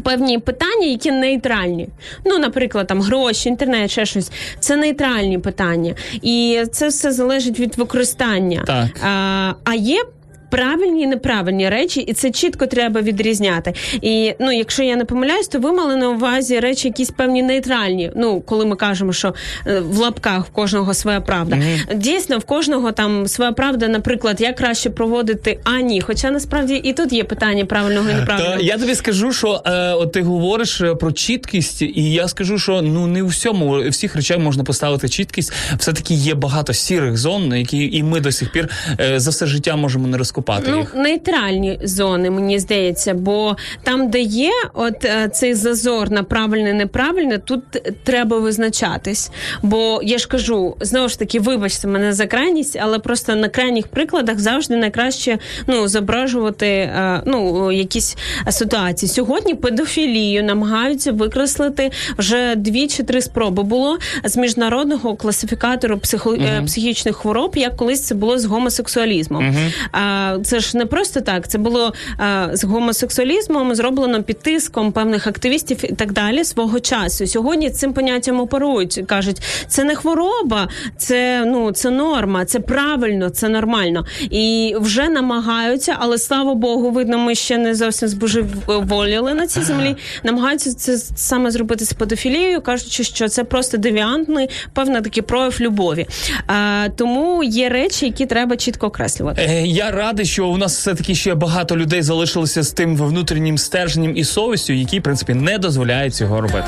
Певні 0.04 0.39
питання, 0.39 0.88
які 0.88 1.12
нейтральні. 1.12 1.88
Ну, 2.26 2.38
наприклад, 2.38 2.88
там 2.88 3.02
гроші, 3.02 3.50
інтернет, 3.50 3.91
ще 3.91 4.06
щось. 4.06 4.32
Це 4.60 4.76
нейтральні 4.76 5.39
питання. 5.39 5.96
І 6.22 6.64
це 6.72 6.88
все 6.88 7.12
залежить 7.12 7.60
від 7.60 7.78
використання. 7.78 8.64
Так. 8.68 8.89
А, 9.04 9.54
а 9.64 9.76
є. 9.76 10.04
Правильні 10.50 11.02
і 11.02 11.08
неправильні 11.08 11.70
речі, 11.70 12.02
і 12.02 12.14
це 12.14 12.32
чітко 12.32 12.68
треба 12.68 13.02
відрізняти. 13.02 13.74
І 14.02 14.34
ну, 14.39 14.52
якщо 14.52 14.84
я 14.84 14.96
не 14.96 15.06
помиляюсь, 15.06 15.48
то 15.48 15.60
ви 15.60 15.72
мали 15.72 15.96
на 15.96 16.10
увазі 16.10 16.60
речі, 16.60 16.88
якісь 16.88 17.10
певні 17.10 17.43
нейтральні. 17.43 18.12
Ну, 18.16 18.41
коли 18.41 18.66
ми 18.66 18.76
кажемо, 18.76 19.14
що 19.14 19.34
е, 19.68 19.80
в 19.80 19.98
лапках 19.98 20.46
в 20.46 20.50
кожного 20.50 20.93
своя 20.93 21.22
правда. 21.22 21.58
Дійсно, 21.96 22.38
в 22.38 22.43
кожного 22.43 22.91
там 22.91 23.28
своя 23.28 23.52
правда, 23.52 23.88
наприклад, 23.88 24.41
як 24.41 24.56
краще 24.56 24.89
проводити 24.89 25.60
а 25.64 25.82
ні. 25.82 26.02
Хоча 26.02 26.32
насправді 26.32 26.76
і 26.76 26.93
тут 26.93 27.14
є 27.14 27.24
питання 27.24 27.66
правильного 27.66 28.10
і 28.10 28.14
неправильного. 28.14 28.58
Та 28.58 28.64
я 28.64 28.78
тобі 28.78 28.96
скажу, 28.96 29.34
що 29.34 29.62
е, 29.66 29.93
от 29.93 30.12
ти 30.12 30.22
говориш 30.22 30.82
е, 30.82 30.96
про 30.96 31.12
чіткість, 31.12 31.82
і 31.82 32.12
я 32.12 32.28
скажу, 32.28 32.60
що 32.60 32.82
ну 32.82 33.08
не 33.08 33.24
у 33.24 33.28
всьому 33.28 33.89
всіх 33.89 34.16
речей 34.16 34.38
можна 34.38 34.64
поставити 34.64 35.10
чіткість. 35.10 35.54
Все 35.78 35.93
таки 35.93 36.14
є 36.14 36.36
багато 36.36 36.74
сірих 36.74 37.18
зон, 37.18 37.56
які 37.56 37.98
і 37.98 38.04
ми 38.04 38.20
до 38.20 38.32
сих 38.32 38.52
пір 38.52 38.70
е, 39.00 39.20
за 39.20 39.30
все 39.32 39.46
життя 39.46 39.76
можемо 39.76 40.08
не 40.08 40.18
розкопати 40.36 40.72
Ну, 40.72 40.78
їх. 40.78 40.96
нейтральні 40.96 41.80
зони, 41.84 42.30
мені 42.30 42.60
здається, 42.60 43.14
бо 43.14 43.56
там, 43.84 44.10
де 44.10 44.20
є 44.20 44.52
от 44.74 45.06
е, 45.06 45.30
цей 45.34 45.54
зазор 45.54 46.12
на 46.12 46.24
правильне, 46.24 46.74
неправильне, 46.74 47.38
тут 47.38 47.64
треба 48.04 48.40
визначатись. 48.40 49.32
Бо 49.62 50.00
я 50.04 50.18
ж 50.18 50.28
кажу, 50.28 50.76
знову 50.80 51.10
ж 51.10 51.20
таки, 51.20 51.40
вибачте 51.40 51.88
мене 51.88 52.14
за 52.14 52.28
крайність, 52.28 52.78
але 52.82 53.00
просто 53.00 53.36
на 53.36 53.50
крайніх 53.50 53.88
прикладах 53.88 54.40
завжди 54.40 54.76
найкраще 54.76 55.38
ну 55.68 55.88
зображувати 55.88 56.68
е, 56.68 57.22
ну 57.26 57.72
якісь 57.72 58.18
ситуації. 58.50 59.10
Сьогодні 59.10 59.56
педофілію 59.56 60.44
намагаються 60.44 61.12
викреслити 61.12 61.92
вже 62.18 62.56
дві 62.56 62.88
чи 62.88 63.04
три 63.04 63.22
спроби 63.22 63.64
було 63.64 63.98
з 64.24 64.38
міжнародного 64.38 65.16
класифікатору 65.16 65.98
психо, 65.98 66.34
е, 66.34 66.62
психічних 66.66 67.16
хвороб, 67.16 67.52
як 67.56 67.78
колись 67.78 68.02
це 68.02 68.16
було 68.16 68.40
з 68.40 68.46
гомосексуалізмом. 68.46 69.56
А, 69.92 70.25
це 70.44 70.60
ж 70.60 70.78
не 70.78 70.86
просто 70.86 71.22
так. 71.22 71.48
Це 71.48 71.58
було 71.58 71.94
а, 72.18 72.48
з 72.54 72.64
гомосексуалізмом 72.64 73.76
зроблено 73.76 74.24
під 74.24 74.40
тиском 74.40 74.92
певних 74.92 75.28
активістів 75.28 75.78
і 75.84 75.94
так 75.94 76.14
далі 76.14 76.44
свого 76.44 76.80
часу. 76.80 77.28
Сьогодні 77.28 77.70
цим 77.70 77.94
поняттям 77.94 78.40
оперують. 78.40 79.04
кажуть, 79.08 79.42
це 79.68 79.84
не 79.84 79.96
хвороба, 79.96 80.68
це 80.98 81.44
ну 81.46 81.72
це 81.72 81.90
норма, 81.90 82.46
це 82.46 82.60
правильно, 82.60 83.30
це 83.30 83.50
нормально. 83.50 84.06
І 84.30 84.76
вже 84.80 85.10
намагаються, 85.10 85.96
але 86.00 86.18
слава 86.18 86.54
Богу, 86.56 86.92
видно, 86.92 87.18
ми 87.18 87.36
ще 87.36 87.58
не 87.58 87.76
зовсім 87.76 88.08
збожеволіли 88.08 89.34
на 89.34 89.48
цій 89.48 89.62
землі. 89.62 89.96
Намагаються 90.24 90.74
це 90.74 90.98
саме 91.16 91.52
зробити 91.52 91.86
з 91.86 91.94
педофілією, 91.94 92.62
кажучи, 92.62 93.04
що 93.04 93.28
це 93.28 93.44
просто 93.44 93.78
девіантний, 93.78 94.50
певний 94.74 95.02
такий 95.02 95.24
прояв 95.24 95.58
любові. 95.62 96.08
А, 96.48 96.88
тому 96.98 97.44
є 97.44 97.70
речі, 97.70 98.06
які 98.06 98.26
треба 98.26 98.58
чітко 98.58 98.88
окреслювати. 98.88 99.42
Е, 99.42 99.62
Я 99.68 99.92
радий, 100.16 100.26
що 100.26 100.47
у 100.47 100.57
нас 100.57 100.78
все 100.78 100.95
таки 100.95 101.16
ще 101.16 101.36
багато 101.36 101.78
людей 101.78 102.01
залишилося 102.01 102.63
з 102.63 102.72
тим 102.72 102.97
внутрішнім 102.97 103.57
стерженням 103.57 104.18
і 104.18 104.24
совістю, 104.24 104.74
які 104.74 104.99
в 104.99 105.03
принципі 105.03 105.34
не 105.34 105.57
дозволяють 105.57 106.16
цього 106.16 106.41
робити. 106.41 106.68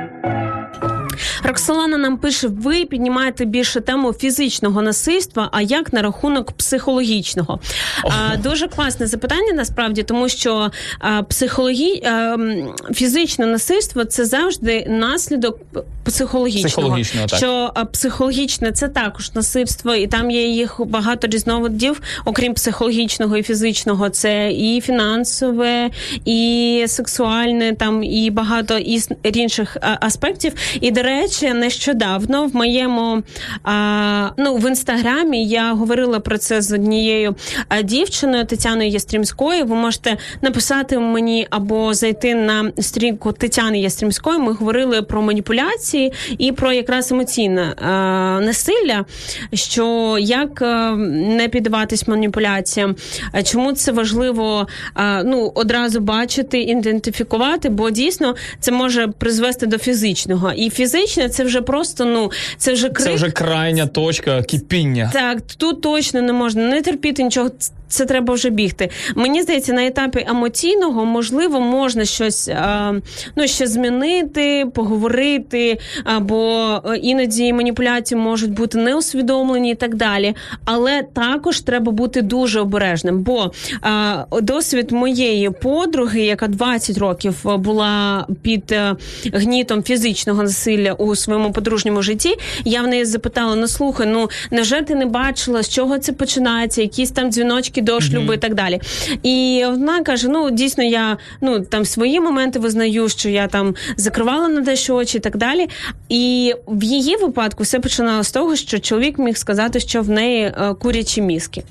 Роксолана 1.51 1.97
нам 1.97 2.17
пише: 2.17 2.47
ви 2.47 2.85
піднімаєте 2.85 3.45
більше 3.45 3.79
тему 3.81 4.13
фізичного 4.13 4.81
насильства, 4.81 5.49
а 5.51 5.61
як 5.61 5.93
на 5.93 6.01
рахунок 6.01 6.51
психологічного? 6.51 7.59
А, 8.03 8.37
дуже 8.37 8.67
класне 8.67 9.07
запитання 9.07 9.53
насправді, 9.55 10.03
тому 10.03 10.29
що 10.29 10.71
а, 10.99 11.23
психологі... 11.23 12.03
а, 12.05 12.37
фізичне 12.93 13.45
насильство 13.45 14.05
це 14.05 14.25
завжди 14.25 14.85
наслідок 14.89 15.59
психологічного. 16.03 16.67
Психологічного, 16.69 17.27
так. 17.27 17.37
Що 17.37 17.71
а, 17.75 17.85
психологічне 17.85 18.71
це 18.71 18.87
також 18.87 19.35
насильство, 19.35 19.95
і 19.95 20.07
там 20.07 20.31
є 20.31 20.47
їх 20.47 20.81
багато 20.85 21.27
різновидів, 21.27 22.01
окрім 22.25 22.53
психологічного 22.53 23.37
і 23.37 23.43
фізичного, 23.43 24.09
це 24.09 24.51
і 24.51 24.81
фінансове, 24.81 25.89
і 26.25 26.83
сексуальне, 26.87 27.75
там 27.75 28.03
і 28.03 28.29
багато 28.29 28.77
із 28.77 29.09
інших 29.23 29.77
аспектів. 29.81 30.53
І 30.81 30.91
до 30.91 31.01
речі, 31.01 31.53
нещодавно 31.53 32.45
в 32.45 32.55
моєму 32.55 33.23
а, 33.63 34.29
ну 34.37 34.55
в 34.55 34.67
інстаграмі 34.67 35.45
я 35.45 35.73
говорила 35.73 36.19
про 36.19 36.37
це 36.37 36.61
з 36.61 36.71
однією 36.71 37.35
дівчиною 37.83 38.45
Тетяною 38.45 38.89
Ястрімською. 38.89 39.65
Ви 39.65 39.75
можете 39.75 40.17
написати 40.41 40.99
мені 40.99 41.47
або 41.49 41.93
зайти 41.93 42.35
на 42.35 42.71
сторінку 42.79 43.31
Тетяни 43.31 43.79
Ястрімської. 43.79 44.39
Ми 44.39 44.53
говорили 44.53 45.01
про 45.01 45.21
маніпуляції 45.21 46.13
і 46.37 46.51
про 46.51 46.71
якраз 46.71 47.11
емоційне 47.11 47.73
а, 47.81 47.89
насилля. 48.41 49.05
Що 49.53 50.17
як 50.19 50.61
а, 50.61 50.95
не 51.11 51.47
піддаватись 51.47 52.07
маніпуляціям, 52.07 52.95
чому 53.43 53.73
це 53.73 53.91
важливо 53.91 54.67
ну 55.25 55.51
одразу 55.55 55.99
бачити, 55.99 56.61
ідентифікувати, 56.61 57.69
бо 57.69 57.89
дійсно 57.89 58.35
це 58.59 58.71
може 58.71 59.10
призвести 59.17 59.65
до 59.65 59.77
фізичного. 59.77 60.51
І 60.51 60.69
фізичне 60.69 61.29
це 61.29 61.43
вже 61.43 61.61
просто 61.61 62.05
ну 62.05 62.31
це 62.57 62.73
вже 62.73 62.89
крик. 62.89 63.07
Це 63.07 63.13
вже 63.13 63.31
крайня 63.31 63.87
точка 63.87 64.43
кипіння. 64.43 65.09
Так, 65.13 65.41
тут 65.41 65.81
точно 65.81 66.21
не 66.21 66.33
можна 66.33 66.67
не 66.67 66.81
терпіти 66.81 67.23
нічого. 67.23 67.49
Це 67.91 68.05
треба 68.05 68.33
вже 68.33 68.49
бігти. 68.49 68.89
Мені 69.15 69.41
здається, 69.41 69.73
на 69.73 69.85
етапі 69.85 70.25
емоційного 70.27 71.05
можливо 71.05 71.59
можна 71.59 72.05
щось 72.05 72.47
а, 72.47 72.93
ну 73.35 73.47
ще 73.47 73.67
змінити, 73.67 74.65
поговорити, 74.73 75.79
або 76.03 76.81
е, 76.85 76.97
іноді 76.97 77.53
маніпуляції 77.53 78.19
можуть 78.19 78.51
бути 78.51 78.77
неусвідомлені 78.77 79.71
і 79.71 79.75
так 79.75 79.95
далі. 79.95 80.35
Але 80.65 81.03
також 81.13 81.61
треба 81.61 81.91
бути 81.91 82.21
дуже 82.21 82.59
обережним. 82.59 83.19
Бо 83.19 83.51
а, 83.81 84.25
досвід 84.41 84.91
моєї 84.91 85.49
подруги, 85.49 86.21
яка 86.21 86.47
20 86.47 86.97
років 86.97 87.35
була 87.43 88.27
під 88.41 88.71
е, 88.71 88.95
гнітом 89.33 89.83
фізичного 89.83 90.43
насилля 90.43 90.93
у 90.93 91.15
своєму 91.15 91.51
подружньому 91.51 92.01
житті, 92.01 92.35
я 92.65 92.81
в 92.81 92.87
неї 92.87 93.05
запитала: 93.05 93.55
ну 93.55 93.67
слухай, 93.67 94.07
ну 94.07 94.29
невже 94.51 94.81
ти 94.81 94.95
не 94.95 95.05
бачила, 95.05 95.63
з 95.63 95.69
чого 95.69 95.99
це 95.99 96.13
починається, 96.13 96.81
якісь 96.81 97.11
там 97.11 97.31
дзвіночки 97.31 97.80
до 97.81 98.01
шлюбу 98.01 98.33
і 98.33 98.37
так 98.37 98.53
далі. 98.53 98.79
І 99.23 99.63
вона 99.65 100.03
каже: 100.03 100.27
ну 100.29 100.51
дійсно, 100.51 100.83
я 100.83 101.17
ну 101.41 101.59
там 101.59 101.85
свої 101.85 102.19
моменти 102.19 102.59
визнаю, 102.59 103.09
що 103.09 103.29
я 103.29 103.47
там 103.47 103.75
закривала 103.97 104.47
на 104.47 104.61
дещо 104.61 104.95
очі 104.95 105.17
і 105.17 105.21
так 105.21 105.37
далі. 105.37 105.69
І 106.09 106.53
в 106.67 106.83
її 106.83 107.15
випадку 107.15 107.63
все 107.63 107.79
починалося 107.79 108.29
з 108.29 108.31
того, 108.31 108.55
що 108.55 108.79
чоловік 108.79 109.19
міг 109.19 109.37
сказати, 109.37 109.79
що 109.79 110.01
в 110.01 110.09
неї 110.09 110.43
е, 110.43 110.73
курячі 110.79 111.21
мізки. 111.21 111.63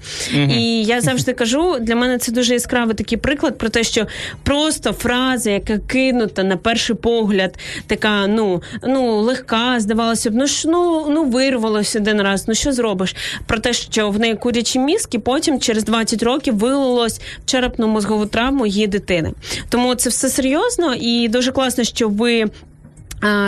І 0.59 0.85
я 0.85 1.01
завжди 1.01 1.33
кажу, 1.33 1.77
для 1.81 1.97
мене 1.97 2.19
це 2.19 2.33
дуже 2.33 2.53
яскравий 2.53 2.95
такий 2.95 3.19
приклад 3.19 3.59
про 3.59 3.69
те, 3.69 3.85
що 3.85 4.07
просто 4.43 4.93
фраза, 4.93 5.51
яка 5.51 5.79
кинута 5.79 6.43
на 6.43 6.57
перший 6.57 6.97
погляд, 6.97 7.59
така 7.87 8.27
ну 8.27 8.63
ну 8.89 9.21
легка, 9.21 9.81
здавалося 9.81 10.31
б, 10.31 10.35
ну 10.35 10.47
ж 10.47 10.69
ну 10.69 11.07
ну 11.11 11.25
вирвалося 11.25 11.99
один 11.99 12.23
раз. 12.23 12.49
Ну 12.49 12.55
що 12.55 12.73
зробиш? 12.73 13.15
Про 13.47 13.59
те, 13.59 13.73
що 13.73 14.11
в 14.11 14.21
неї 14.21 14.35
курячі 14.35 14.79
мізки, 14.79 15.19
потім 15.19 15.61
через 15.61 15.85
20 16.01 16.23
років 16.23 16.59
вилилось 16.59 17.21
в 17.21 17.47
черепну 17.47 17.89
мозгову 17.89 18.27
травму 18.27 18.67
її 18.67 18.87
дитини. 18.87 19.33
Тому 19.69 19.95
це 19.95 20.11
все 20.11 20.29
серйозно 20.29 20.95
і 20.95 21.29
дуже 21.29 21.53
класно, 21.53 21.85
що 21.85 22.09
ви. 22.09 22.45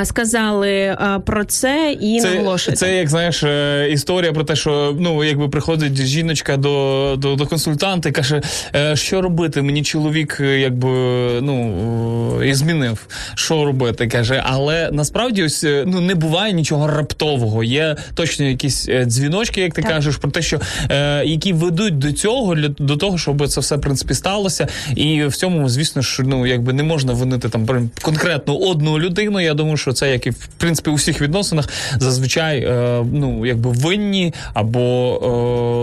Сказали 0.05 0.97
про 1.27 1.45
це 1.45 1.97
і 2.01 2.20
Це, 2.20 2.31
наголошуєте. 2.31 2.81
це 2.81 2.97
як 2.97 3.09
знаєш, 3.09 3.43
е, 3.43 3.89
історія 3.91 4.33
про 4.33 4.45
те, 4.45 4.57
що 4.57 4.97
ну 5.01 5.25
якби 5.25 5.49
приходить 5.49 5.97
жіночка 5.97 6.57
до, 6.57 7.14
до, 7.18 7.35
до 7.35 7.47
консультанта 7.47 8.09
і 8.09 8.12
каже, 8.12 8.43
е, 8.75 8.97
що 8.97 9.23
робити? 9.23 9.62
Мені 9.62 9.83
чоловік 9.83 10.39
е, 10.41 10.59
якби 10.61 10.89
ну 11.43 12.43
і 12.45 12.55
змінив. 12.55 13.07
Що 13.35 13.64
робити? 13.64 14.07
каже, 14.07 14.43
але 14.47 14.91
насправді 14.93 15.43
ось 15.45 15.62
ну 15.87 16.01
не 16.01 16.14
буває 16.14 16.53
нічого 16.53 16.87
раптового. 16.87 17.64
Є 17.64 17.97
точно 18.14 18.45
якісь 18.45 18.89
дзвіночки, 19.05 19.61
як 19.61 19.75
ти 19.75 19.83
Так. 19.83 19.91
кажеш, 19.91 20.16
про 20.16 20.31
те, 20.31 20.43
що 20.43 20.61
які 21.25 21.53
ведуть 21.53 21.99
до 21.99 22.12
цього, 22.12 22.55
для 22.55 22.68
до 22.68 22.97
того, 22.97 23.18
щоб 23.18 23.49
це 23.49 23.61
все 23.61 23.77
в 23.77 23.81
принципі 23.81 24.14
сталося. 24.14 24.68
І 24.97 25.25
в 25.25 25.37
цьому, 25.37 25.68
звісно 25.68 26.03
ж, 26.03 26.23
ну 26.23 26.47
якби 26.47 26.73
не 26.73 26.83
можна 26.83 27.12
винити 27.12 27.49
там 27.49 27.66
прям 27.66 27.91
конкретну 28.03 28.57
одну 28.57 28.99
людину. 28.99 29.41
Я 29.41 29.55
думаю, 29.62 29.76
що 29.76 29.92
це 29.92 30.12
як 30.12 30.26
і 30.26 30.30
в 30.30 30.46
принципі 30.58 30.90
у 30.90 30.94
всіх 30.94 31.20
відносинах 31.20 31.68
зазвичай 31.98 32.58
е, 32.58 33.04
ну 33.12 33.46
якби 33.46 33.70
винні, 33.70 34.34
або 34.54 35.14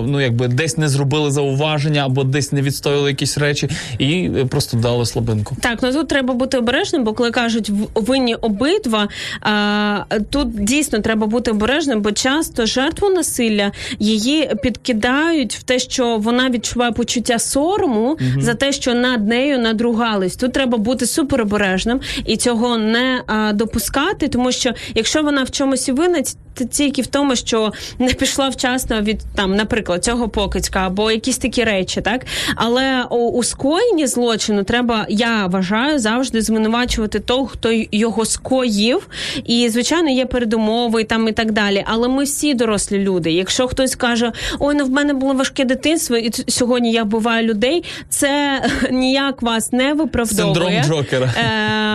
е, 0.06 0.10
ну 0.12 0.22
якби 0.22 0.48
десь 0.48 0.78
не 0.78 0.90
зробили 0.90 1.32
зауваження, 1.32 2.06
або 2.06 2.24
десь 2.24 2.52
не 2.52 2.62
відстояли 2.62 3.10
якісь 3.10 3.38
речі, 3.38 3.70
і 3.98 4.32
е, 4.38 4.46
просто 4.46 4.78
дали 4.78 5.06
слабинку. 5.06 5.58
Так, 5.62 5.80
ну 5.82 5.94
тут 5.94 6.08
треба 6.08 6.34
бути 6.34 6.58
обережним, 6.58 7.04
бо 7.04 7.14
коли 7.14 7.32
кажуть 7.32 7.72
винні 7.96 8.36
обидва, 8.36 9.08
а, 9.42 10.00
тут 10.30 10.64
дійсно 10.64 11.00
треба 11.00 11.28
бути 11.28 11.52
обережним, 11.52 12.02
бо 12.02 12.12
часто 12.12 12.66
жертву 12.66 13.10
насилля 13.10 13.72
її 14.00 14.52
підкидають 14.64 15.56
в 15.56 15.64
те, 15.64 15.80
що 15.80 16.18
вона 16.18 16.50
відчуває 16.50 16.92
почуття 16.92 17.40
сорому 17.40 18.18
за 18.40 18.54
те, 18.54 18.72
що 18.72 18.94
над 18.94 19.28
нею 19.28 19.60
надругались. 19.60 20.36
Тут 20.36 20.54
треба 20.54 20.78
бути 20.78 21.06
супер 21.06 21.42
обережним 21.42 22.00
і 22.26 22.38
цього 22.38 22.78
не 22.78 23.22
а, 23.28 23.54
допускати, 23.70 24.28
тому 24.28 24.52
що 24.52 24.74
якщо 24.96 25.24
вона 25.24 25.44
в 25.44 25.52
чомусь 25.52 25.88
і 25.88 25.92
винна, 25.92 26.24
тільки 26.72 27.02
в 27.02 27.08
тому, 27.08 27.36
що 27.36 27.74
не 28.00 28.14
пішла 28.14 28.50
вчасно 28.50 29.02
від 29.02 29.22
там, 29.36 29.56
наприклад, 29.56 30.04
цього 30.04 30.30
покидька 30.30 30.80
або 30.80 31.12
якісь 31.12 31.38
такі 31.38 31.64
речі, 31.64 32.02
так 32.02 32.26
але 32.56 33.04
у, 33.10 33.30
у 33.30 33.44
скоєнні 33.44 34.08
злочину 34.08 34.64
треба, 34.64 35.06
я 35.10 35.46
вважаю, 35.46 36.00
завжди 36.00 36.42
звинувачувати 36.42 37.20
того, 37.20 37.48
хто 37.48 37.70
його 37.92 38.26
скоїв. 38.26 39.08
І 39.46 39.70
звичайно 39.70 40.10
є 40.10 40.26
передумови 40.26 41.04
там 41.04 41.28
і 41.28 41.32
так 41.32 41.52
далі. 41.52 41.86
Але 41.88 42.08
ми 42.08 42.24
всі 42.24 42.54
дорослі 42.54 42.98
люди. 42.98 43.32
Якщо 43.32 43.68
хтось 43.68 43.96
каже, 43.96 44.32
ой, 44.60 44.76
ну 44.76 44.86
в 44.86 44.90
мене 44.90 45.14
було 45.14 45.34
важке 45.34 45.66
дитинство, 45.66 46.18
і 46.18 46.32
сьогодні 46.48 46.92
я 46.92 47.04
вбиваю 47.04 47.48
людей, 47.48 47.84
це 48.10 48.62
ніяк 48.92 49.42
вас 49.42 49.72
не 49.72 49.94
виправдовує. 49.94 50.84
Синдром 50.84 50.98
Джокера. 50.98 51.34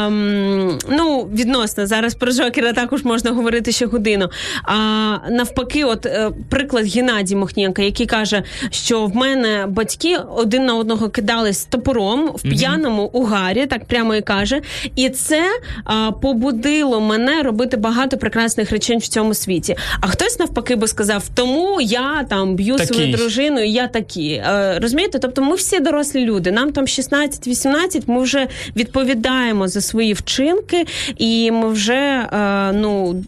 Ем, 0.06 0.78
ну, 0.88 1.28
відносно 1.34 1.63
зараз 1.66 2.14
про 2.14 2.32
Джокера 2.32 2.72
також 2.72 3.04
можна 3.04 3.30
говорити 3.30 3.72
ще 3.72 3.86
годину. 3.86 4.30
А 4.64 5.16
навпаки, 5.30 5.84
от 5.84 6.06
е, 6.06 6.30
приклад 6.50 6.86
Геннадій 6.86 7.36
Мохнєнка, 7.36 7.82
який 7.82 8.06
каже, 8.06 8.42
що 8.70 9.06
в 9.06 9.16
мене 9.16 9.66
батьки 9.68 10.16
один 10.36 10.64
на 10.64 10.74
одного 10.74 11.08
кидались 11.08 11.64
топором 11.64 12.30
в 12.34 12.42
п'яному 12.42 13.02
угарі, 13.02 13.66
так 13.66 13.84
прямо 13.84 14.14
і 14.14 14.22
каже. 14.22 14.60
І 14.96 15.08
це 15.08 15.42
а, 15.84 16.12
побудило 16.12 17.00
мене 17.00 17.42
робити 17.42 17.76
багато 17.76 18.16
прекрасних 18.16 18.70
речей 18.70 18.96
в 18.96 19.08
цьому 19.08 19.34
світі. 19.34 19.76
А 20.00 20.06
хтось 20.06 20.38
навпаки 20.38 20.76
би 20.76 20.88
сказав, 20.88 21.24
тому 21.34 21.80
я 21.80 22.26
там 22.28 22.54
б'ю 22.54 22.76
Такий. 22.76 22.94
свою 22.96 23.12
дружину, 23.12 23.60
і 23.60 23.72
я 23.72 23.88
такі. 23.88 24.30
Е, 24.30 24.78
розумієте? 24.82 25.18
Тобто 25.18 25.42
ми 25.42 25.56
всі 25.56 25.80
дорослі 25.80 26.24
люди. 26.24 26.52
Нам 26.52 26.72
там 26.72 26.84
16-18, 26.84 28.02
ми 28.06 28.22
вже 28.22 28.46
відповідаємо 28.76 29.68
за 29.68 29.80
свої 29.80 30.12
вчинки, 30.12 30.86
і 31.18 31.50
ми 31.54 31.68
вже 31.68 31.94
е, 32.32 32.72
ну 32.72 33.22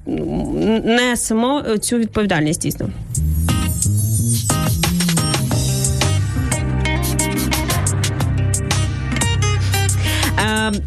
несемо 0.84 1.62
цю 1.80 1.96
відповідальність 1.96 2.60
дійсно. 2.60 2.88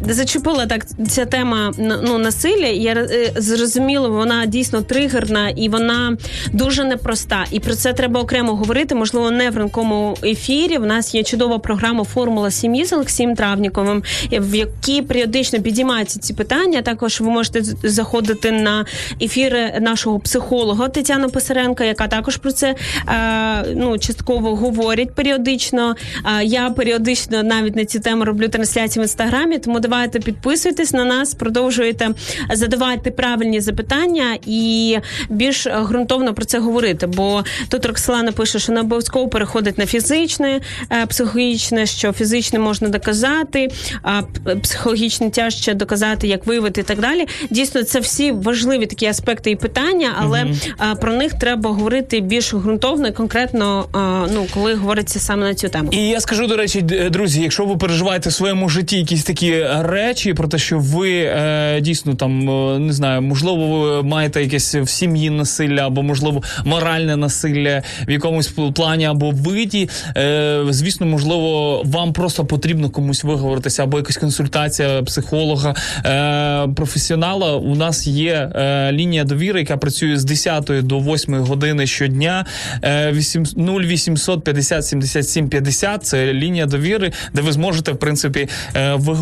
Зачепила 0.08 0.66
так 0.66 0.86
ця 1.08 1.24
тема 1.24 1.72
ну, 1.78 2.18
насилля. 2.18 2.66
Я 2.66 2.92
е, 2.92 3.32
зрозуміла, 3.36 4.08
вона 4.08 4.46
дійсно 4.46 4.82
тригерна 4.82 5.48
і 5.48 5.68
вона 5.68 6.16
дуже 6.52 6.84
непроста. 6.84 7.44
І 7.50 7.60
про 7.60 7.74
це 7.74 7.92
треба 7.92 8.20
окремо 8.20 8.54
говорити. 8.54 8.94
Можливо, 8.94 9.30
не 9.30 9.50
в 9.50 9.56
ранковому 9.56 10.16
ефірі. 10.22 10.78
В 10.78 10.86
нас 10.86 11.14
є 11.14 11.22
чудова 11.22 11.58
програма 11.58 12.04
Формула 12.04 12.50
сім'ї 12.50 12.84
з 12.84 12.92
Олексієм 12.92 13.34
Травніковим, 13.34 14.02
в 14.32 14.54
якій 14.54 15.02
періодично 15.02 15.60
підіймаються 15.60 16.20
ці 16.20 16.34
питання. 16.34 16.82
Також 16.82 17.20
ви 17.20 17.30
можете 17.30 17.62
заходити 17.82 18.52
на 18.52 18.84
ефіри 19.22 19.78
нашого 19.80 20.18
психолога 20.18 20.88
Тетяни 20.88 21.28
Писаренка, 21.28 21.84
яка 21.84 22.08
також 22.08 22.36
про 22.36 22.52
це 22.52 22.74
е, 23.08 23.64
ну 23.76 23.98
частково 23.98 24.56
говорить 24.56 25.14
періодично. 25.14 25.94
Е, 26.40 26.44
Я 26.44 26.70
періодично 26.70 27.42
навіть 27.42 27.76
на 27.76 27.84
ці 27.84 28.00
теми 28.00 28.24
роблю 28.24 28.48
трансляції 28.48 29.00
в 29.00 29.04
інстаграмі, 29.04 29.49
тому 29.58 29.70
Тому 29.70 29.80
давайте 29.80 30.20
підписуйтесь 30.20 30.92
на 30.92 31.04
нас, 31.04 31.34
продовжуйте 31.34 32.08
задавати 32.52 33.10
правильні 33.10 33.60
запитання 33.60 34.38
і 34.46 34.96
більш 35.28 35.66
е, 35.66 35.84
ґрунтовно 35.88 36.34
про 36.34 36.44
це 36.44 36.58
говорити. 36.58 37.06
Бо 37.06 37.44
тут 37.68 37.86
Роксолана 37.86 38.32
пише, 38.32 38.58
що 38.58 38.72
не 38.72 38.80
обов'язково 38.80 39.28
переходить 39.28 39.78
на 39.78 39.86
фізичне, 39.86 40.60
е, 40.92 41.06
психологічне, 41.06 41.86
що 41.86 42.12
фізичне 42.12 42.58
можна 42.58 42.88
доказати, 42.88 43.68
а 44.02 44.22
психологічне 44.62 45.30
тяжче 45.30 45.74
доказати, 45.74 46.28
як 46.28 46.46
виявити 46.46 46.80
і 46.80 46.84
так 46.84 47.00
далі. 47.00 47.26
Дійсно, 47.50 47.82
це 47.82 48.00
всі 48.00 48.32
важливі 48.32 48.86
такі 48.86 49.06
аспекти 49.06 49.50
і 49.50 49.56
питання, 49.56 50.12
але 50.20 50.46
а, 50.78 50.94
про 50.94 51.12
них 51.12 51.34
треба 51.34 51.70
говорити 51.70 52.20
більш 52.20 52.54
ґрунтовно 52.54 53.08
і 53.08 53.12
конкретно, 53.12 53.86
ну 54.34 54.46
коли 54.54 54.74
говориться 54.74 55.20
саме 55.20 55.46
на 55.46 55.54
цю 55.54 55.68
тему. 55.68 55.88
І 55.92 56.08
я 56.08 56.20
скажу 56.20 56.46
до 56.46 56.56
речі, 56.56 56.82
друзі, 57.10 57.42
якщо 57.42 57.64
ви 57.64 57.76
переживаєте 57.76 58.28
в 58.28 58.32
своєму 58.32 58.68
житті 58.68 58.96
якісь 58.96 59.24
такі 59.24 59.39
речі, 59.80 60.34
про 60.34 60.48
те, 60.48 60.58
що 60.58 60.78
ви 60.78 61.10
е, 61.20 61.80
дійсно 61.80 62.14
там 62.14 62.50
е, 62.50 62.78
не 62.78 62.92
знаю, 62.92 63.22
можливо, 63.22 63.68
ви 63.68 64.02
маєте 64.02 64.42
якесь 64.42 64.74
в 64.74 64.88
сім'ї 64.88 65.30
насилля, 65.30 65.86
або 65.86 66.02
можливо 66.02 66.42
моральне 66.64 67.16
насилля 67.16 67.82
в 68.08 68.10
якомусь 68.10 68.52
плані 68.74 69.04
або 69.04 69.30
виді. 69.30 69.88
Е, 70.16 70.64
звісно, 70.70 71.06
можливо, 71.06 71.82
вам 71.84 72.12
просто 72.12 72.44
потрібно 72.44 72.90
комусь 72.90 73.24
виговоритися, 73.24 73.82
або 73.82 73.96
якась 73.96 74.16
консультація 74.16 75.02
психолога, 75.02 75.74
е, 76.04 76.68
професіонала. 76.76 77.56
У 77.56 77.74
нас 77.74 78.06
є 78.06 78.32
е, 78.54 78.92
лінія 78.92 79.24
довіри, 79.24 79.60
яка 79.60 79.76
працює 79.76 80.16
з 80.16 80.24
10 80.24 80.70
до 80.82 80.98
8 80.98 81.34
години 81.34 81.86
щодня. 81.86 82.46
Е, 82.82 83.12
8 83.12 83.44
0800 83.56 84.44
50 84.44 84.86
77 84.86 85.48
50– 85.48 86.04
Це 86.04 86.32
лінія 86.32 86.66
довіри, 86.66 87.12
де 87.34 87.42
ви 87.42 87.52
зможете 87.52 87.92
в 87.92 87.98
принципі 87.98 88.48
е, 88.76 88.94
виговоритися 88.94 89.19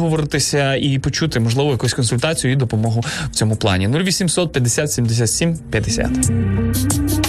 і 0.80 0.98
почути 0.98 1.40
можливо 1.40 1.70
якусь 1.70 1.94
консультацію 1.94 2.52
і 2.52 2.56
допомогу 2.56 3.04
в 3.30 3.34
цьому 3.34 3.56
плані. 3.56 3.88
0800 3.88 4.52
50 4.52 4.92
77 4.92 5.58
50. 5.70 7.27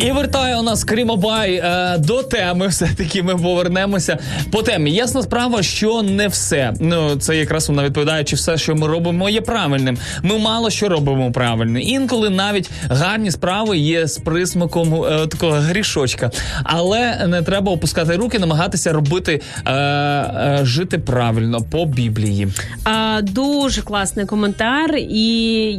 І 0.00 0.12
вертає 0.12 0.56
у 0.56 0.62
нас 0.62 0.84
Крімобай 0.84 1.54
е, 1.54 1.98
до 1.98 2.22
теми. 2.22 2.66
Все 2.68 2.88
таки 2.96 3.22
ми 3.22 3.36
повернемося 3.36 4.18
по 4.52 4.62
темі. 4.62 4.90
Ясна 4.90 5.22
справа, 5.22 5.62
що 5.62 6.02
не 6.02 6.28
все. 6.28 6.74
Ну 6.80 7.16
це 7.16 7.36
якраз 7.36 7.68
вона 7.68 7.84
відповідає, 7.84 8.24
чи 8.24 8.36
все, 8.36 8.56
що 8.56 8.74
ми 8.74 8.86
робимо, 8.86 9.28
є 9.28 9.40
правильним. 9.40 9.98
Ми 10.22 10.38
мало 10.38 10.70
що 10.70 10.88
робимо 10.88 11.32
правильно. 11.32 11.78
Інколи 11.78 12.30
навіть 12.30 12.70
гарні 12.88 13.30
справи 13.30 13.78
є 13.78 14.06
з 14.06 14.18
присмаком 14.18 15.04
е, 15.04 15.26
такого 15.26 15.52
грішочка. 15.52 16.30
Але 16.64 17.26
не 17.26 17.42
треба 17.42 17.72
опускати 17.72 18.16
руки, 18.16 18.38
намагатися 18.38 18.92
робити 18.92 19.40
е, 19.66 19.72
е, 19.72 20.60
жити 20.62 20.98
правильно 20.98 21.62
по 21.62 21.86
Біблії. 21.86 22.48
А, 22.84 23.20
дуже 23.22 23.82
класний 23.82 24.26
коментар, 24.26 24.96
і 24.96 25.26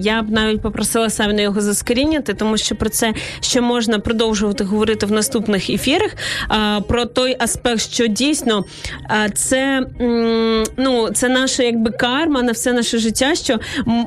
я 0.03 0.21
б 0.21 0.29
навіть 0.29 0.61
попросила 0.61 1.09
Савіна 1.09 1.41
його 1.41 1.61
заскоріняти, 1.61 2.33
тому 2.33 2.57
що 2.57 2.75
про 2.75 2.89
це 2.89 3.13
ще 3.41 3.61
можна 3.61 3.99
продовжувати 4.05 4.63
говорити 4.63 5.05
в 5.05 5.11
наступних 5.11 5.69
ефірах. 5.69 6.11
А, 6.47 6.81
про 6.87 7.05
той 7.05 7.35
аспект, 7.39 7.81
що 7.81 8.07
дійсно 8.07 8.65
а, 9.09 9.29
це, 9.29 9.85
ну, 10.77 11.09
це 11.13 11.29
наша 11.29 11.63
якби 11.63 11.91
карма 11.91 12.41
на 12.41 12.51
все 12.51 12.73
наше 12.73 12.97
життя. 12.97 13.35
Що 13.35 13.59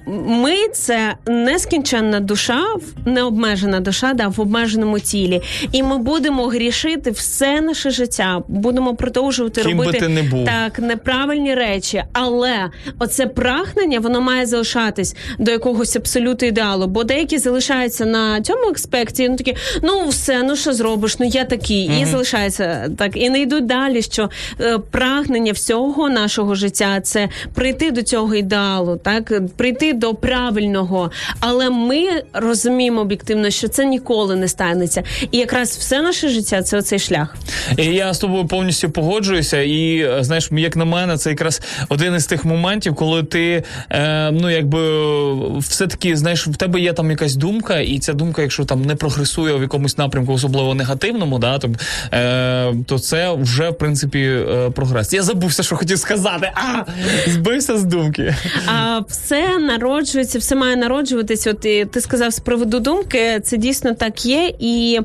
ми 0.08 0.68
це 0.72 1.14
нескінченна 1.26 2.20
душа, 2.20 2.64
необмежена 3.06 3.80
душа, 3.80 4.14
да, 4.14 4.28
в 4.28 4.40
обмеженому 4.40 5.00
тілі, 5.00 5.42
і 5.72 5.82
ми 5.82 5.98
будемо 5.98 6.46
грішити 6.46 7.10
все 7.10 7.60
наше 7.60 7.90
життя, 7.90 8.42
будемо 8.48 8.94
продовжувати 8.94 9.62
Ким 9.62 9.80
робити 9.80 9.98
ти 9.98 10.08
не 10.08 10.22
був. 10.22 10.44
так 10.44 10.78
неправильні 10.78 11.54
речі, 11.54 12.04
але 12.12 12.70
оце 12.98 13.26
прагнення 13.26 14.00
воно 14.00 14.20
має 14.20 14.46
залишатись 14.46 15.16
до 15.38 15.50
якогось 15.50 15.96
абсолюту 15.96 16.46
ідеалу. 16.46 16.86
Бо 16.86 17.04
деякі 17.04 17.38
залишаються 17.38 18.06
на 18.06 18.40
цьому 18.40 18.70
аспекті, 18.70 19.28
ну 19.28 19.36
такі, 19.36 19.56
ну 19.88 20.08
все, 20.08 20.42
ну 20.42 20.56
що 20.56 20.72
зробиш? 20.72 21.18
Ну 21.18 21.26
я 21.26 21.44
такий, 21.44 21.90
і 22.02 22.04
залишаються 22.04 22.90
так, 22.98 23.16
і 23.16 23.30
не 23.30 23.40
йдуть 23.40 23.66
далі. 23.66 24.02
Що 24.02 24.30
е, 24.60 24.78
прагнення 24.78 25.52
всього 25.52 26.08
нашого 26.08 26.54
життя 26.54 27.00
це 27.00 27.28
прийти 27.54 27.90
до 27.90 28.02
цього 28.02 28.34
ідеалу, 28.34 28.96
так 28.96 29.32
прийти 29.56 29.92
до 29.92 30.14
правильного. 30.14 31.10
Але 31.40 31.70
ми 31.70 32.06
розуміємо 32.32 33.00
об'єктивно, 33.00 33.50
що 33.50 33.68
це 33.68 33.84
ніколи 33.84 34.36
не 34.36 34.48
станеться. 34.48 35.02
І 35.30 35.38
якраз 35.38 35.76
все 35.76 36.02
наше 36.02 36.28
життя 36.28 36.62
це 36.62 36.78
оцей 36.78 36.98
шлях. 36.98 37.36
І 37.76 37.84
я 37.84 38.14
з 38.14 38.18
тобою 38.18 38.46
повністю 38.46 38.90
погоджуюся. 38.90 39.62
І 39.62 39.98
е, 39.98 40.24
знаєш, 40.24 40.48
як 40.52 40.76
на 40.76 40.84
мене, 40.84 41.16
це 41.16 41.30
якраз 41.30 41.60
один 41.88 42.14
із 42.14 42.26
тих 42.26 42.44
моментів, 42.44 42.94
коли 42.94 43.22
ти 43.22 43.64
е, 43.90 44.30
ну 44.30 44.50
якби 44.50 45.58
все 45.58 45.86
таки 45.86 46.16
знаєш, 46.16 46.46
в 46.46 46.56
тебе 46.56 46.80
є 46.80 46.92
там 46.92 47.10
якась 47.10 47.34
думка, 47.34 47.78
і 47.78 47.98
ця 47.98 48.12
думка, 48.12 48.42
якщо 48.42 48.64
там 48.64 48.82
не 48.82 48.94
прогресує 48.94 49.54
в 49.54 49.62
якомусь 49.78 49.98
напрямку, 49.98 50.32
особливо 50.32 50.74
негативному, 50.74 51.38
да, 51.38 51.58
то, 51.58 51.70
е, 52.12 52.74
то 52.86 52.98
це 52.98 53.34
вже 53.34 53.70
в 53.70 53.78
принципі 53.78 54.20
е, 54.20 54.70
прогрес. 54.70 55.12
Я 55.12 55.22
забувся, 55.22 55.62
що 55.62 55.76
хотів 55.76 55.98
сказати. 55.98 56.50
А 56.54 56.84
збився 57.26 57.78
з 57.78 57.84
думки. 57.84 58.34
А 58.66 59.00
все 59.08 59.58
народжується, 59.58 60.38
все 60.38 60.54
має 60.54 60.76
народжуватись. 60.76 61.46
От 61.46 61.64
і 61.64 61.84
ти 61.84 62.00
сказав 62.00 62.32
з 62.32 62.40
приводу 62.40 62.80
думки, 62.80 63.40
це 63.42 63.56
дійсно 63.56 63.94
так 63.94 64.26
є. 64.26 64.52
І 64.58 65.00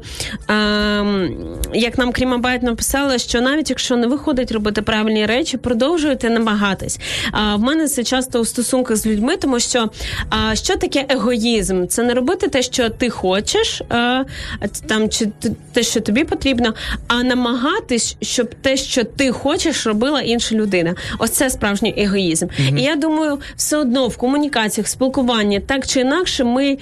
а, 0.47 1.03
як 1.73 1.97
нам 1.97 2.11
Крімабайт 2.11 2.63
написала, 2.63 3.17
що 3.17 3.41
навіть 3.41 3.69
якщо 3.69 3.97
не 3.97 4.07
виходить 4.07 4.51
робити 4.51 4.81
правильні 4.81 5.25
речі, 5.25 5.57
продовжуйте 5.57 6.29
намагатись. 6.29 6.99
А 7.31 7.55
в 7.55 7.59
мене 7.59 7.87
це 7.87 8.03
часто 8.03 8.39
у 8.39 8.45
стосунках 8.45 8.97
з 8.97 9.05
людьми, 9.05 9.37
тому 9.37 9.59
що 9.59 9.89
а, 10.29 10.55
що 10.55 10.75
таке 10.75 11.05
егоїзм? 11.09 11.87
Це 11.87 12.03
не 12.03 12.13
робити 12.13 12.47
те, 12.47 12.61
що 12.61 12.89
ти 12.89 13.09
хочеш, 13.09 13.81
а, 13.89 14.23
там 14.87 15.09
чи 15.09 15.27
те, 15.73 15.83
що 15.83 16.01
тобі 16.01 16.23
потрібно, 16.23 16.73
а 17.07 17.23
намагатись, 17.23 18.17
щоб 18.21 18.55
те, 18.61 18.77
що 18.77 19.03
ти 19.03 19.31
хочеш, 19.31 19.87
робила 19.87 20.21
інша 20.21 20.55
людина. 20.55 20.95
Ось 21.19 21.31
це 21.31 21.49
справжній 21.49 21.93
егоїзм. 21.97 22.47
І 22.77 22.81
я 22.81 22.95
думаю, 22.95 23.39
все 23.55 23.77
одно 23.77 24.07
в 24.07 24.17
комунікаціях, 24.17 24.87
в 24.87 24.89
спілкуванні, 24.89 25.59
так 25.59 25.87
чи 25.87 25.99
інакше, 25.99 26.43
ми 26.43 26.65
е, 26.67 26.77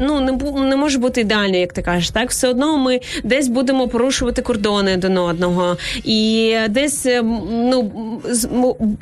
ну 0.00 0.20
не 0.20 0.32
не 0.60 0.76
може 0.76 0.98
бути 0.98 1.20
ідеально, 1.20 1.56
як 1.56 1.72
ти 1.72 1.82
кажеш. 1.82 2.10
Так, 2.10 2.30
все 2.30 2.48
одно 2.48 2.78
ми 2.78 3.00
десь 3.24 3.48
будемо 3.48 3.88
порушувати 3.88 4.42
кордони 4.42 4.94
один 4.94 5.18
одного, 5.18 5.76
і 6.04 6.56
десь 6.68 7.06
ну 7.50 7.92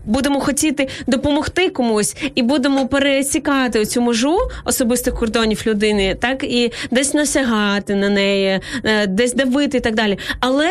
будемо 0.04 0.40
хотіти 0.40 0.88
допомогти 1.06 1.70
комусь, 1.70 2.16
і 2.34 2.42
будемо 2.42 2.88
пересікати 2.88 3.84
цю 3.84 4.02
межу 4.02 4.38
особистих 4.64 5.14
кордонів 5.14 5.62
людини, 5.66 6.16
так 6.20 6.44
і 6.44 6.72
десь 6.90 7.14
насягати 7.14 7.94
на 7.94 8.08
неї, 8.08 8.60
е, 8.84 9.06
десь 9.06 9.34
давити 9.34 9.78
і 9.78 9.80
так 9.80 9.94
далі. 9.94 10.18
Але 10.40 10.68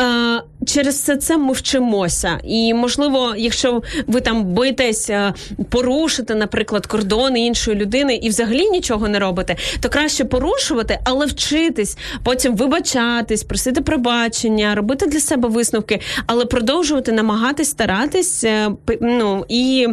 е, 0.00 0.42
через 0.66 0.94
все 0.94 1.16
це 1.16 1.36
ми 1.36 1.52
вчимося. 1.52 2.38
І 2.44 2.74
можливо, 2.74 3.34
якщо 3.36 3.82
ви 4.06 4.20
там 4.20 4.44
боїтесь 4.44 5.10
е, 5.10 5.34
порушити, 5.70 6.34
наприклад, 6.34 6.86
кордони 6.86 7.46
іншої 7.46 7.76
людини 7.76 8.14
і 8.14 8.28
взагалі 8.28 8.70
нічого 8.70 9.08
не 9.08 9.18
робите, 9.18 9.56
то 9.80 9.88
краще 9.88 10.24
порушувати, 10.24 10.98
але 11.04 11.26
вчитись, 11.26 11.98
потім 12.24 12.56
вибачатись, 12.56 13.44
просити 13.44 13.80
пробачення, 13.80 14.74
робити 14.74 15.06
для 15.06 15.20
себе 15.20 15.48
висновки, 15.48 16.00
але 16.26 16.44
продовжувати 16.44 17.12
намагатись 17.12 17.70
старатись. 17.70 18.44
е, 18.44 18.70
Ну 19.00 19.44
і 19.48 19.86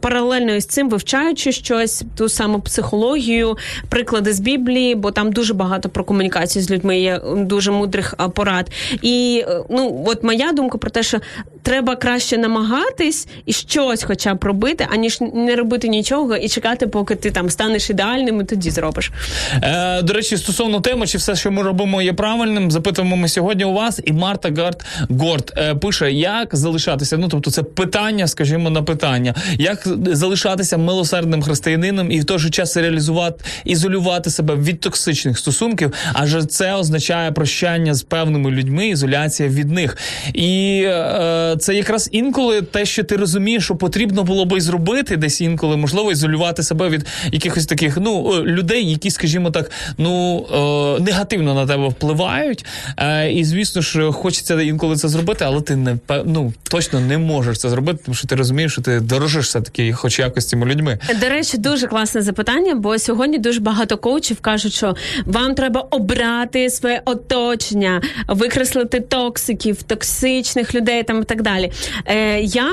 паралельно 0.00 0.54
із 0.54 0.66
цим 0.66 0.88
вивчаючи 0.90 1.52
щось, 1.52 2.04
ту 2.16 2.28
саму 2.28 2.60
психологію, 2.60 3.56
приклади 3.88 4.32
з 4.32 4.40
Біблії, 4.40 4.94
бо 4.94 5.10
там 5.10 5.32
дуже 5.32 5.54
багато 5.54 5.88
про 5.88 6.04
комунікацію 6.04 6.62
з 6.62 6.70
людьми 6.70 6.98
є 7.00 7.20
дуже 7.36 7.70
мудрих 7.70 8.14
порад. 8.34 8.70
І 9.02 9.44
е, 9.48 9.60
ну 9.70 10.04
от 10.06 10.15
моя 10.24 10.52
думка 10.52 10.78
про 10.78 10.90
те, 10.90 11.02
що 11.02 11.20
треба 11.62 11.96
краще 11.96 12.38
намагатись 12.38 13.28
і 13.46 13.52
щось, 13.52 14.02
хоча 14.02 14.34
б 14.34 14.44
робити, 14.44 14.86
аніж 14.92 15.18
не 15.20 15.56
робити 15.56 15.88
нічого 15.88 16.36
і 16.36 16.48
чекати, 16.48 16.86
поки 16.86 17.14
ти 17.14 17.30
там 17.30 17.50
станеш 17.50 17.90
ідеальним, 17.90 18.40
і 18.40 18.44
тоді 18.44 18.70
зробиш. 18.70 19.10
Е, 19.62 20.02
до 20.02 20.12
речі, 20.12 20.36
стосовно 20.36 20.80
теми, 20.80 21.06
чи 21.06 21.18
все, 21.18 21.36
що 21.36 21.50
ми 21.50 21.62
робимо, 21.62 22.02
є 22.02 22.12
правильним, 22.12 22.70
запитуємо 22.70 23.16
ми 23.16 23.28
сьогодні 23.28 23.64
у 23.64 23.72
вас. 23.72 24.00
І 24.04 24.12
Марта 24.12 24.50
Гард 24.56 24.84
Горд 25.10 25.52
е, 25.56 25.74
пише, 25.74 26.12
як 26.12 26.56
залишатися. 26.56 27.16
Ну 27.16 27.28
тобто, 27.28 27.50
це 27.50 27.62
питання, 27.62 28.26
скажімо, 28.26 28.70
на 28.70 28.82
питання, 28.82 29.34
як 29.58 29.88
залишатися 30.12 30.78
милосердним 30.78 31.42
християнином 31.42 32.10
і 32.10 32.20
в 32.20 32.24
той 32.24 32.38
же 32.38 32.50
час 32.50 32.76
реалізувати, 32.76 33.44
ізолювати 33.64 34.30
себе 34.30 34.54
від 34.54 34.80
токсичних 34.80 35.38
стосунків, 35.38 35.92
адже 36.12 36.44
це 36.44 36.74
означає 36.74 37.32
прощання 37.32 37.94
з 37.94 38.02
певними 38.02 38.50
людьми, 38.50 38.88
ізоляція 38.88 39.48
від 39.48 39.70
них. 39.70 39.96
І 40.34 40.82
е, 40.86 41.56
це 41.58 41.74
якраз 41.74 42.08
інколи 42.12 42.62
те, 42.62 42.86
що 42.86 43.04
ти 43.04 43.16
розумієш, 43.16 43.64
що 43.64 43.76
потрібно 43.76 44.22
було 44.22 44.44
би 44.44 44.60
зробити, 44.60 45.16
десь 45.16 45.40
інколи 45.40 45.76
можливо 45.76 46.12
ізолювати 46.12 46.62
себе 46.62 46.88
від 46.88 47.06
якихось 47.32 47.66
таких 47.66 47.98
ну 48.00 48.34
е, 48.34 48.42
людей, 48.42 48.90
які, 48.90 49.10
скажімо 49.10 49.50
так, 49.50 49.70
ну 49.98 50.46
е, 50.98 51.02
негативно 51.02 51.54
на 51.54 51.66
тебе 51.66 51.88
впливають. 51.88 52.64
Е, 52.98 53.32
і 53.32 53.44
звісно 53.44 53.82
ж, 53.82 54.12
хочеться 54.12 54.62
інколи 54.62 54.96
це 54.96 55.08
зробити, 55.08 55.44
але 55.44 55.60
ти 55.60 55.76
не 55.76 55.96
ну, 56.24 56.52
точно 56.62 57.00
не 57.00 57.18
можеш 57.18 57.58
це 57.58 57.68
зробити, 57.68 57.98
тому 58.04 58.14
що 58.14 58.28
ти 58.28 58.34
розумієш, 58.34 58.72
що 58.72 58.82
ти 58.82 59.00
дорожиш 59.00 59.46
все 59.46 59.60
таки, 59.60 59.92
хоч 59.92 60.18
якось 60.18 60.48
цими 60.48 60.66
людьми. 60.66 60.98
До 61.20 61.28
речі, 61.28 61.58
дуже 61.58 61.86
класне 61.86 62.22
запитання, 62.22 62.74
бо 62.74 62.98
сьогодні 62.98 63.38
дуже 63.38 63.60
багато 63.60 63.96
коучів 63.98 64.36
кажуть, 64.40 64.72
що 64.72 64.96
вам 65.24 65.54
треба 65.54 65.80
обрати 65.80 66.70
своє 66.70 67.02
оточення, 67.04 68.02
викреслити 68.28 69.00
токсиків, 69.00 69.82
токсичних 69.86 70.74
людей 70.74 71.02
там 71.02 71.22
і 71.22 71.24
так 71.24 71.42
далі. 71.42 71.72
Е, 72.06 72.40
я 72.40 72.70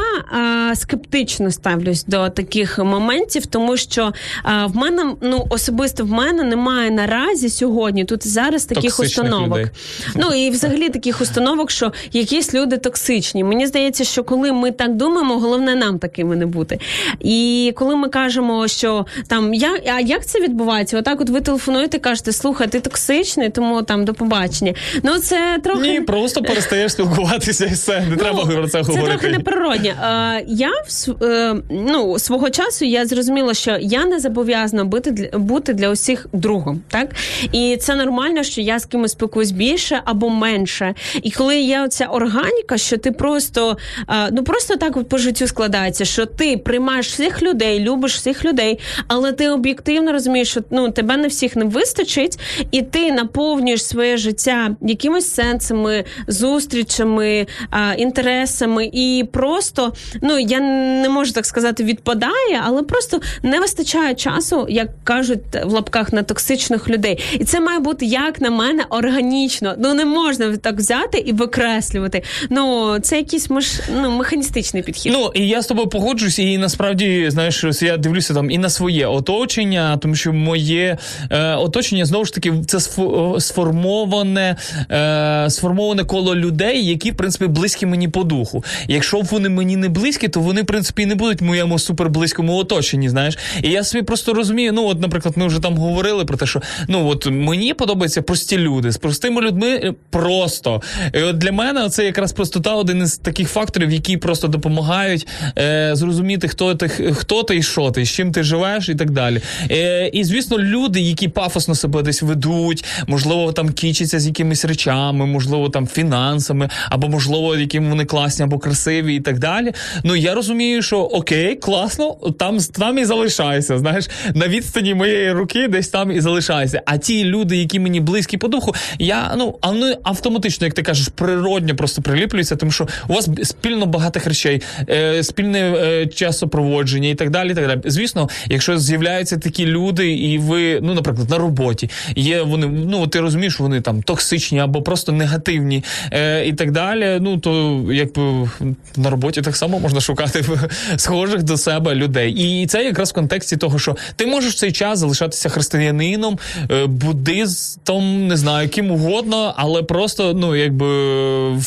е, 0.71 0.75
скептично 0.75 1.51
ставлюсь 1.51 2.03
до 2.03 2.29
таких 2.29 2.79
моментів, 2.79 3.45
тому 3.45 3.77
що 3.77 4.13
е, 4.45 4.65
в 4.65 4.75
мене 4.75 5.15
ну 5.21 5.45
особисто 5.49 6.05
в 6.05 6.11
мене 6.11 6.43
немає 6.43 6.91
наразі 6.91 7.49
сьогодні 7.49 8.05
тут 8.05 8.25
і 8.25 8.29
зараз 8.29 8.65
таких 8.65 8.83
Токсичних 8.83 9.25
установок. 9.25 9.57
людей. 9.57 9.71
Ну 10.15 10.33
і 10.33 10.49
взагалі 10.49 10.89
таких 10.89 11.21
установок, 11.21 11.71
що 11.71 11.93
якісь 12.11 12.53
люди 12.53 12.77
токсичні. 12.77 13.43
Мені 13.43 13.67
здається, 13.67 14.03
що 14.03 14.23
коли 14.23 14.51
ми 14.51 14.71
так 14.71 14.95
думаємо, 14.95 15.39
головне 15.39 15.75
нам 15.75 15.99
такими 15.99 16.35
не 16.35 16.45
бути. 16.45 16.79
І 17.19 17.73
коли 17.75 17.95
ми 17.95 18.09
кажемо, 18.09 18.67
що 18.67 19.05
там 19.27 19.53
я 19.53 19.79
а 19.95 19.99
як 19.99 20.25
це 20.25 20.39
відбувається? 20.39 20.97
Отак, 20.97 21.21
от 21.21 21.29
ви 21.29 21.41
телефонуєте, 21.41 21.99
кажете, 21.99 22.31
слухай, 22.31 22.67
ти 22.67 22.79
токсичний, 22.79 23.49
тому 23.49 23.81
там 23.81 24.05
до 24.05 24.13
побачення. 24.13 24.73
Ну 25.03 25.19
це 25.19 25.59
трохи 25.63 25.81
Ні, 25.91 26.01
просто 26.01 26.41
перестаєш 26.41 26.93
спілкуватися 27.03 27.65
і 27.65 27.73
все. 27.73 28.05
Не 28.09 28.15
треба 28.15 28.45
про 28.45 28.67
це 28.67 28.77
Ну, 28.77 28.83
це 28.83 28.91
говорити. 28.91 29.17
трохи 29.19 29.37
неприродне. 29.37 29.89
Е, 29.89 30.45
я 30.47 30.69
в 30.69 31.23
е, 31.23 31.55
ну, 31.69 32.19
свого 32.19 32.49
часу 32.49 32.85
я 32.85 33.05
зрозуміла, 33.05 33.53
що 33.53 33.77
я 33.81 34.05
не 34.05 34.19
зобов'язана 34.19 34.83
бути 34.83 35.11
для 35.11 35.37
бути 35.37 35.73
для 35.73 35.89
усіх 35.89 36.27
другом. 36.33 36.81
Так 36.87 37.09
і 37.51 37.77
це 37.81 37.95
нормально, 37.95 38.43
що 38.43 38.61
я 38.61 38.79
з 38.79 38.85
кимось 38.85 39.11
спілкуюсь 39.11 39.51
більше 39.51 40.01
або 40.05 40.29
менше. 40.29 40.93
І 41.23 41.31
коли 41.31 41.57
є 41.57 41.81
оця 41.81 42.05
органіка, 42.05 42.77
що 42.77 42.97
ти 42.97 43.11
просто 43.11 43.77
е, 44.09 44.29
ну 44.31 44.43
просто 44.43 44.75
так 44.75 45.03
по 45.03 45.17
життю 45.17 45.47
складається, 45.47 46.05
що 46.05 46.25
ти 46.25 46.57
приймаєш 46.57 47.07
всіх 47.07 47.43
людей, 47.43 47.79
любиш 47.79 48.15
всіх 48.15 48.45
людей, 48.45 48.79
але 49.07 49.31
ти 49.31 49.49
об'єктивно 49.49 50.11
розумієш, 50.11 50.49
що 50.49 50.61
ну 50.71 50.91
тебе 50.91 51.17
не 51.17 51.27
всіх 51.27 51.55
не 51.55 51.65
вистачить, 51.65 52.39
і 52.71 52.81
ти 52.81 53.11
наповнюєш 53.11 53.85
своє 53.85 54.17
життя 54.17 54.75
якимось 54.81 55.33
сенсами, 55.33 56.03
зустрічами, 56.27 56.92
а, 56.99 57.93
інтересами, 57.93 58.89
і 58.93 59.25
просто 59.31 59.93
ну 60.21 60.39
я 60.39 60.59
не 61.01 61.09
можу 61.09 61.31
так 61.31 61.45
сказати, 61.45 61.83
відпадає, 61.83 62.61
але 62.63 62.83
просто 62.83 63.21
не 63.43 63.59
вистачає 63.59 64.15
часу, 64.15 64.65
як 64.69 64.87
кажуть 65.03 65.39
в 65.65 65.71
лапках 65.71 66.13
на 66.13 66.23
токсичних 66.23 66.89
людей. 66.89 67.19
І 67.33 67.43
це 67.43 67.59
має 67.59 67.79
бути 67.79 68.05
як 68.05 68.41
на 68.41 68.49
мене 68.49 68.83
органічно. 68.89 69.75
Ну 69.77 69.93
не 69.93 70.05
можна 70.05 70.57
так 70.57 70.75
взяти 70.75 71.17
і 71.17 71.33
викреслювати. 71.33 72.23
Ну 72.49 72.95
це 72.99 73.17
якийсь 73.17 73.49
меш, 73.49 73.79
ну, 74.01 74.11
механістичний 74.11 74.83
підхід. 74.83 75.11
Ну 75.15 75.31
і 75.33 75.47
я 75.47 75.61
з 75.61 75.67
тобою 75.67 75.87
погоджуюсь, 75.87 76.39
і 76.39 76.57
насправді 76.57 77.29
знаєш, 77.29 77.65
я 77.81 77.97
дивлюся 77.97 78.33
там 78.33 78.51
і 78.51 78.57
на 78.57 78.69
своє 78.69 79.07
оточення, 79.07 79.97
тому 79.97 80.15
що 80.15 80.33
моє 80.33 80.97
е, 81.29 81.55
оточення 81.55 82.05
знову 82.05 82.25
ж 82.25 82.33
таки 82.33 82.53
це 82.67 82.77
сфо- 82.77 83.39
сформоване, 83.39 84.55
е, 84.91 85.49
сформоване 85.49 86.03
коло 86.03 86.35
людей, 86.35 86.82
які 86.83 87.11
в 87.11 87.15
принципі 87.15 87.47
близькі 87.47 87.85
мені 87.85 88.07
по 88.07 88.23
духу. 88.23 88.63
Якщо 88.87 89.21
вони 89.21 89.49
мені 89.49 89.75
не 89.75 89.89
близькі, 89.89 90.27
то 90.27 90.39
вони 90.39 90.61
в 90.61 90.65
принципі 90.65 91.05
не 91.05 91.15
будуть 91.15 91.41
в 91.41 91.43
моєму 91.43 91.79
суперблизькому 91.79 92.55
оточенні. 92.55 93.09
Знаєш, 93.09 93.37
і 93.63 93.69
я 93.69 93.83
собі 93.83 94.03
просто 94.03 94.33
розумію. 94.33 94.73
Ну, 94.73 94.87
от, 94.87 95.01
наприклад, 95.01 95.37
ми 95.37 95.47
вже 95.47 95.59
там 95.59 95.77
говорили 95.77 96.25
про 96.25 96.37
те, 96.37 96.45
що 96.45 96.61
ну 96.87 97.07
от 97.07 97.25
мені 97.25 97.73
подобаються 97.73 98.21
прості 98.21 98.57
люди 98.57 98.91
з 98.91 98.97
простими 98.97 99.41
людьми 99.41 99.67
е, 99.67 99.93
просто. 100.09 100.81
І 101.13 101.21
от 101.21 101.37
для 101.37 101.51
мене 101.51 101.89
це 101.89 102.05
якраз 102.05 102.33
простота 102.33 102.75
один 102.75 103.01
із 103.01 103.17
таких 103.17 103.49
факторів, 103.49 103.91
які 103.91 104.17
просто 104.17 104.47
допомагають 104.47 105.27
е, 105.57 105.91
зрозуміти, 105.93 106.47
хто 106.47 106.75
ти, 106.75 106.89
хто 107.13 107.43
ти 107.43 107.57
і 107.57 107.63
що 107.63 107.91
ти, 107.91 108.05
з 108.05 108.09
чим 108.09 108.31
ти 108.31 108.43
живеш, 108.43 108.89
і 108.89 108.95
так 108.95 109.11
далі. 109.11 109.41
Е, 109.71 110.07
і 110.07 110.23
звісно, 110.23 110.59
люди, 110.59 111.01
які 111.01 111.27
пафосно 111.27 111.75
себе 111.75 112.01
десь 112.01 112.21
ведуть, 112.21 112.85
можливо, 113.07 113.51
там 113.51 113.69
кічаться 113.69 114.19
з 114.19 114.27
якимись 114.27 114.65
речами, 114.65 115.25
можливо, 115.25 115.69
там 115.69 115.87
фінансами, 115.87 116.69
або 116.89 117.09
можливо, 117.09 117.55
якими 117.55 117.89
вони 117.89 118.05
класні 118.05 118.45
або 118.45 118.59
красиві, 118.59 119.15
і 119.15 119.19
так 119.19 119.39
далі. 119.39 119.71
Ну 120.03 120.15
я 120.15 120.33
розумію, 120.33 120.81
що 120.81 120.99
окей, 120.99 121.55
класно, 121.55 122.15
там, 122.39 122.57
там 122.57 122.97
і 122.97 123.05
залишайся. 123.05 123.77
Знаєш, 123.77 124.09
на 124.33 124.47
відстані 124.47 124.93
моєї 124.93 125.31
руки 125.31 125.67
десь 125.67 125.87
там 125.87 126.11
і 126.11 126.21
залишайся. 126.21 126.81
А 126.85 126.97
ті 126.97 127.25
люди, 127.25 127.57
які 127.57 127.79
мені 127.79 127.99
близькі 127.99 128.37
по 128.37 128.47
духу, 128.47 128.75
я 128.99 129.33
ну 129.37 129.55
а 129.61 129.73
автоматично, 130.03 130.67
як 130.67 130.73
ти 130.73 130.83
кажеш, 130.83 131.07
природньо 131.07 131.75
просто 131.75 132.01
приліплюються, 132.01 132.55
тому 132.55 132.71
що 132.71 132.87
у 133.07 133.13
вас 133.13 133.29
спільно 133.43 133.85
багатих 133.85 134.25
речей, 134.25 134.61
е, 134.89 135.23
спільне 135.23 135.59
е, 135.59 136.07
часопроводження 136.07 137.09
і 137.09 137.15
так 137.15 137.29
далі. 137.29 137.51
І 137.51 137.55
так 137.55 137.67
далі. 137.67 137.81
Звісно, 137.85 138.29
якщо 138.49 138.77
з'являються 138.77 139.37
такі 139.37 139.65
люди, 139.65 140.13
і 140.13 140.37
ви, 140.37 140.79
ну, 140.81 140.93
наприклад, 140.93 141.29
на 141.29 141.37
роботі 141.37 141.89
є 142.15 142.41
вони, 142.41 142.67
ну 142.67 143.07
ти 143.07 143.19
розумієш, 143.19 143.59
вони 143.59 143.81
там 143.81 144.01
токсичні 144.01 144.59
або 144.59 144.81
просто 144.81 145.11
негативні 145.11 145.83
е, 146.11 146.45
і 146.45 146.53
так 146.53 146.62
далі. 146.71 147.17
Ну 147.21 147.37
то 147.37 147.83
якби 147.91 148.49
на 148.97 149.09
роботі 149.09 149.41
так 149.41 149.55
само 149.55 149.79
можна 149.79 150.01
шукати 150.01 150.45
схожих 150.95 151.43
до 151.43 151.57
себе 151.57 151.95
людей. 151.95 152.31
І 152.31 152.67
це 152.67 152.83
якраз 152.83 153.11
в 153.11 153.13
контексті 153.13 153.57
того, 153.57 153.79
що 153.79 153.95
ти 154.15 154.25
можеш 154.25 154.53
в 154.53 154.57
цей 154.57 154.71
час 154.71 154.99
залишатися 154.99 155.49
християнином, 155.49 156.39
е, 156.71 156.85
буддистом, 156.85 158.27
не 158.27 158.37
знаю, 158.37 158.69
ким 158.69 158.91
угодно, 158.91 159.53
але 159.57 159.83
просто 159.83 160.33
ну 160.33 160.55
якби 160.55 160.87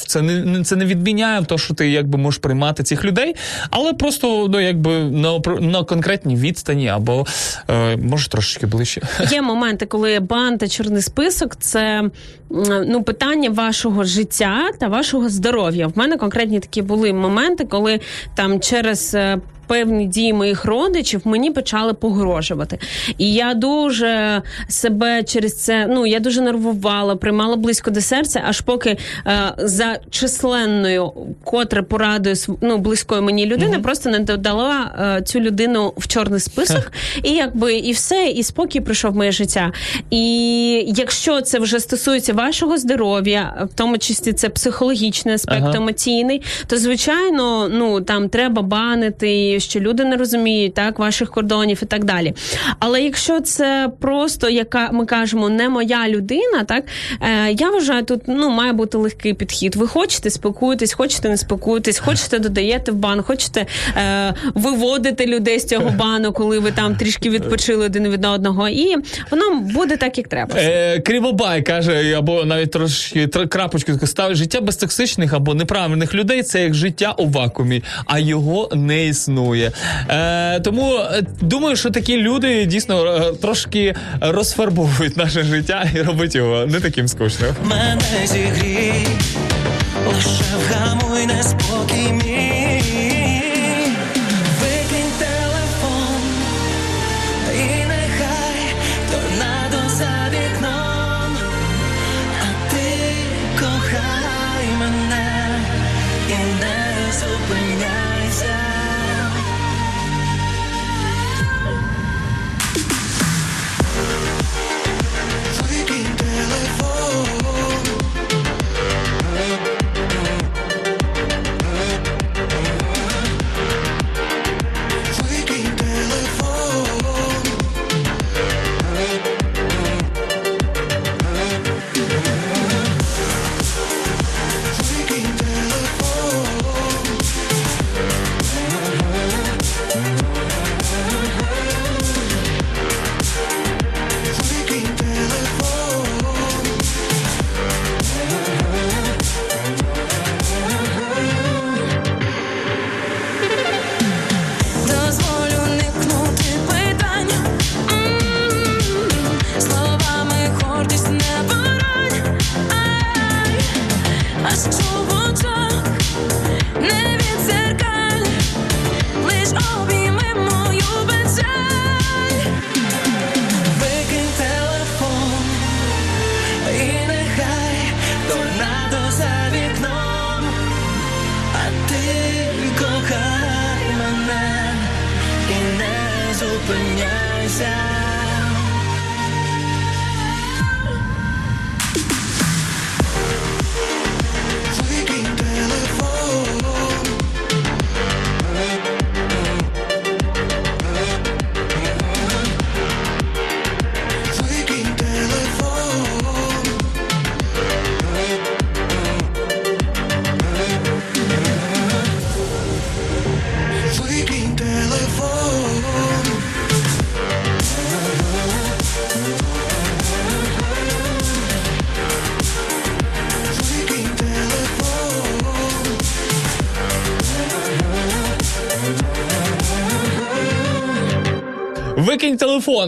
це 0.07 0.23
не 0.23 0.65
це 0.65 0.77
не 0.77 0.85
відміняє 0.85 1.45
то, 1.45 1.59
що 1.59 1.75
ти 1.75 1.91
якби 1.91 2.19
можеш 2.19 2.41
приймати 2.41 2.83
цих 2.83 3.05
людей, 3.05 3.35
але 3.71 3.93
просто 3.93 4.49
ну 4.53 4.61
якби 4.61 4.99
на, 5.05 5.39
на 5.61 5.85
конкретній 5.85 6.37
відстані 6.37 6.89
або 6.89 7.27
е, 7.71 7.97
може 7.97 8.29
трошечки 8.29 8.67
ближче. 8.67 9.03
Є 9.31 9.43
моменти, 9.43 9.87
коли 9.87 10.21
бан 10.21 10.59
та 10.59 10.69
чорний 10.69 11.03
список 11.03 11.57
це 11.57 12.11
ну 12.87 13.03
питання 13.03 13.51
вашого 13.51 14.05
життя 14.05 14.71
та 14.79 14.86
вашого 14.89 15.29
здоров'я. 15.29 15.87
В 15.87 15.99
мене 15.99 16.17
конкретні 16.17 16.61
такі 16.61 16.83
були 16.83 17.13
моменти, 17.13 17.65
коли 17.65 18.01
там 18.35 18.61
через. 18.61 19.17
Певні 19.67 20.07
дії 20.07 20.33
моїх 20.33 20.65
родичів 20.65 21.21
мені 21.25 21.51
почали 21.51 21.95
погрожувати, 21.95 22.79
і 23.19 23.33
я 23.35 23.55
дуже 23.55 24.43
себе 24.69 25.23
через 25.23 25.57
це 25.63 25.87
ну 25.91 26.07
я 26.07 26.21
дуже 26.21 26.41
нервувала, 26.41 27.17
приймала 27.17 27.57
близько 27.57 27.91
до 27.91 28.01
серця, 28.01 28.43
аж 28.49 28.61
поки 28.61 28.91
е, 29.27 29.55
за 29.59 29.99
численною, 30.11 31.13
котре 31.45 31.83
порадою 31.83 32.35
св- 32.35 32.57
ну, 32.61 32.79
близької 32.79 33.21
мені 33.21 33.47
людини, 33.47 33.79
просто 33.79 34.11
не 34.11 34.19
додала 34.19 34.95
е, 35.19 35.23
цю 35.23 35.41
людину 35.41 35.93
в 35.97 36.09
чорний 36.09 36.41
список, 36.41 36.93
і 37.23 37.31
якби 37.31 37.75
і 37.75 37.93
все, 37.93 38.27
і 38.27 38.43
спокій 38.43 38.81
прийшов 38.81 39.13
в 39.13 39.17
моє 39.17 39.33
життя. 39.33 39.73
І 40.11 40.25
якщо 40.97 41.41
це 41.41 41.59
вже 41.59 41.81
стосується 41.81 42.33
вашого 42.33 42.79
здоров'я, 42.79 43.67
в 43.73 43.75
тому 43.75 43.99
числі 43.99 44.33
це 44.33 44.49
психологічний 44.49 45.35
аспект, 45.35 45.63
Ага. 45.63 45.77
емоційний, 45.77 46.43
то 46.67 46.79
звичайно, 46.79 47.69
ну 47.69 48.01
там 48.01 48.29
треба 48.29 48.63
банити, 48.63 49.56
що 49.61 49.81
люди 49.81 50.05
не 50.05 50.17
розуміють 50.17 50.75
так 50.75 50.99
ваших 50.99 51.31
кордонів 51.31 51.81
і 51.83 51.87
так 51.87 52.05
далі. 52.05 52.35
Але 52.79 53.03
якщо 53.03 53.41
це 53.41 53.91
просто 54.01 54.49
яка 54.49 54.91
ми 54.93 55.07
кажемо, 55.07 55.49
не 55.49 55.69
моя 55.69 56.09
людина, 56.09 56.65
так 56.65 56.85
е, 57.21 57.53
я 57.53 57.71
вважаю, 57.71 58.05
тут 58.05 58.21
ну 58.27 58.51
має 58.51 58.73
бути 58.73 58.99
легкий 58.99 59.35
підхід. 59.35 59.77
Ви 59.77 59.87
хочете 59.89 60.31
спілкуєтесь, 60.31 60.93
хочете 60.93 61.29
не 61.29 61.37
спілкуєтесь, 61.37 61.99
хочете 61.99 62.39
додаєте 62.39 62.93
в 62.93 62.95
бан, 62.95 63.23
хочете 63.23 63.67
е, 63.97 64.35
виводити 64.55 65.27
людей 65.27 65.59
з 65.61 65.65
цього 65.65 65.91
бану, 65.91 66.33
коли 66.33 66.59
ви 66.59 66.73
там 66.73 66.97
трішки 66.97 67.31
відпочили 67.31 67.85
один 67.87 68.09
від 68.09 68.25
одного, 68.25 68.69
і 68.69 68.97
воно 69.31 69.61
буде 69.61 69.97
так, 69.97 70.19
як 70.19 70.29
треба. 70.29 70.55
Е, 70.59 71.01
Кривобай 71.01 71.63
каже, 71.63 72.15
або 72.19 72.45
навіть 72.45 72.71
трошки 72.71 73.27
тр- 73.27 73.49
крапочку 73.49 74.07
ставить, 74.07 74.37
життя 74.37 74.61
без 74.61 74.77
токсичних 74.77 75.33
або 75.33 75.55
неправильних 75.55 76.15
людей 76.15 76.43
це 76.43 76.63
як 76.63 76.75
життя 76.75 77.15
у 77.19 77.27
вакуумі, 77.27 77.83
а 78.07 78.19
його 78.19 78.69
не 78.75 79.07
існує. 79.07 79.46
Е, 79.55 80.61
тому 80.61 80.99
е, 80.99 81.23
думаю, 81.41 81.77
що 81.77 81.91
такі 81.91 82.17
люди 82.17 82.67
дійсно 82.67 83.07
е, 83.07 83.33
трошки 83.33 83.95
розфарбовують 84.21 85.17
наше 85.17 85.43
життя 85.43 85.91
і 85.95 86.03
роблять 86.03 86.35
його 86.35 86.67
не 86.67 86.81
таким 86.81 87.09
скучним. 87.09 87.55
Мене 87.65 88.27
зігрій, 88.27 89.07
лише 90.07 90.45
вгамуй 90.69 91.27
неспокій 91.27 92.13
мій. 92.13 92.36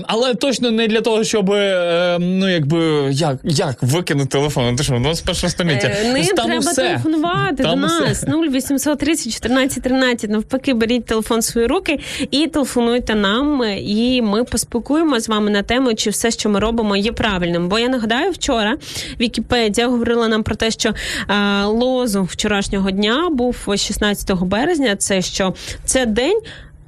Але 0.07 0.35
точно 0.35 0.71
не 0.71 0.87
для 0.89 1.01
того, 1.01 1.25
щоб 1.25 1.51
е, 1.51 2.17
ну 2.21 2.49
якби 2.49 3.09
як, 3.13 3.39
як 3.45 3.83
викинути 3.83 4.29
телефон. 4.29 4.77
Ти 4.77 4.83
що, 4.83 4.99
ну 4.99 5.15
з 5.15 5.21
першого 5.21 5.51
століття. 5.51 5.89
Е, 5.89 6.13
Ним 6.13 6.25
Там 6.25 6.47
треба 6.47 6.59
усе. 6.59 6.75
телефонувати 6.83 7.63
Там 7.63 7.81
до 7.81 7.87
нас 7.87 8.25
0830 8.25 9.33
14 9.33 9.83
13. 9.83 10.31
Навпаки, 10.31 10.75
беріть 10.75 11.05
телефон 11.05 11.39
в 11.41 11.45
свої 11.45 11.67
руки 11.67 12.01
і 12.31 12.47
телефонуйте 12.47 13.15
нам. 13.15 13.63
І 13.79 14.23
ми 14.23 14.45
поспілкуємо 14.45 15.21
з 15.21 15.29
вами 15.29 15.51
на 15.51 15.63
тему, 15.63 15.95
чи 15.95 16.11
все, 16.11 16.31
що 16.31 16.49
ми 16.49 16.61
робимо, 16.61 16.97
є 16.97 17.13
правильним. 17.13 17.69
Бо 17.69 17.79
я 17.79 17.89
нагадаю, 17.89 18.31
вчора 18.31 18.77
Вікіпедія 19.21 19.89
говорила 19.89 20.29
нам 20.29 20.43
про 20.43 20.55
те, 20.55 20.71
що 20.71 20.95
а, 21.27 21.67
лозунг 21.67 22.27
вчорашнього 22.27 22.91
дня 22.91 23.29
був 23.31 23.57
16 23.77 24.33
березня. 24.33 24.97
Це 24.97 25.23
що 25.23 25.55
це 25.85 26.07
день. 26.07 26.41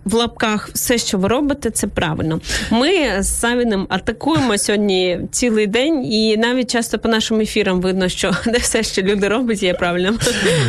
В 0.04 0.14
лапках 0.14 0.70
все, 0.74 0.98
що 0.98 1.18
ви 1.18 1.28
робите, 1.28 1.70
це 1.70 1.86
правильно. 1.86 2.40
Ми 2.70 3.22
з 3.22 3.40
Савіним 3.40 3.86
атакуємо 3.88 4.58
сьогодні 4.58 5.20
цілий 5.30 5.66
день, 5.66 6.12
і 6.12 6.36
навіть 6.36 6.70
часто 6.70 6.98
по 6.98 7.08
нашим 7.08 7.40
ефірам 7.40 7.80
видно, 7.80 8.08
що 8.08 8.32
не 8.46 8.58
все, 8.58 8.82
що 8.82 9.02
люди 9.02 9.28
роблять, 9.28 9.62
є 9.62 9.74
правильним. 9.74 10.18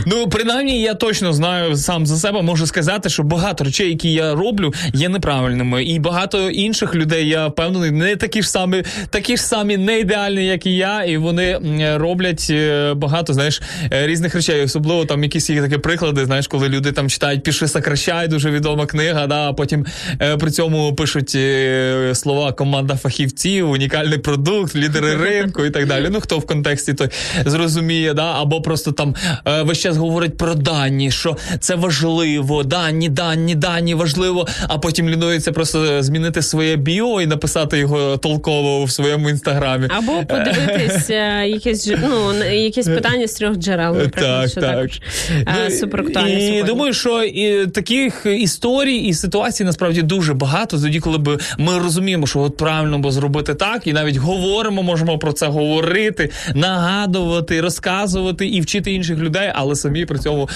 Ну, 0.05 0.27
принаймні, 0.27 0.81
я 0.81 0.93
точно 0.93 1.33
знаю 1.33 1.75
сам 1.75 2.05
за 2.05 2.17
себе, 2.17 2.41
можу 2.41 2.67
сказати, 2.67 3.09
що 3.09 3.23
багато 3.23 3.63
речей, 3.63 3.89
які 3.89 4.13
я 4.13 4.35
роблю, 4.35 4.73
є 4.93 5.09
неправильними. 5.09 5.83
І 5.83 5.99
багато 5.99 6.49
інших 6.49 6.95
людей, 6.95 7.27
я 7.27 7.47
впевнений, 7.47 7.91
не 7.91 8.15
такі 8.15 8.41
ж 8.41 8.49
самі, 8.49 8.83
такі 9.09 9.37
ж 9.37 9.43
самі 9.43 9.77
не 9.77 9.99
ідеальні, 9.99 10.45
як 10.45 10.65
і 10.65 10.75
я, 10.75 11.03
і 11.03 11.17
вони 11.17 11.59
роблять 11.95 12.47
е, 12.49 12.93
багато, 12.93 13.33
знаєш, 13.33 13.61
е, 13.93 14.07
різних 14.07 14.35
речей. 14.35 14.63
Особливо 14.63 15.05
там 15.05 15.23
якісь 15.23 15.49
є 15.49 15.61
такі 15.61 15.77
приклади, 15.77 16.25
знаєш, 16.25 16.47
коли 16.47 16.69
люди 16.69 16.91
там 16.91 17.09
читають 17.09 17.43
Піши 17.43 17.67
сокращай, 17.67 18.27
дуже 18.27 18.51
відома 18.51 18.85
книга, 18.85 19.20
да, 19.27 19.49
а 19.49 19.53
потім 19.53 19.85
е, 20.21 20.37
при 20.37 20.51
цьому 20.51 20.95
пишуть 20.95 21.35
е, 21.35 22.11
слова 22.15 22.51
команда 22.51 22.95
фахівців, 22.95 23.69
унікальний 23.71 24.17
продукт, 24.17 24.75
лідери 24.75 25.15
ринку 25.15 25.65
і 25.65 25.69
так 25.69 25.87
далі. 25.87 26.07
Ну 26.11 26.19
хто 26.21 26.37
в 26.39 26.45
контексті 26.45 26.93
той 26.93 27.09
зрозуміє, 27.45 28.13
да, 28.13 28.41
або 28.41 28.61
просто 28.61 28.91
там 28.91 29.15
е, 29.47 29.61
весь 29.61 29.79
час 29.79 29.97
говорять 29.97 30.37
про 30.37 30.55
дані, 30.55 31.11
що 31.11 31.37
це 31.59 31.75
важливо, 31.75 32.63
дані, 32.63 33.09
дані, 33.09 33.55
дані 33.55 33.93
важливо, 33.93 34.47
а 34.67 34.77
потім 34.77 35.09
лінується 35.09 35.51
просто 35.51 36.03
змінити 36.03 36.41
своє 36.41 36.75
біо 36.75 37.21
і 37.21 37.25
написати 37.27 37.77
його 37.77 38.17
толково 38.17 38.83
в 38.85 38.91
своєму 38.91 39.29
інстаграмі. 39.29 39.87
Або 39.97 40.11
подивитись 40.25 41.09
е, 41.09 41.47
якесь 41.47 41.91
ну, 42.09 42.33
на- 42.33 42.45
якесь 42.45 42.85
питання 42.87 43.27
з 43.27 43.33
трьох 43.33 43.55
джерел, 43.57 43.93
наприклад, 43.95 44.41
Так, 44.41 44.49
що 44.51 44.61
так. 44.61 44.69
також 44.75 45.01
е, 45.31 45.45
Ну, 45.57 45.67
І 45.67 45.71
сьогодні. 45.71 46.63
думаю, 46.63 46.93
що 46.93 47.23
і 47.23 47.67
таких 47.67 48.25
історій 48.25 48.97
і 49.11 49.13
ситуацій 49.13 49.63
насправді 49.63 50.01
дуже 50.01 50.33
багато. 50.33 50.79
Тоді, 50.79 50.99
коли 50.99 51.17
б 51.17 51.39
ми 51.57 51.79
розуміємо, 51.79 52.27
що 52.27 52.39
от 52.39 52.57
правильно 52.57 52.99
було 52.99 53.11
зробити 53.11 53.55
так, 53.55 53.87
і 53.87 53.93
навіть 53.93 54.15
говоримо, 54.15 54.83
можемо 54.83 55.17
про 55.17 55.33
це 55.33 55.47
говорити, 55.47 56.29
нагадувати, 56.55 57.61
розказувати 57.61 58.47
і 58.47 58.61
вчити 58.61 58.93
інших 58.93 59.17
людей, 59.17 59.51
але 59.55 59.75
самі 59.75 60.05
при 60.05 60.19
цьому 60.19 60.49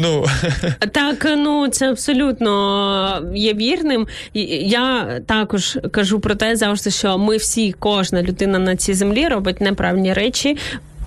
ну 0.00 0.26
Так, 0.92 1.26
ну 1.36 1.68
це 1.68 1.90
абсолютно 1.90 3.32
є 3.34 3.54
вірним. 3.54 4.06
Я 4.34 5.20
також 5.26 5.78
кажу 5.90 6.20
про 6.20 6.34
те 6.34 6.56
завжди, 6.56 6.90
що 6.90 7.18
ми 7.18 7.36
всі, 7.36 7.74
кожна 7.78 8.22
людина 8.22 8.58
на 8.58 8.76
цій 8.76 8.94
землі 8.94 9.28
робить 9.28 9.60
неправильні 9.60 10.12
речі. 10.12 10.56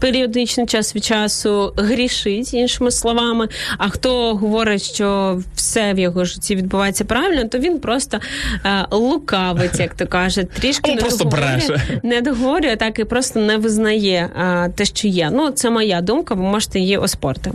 Періодично 0.01 0.65
час 0.65 0.95
від 0.95 1.05
часу 1.05 1.73
грішить, 1.77 2.53
іншими 2.53 2.91
словами. 2.91 3.47
А 3.77 3.89
хто 3.89 4.35
говорить, 4.35 4.83
що 4.83 5.39
все 5.55 5.93
в 5.93 5.99
його 5.99 6.25
житті 6.25 6.55
відбувається 6.55 7.05
правильно, 7.05 7.45
то 7.45 7.57
він 7.57 7.79
просто 7.79 8.19
е, 8.65 8.85
лукавить, 8.91 9.79
як 9.79 9.93
то 9.93 10.07
каже, 10.07 10.43
трішки 10.43 10.95
не 10.95 11.01
договорює, 11.01 11.79
не 12.03 12.21
договорює, 12.21 12.75
так 12.75 12.99
і 12.99 13.03
просто 13.03 13.39
не 13.39 13.57
визнає 13.57 14.29
е, 14.37 14.69
те, 14.75 14.85
що 14.85 15.07
є. 15.07 15.29
Ну 15.33 15.51
це 15.51 15.69
моя 15.69 16.01
думка. 16.01 16.35
Ви 16.35 16.41
можете 16.41 16.79
її 16.79 16.97
оспорити. 16.97 17.51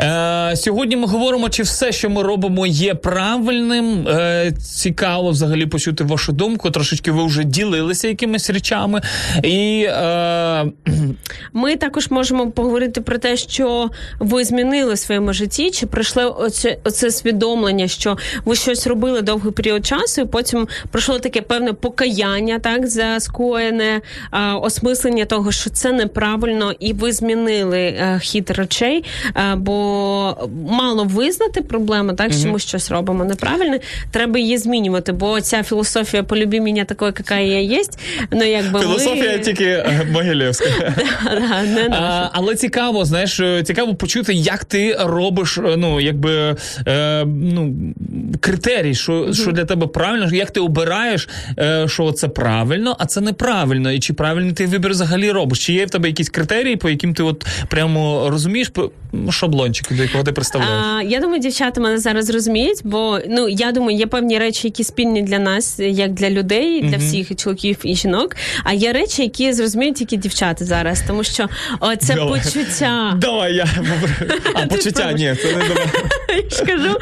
Е, 0.00 0.56
сьогодні 0.56 0.96
ми 0.96 1.06
говоримо, 1.06 1.48
чи 1.48 1.62
все, 1.62 1.92
що 1.92 2.10
ми 2.10 2.22
робимо, 2.22 2.66
є 2.66 2.94
правильним. 2.94 4.08
Е, 4.08 4.52
цікаво 4.60 5.30
взагалі 5.30 5.66
почути 5.66 6.04
вашу 6.04 6.32
думку. 6.32 6.70
Трошечки 6.70 7.10
ви 7.10 7.26
вже 7.26 7.44
ділилися 7.44 8.08
якимись 8.08 8.50
речами. 8.50 9.02
І 9.42 9.86
е, 9.88 10.66
Ми 11.52 11.76
також 11.76 12.10
можемо 12.10 12.50
поговорити 12.50 13.00
про 13.00 13.18
те, 13.18 13.36
що 13.36 13.90
ви 14.18 14.44
змінили 14.44 14.94
в 14.94 14.98
своєму 14.98 15.32
житті, 15.32 15.70
чи 15.70 15.86
прийшло 15.86 16.36
оце, 16.40 16.76
оце 16.84 17.10
свідомлення, 17.10 17.88
що 17.88 18.18
ви 18.44 18.56
щось 18.56 18.86
робили 18.86 19.22
довгий 19.22 19.52
період 19.52 19.86
часу, 19.86 20.20
і 20.20 20.24
потім 20.24 20.68
пройшло 20.90 21.18
таке 21.18 21.42
певне 21.42 21.72
покаяння, 21.72 22.58
так 22.58 22.86
за 22.86 23.20
скоєне 23.20 24.00
а, 24.30 24.56
осмислення 24.56 25.24
того, 25.24 25.52
що 25.52 25.70
це 25.70 25.92
неправильно, 25.92 26.72
і 26.80 26.92
ви 26.92 27.12
змінили 27.12 27.78
е, 27.78 28.20
хід 28.22 28.50
речей. 28.50 29.04
Е, 29.36 29.45
бо 29.56 30.48
мало 30.68 31.04
визнати 31.04 31.60
проблему, 31.62 32.12
так 32.12 32.32
що 32.32 32.48
ми 32.48 32.58
щось 32.58 32.90
робимо 32.90 33.24
неправильно, 33.24 33.78
треба 34.10 34.38
її 34.38 34.58
змінювати. 34.58 35.12
Бо 35.12 35.40
ця 35.40 35.62
філософія 35.62 36.22
полюбі 36.22 36.60
мене 36.60 36.84
такою, 36.84 37.12
яка 37.18 37.36
я 37.38 37.60
є. 37.60 37.82
Ну 38.30 38.44
якби 38.44 38.80
філософія 38.80 39.32
ми... 39.32 39.38
тільки 39.38 39.64
е, 39.64 40.06
Могилєвська. 40.12 40.66
Да, 41.24 41.62
не 41.62 41.88
наша. 41.88 42.02
А, 42.02 42.30
але 42.32 42.54
цікаво, 42.54 43.04
знаєш, 43.04 43.40
е, 43.40 43.62
цікаво 43.62 43.94
почути, 43.94 44.34
як 44.34 44.64
ти 44.64 44.96
робиш, 45.00 45.58
е, 45.58 45.74
ну 45.76 46.00
якби 46.00 46.56
е, 46.86 47.24
ну, 47.26 47.74
критерій, 48.40 48.94
що, 48.94 49.32
що 49.32 49.52
для 49.52 49.64
тебе 49.64 49.86
правильно, 49.86 50.28
як 50.32 50.50
ти 50.50 50.60
обираєш, 50.60 51.28
е, 51.58 51.88
що 51.88 52.12
це 52.12 52.28
правильно, 52.28 52.96
а 52.98 53.06
це 53.06 53.20
неправильно. 53.20 53.92
І 53.92 54.00
чи 54.00 54.12
правильний 54.12 54.52
ти 54.52 54.66
вибір 54.66 54.90
взагалі 54.90 55.30
робиш? 55.30 55.66
Чи 55.66 55.72
є 55.72 55.86
в 55.86 55.90
тебе 55.90 56.08
якісь 56.08 56.28
критерії, 56.28 56.76
по 56.76 56.90
яким 56.90 57.14
ти 57.14 57.22
от 57.22 57.46
прямо 57.68 58.30
розумієш 58.30 58.70
шаблончики, 59.36 59.94
до 59.94 60.02
якого 60.02 60.24
ти 60.24 60.32
представляєш? 60.32 60.84
А, 60.86 61.02
я 61.02 61.20
думаю, 61.20 61.40
дівчата 61.40 61.80
мене 61.80 61.98
зараз 61.98 62.30
розуміють, 62.30 62.80
бо 62.84 63.18
ну 63.28 63.48
я 63.48 63.72
думаю, 63.72 63.98
є 63.98 64.06
певні 64.06 64.38
речі, 64.38 64.68
які 64.68 64.84
спільні 64.84 65.22
для 65.22 65.38
нас, 65.38 65.78
як 65.78 66.12
для 66.12 66.30
людей, 66.30 66.82
для 66.82 66.96
всіх 66.96 67.30
і 67.30 67.34
чоловіків 67.34 67.76
і 67.82 67.94
жінок. 67.94 68.36
А 68.64 68.72
є 68.72 68.92
речі, 68.92 69.22
які 69.22 69.52
зрозуміють 69.52 69.96
тільки 69.96 70.16
дівчата 70.16 70.64
зараз, 70.64 71.02
тому 71.06 71.24
що 71.24 71.48
о, 71.80 71.96
це 71.96 72.14
Давай. 72.14 72.40
почуття. 72.40 73.14
Давай 73.20 73.54
я 73.54 73.66
а 74.54 74.66
почуття. 74.66 75.12
Ні, 75.12 75.36
це 75.42 75.56
не 75.56 75.68
давай. 75.68 75.86
Я 76.50 76.56
ж 76.56 76.64
кажу, 76.64 76.98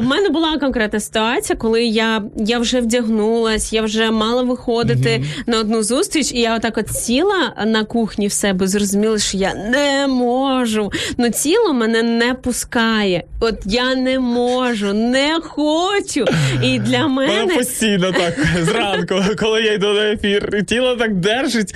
мене 0.00 0.28
була 0.28 0.58
конкретна 0.58 1.00
ситуація, 1.00 1.56
коли 1.56 1.84
я, 1.84 2.22
я 2.36 2.58
вже 2.58 2.80
вдягнулась, 2.80 3.72
я 3.72 3.82
вже 3.82 4.10
мала 4.10 4.42
виходити 4.42 5.24
на 5.46 5.58
одну 5.58 5.82
зустріч, 5.82 6.32
і 6.32 6.40
я 6.40 6.56
отак 6.56 6.78
от 6.78 6.88
сіла 6.96 7.64
на 7.66 7.84
кухні 7.84 8.26
в 8.26 8.32
себе, 8.32 8.66
зрозуміла, 8.66 9.18
що 9.18 9.36
я 9.38 9.54
не 9.54 10.06
можу. 10.06 10.92
Ну 11.18 11.30
тіло 11.30 11.71
мене 11.72 12.02
не 12.02 12.34
пускає. 12.34 13.24
От 13.40 13.54
я 13.66 13.94
не 13.94 14.18
можу, 14.18 14.92
не 14.92 15.38
хочу. 15.42 16.24
І 16.62 16.78
для 16.78 17.08
Мене 17.08 17.32
мене. 17.36 17.54
постійно 17.54 18.12
так 18.12 18.34
зранку, 18.62 19.14
коли 19.38 19.62
я 19.62 19.72
йду 19.72 19.86
на 19.92 20.12
ефір, 20.12 20.64
тіло 20.66 20.96
так 20.96 21.14
держить, 21.14 21.74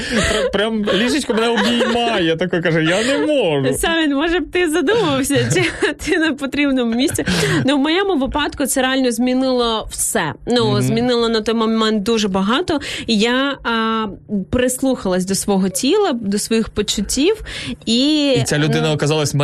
прям 0.52 0.84
ліжечко 0.94 1.34
мене 1.34 1.48
обіймає. 1.48 2.36
Тако 2.36 2.62
каже, 2.62 2.84
я 2.84 3.04
не 3.04 3.26
можу. 3.26 3.74
Савін, 3.78 4.14
може 4.14 4.40
б 4.40 4.50
ти 4.52 4.70
задумався, 4.70 5.50
чи 5.54 5.64
ти 6.10 6.18
на 6.18 6.32
потрібному 6.32 6.94
місці. 6.94 7.24
Ну, 7.64 7.76
в 7.76 7.80
моєму 7.80 8.16
випадку 8.16 8.66
це 8.66 8.82
реально 8.82 9.12
змінило 9.12 9.88
все. 9.90 10.32
Ну, 10.46 10.82
змінило 10.82 11.28
на 11.28 11.40
той 11.40 11.54
момент 11.54 12.02
дуже 12.02 12.28
багато. 12.28 12.80
І 13.06 13.18
я 13.18 13.58
а, 13.64 14.06
прислухалась 14.50 15.24
до 15.24 15.34
свого 15.34 15.68
тіла, 15.68 16.12
до 16.12 16.38
своїх 16.38 16.68
почуттів. 16.68 17.42
І, 17.86 18.26
І 18.32 18.42
ця 18.44 18.58
людина 18.58 18.92
оказалась 18.92 19.34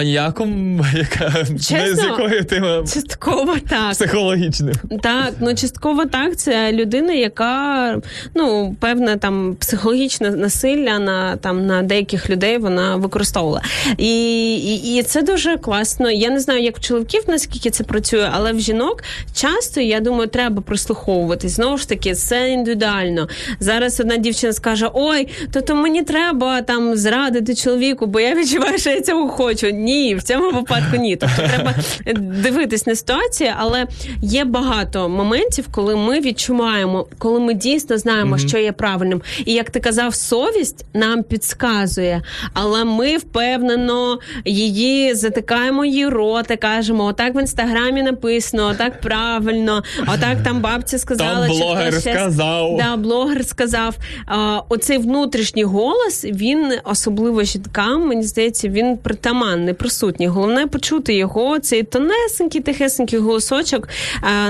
маніяком, 0.46 0.86
яка 0.94 1.44
не 1.50 1.58
з 1.58 1.66
Чесно? 1.68 2.08
якою 2.08 2.44
ти 2.44 2.62
частково 2.94 3.56
так. 3.68 3.90
психологічним. 3.90 4.74
Так, 5.02 5.32
ну 5.40 5.54
частково 5.54 6.04
так. 6.04 6.36
Це 6.36 6.72
людина, 6.72 7.12
яка 7.12 7.96
ну 8.34 8.76
певне 8.80 9.16
там 9.16 9.56
психологічне 9.60 10.30
насилля 10.30 10.98
на 10.98 11.36
там 11.36 11.66
на 11.66 11.82
деяких 11.82 12.30
людей 12.30 12.58
вона 12.58 12.96
використовувала. 12.96 13.62
І, 13.98 14.54
і, 14.56 14.96
і 14.96 15.02
це 15.02 15.22
дуже 15.22 15.56
класно. 15.56 16.10
Я 16.10 16.30
не 16.30 16.40
знаю, 16.40 16.62
як 16.62 16.78
в 16.78 16.80
чоловіків 16.80 17.22
наскільки 17.28 17.70
це 17.70 17.84
працює, 17.84 18.28
але 18.32 18.52
в 18.52 18.60
жінок 18.60 19.02
часто 19.34 19.80
я 19.80 20.00
думаю, 20.00 20.28
треба 20.28 20.62
прислуховуватись. 20.62 21.52
Знову 21.52 21.76
ж 21.76 21.88
таки, 21.88 22.14
це 22.14 22.50
індивідуально. 22.50 23.28
Зараз 23.60 24.00
одна 24.00 24.16
дівчина 24.16 24.52
скаже: 24.52 24.88
Ой, 24.92 25.28
то 25.52 25.60
то 25.60 25.74
мені 25.74 26.02
треба 26.02 26.62
там 26.62 26.96
зрадити 26.96 27.54
чоловіку, 27.54 28.06
бо 28.06 28.20
я 28.20 28.34
відчуваю, 28.34 28.78
що 28.78 28.90
я 28.90 29.00
цього 29.00 29.28
хочу. 29.28 29.70
Ні, 29.70 30.14
в 30.14 30.22
цьому 30.32 30.50
випадку 30.50 30.96
ні. 30.96 31.16
Тобто 31.16 31.36
треба 31.54 31.74
дивитись 32.16 32.86
на 32.86 32.94
ситуацію, 32.94 33.50
але 33.58 33.86
є 34.22 34.44
багато 34.44 35.08
моментів, 35.08 35.68
коли 35.70 35.96
ми 35.96 36.20
відчуваємо, 36.20 37.06
коли 37.18 37.40
ми 37.40 37.54
дійсно 37.54 37.98
знаємо, 37.98 38.38
що 38.38 38.58
є 38.58 38.72
правильним. 38.72 39.22
І 39.44 39.52
як 39.52 39.70
ти 39.70 39.80
казав, 39.80 40.14
совість 40.14 40.84
нам 40.94 41.22
підсказує, 41.22 42.22
але 42.54 42.84
ми 42.84 43.16
впевнено 43.16 44.18
її 44.44 45.14
затикаємо 45.14 45.84
її 45.84 46.08
рот 46.08 46.50
і 46.50 46.56
кажемо: 46.56 47.04
отак 47.04 47.34
в 47.34 47.40
інстаграмі 47.40 48.02
написано, 48.02 48.66
отак 48.66 49.00
правильно, 49.00 49.82
отак 50.02 50.42
там 50.44 50.60
бабця 50.60 50.98
сказала. 50.98 51.46
Там 51.46 51.56
блогер 51.56 52.00
ще- 52.00 52.12
сказав. 52.14 52.76
Да, 52.76 52.96
блогер 52.96 53.44
сказав. 53.44 53.96
А, 54.26 54.60
оцей 54.68 54.98
внутрішній 54.98 55.64
голос, 55.64 56.24
він 56.24 56.72
особливо 56.84 57.42
жінкам, 57.42 58.08
мені 58.08 58.22
здається, 58.22 58.68
він 58.68 58.96
притаманний, 58.96 59.74
присутній. 59.74 60.11
Головне 60.20 60.66
почути 60.66 61.14
його, 61.14 61.58
цей 61.58 61.82
тонесенький, 61.82 62.60
тихесенький 62.60 63.18
голосочок, 63.18 63.88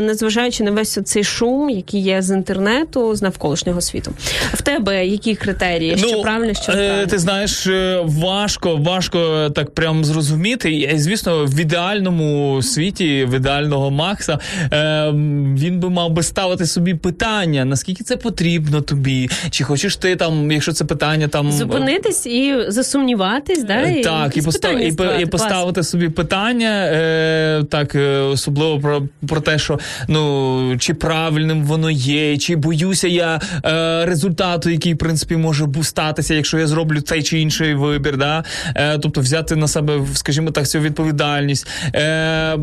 незважаючи 0.01 0.65
на 0.65 0.71
весь 0.71 0.99
цей 1.05 1.25
шум, 1.25 1.71
який 1.71 2.01
є 2.01 2.23
з 2.23 2.31
інтернету, 2.31 3.15
з 3.15 3.23
навколишнього 3.23 3.81
світу. 3.81 4.13
В 4.53 4.63
тебе 4.63 5.07
які 5.07 5.35
критерії? 5.35 5.97
що 5.97 6.23
правильно, 6.23 6.55
що 6.55 6.73
е, 6.73 6.77
неправильно? 6.77 7.07
ти 7.07 7.19
знаєш, 7.19 7.67
е, 7.67 8.01
важко, 8.05 8.77
важко 8.77 9.51
так 9.55 9.71
прям 9.71 10.05
зрозуміти. 10.05 10.73
І, 10.73 10.99
звісно, 10.99 11.45
в 11.45 11.61
ідеальному 11.61 12.63
світі, 12.63 13.25
в 13.25 13.35
ідеального 13.35 13.91
Макса, 13.91 14.39
е, 14.73 15.11
він 15.59 15.81
би 15.81 15.91
мав 15.91 16.11
би 16.11 16.23
ставити 16.23 16.67
собі 16.67 16.95
питання, 16.95 17.65
наскільки 17.65 18.05
це 18.05 18.17
потрібно 18.17 18.81
тобі, 18.81 19.31
чи 19.51 19.65
хочеш 19.65 19.97
ти 19.97 20.17
там, 20.17 20.53
якщо 20.53 20.73
це 20.73 20.85
питання 20.85 21.29
там 21.29 21.53
Зупинитись 21.53 22.27
і 22.27 22.55
засумніватись, 22.69 23.65
да? 23.65 23.75
Е, 23.75 24.03
Так, 24.03 24.37
і, 24.37 24.43
постав, 24.43 24.71
питання 24.71 24.87
і, 25.21 25.27
по- 25.27 25.39
ставити. 25.53 25.83
собі 25.83 26.09
питання, 26.09 26.71
е, 26.93 27.65
так, 27.71 27.95
е, 27.95 28.19
особливо 28.19 28.81
про, 28.81 29.03
про 29.29 29.41
те, 29.41 29.59
що 29.59 29.79
ну, 30.09 30.77
чи 30.79 30.95
правильним 30.95 31.65
воно 31.65 31.91
є, 31.91 32.37
чи 32.39 32.57
боюся 32.57 33.09
я 33.09 33.41
е, 33.65 34.05
результату, 34.07 34.71
який, 34.71 34.95
в 34.95 34.99
принципі, 34.99 35.37
може 35.37 35.69
статися, 35.83 36.35
якщо 36.35 36.59
я 36.59 36.67
зроблю 36.67 37.01
цей 37.01 37.23
чи 37.23 37.41
інший 37.41 37.75
вибір. 37.75 38.17
Да? 38.17 38.45
Е, 38.77 38.99
тобто 38.99 39.21
взяти 39.21 39.57
на 39.57 39.69
себе, 39.69 40.01
скажімо 40.15 40.51
так, 40.51 40.69
цю 40.69 40.79
відповідальність. 40.79 41.67
Е, 41.95 42.59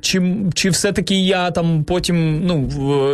чи, 0.00 0.22
чи 0.54 0.70
все-таки 0.70 1.14
я 1.14 1.50
там 1.50 1.84
потім 1.84 2.46
ну, 2.46 2.66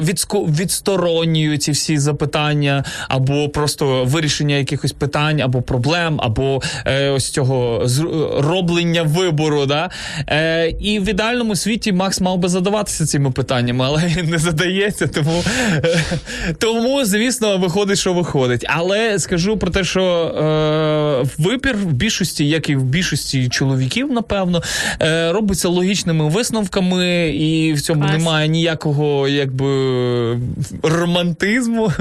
відско, 0.03 0.45
відсторонюю 0.45 1.59
ці 1.59 1.71
всі 1.73 1.99
запитання, 1.99 2.85
або 3.09 3.49
просто 3.49 4.05
вирішення 4.05 4.55
якихось 4.55 4.93
питань, 4.93 5.41
або 5.41 5.63
проблем, 5.63 6.21
або 6.23 6.63
е, 6.87 7.11
ось 7.11 7.31
цього 7.31 7.83
з- 7.85 8.07
роблення 8.39 9.03
вибору. 9.21 9.67
Да? 9.67 9.91
Е, 10.29 10.69
і 10.81 10.99
в 10.99 11.09
ідеальному 11.09 11.57
світі 11.57 11.93
Макс 11.93 12.21
мав 12.21 12.39
би 12.39 12.49
задаватися 12.49 13.07
цими 13.07 13.31
питаннями, 13.31 13.85
але 13.85 14.07
він 14.07 14.31
не 14.31 14.39
задається, 14.39 15.07
тому, 15.07 15.43
е, 15.85 16.05
тому 16.59 17.05
звісно, 17.05 17.59
виходить, 17.59 17.99
що 17.99 18.13
виходить. 18.13 18.65
Але 18.69 19.19
скажу 19.19 19.57
про 19.57 19.71
те, 19.71 19.85
що 19.85 20.03
е, 20.05 21.29
вибір 21.39 21.77
в 21.77 21.93
більшості, 21.93 22.49
як 22.49 22.71
і 22.71 22.77
в 22.77 22.83
більшості 22.83 23.49
чоловіків, 23.49 24.13
напевно, 24.13 24.63
е, 25.03 25.33
робиться 25.33 25.69
логічними 25.69 26.29
висновками, 26.29 27.29
і 27.29 27.73
в 27.73 27.81
цьому 27.81 28.01
Клас. 28.01 28.13
немає 28.13 28.49
ніякого 28.49 29.29
якби 29.29 29.71
романтизму. 30.83 31.93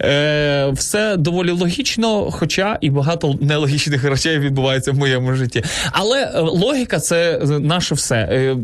Е, 0.00 0.70
все 0.72 1.16
доволі 1.16 1.50
логічно, 1.50 2.30
хоча 2.30 2.78
і 2.80 2.90
багато 2.90 3.34
нелогічних 3.40 4.04
речей 4.04 4.38
відбувається 4.38 4.92
в 4.92 4.98
моєму 4.98 5.34
житті. 5.34 5.64
Але 5.92 6.22
е, 6.22 6.40
логіка 6.58 7.00
це 7.00 7.40
наше 7.60 7.94
все. 7.94 8.16
Е, 8.16 8.56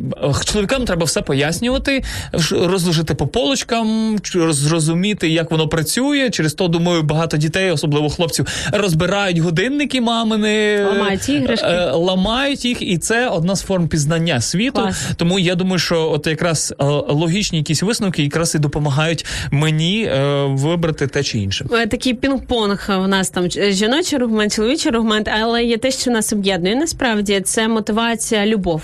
Чоловікам 0.44 0.84
треба 0.84 1.04
все 1.04 1.22
пояснювати, 1.22 2.02
розложити 2.50 3.14
по 3.14 3.26
полочкам, 3.26 4.16
зрозуміти, 4.50 5.28
як 5.28 5.50
воно 5.50 5.68
працює. 5.68 6.30
Через 6.30 6.54
то, 6.54 6.68
думаю, 6.68 7.02
багато 7.02 7.36
дітей, 7.36 7.70
особливо 7.70 8.08
хлопців, 8.10 8.46
розбирають 8.72 9.38
годинники 9.38 10.00
мамини, 10.00 10.84
Ламають 10.84 11.28
іграшки. 11.28 11.66
е, 11.66 11.90
ламають 11.90 12.64
їх, 12.64 12.82
і 12.82 12.98
це 12.98 13.28
одна 13.28 13.56
з 13.56 13.62
форм 13.62 13.88
пізнання 13.88 14.40
світу. 14.40 14.80
Клас. 14.82 15.02
Тому 15.16 15.38
я 15.38 15.54
думаю, 15.54 15.78
що 15.78 16.10
от 16.10 16.26
якраз 16.26 16.74
е, 16.80 16.84
логічні 17.08 17.58
якісь 17.58 17.82
висновки 17.82 18.22
якраз 18.22 18.54
і 18.54 18.58
допомагають 18.58 19.26
мені 19.50 20.04
е, 20.04 20.44
вибрати 20.48 21.06
те 21.06 21.22
чи 21.22 21.38
інше. 21.38 21.66
Е, 21.72 21.86
Такий 21.86 22.14
пінг-понг 22.14 23.04
у 23.04 23.06
нас 23.06 23.30
там 23.30 23.48
е, 23.56 23.72
жіночий 23.72 24.18
аргумент, 24.18 24.52
чоловічий 24.54 24.92
аргумент, 24.92 25.28
але 25.42 25.64
є 25.64 25.76
те, 25.78 25.90
що 25.90 26.10
нас 26.10 26.32
об'єднує. 26.32 26.76
Насправді 26.76 27.40
це 27.40 27.68
мотивація, 27.84 28.46
любов. 28.46 28.82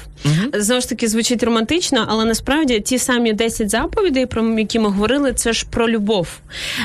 Знову 0.54 0.80
ж 0.80 0.88
таки 0.88 1.08
звучить 1.08 1.42
романтично, 1.42 2.06
але 2.08 2.24
насправді 2.24 2.80
ті 2.80 2.98
самі 2.98 3.32
10 3.32 3.70
заповідей, 3.70 4.26
про 4.26 4.58
які 4.58 4.78
ми 4.78 4.88
говорили, 4.88 5.32
це 5.32 5.52
ж 5.52 5.66
про 5.70 5.88
любов. 5.88 6.28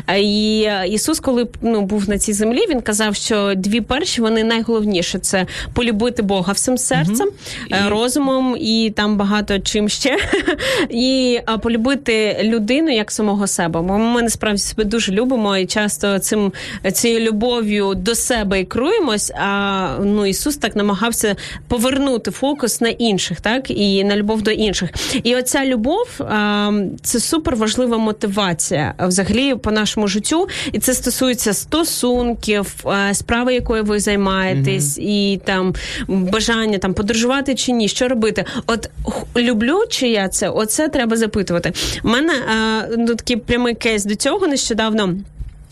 Е, 0.08 0.22
І 0.22 0.70
Ісус, 0.88 1.20
коли 1.20 1.48
ну 1.62 1.82
був 1.82 2.10
на 2.10 2.18
цій 2.18 2.34
землі, 2.34 2.66
він 2.70 2.82
казав, 2.82 3.16
що 3.16 3.54
дві 3.56 3.82
перші 3.82 4.22
вони 4.22 4.44
найголовніше 4.44 5.20
це 5.20 5.46
полюбити 5.74 6.22
Бога 6.22 6.54
всім 6.54 6.78
серцем, 6.78 7.30
е, 7.72 7.90
розумом 7.90 8.58
і 8.60 8.94
там 8.96 9.18
багато 9.18 9.60
чим 9.60 9.90
ще. 9.90 10.18
І 10.90 11.40
полюбити 11.62 12.40
людину 12.44 12.92
як 12.92 13.12
самого 13.12 13.48
себе. 13.48 13.82
Бо 13.82 13.98
ми 13.98 14.22
насправді 14.22 14.60
себе 14.60 14.84
дуже 14.84 15.12
любимо 15.12 15.58
і 15.58 15.66
часто 15.66 16.20
цим 16.20 16.54
цією 16.94 17.20
любов'ю 17.20 17.96
до 17.96 18.16
себе 18.16 18.60
і 18.60 18.66
керуємось. 18.66 19.32
А 19.32 19.88
ну 20.04 20.26
Ісус 20.26 20.58
так 20.58 20.76
намагався 20.76 21.36
повернути 21.68 22.05
фокус 22.32 22.82
на 22.82 22.90
інших, 22.90 23.42
так 23.42 23.72
і 23.72 24.04
на 24.04 24.18
любов 24.18 24.42
до 24.42 24.52
інших. 24.52 24.90
І 25.24 25.36
оця 25.36 25.66
любов 25.66 26.08
це 27.02 27.20
супер 27.20 27.56
важлива 27.56 27.98
мотивація 27.98 28.94
взагалі 29.00 29.56
по 29.56 29.72
нашому 29.72 30.08
життю, 30.08 30.48
і 30.72 30.80
це 30.80 30.94
стосується 30.94 31.54
стосунків, 31.54 32.86
справи, 33.14 33.54
якою 33.54 33.84
ви 33.84 34.00
займаєтесь, 34.00 34.98
і 34.98 35.40
там 35.46 35.74
бажання 36.08 36.78
там 36.78 36.94
подорожувати 36.94 37.56
чи 37.56 37.72
ні, 37.72 37.88
що 37.88 38.08
робити. 38.08 38.46
От 38.68 38.90
люблю 39.36 39.84
чи 39.90 40.08
я 40.08 40.30
це, 40.30 40.50
оце 40.50 40.90
треба 40.90 41.18
запитувати. 41.18 41.74
У 42.04 42.10
мене 42.10 42.34
ну, 42.98 43.16
такий 43.16 43.38
прямий 43.38 43.76
кейс 43.76 44.06
до 44.06 44.16
цього 44.16 44.48
нещодавно. 44.48 45.16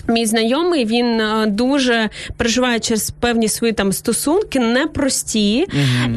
Мій 0.08 0.26
знайомий 0.26 0.86
він 0.86 1.06
е, 1.22 1.46
дуже 1.48 2.10
переживає 2.38 2.80
через 2.80 3.12
певні 3.12 3.48
свої 3.48 3.74
там 3.74 3.94
стосунки, 3.94 4.60
непрості, 4.60 5.68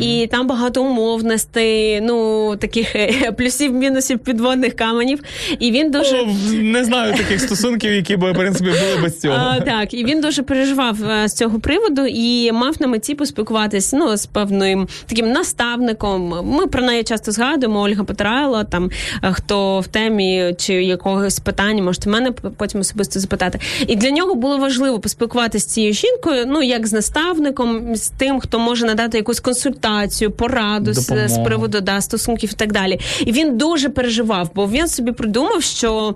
і 0.00 0.28
там 0.30 0.46
багато 0.46 0.82
умовностей, 0.82 2.00
ну 2.00 2.56
таких 2.56 2.96
е, 2.96 3.32
плюсів, 3.38 3.72
мінусів, 3.72 4.18
підводних 4.18 4.76
каменів. 4.76 5.22
І 5.58 5.70
він 5.70 5.90
дуже 5.90 6.16
О, 6.16 6.26
не 6.52 6.84
знаю 6.84 7.14
таких 7.14 7.40
стосунків, 7.40 7.92
які 7.92 8.16
б 8.16 8.32
в 8.32 8.34
принципі 8.34 8.70
були 8.70 9.02
без 9.02 9.20
цього. 9.20 9.34
а, 9.34 9.60
так, 9.60 9.94
і 9.94 10.04
він 10.04 10.20
дуже 10.20 10.42
переживав 10.42 11.10
е, 11.10 11.28
з 11.28 11.32
цього 11.34 11.60
приводу 11.60 12.06
і 12.06 12.52
мав 12.52 12.74
на 12.80 12.86
меті 12.86 13.14
поспілкуватись 13.14 13.92
ну, 13.92 14.16
з 14.16 14.26
певним 14.26 14.88
таким 15.06 15.32
наставником. 15.32 16.34
Ми 16.44 16.66
про 16.66 16.82
неї 16.82 17.04
часто 17.04 17.32
згадуємо. 17.32 17.80
Ольга 17.80 18.04
Петрайло, 18.04 18.64
там 18.64 18.90
хто 19.32 19.80
в 19.80 19.86
темі 19.86 20.54
чи 20.58 20.74
якогось 20.74 21.38
питання, 21.40 21.82
можете 21.82 22.10
мене 22.10 22.32
потім 22.32 22.80
особисто 22.80 23.20
запитати. 23.20 23.58
І 23.86 23.96
для 23.96 24.10
нього 24.10 24.34
було 24.34 24.58
важливо 24.58 24.98
поспілкуватися 24.98 25.68
з 25.68 25.72
цією 25.72 25.92
жінкою, 25.92 26.44
ну 26.46 26.62
як 26.62 26.86
з 26.86 26.92
наставником, 26.92 27.96
з 27.96 28.08
тим, 28.08 28.40
хто 28.40 28.58
може 28.58 28.86
надати 28.86 29.18
якусь 29.18 29.40
консультацію, 29.40 30.30
пораду 30.30 30.94
з, 30.94 31.28
з 31.28 31.38
приводу 31.44 31.80
да, 31.80 32.00
стосунків 32.00 32.50
і 32.52 32.56
так 32.56 32.72
далі. 32.72 33.00
І 33.20 33.32
він 33.32 33.58
дуже 33.58 33.88
переживав, 33.88 34.50
бо 34.54 34.68
він 34.68 34.88
собі 34.88 35.12
придумав, 35.12 35.62
що 35.62 36.14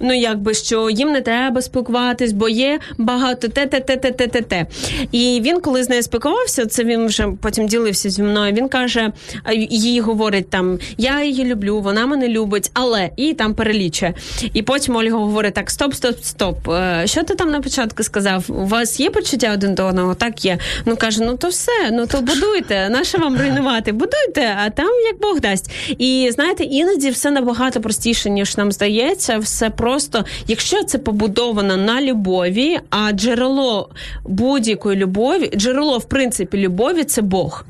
ну 0.00 0.14
якби 0.14 0.54
що 0.54 0.90
їм 0.90 1.12
не 1.12 1.20
треба 1.20 1.62
спілкуватись, 1.62 2.32
бо 2.32 2.48
є 2.48 2.78
багато 2.98 3.48
те, 3.48 3.66
те, 3.66 3.80
те, 3.80 3.96
те, 3.96 4.10
те, 4.10 4.26
те, 4.26 4.40
те. 4.40 4.66
І 5.12 5.40
він, 5.44 5.60
коли 5.60 5.84
з 5.84 5.88
нею 5.88 6.02
спілкувався, 6.02 6.66
це 6.66 6.84
він 6.84 7.06
вже 7.06 7.28
потім 7.42 7.66
ділився 7.66 8.10
зі 8.10 8.22
мною. 8.22 8.52
Він 8.52 8.68
каже, 8.68 9.12
їй 9.70 10.00
говорить 10.00 10.50
там: 10.50 10.78
я 10.98 11.24
її 11.24 11.44
люблю, 11.44 11.80
вона 11.80 12.06
мене 12.06 12.28
любить, 12.28 12.70
але 12.74 13.10
і 13.16 13.34
там 13.34 13.54
перелічує. 13.54 14.14
І 14.54 14.62
потім 14.62 14.96
Ольга 14.96 15.18
говорить: 15.18 15.54
так, 15.54 15.70
стоп, 15.70 15.94
стоп, 15.94 16.16
стоп. 16.22 16.68
Е, 17.02 17.06
Що 17.06 17.22
ти 17.22 17.34
там 17.34 17.50
на 17.50 17.60
початку 17.60 18.02
сказав? 18.02 18.44
У 18.48 18.66
вас 18.66 19.00
є 19.00 19.10
почуття 19.10 19.50
один 19.54 19.74
до 19.74 19.84
одного? 19.84 20.14
Так 20.14 20.44
є. 20.44 20.58
Ну 20.84 20.96
каже, 20.96 21.22
ну 21.24 21.36
то 21.36 21.48
все, 21.48 21.90
ну 21.92 22.06
то 22.06 22.20
будуйте. 22.20 22.88
Наше 22.88 23.18
вам 23.18 23.36
руйнувати? 23.38 23.92
Будуйте, 23.92 24.56
а 24.64 24.70
там 24.70 24.88
як 25.12 25.20
Бог 25.20 25.40
дасть. 25.40 25.70
І 25.88 26.30
знаєте, 26.32 26.64
іноді 26.64 27.10
все 27.10 27.30
набагато 27.30 27.80
простіше, 27.80 28.30
ніж 28.30 28.56
нам 28.56 28.72
здається. 28.72 29.38
Все 29.38 29.70
просто, 29.70 30.24
якщо 30.46 30.82
це 30.84 30.98
побудовано 30.98 31.76
на 31.76 32.02
любові, 32.02 32.78
а 32.90 33.12
джерело 33.12 33.90
будь-якої 34.24 34.96
любові, 34.96 35.50
джерело 35.56 35.98
в 35.98 36.04
принципі 36.04 36.56
любові 36.58 37.04
це 37.04 37.22
Бог. 37.22 37.64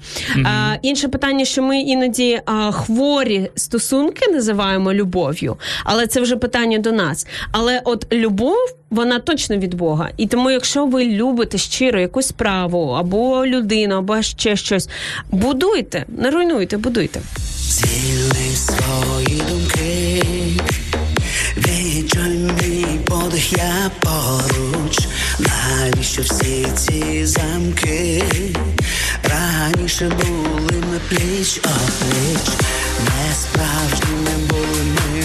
А, 0.45 0.75
інше 0.83 1.09
питання, 1.09 1.45
що 1.45 1.63
ми 1.63 1.81
іноді 1.81 2.41
а, 2.47 2.73
хворі 2.73 3.51
стосунки 3.55 4.31
називаємо 4.33 4.93
любов'ю, 4.95 5.57
але 5.85 6.07
це 6.07 6.21
вже 6.21 6.37
питання 6.37 6.79
до 6.79 6.93
нас. 6.93 7.27
Але 7.53 7.81
от 7.85 8.13
любов. 8.13 8.57
Вона 8.91 9.19
точно 9.19 9.57
від 9.57 9.75
Бога, 9.75 10.11
і 10.17 10.27
тому, 10.27 10.51
якщо 10.51 10.87
ви 10.87 11.05
любите 11.05 11.59
щиро 11.59 12.01
якусь 12.01 12.27
справу 12.29 12.91
або 12.91 13.47
людину, 13.47 13.95
або 13.95 14.23
ще 14.23 14.57
щось, 14.57 14.89
будуйте, 15.31 16.05
не 16.09 16.31
руйнуйте, 16.31 16.77
будуйте. 16.77 17.21
Звільни 17.59 18.57
свої 18.57 19.43
думки, 19.49 20.23
відчуй 21.57 22.99
подих, 23.07 23.53
я 23.53 23.91
поруч. 24.01 24.99
Навіщо 25.39 26.23
всі 26.23 26.67
ці 26.77 27.27
замки? 27.27 28.25
Раніше 29.23 30.09
були 30.09 30.83
ми 30.91 31.01
пліч 31.09 31.59
опліч, 31.59 32.49
не 33.05 33.35
справжніми 33.35 34.31
були 34.49 34.85
ми. 34.85 35.18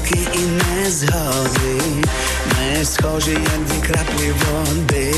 Помилки 0.00 0.18
і 0.34 0.38
незгоди. 0.38 1.82
Ми 2.46 2.84
схожі, 2.84 3.30
як 3.30 3.64
дві 3.66 3.86
краплі 3.86 4.32
води. 4.32 5.14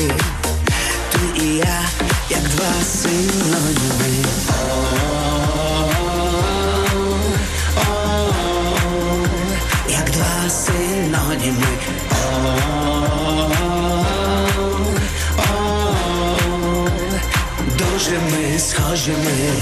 Ти 1.11 1.43
і 1.43 1.55
я, 1.55 1.81
як 2.29 2.43
два 2.43 2.83
синоніми. 2.83 4.25
Як 9.89 10.11
два 10.11 10.49
синоніми. 10.49 11.67
Дуже 17.77 18.19
ми 18.31 18.59
схожі 18.59 19.11
ми. 19.11 19.53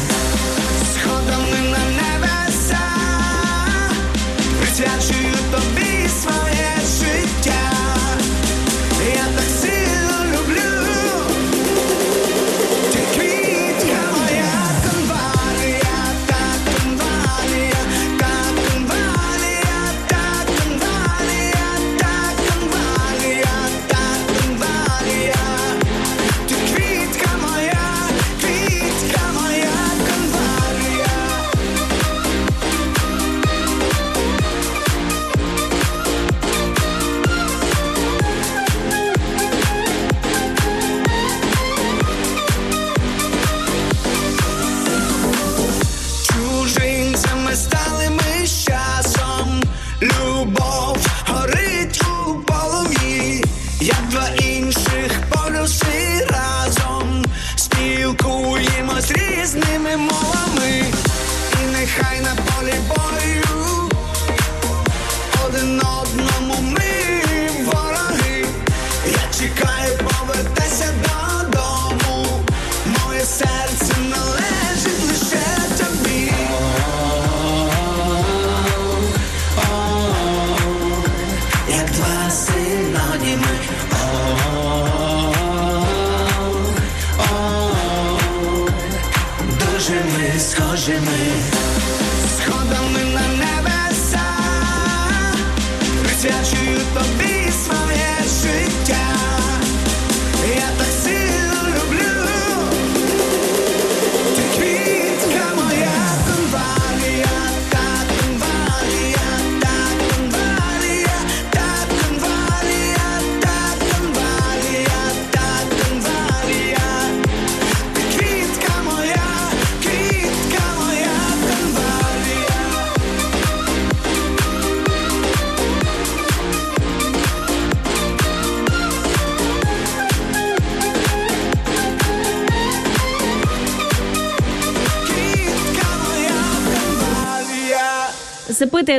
Сходами 0.93 1.60
Присвячую 4.82 5.22
тобі 5.22 5.31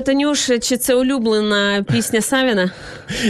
Танюш, 0.02 0.50
чи 0.60 0.76
це 0.76 0.94
улюблена 0.94 1.84
пісня 1.92 2.20
Савіна? 2.20 2.70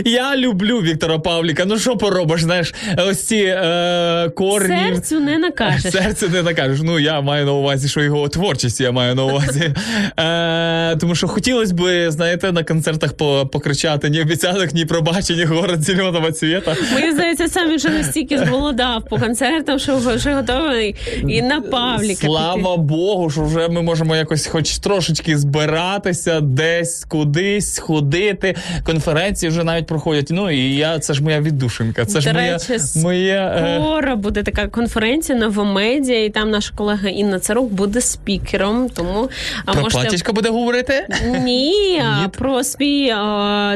Я 0.04 0.36
люблю 0.36 0.78
Віктора 0.78 1.18
Павліка. 1.18 1.64
Ну 1.64 1.78
що 1.78 1.96
поробиш, 1.96 2.42
знаєш, 2.42 2.74
ось 2.98 3.26
ці 3.26 3.36
е, 3.36 4.30
корні. 4.36 4.76
Серцю 4.92 5.20
не 5.20 5.38
накажеш. 5.38 5.92
Серце 5.92 6.28
не 6.28 6.42
накажеш. 6.42 6.80
Ну 6.82 6.98
я 6.98 7.20
маю 7.20 7.46
на 7.46 7.52
увазі, 7.52 7.88
що 7.88 8.00
його 8.00 8.28
творчість 8.28 8.80
я 8.80 8.92
маю 8.92 9.14
на 9.14 9.24
увазі. 9.24 9.74
Е, 10.18 10.96
тому 10.96 11.14
що 11.14 11.28
хотілося 11.28 11.74
б, 11.74 12.10
знаєте, 12.10 12.52
на 12.52 12.64
концертах 12.64 13.12
покричати 13.52 14.10
ні 14.10 14.20
обіцянок, 14.20 14.72
ні 14.72 14.84
пробачення, 14.84 15.46
город 15.46 15.82
зеленого 15.82 16.30
цвіта. 16.32 16.76
Мені 16.94 17.12
здається, 17.12 17.48
сам 17.48 17.68
він 17.68 17.76
вже 17.76 17.88
настільки 17.88 18.38
зголодав 18.38 19.04
по 19.10 19.18
концертам, 19.18 19.78
що 19.78 19.96
вже 19.96 20.34
готовий 20.34 20.96
і 21.28 21.42
на 21.42 21.60
Павліка. 21.60 22.26
Слава 22.26 22.76
Богу, 22.76 23.30
що 23.30 23.42
вже 23.42 23.68
ми 23.68 23.82
можемо 23.82 24.16
якось 24.16 24.46
хоч 24.46 24.78
трошечки 24.78 25.38
збиратися, 25.38 26.40
десь 26.40 27.04
кудись 27.04 27.78
ходити. 27.78 28.54
Конференції 28.84 29.50
вже 29.50 29.64
навіть 29.72 29.86
проходять. 29.86 30.28
Ну 30.30 30.50
і 30.50 30.76
я 30.76 30.98
це 30.98 31.14
ж 31.14 31.22
моя 31.22 31.40
віддушинка. 31.40 32.04
Це 32.04 32.20
ж 32.20 32.28
До 32.28 32.34
моя, 32.34 32.52
речі, 32.52 32.78
моє. 32.96 33.52
е, 33.56 33.80
Скоро 33.82 34.16
буде 34.16 34.42
така 34.42 34.66
конференція 34.66 35.38
новомедіа, 35.38 36.24
і 36.24 36.30
там 36.30 36.50
наша 36.50 36.72
колега 36.76 37.08
Інна 37.08 37.38
Царук 37.38 37.72
буде 37.72 38.00
спікером. 38.00 38.88
Тому 38.88 39.30
а 39.64 39.72
Про 39.72 39.82
можете 39.82 40.02
платічка 40.02 40.32
буде 40.32 40.50
говорити? 40.50 41.06
Ні, 41.44 42.02
про 42.38 42.64
свій 42.64 43.06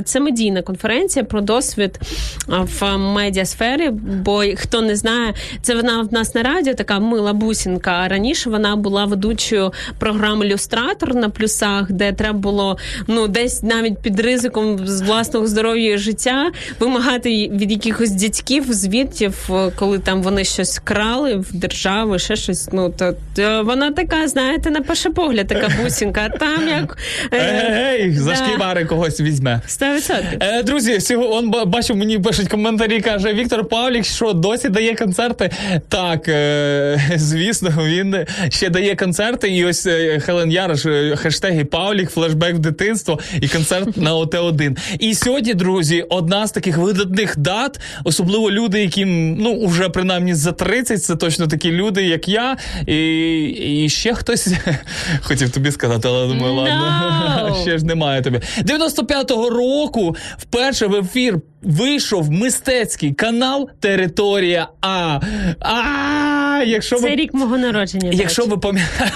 це 0.04 0.20
медійна 0.20 0.62
конференція 0.62 1.24
про 1.24 1.40
досвід 1.40 2.00
в 2.48 2.96
медіасфері. 2.96 3.90
Бо 4.24 4.42
хто 4.56 4.80
не 4.82 4.96
знає, 4.96 5.34
це 5.62 5.74
вона 5.74 6.02
в 6.02 6.12
нас 6.12 6.34
на 6.34 6.42
радіо, 6.42 6.74
така 6.74 6.98
мила 6.98 7.32
бусінка. 7.32 7.90
А 7.90 8.08
раніше 8.08 8.50
вона 8.50 8.76
була 8.76 9.04
ведучою 9.04 9.72
програми 9.98 10.46
Люстратор 10.46 11.14
на 11.14 11.28
плюсах, 11.28 11.92
де 11.92 12.12
треба 12.12 12.38
було 12.38 12.78
ну 13.06 13.28
десь 13.28 13.62
навіть 13.62 13.98
під 13.98 14.20
ризиком 14.20 14.86
з 14.86 15.00
власного 15.02 15.46
здоров'я 15.46 15.75
і 15.76 15.98
життя 15.98 16.50
вимагати 16.80 17.28
від 17.48 17.70
якихось 17.70 18.10
дядьків 18.10 18.72
звітів, 18.72 19.50
коли 19.76 19.98
там 19.98 20.22
вони 20.22 20.44
щось 20.44 20.78
крали 20.84 21.36
в 21.36 21.52
держави, 21.52 22.18
ще 22.18 22.36
щось. 22.36 22.68
Ну 22.72 22.90
то, 22.98 23.14
то 23.36 23.62
вона 23.64 23.90
така, 23.92 24.28
знаєте, 24.28 24.70
на 24.70 24.80
перший 24.80 25.12
погляд, 25.12 25.46
така 25.46 25.68
бусінка. 25.84 26.30
А 26.34 26.38
там 26.38 26.68
як 26.68 26.98
е, 27.32 27.96
Ей, 28.00 28.12
за 28.12 28.34
шкібари 28.34 28.84
когось 28.84 29.20
візьме. 29.20 29.60
100%. 29.68 30.22
Е, 30.40 30.62
друзі, 30.62 31.16
он 31.16 31.50
ба- 31.50 31.64
бачив, 31.64 31.96
мені 31.96 32.18
пишуть 32.18 32.48
коментарі, 32.48 33.00
каже 33.00 33.34
Віктор 33.34 33.68
Павлік, 33.68 34.04
що 34.04 34.32
досі 34.32 34.68
дає 34.68 34.94
концерти. 34.94 35.50
Так, 35.88 36.28
е, 36.28 37.00
звісно, 37.16 37.70
він 37.84 38.16
ще 38.48 38.70
дає 38.70 38.96
концерти. 38.96 39.48
І 39.48 39.64
ось 39.64 39.86
е, 39.86 40.20
Хелен 40.20 40.50
Яриш, 40.50 40.86
е, 40.86 41.16
хештеги 41.16 41.64
Павлік, 41.64 42.10
флешбек 42.10 42.54
в 42.54 42.58
дитинство 42.58 43.18
і 43.40 43.48
концерт 43.48 43.96
на 43.96 44.14
ОТ1. 44.16 44.76
І 44.98 45.14
сьогодні, 45.14 45.54
друзі, 45.54 45.65
одна 46.08 46.46
з 46.46 46.52
таких 46.52 46.76
видатних 46.78 47.38
дат, 47.38 47.80
особливо 48.04 48.50
люди, 48.50 48.80
яким 48.80 49.34
ну 49.34 49.66
вже 49.66 49.88
принаймні 49.88 50.34
за 50.34 50.52
30, 50.52 51.04
це 51.04 51.16
точно 51.16 51.46
такі 51.46 51.72
люди, 51.72 52.02
як 52.02 52.28
я, 52.28 52.56
і, 52.86 53.84
і 53.84 53.88
ще 53.88 54.14
хтось 54.14 54.48
хотів 55.20 55.50
тобі 55.50 55.72
сказати, 55.72 56.08
але 56.08 56.26
думаю, 56.26 56.54
ладно, 56.54 57.56
ще 57.62 57.78
ж 57.78 57.84
немає 57.86 58.22
тобі. 58.22 58.40
95-го 58.62 59.50
року 59.50 60.16
вперше 60.38 60.86
в 60.86 60.94
ефір 60.94 61.40
вийшов 61.66 62.30
мистецький 62.30 63.12
канал 63.12 63.70
Територія 63.80 64.68
А. 64.80 65.20
А, 65.60 66.62
якщо 66.66 66.96
Це 66.96 67.02
ви. 67.02 67.16
рік 67.16 67.34
мого 67.34 67.58
народження. 67.58 68.10
Якщо 68.12 68.46
ви 68.46 68.58
пам'ятаєте, 68.58 69.12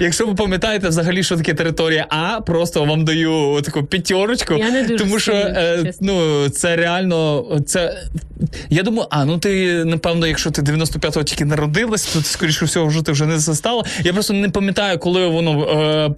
якщо 0.00 0.26
ви 0.26 0.34
пам'ятаєте 0.34 0.88
взагалі, 0.88 1.22
що 1.22 1.36
таке 1.36 1.54
територія 1.54 2.06
А, 2.08 2.40
просто 2.40 2.84
вам 2.84 3.04
даю 3.04 3.60
таку 3.64 3.84
п'ятерочку. 3.84 4.54
Я 4.54 4.70
не 4.70 4.82
дуже 4.82 5.04
тому 5.04 5.18
що 5.18 5.32
е, 5.32 5.92
ну 6.00 6.48
це 6.48 6.76
реально 6.76 7.44
це 7.66 8.02
Я 8.70 8.82
думаю, 8.82 9.08
а 9.10 9.24
ну 9.24 9.38
ти 9.38 9.84
напевно, 9.84 10.26
якщо 10.26 10.50
ти 10.50 10.62
95-го 10.62 11.22
тільки 11.22 11.44
народилась, 11.44 12.06
то 12.06 12.22
скоріше 12.22 12.64
всього 12.64 12.86
вже 12.86 13.02
ти 13.02 13.12
вже 13.12 13.26
не 13.26 13.38
застала. 13.38 13.84
Я 14.04 14.12
просто 14.12 14.32
не 14.34 14.48
пам'ятаю, 14.48 14.98
коли 14.98 15.26
воно 15.26 15.64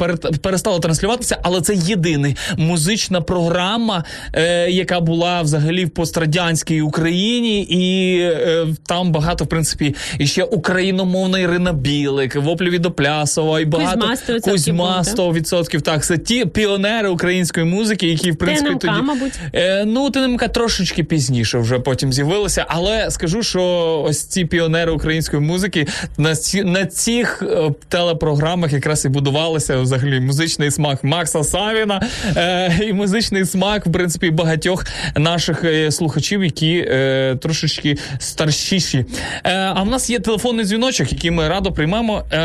е, 0.00 0.16
перестало 0.42 0.78
транслюватися, 0.78 1.38
але 1.42 1.60
це 1.60 1.74
єдиний 1.74 2.36
музична 2.56 3.20
програма, 3.20 4.04
е, 4.34 4.70
яка 4.70 5.00
була 5.00 5.27
взагалі 5.42 5.84
в 5.84 5.90
пострадянській 5.90 6.80
Україні, 6.80 7.62
і 7.62 8.18
е, 8.20 8.66
там 8.86 9.12
багато, 9.12 9.44
в 9.44 9.46
принципі, 9.46 9.94
і 10.18 10.26
ще 10.26 10.44
україномовна 10.44 11.38
Ірина 11.38 11.72
Білик, 11.72 12.36
Воплі 12.36 12.70
Відоплясова, 12.70 13.60
і 13.60 13.64
багато 13.64 14.00
Кузьма 14.00 14.14
100% 14.28 14.50
Кузьма 14.50 15.02
100%. 15.02 15.80
Так, 15.80 16.04
це 16.04 16.18
ті 16.18 16.46
піонери 16.46 17.08
української 17.08 17.66
музики, 17.66 18.08
які 18.08 18.30
в 18.30 18.36
принципі 18.36 18.68
ТНМК, 18.68 18.80
тоді 18.80 19.02
мабуть. 19.02 19.32
Е, 19.52 19.84
ну, 19.84 20.10
ТНМК 20.10 20.48
трошечки 20.48 21.04
пізніше 21.04 21.58
вже 21.58 21.78
потім 21.78 22.12
з'явилися, 22.12 22.64
але 22.68 23.10
скажу, 23.10 23.42
що 23.42 23.62
ось 24.08 24.24
ці 24.24 24.44
піонери 24.44 24.92
української 24.92 25.42
музики 25.42 25.86
на, 26.18 26.36
ці, 26.36 26.64
на 26.64 26.86
цих 26.86 27.42
е, 27.42 27.70
телепрограмах 27.88 28.72
якраз 28.72 29.04
і 29.04 29.08
будувалися 29.08 29.80
взагалі 29.80 30.20
музичний 30.20 30.70
смак 30.70 31.04
Макса 31.04 31.44
Савіна 31.44 32.02
е, 32.36 32.78
і 32.88 32.92
музичний 32.92 33.44
смак, 33.44 33.86
в 33.86 33.92
принципі, 33.92 34.30
багатьох 34.30 34.84
наших 35.16 35.64
е, 35.64 35.90
слухачів, 35.90 36.44
які 36.44 36.86
е, 36.88 37.36
трошечки 37.42 37.96
старшіші. 38.18 39.04
Е, 39.44 39.54
а 39.74 39.82
в 39.82 39.86
нас 39.86 40.10
є 40.10 40.18
телефонний 40.18 40.64
дзвіночок, 40.64 41.12
який 41.12 41.30
ми 41.30 41.48
радо 41.48 41.72
приймемо. 41.72 42.24
Е, 42.32 42.38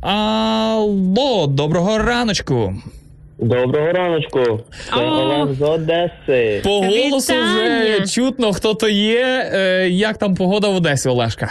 алло, 0.00 1.46
доброго 1.46 1.98
раночку. 1.98 2.74
Доброго 3.38 3.92
раночку. 3.92 4.60
Це 4.94 5.00
О! 5.00 5.04
Олег 5.04 5.54
з 5.58 5.62
Одеси. 5.62 6.60
По 6.64 6.80
голосу 6.80 7.32
Вітання! 7.32 7.96
вже 7.96 8.06
чутно, 8.14 8.52
хто 8.52 8.74
то 8.74 8.88
є. 8.88 9.50
Е, 9.54 9.88
як 9.90 10.18
там 10.18 10.34
погода 10.34 10.68
в 10.68 10.74
Одесі, 10.76 11.08
Олешка? 11.08 11.48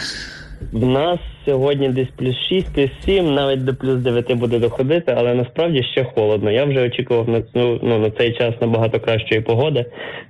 В 0.72 0.86
нас 0.86 1.18
сьогодні 1.44 1.88
десь 1.88 2.08
плюс 2.16 2.36
6, 2.48 2.74
плюс 2.74 2.90
7, 3.04 3.34
навіть 3.34 3.64
до 3.64 3.74
плюс 3.74 4.02
9 4.02 4.32
буде 4.32 4.58
доходити, 4.58 5.14
але 5.16 5.34
насправді 5.34 5.82
ще 5.82 6.04
холодно. 6.04 6.50
Я 6.50 6.64
вже 6.64 6.80
очікував 6.80 7.28
на 7.28 7.42
цю 7.42 7.80
ну 7.82 7.98
на 7.98 8.10
цей 8.10 8.32
час 8.32 8.54
набагато 8.60 9.00
кращої 9.00 9.40
погоди. 9.40 9.86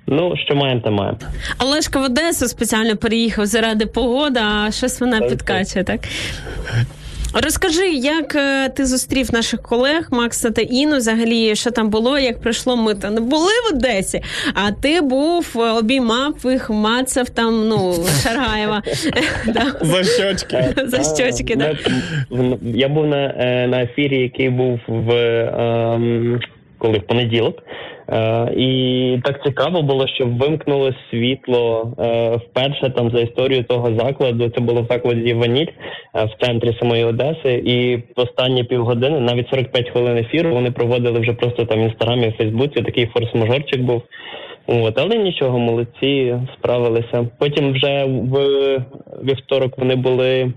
Ну 0.07 0.35
що 0.36 0.55
маємо, 0.55 0.81
то 0.81 0.90
маємо. 0.93 1.19
Олешка 1.65 2.01
в 2.01 2.05
Одесу 2.05 2.48
спеціально 2.48 2.97
переїхав 2.97 3.47
заради 3.47 3.86
погоди, 3.86 4.40
а 4.40 4.70
щось 4.70 5.01
вона 5.01 5.20
підкачує, 5.20 5.85
так? 5.85 6.01
Розкажи, 7.44 7.88
як 7.88 8.34
е, 8.34 8.68
ти 8.68 8.86
зустрів 8.86 9.34
наших 9.34 9.62
колег 9.62 10.08
Макса 10.10 10.50
та 10.50 10.62
Іну? 10.62 10.96
Взагалі, 10.96 11.56
що 11.56 11.70
там 11.70 11.90
було, 11.90 12.18
як 12.18 12.40
пройшло? 12.40 12.76
Ми 12.76 12.94
то 12.94 13.10
не 13.10 13.20
були 13.20 13.52
в 13.70 13.74
Одесі, 13.74 14.22
а 14.54 14.72
ти 14.72 15.00
був, 15.00 15.52
е, 15.56 15.70
обіймав 15.70 16.34
їх, 16.44 16.70
мацав 16.70 17.28
там, 17.28 17.68
ну, 17.68 17.94
Шаргаєва. 18.22 18.82
За 19.80 20.04
щочки. 20.04 20.64
За 20.86 21.16
щочки, 21.16 21.56
так. 21.56 21.76
Я 22.62 22.88
був 22.88 23.06
на, 23.06 23.16
е, 23.16 23.66
ефірі, 23.82 24.22
який 24.22 24.50
був 24.50 24.80
в 24.86 25.12
ем, 25.14 26.40
коли 26.78 26.98
в 26.98 27.02
понеділок. 27.02 27.62
Е, 28.12 28.52
і 28.56 29.18
так 29.24 29.44
цікаво 29.44 29.82
було, 29.82 30.06
що 30.06 30.26
вимкнуло 30.26 30.92
світло 31.10 31.92
е, 31.98 32.36
вперше 32.36 32.90
там 32.90 33.10
за 33.10 33.20
історію 33.20 33.64
того 33.64 33.98
закладу. 33.98 34.48
Це 34.48 34.60
було 34.60 34.82
в 34.82 34.86
закладі 34.90 35.34
Ваніль 35.34 35.66
е, 36.14 36.24
в 36.24 36.44
центрі 36.44 36.76
самої 36.78 37.04
Одеси. 37.04 37.62
І 37.64 37.98
останні 38.16 38.64
півгодини, 38.64 39.20
навіть 39.20 39.48
45 39.48 39.90
хвилин 39.90 40.16
ефіру, 40.16 40.50
вони 40.50 40.70
проводили 40.70 41.20
вже 41.20 41.32
просто 41.32 41.64
там 41.64 41.80
в 41.80 41.82
інстаграмі, 41.82 42.28
в 42.28 42.36
Фейсбуці. 42.36 42.82
Такий 42.82 43.06
форс-мажорчик 43.06 43.82
був. 43.82 44.02
От, 44.66 44.98
але 44.98 45.16
нічого, 45.16 45.58
молодці, 45.58 46.36
справилися. 46.58 47.28
Потім 47.38 47.72
вже 47.72 48.04
в 48.04 48.38
вівторок 49.24 49.78
вони 49.78 49.96
були. 49.96 50.52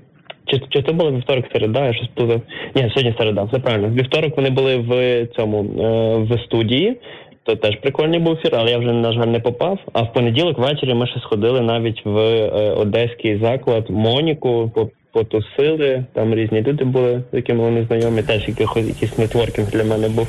Чи, 0.45 0.61
чи 0.69 0.81
то 0.81 0.93
було 0.93 1.11
вівторок 1.11 1.45
середа, 1.53 1.85
я 1.85 1.93
щось 1.93 2.07
плутав. 2.15 2.41
Ні, 2.76 2.81
сьогодні 2.81 3.15
середа, 3.17 3.43
все 3.43 3.59
правильно. 3.59 3.89
Вівторок 3.89 4.38
вони 4.38 4.49
були 4.49 4.77
в 4.77 5.26
цьому 5.27 5.59
е, 5.59 6.17
в 6.17 6.39
студії. 6.45 6.97
То 7.44 7.56
теж 7.56 7.76
прикольний 7.76 8.20
був 8.20 8.36
фір, 8.36 8.52
але 8.56 8.72
я 8.72 8.78
вже, 8.78 8.94
на 8.94 9.14
жаль, 9.14 9.28
не 9.28 9.40
попав. 9.40 9.80
А 9.94 10.02
в 10.02 10.14
понеділок 10.14 10.57
ввечері 10.57 10.94
ми 10.94 11.07
ще 11.07 11.20
сходили 11.20 11.61
навіть 11.61 12.06
в 12.06 12.18
е, 12.18 12.72
одеський 12.72 13.40
заклад 13.40 13.90
Моніку, 13.90 14.72
потусили. 15.11 16.06
Там 16.14 16.36
різні 16.36 16.61
люди 16.61 16.84
були, 16.84 17.23
з 17.34 17.36
якими 17.36 17.64
вони 17.64 17.86
знайомі. 17.88 18.22
Теж 18.22 18.48
якихось 18.48 18.86
якийсь 18.86 19.18
нетворкінг 19.18 19.68
для 19.72 19.84
мене 19.84 20.10
був 20.10 20.27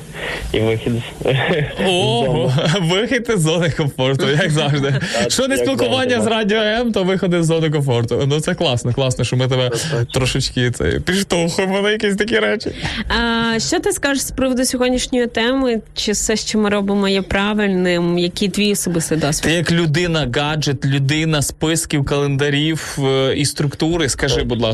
і 0.53 0.61
вихід 0.61 0.93
з, 0.93 1.29
з 1.29 1.89
О, 1.89 2.53
вихід 2.81 3.31
із 3.35 3.41
зони 3.41 3.71
комфорту, 3.71 4.29
як 4.29 4.51
завжди. 4.51 4.95
Що 5.29 5.49
не 5.49 5.57
спілкування 5.57 6.21
з 6.21 6.27
радіо 6.27 6.59
М, 6.59 6.93
то 6.93 7.05
виходи 7.05 7.43
з 7.43 7.47
зони 7.47 7.71
комфорту. 7.71 8.25
Ну 8.27 8.41
це 8.41 8.55
класно, 8.55 8.93
класно, 8.93 9.25
що 9.25 9.37
ми 9.37 9.49
тебе 9.49 9.71
трошечки 10.15 10.71
це, 10.71 10.85
підштовхуємо 10.85 11.81
на 11.81 11.91
якісь 11.91 12.17
такі 12.17 12.39
речі. 12.39 12.71
А, 13.09 13.59
що 13.59 13.81
ти 13.81 13.93
скажеш 13.93 14.23
з 14.23 14.31
приводу 14.31 14.65
сьогоднішньої 14.65 15.27
теми? 15.27 15.81
Чи 15.95 16.13
все, 16.13 16.37
що 16.37 16.59
ми 16.59 16.71
робимо, 16.71 17.09
є 17.09 17.23
правильним? 17.23 18.19
Який 18.19 18.49
твій 18.49 18.73
особистий 18.73 19.19
Ти 19.43 19.53
як 19.53 19.73
людина, 19.73 20.29
гаджет, 20.37 20.87
людина 20.87 21.43
списків, 21.43 22.05
календарів 22.05 22.99
е, 23.05 23.35
і 23.37 23.45
структури, 23.45 24.09
скажи, 24.09 24.43
будь 24.43 24.61
ласка. 24.61 24.70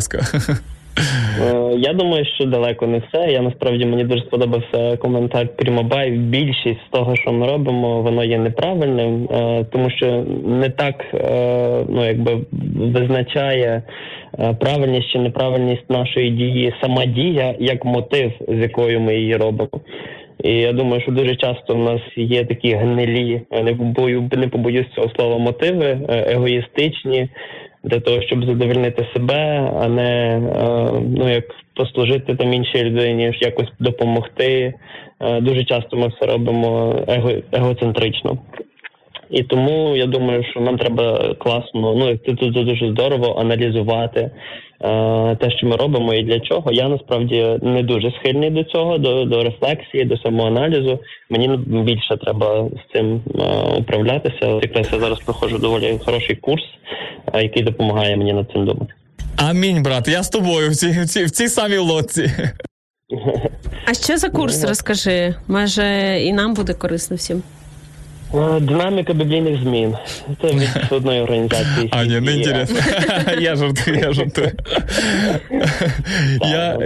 Е, 1.41 1.75
Я 1.79 1.93
думаю, 1.93 2.25
що 2.25 2.45
далеко 2.45 2.87
не 2.87 2.99
все. 2.99 3.33
Я 3.33 3.43
насправді 3.43 3.87
мені 3.87 4.05
дуже 4.05 4.23
сподобався 4.23 4.97
коментар 4.97 5.49
Прімобай. 5.57 6.11
Більшість 6.11 6.81
з 6.89 6.91
того, 6.91 7.17
що 7.17 7.33
ми 7.33 7.47
робимо, 7.47 8.03
воно 8.03 8.25
є 8.25 8.39
неправильним, 8.39 9.25
е, 9.25 9.65
тому 9.73 9.91
що 9.91 10.25
не 10.47 10.71
так 10.71 11.05
е, 11.15 11.85
ну 11.89 12.07
якби 12.07 12.39
визначає 12.95 13.83
правильність 14.61 15.11
чи 15.13 15.19
неправильність 15.19 15.91
нашої 15.91 16.31
дії 16.31 16.75
сама 16.83 17.07
дія 17.07 17.55
як 17.59 17.85
мотив, 17.85 18.33
з 18.49 18.59
якою 18.59 19.01
ми 19.01 19.15
її 19.15 19.37
робимо. 19.37 19.81
І 20.45 20.53
я 20.53 20.73
думаю, 20.73 21.03
що 21.03 21.13
дуже 21.13 21.37
часто 21.37 21.75
в 21.75 21.79
нас 21.79 22.01
є 22.17 22.45
такі 22.45 22.75
гнилі, 22.75 23.43
не 23.65 23.73
бою, 23.73 24.31
не 24.37 24.49
побоюсь 24.49 24.87
цього 24.95 25.11
слова, 25.17 25.39
мотиви 25.39 25.99
егоїстичні 26.09 27.29
для 27.87 28.01
того, 28.01 28.23
щоб 28.23 28.45
задовольнити 28.45 29.07
себе, 29.13 29.71
а 29.81 29.89
не 29.89 30.37
е, 30.37 31.01
ну 31.17 31.29
як 31.29 31.45
послужити 31.75 32.37
там 32.37 32.53
іншій 32.53 32.85
людині, 32.85 33.33
якось 33.41 33.73
допомогти. 33.79 34.75
Е, 35.21 35.41
Дуже 35.41 35.65
часто 35.65 35.97
ми 35.97 36.09
все 36.09 36.27
робимо 36.27 36.95
его, 37.09 37.31
егоцентрично. 37.53 38.39
І 39.31 39.43
тому 39.43 39.97
я 39.97 40.07
думаю, 40.07 40.45
що 40.51 40.61
нам 40.61 40.79
треба 40.79 41.35
класно, 41.39 41.95
ну 41.95 42.19
це, 42.27 42.37
це, 42.41 42.53
це 42.55 42.61
дуже 42.61 42.91
здорово 42.91 43.41
аналізувати 43.41 44.21
е, 44.21 44.31
те, 45.37 45.51
що 45.51 45.67
ми 45.67 45.77
робимо, 45.77 46.15
і 46.15 46.23
для 46.23 46.41
чого. 46.41 46.73
Я 46.73 46.89
насправді 46.89 47.59
не 47.63 47.83
дуже 47.83 48.13
схильний 48.21 48.51
до 48.51 48.65
цього, 48.65 48.99
до, 48.99 49.25
до 49.25 49.43
рефлексії, 49.45 50.05
до 50.05 50.17
самоаналізу. 50.17 50.99
Мені 51.31 51.57
більше 51.67 52.17
треба 52.17 52.69
з 52.73 52.93
цим 52.97 53.21
е, 53.35 53.43
управлятися. 53.79 54.49
От 54.49 54.63
якраз 54.63 54.89
я 54.93 54.99
зараз 54.99 55.21
проходжу 55.21 55.59
доволі 55.59 55.99
хороший 56.05 56.37
курс, 56.37 56.65
е, 57.35 57.43
який 57.43 57.63
допомагає 57.63 58.17
мені 58.17 58.33
над 58.33 58.51
цим 58.53 58.65
думати. 58.67 58.93
Амінь, 59.37 59.83
брат. 59.83 60.09
Я 60.09 60.23
з 60.23 60.31
тобою 60.31 60.71
в 60.71 60.75
цій, 60.75 60.91
в 60.91 61.07
цій, 61.07 61.25
в 61.25 61.31
цій 61.31 61.49
самій 61.49 61.79
лодці. 61.79 62.31
А 63.87 63.95
що 63.95 64.17
за 64.17 64.31
курс? 64.31 64.65
Розкажи. 64.65 65.35
Може, 65.49 66.19
і 66.21 66.33
нам 66.33 66.55
буде 66.55 66.75
корисно 66.75 67.17
всім. 67.17 67.43
Е, 68.35 68.61
Динаміка 68.61 69.13
біблійних 69.13 69.63
змін. 69.63 69.95
Це 70.43 70.47
від 70.47 70.71
одної 70.91 71.21
організації. 71.21 71.89
А, 71.91 72.05
ні, 72.05 72.21
не 72.21 72.37
інтересно. 72.37 72.77
Я 73.41 73.57
жартую, 73.57 73.99
я 73.99 74.13
жартую. 74.13 74.53
Я, 76.41 76.79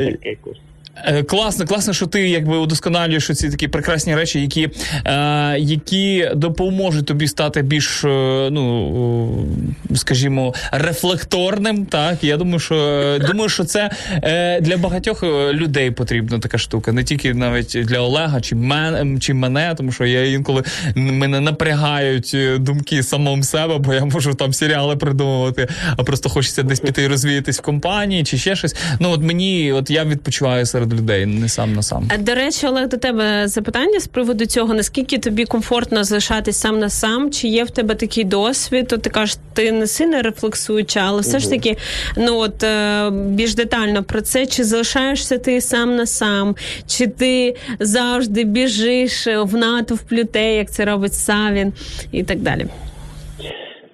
Е, 1.04 1.22
Класно, 1.22 1.66
класно, 1.66 1.92
що 1.92 2.06
ти 2.06 2.28
якби 2.28 2.56
удосконалюєш 2.56 3.30
ці 3.30 3.50
такі 3.50 3.68
прекрасні 3.68 4.16
речі, 4.16 4.40
які, 4.40 4.68
е, 5.04 5.56
які 5.58 6.30
допоможуть 6.34 7.06
тобі 7.06 7.28
стати 7.28 7.62
більш, 7.62 8.04
е, 8.04 8.08
ну 8.50 9.46
е, 9.90 9.96
скажімо, 9.96 10.54
рефлекторним. 10.72 11.86
Так, 11.86 12.24
я 12.24 12.36
думаю, 12.36 12.58
що 12.58 13.18
думаю, 13.26 13.48
що 13.48 13.64
це 13.64 13.90
е, 14.10 14.60
для 14.60 14.76
багатьох 14.76 15.22
е, 15.22 15.52
людей 15.52 15.90
потрібна 15.90 16.38
така 16.38 16.58
штука, 16.58 16.92
не 16.92 17.04
тільки 17.04 17.34
навіть 17.34 17.78
для 17.84 17.98
Олега 17.98 18.40
чи 18.40 18.54
мен, 18.54 19.20
чи 19.20 19.34
мене, 19.34 19.74
тому 19.76 19.92
що 19.92 20.06
я 20.06 20.32
інколи 20.32 20.62
мене 20.94 21.40
напрягають 21.40 22.32
е, 22.34 22.58
думки 22.58 23.02
самому 23.02 23.42
себе, 23.42 23.78
бо 23.78 23.94
я 23.94 24.04
можу 24.04 24.34
там 24.34 24.52
серіали 24.52 24.96
придумувати, 24.96 25.68
а 25.96 26.02
просто 26.02 26.28
хочеться 26.28 26.62
десь 26.62 26.80
піти 26.80 27.02
і 27.02 27.06
розвіятись 27.06 27.58
в 27.58 27.62
компанії 27.62 28.24
чи 28.24 28.38
ще 28.38 28.56
щось. 28.56 28.76
Ну 29.00 29.10
от 29.10 29.22
мені, 29.22 29.72
от 29.72 29.90
я 29.90 30.04
відпочиваю 30.04 30.66
серед 30.66 30.89
людей, 30.94 31.26
не 31.26 31.48
сам 31.48 31.72
на 31.72 31.82
сам. 31.82 32.08
До 32.18 32.34
речі, 32.34 32.66
Олег, 32.66 32.88
до 32.88 32.96
тебе 32.96 33.48
запитання 33.48 34.00
з 34.00 34.06
приводу 34.06 34.46
цього. 34.46 34.74
Наскільки 34.74 35.18
тобі 35.18 35.44
комфортно 35.44 36.04
залишатись 36.04 36.56
сам 36.56 36.78
на 36.78 36.90
сам? 36.90 37.30
Чи 37.30 37.48
є 37.48 37.64
в 37.64 37.70
тебе 37.70 37.94
такий 37.94 38.24
досвід? 38.24 38.92
От 38.92 39.02
ти 39.02 39.10
кажеш, 39.10 39.36
ти 39.54 39.72
не 39.72 39.86
сильно 39.86 40.22
рефлексуюча, 40.22 41.00
але 41.06 41.20
все 41.20 41.38
ж 41.38 41.50
таки, 41.50 41.76
ну 42.16 42.38
от 42.38 42.62
е, 42.62 43.10
більш 43.10 43.54
детально 43.54 44.02
про 44.02 44.20
це, 44.20 44.46
чи 44.46 44.64
залишаєшся 44.64 45.38
ти 45.38 45.60
сам 45.60 45.96
на 45.96 46.06
сам, 46.06 46.56
чи 46.86 47.06
ти 47.06 47.56
завжди 47.80 48.44
біжиш 48.44 49.26
в 49.26 49.56
натовп 49.56 50.12
людей, 50.12 50.56
як 50.56 50.70
це 50.70 50.84
робить 50.84 51.14
Савін, 51.14 51.72
і 52.12 52.22
так 52.22 52.38
далі. 52.38 52.66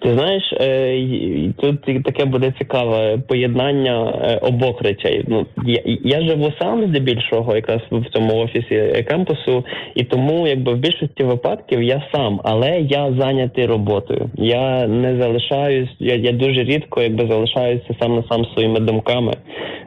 Ти 0.06 0.12
знаєш, 0.12 0.52
е, 0.52 1.52
тут 1.56 2.04
таке 2.04 2.24
буде 2.24 2.52
цікаве 2.58 3.18
поєднання 3.28 4.20
е, 4.22 4.38
обох 4.42 4.82
речей. 4.82 5.24
Ну 5.28 5.46
я, 5.64 5.80
я 6.04 6.22
живу 6.22 6.52
сам 6.60 6.86
здебільшого, 6.86 7.56
якраз 7.56 7.80
в 7.90 8.04
цьому 8.10 8.36
офісі 8.36 9.04
кампусу, 9.08 9.64
і 9.94 10.04
тому, 10.04 10.46
якби 10.46 10.72
в 10.72 10.76
більшості 10.76 11.24
випадків 11.24 11.82
я 11.82 12.02
сам, 12.14 12.40
але 12.44 12.80
я 12.80 13.12
зайнятий 13.18 13.66
роботою. 13.66 14.30
Я 14.34 14.86
не 14.86 15.22
залишаюсь, 15.22 15.90
я, 15.98 16.14
я 16.14 16.32
дуже 16.32 16.64
рідко 16.64 17.02
якби 17.02 17.26
залишаюся 17.26 17.96
сам 18.00 18.16
на 18.16 18.22
сам 18.30 18.44
своїми 18.44 18.80
думками. 18.80 19.32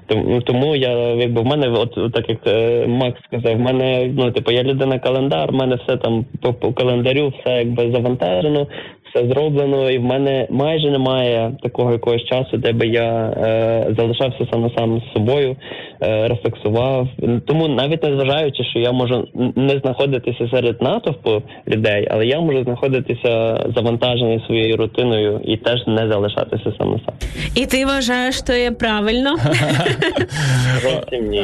Тому, 0.08 0.42
тому 0.42 0.76
я 0.76 1.14
якби 1.14 1.42
в 1.42 1.46
мене, 1.46 1.70
от 1.70 1.98
от 1.98 2.14
так 2.14 2.30
як 2.30 2.40
е, 2.48 2.88
Макс 2.88 3.22
сказав, 3.24 3.58
в 3.58 3.60
мене 3.60 4.12
ну 4.18 4.32
типу 4.32 4.52
я 4.52 4.64
людина 4.64 5.00
календар, 5.00 5.52
в 5.52 5.56
мене 5.56 5.76
все 5.76 5.98
там 5.98 6.26
по, 6.42 6.54
по 6.54 6.74
календарю, 6.74 7.34
все 7.40 7.58
якби 7.58 7.92
завантажено, 7.92 8.68
все 9.10 9.28
зроблено, 9.28 9.92
і 9.92 9.98
в 9.98 10.04
мене 10.04 10.48
майже 10.50 10.92
немає 10.92 11.52
такого 11.64 11.92
якогось 11.92 12.26
часу, 12.26 12.58
де 12.58 12.72
би 12.72 12.88
я 12.88 13.34
е, 13.38 13.96
залишався 13.98 14.48
сам 14.52 14.62
на 14.62 14.70
сам 14.78 15.02
з 15.10 15.14
собою, 15.14 15.56
е, 16.02 16.28
рефлексував. 16.28 17.08
Тому 17.46 17.68
навіть 17.68 18.04
не 18.04 18.10
зважаючи, 18.10 18.64
що 18.64 18.80
я 18.80 18.92
можу 18.92 19.28
не 19.56 19.80
знаходитися 19.80 20.50
серед 20.54 20.82
натовпу 20.82 21.42
людей, 21.68 22.08
але 22.12 22.26
я 22.26 22.40
можу 22.40 22.64
знаходитися 22.64 23.58
завантажений 23.76 24.44
своєю 24.46 24.78
рутиною 24.78 25.42
і 25.46 25.58
теж 25.58 25.88
не 25.88 26.12
залишатися 26.12 26.74
сам 26.78 26.92
на 26.92 27.00
сам. 27.06 27.14
І 27.56 27.66
ти 27.66 27.86
вважаєш, 27.86 28.36
що 28.36 28.54
є 28.54 28.72
правильно? 28.72 29.30
Зовсім 30.82 31.30
ні. 31.30 31.44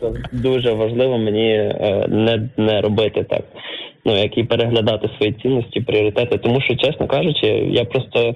Це 0.00 0.12
дуже 0.32 0.72
важливо 0.72 1.18
мені 1.18 1.50
е, 1.50 2.06
не, 2.08 2.48
не 2.56 2.80
робити 2.80 3.26
так. 3.30 3.42
Ну, 4.04 4.16
як 4.16 4.38
і 4.38 4.44
переглядати 4.44 5.10
свої 5.16 5.32
цінності, 5.32 5.80
пріоритети. 5.80 6.38
Тому 6.38 6.60
що, 6.60 6.76
чесно 6.76 7.06
кажучи, 7.06 7.46
я 7.70 7.84
просто 7.84 8.34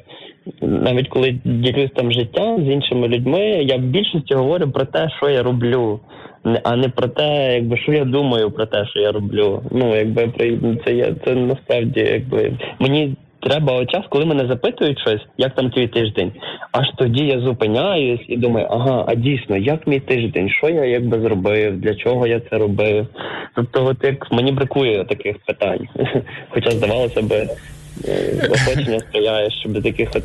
навіть 0.61 1.09
коли 1.09 1.39
ділюсь 1.45 1.91
там 1.95 2.13
життя 2.13 2.57
з 2.59 2.69
іншими 2.69 3.09
людьми, 3.09 3.41
я 3.41 3.77
в 3.77 3.81
більшості 3.81 4.35
говорю 4.35 4.71
про 4.71 4.85
те, 4.85 5.09
що 5.17 5.29
я 5.29 5.43
роблю, 5.43 6.01
а 6.65 6.77
не 6.77 6.89
про 6.89 7.09
те, 7.09 7.55
якби 7.55 7.77
що 7.77 7.93
я 7.93 8.05
думаю 8.05 8.51
про 8.51 8.67
те, 8.67 8.87
що 8.87 9.01
я 9.01 9.13
роблю. 9.13 9.63
Ну, 9.71 9.97
якби 9.97 10.33
це 10.85 10.95
я 10.95 11.15
це 11.25 11.35
насправді 11.35 12.01
якби 12.01 12.53
мені. 12.79 13.15
Треба 13.45 13.87
час, 13.87 14.05
коли 14.09 14.25
мене 14.25 14.47
запитують 14.47 15.01
щось, 15.01 15.21
як 15.39 15.55
там 15.55 15.71
твій 15.71 15.89
тиждень. 15.89 16.33
Аж 16.73 16.87
тоді 16.97 17.27
я 17.27 17.41
зупиняюсь 17.41 18.21
і 18.29 18.37
думаю, 18.37 18.67
ага, 18.71 19.05
а 19.09 19.15
дійсно, 19.15 19.57
як 19.57 19.87
мій 19.87 20.01
тиждень? 20.01 20.51
Що 20.51 20.69
я 20.69 20.85
якби 20.85 21.21
зробив? 21.21 21.81
Для 21.81 21.95
чого 21.95 22.27
я 22.27 22.41
це 22.41 22.59
робив? 22.59 23.07
Тобто, 23.55 23.85
от 23.87 23.97
як 24.03 24.33
мені 24.33 24.53
бракує 24.53 25.05
таких 25.05 25.39
питань. 25.39 25.89
Хоча 26.49 26.71
здавалося 26.71 27.23
би, 27.23 27.47
оточення 28.51 29.01
сприяє, 29.01 29.51
щоб 29.51 29.83
таких 29.83 30.09
от 30.15 30.23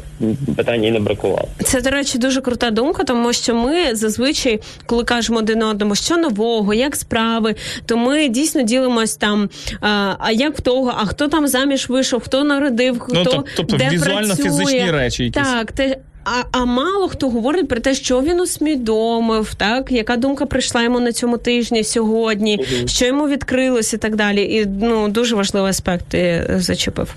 питань 0.55 0.83
і 0.83 0.91
не 0.91 0.99
бракувало. 0.99 1.47
Це, 1.63 1.81
до 1.81 1.89
речі, 1.89 2.17
дуже 2.17 2.41
крута 2.41 2.71
думка, 2.71 3.03
тому 3.03 3.33
що 3.33 3.55
ми 3.55 3.95
зазвичай, 3.95 4.59
коли 4.85 5.03
кажемо 5.03 5.39
один 5.39 5.63
одному, 5.63 5.95
що 5.95 6.17
нового, 6.17 6.73
як 6.73 6.95
справи, 6.95 7.55
то 7.85 7.97
ми 7.97 8.27
дійсно 8.29 8.61
ділимось 8.61 9.15
там. 9.15 9.49
А, 9.81 10.13
а 10.19 10.31
як 10.31 10.57
в 10.57 10.61
того, 10.61 10.93
а 10.97 11.05
хто 11.05 11.27
там 11.27 11.47
заміж 11.47 11.89
вийшов, 11.89 12.21
хто 12.23 12.43
народив, 12.43 12.99
хто 12.99 13.23
Ну, 13.35 13.45
тобто 13.55 13.77
де 13.77 13.89
візуально-фізичні 13.89 14.79
працює. 14.79 14.91
речі 14.91 15.23
якісь. 15.23 15.43
Так, 15.43 15.71
те. 15.71 15.97
А, 16.25 16.43
а 16.51 16.65
мало 16.65 17.07
хто 17.07 17.29
говорить 17.29 17.67
про 17.67 17.79
те, 17.79 17.93
що 17.95 18.21
він 18.21 18.39
усвідомив, 18.39 19.53
так 19.55 19.91
яка 19.91 20.15
думка 20.17 20.45
прийшла 20.45 20.83
йому 20.83 20.99
на 20.99 21.11
цьому 21.11 21.37
тижні 21.37 21.83
сьогодні, 21.83 22.65
що 22.85 23.05
йому 23.05 23.27
відкрилось 23.27 23.93
і 23.93 23.97
так 23.97 24.15
далі. 24.15 24.41
І 24.43 24.65
ну 24.81 25.07
дуже 25.09 25.35
важливий 25.35 25.69
аспект 25.69 26.05
ти 26.07 26.17
е, 26.17 26.47
зачепив. 26.57 27.15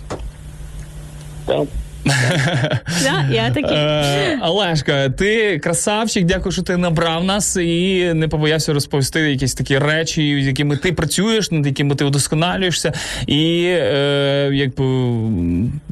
Так. 1.47 1.82
Да, 2.05 3.29
я 3.33 3.51
такий. 3.51 3.77
Е, 3.77 4.39
Олешка, 4.43 5.09
ти 5.11 5.59
красавчик, 5.59 6.25
дякую, 6.25 6.53
що 6.53 6.63
ти 6.63 6.77
набрав 6.77 7.25
нас 7.25 7.57
і 7.57 8.13
не 8.15 8.29
побоявся 8.29 8.73
розповісти 8.73 9.21
якісь 9.21 9.55
такі 9.55 9.79
речі, 9.79 10.43
з 10.43 10.47
якими 10.47 10.77
ти 10.77 10.93
працюєш, 10.93 11.51
над 11.51 11.67
якими 11.67 11.95
ти 11.95 12.05
удосконалюєшся, 12.05 12.93
і 13.27 13.65
е, 13.67 14.51
якби 14.53 14.85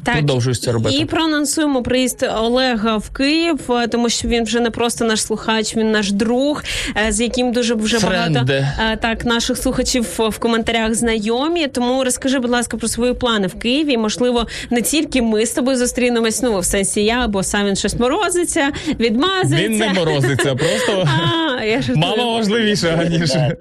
продовжуєш 0.03 0.59
це 0.59 0.71
робити. 0.71 0.95
І 0.95 1.05
проанонсуємо 1.05 1.83
приїзд 1.83 2.25
Олега 2.37 2.97
в 2.97 3.09
Київ, 3.09 3.59
е, 3.69 3.87
тому 3.87 4.09
що 4.09 4.27
він 4.27 4.43
вже 4.43 4.59
не 4.59 4.69
просто 4.69 5.05
наш 5.05 5.21
слухач, 5.21 5.75
він 5.75 5.91
наш 5.91 6.11
друг, 6.11 6.63
е, 7.07 7.11
з 7.11 7.21
яким 7.21 7.51
дуже 7.51 7.73
вже 7.75 7.99
Френде. 7.99 8.39
багато 8.39 9.01
так 9.01 9.25
наших 9.25 9.57
слухачів 9.57 10.05
в 10.17 10.39
коментарях 10.39 10.93
знайомі. 10.93 11.67
Тому 11.67 12.03
розкажи, 12.03 12.39
будь 12.39 12.51
ласка, 12.51 12.77
про 12.77 12.87
свої 12.87 13.13
плани 13.13 13.47
в 13.47 13.59
Києві. 13.59 13.97
Можливо, 13.97 14.47
не 14.69 14.81
тільки 14.81 15.21
ми 15.21 15.45
з 15.45 15.51
тобою 15.51 15.77
зустрінемось, 16.05 16.41
ну 16.41 16.59
в 16.59 16.65
сенсі 16.65 17.03
я, 17.03 17.27
бо 17.27 17.43
сам 17.43 17.67
він 17.67 17.75
щось 17.75 17.99
морозиться, 17.99 18.71
відмазується. 18.99 19.67
Він 19.69 19.77
не 19.77 19.93
морозиться, 19.93 20.55
просто 20.55 21.07
А, 21.59 21.63
я 21.63 21.81
мама 21.95 22.25
важливіша, 22.25 23.03
ніж. 23.09 23.29
Я 23.29 23.55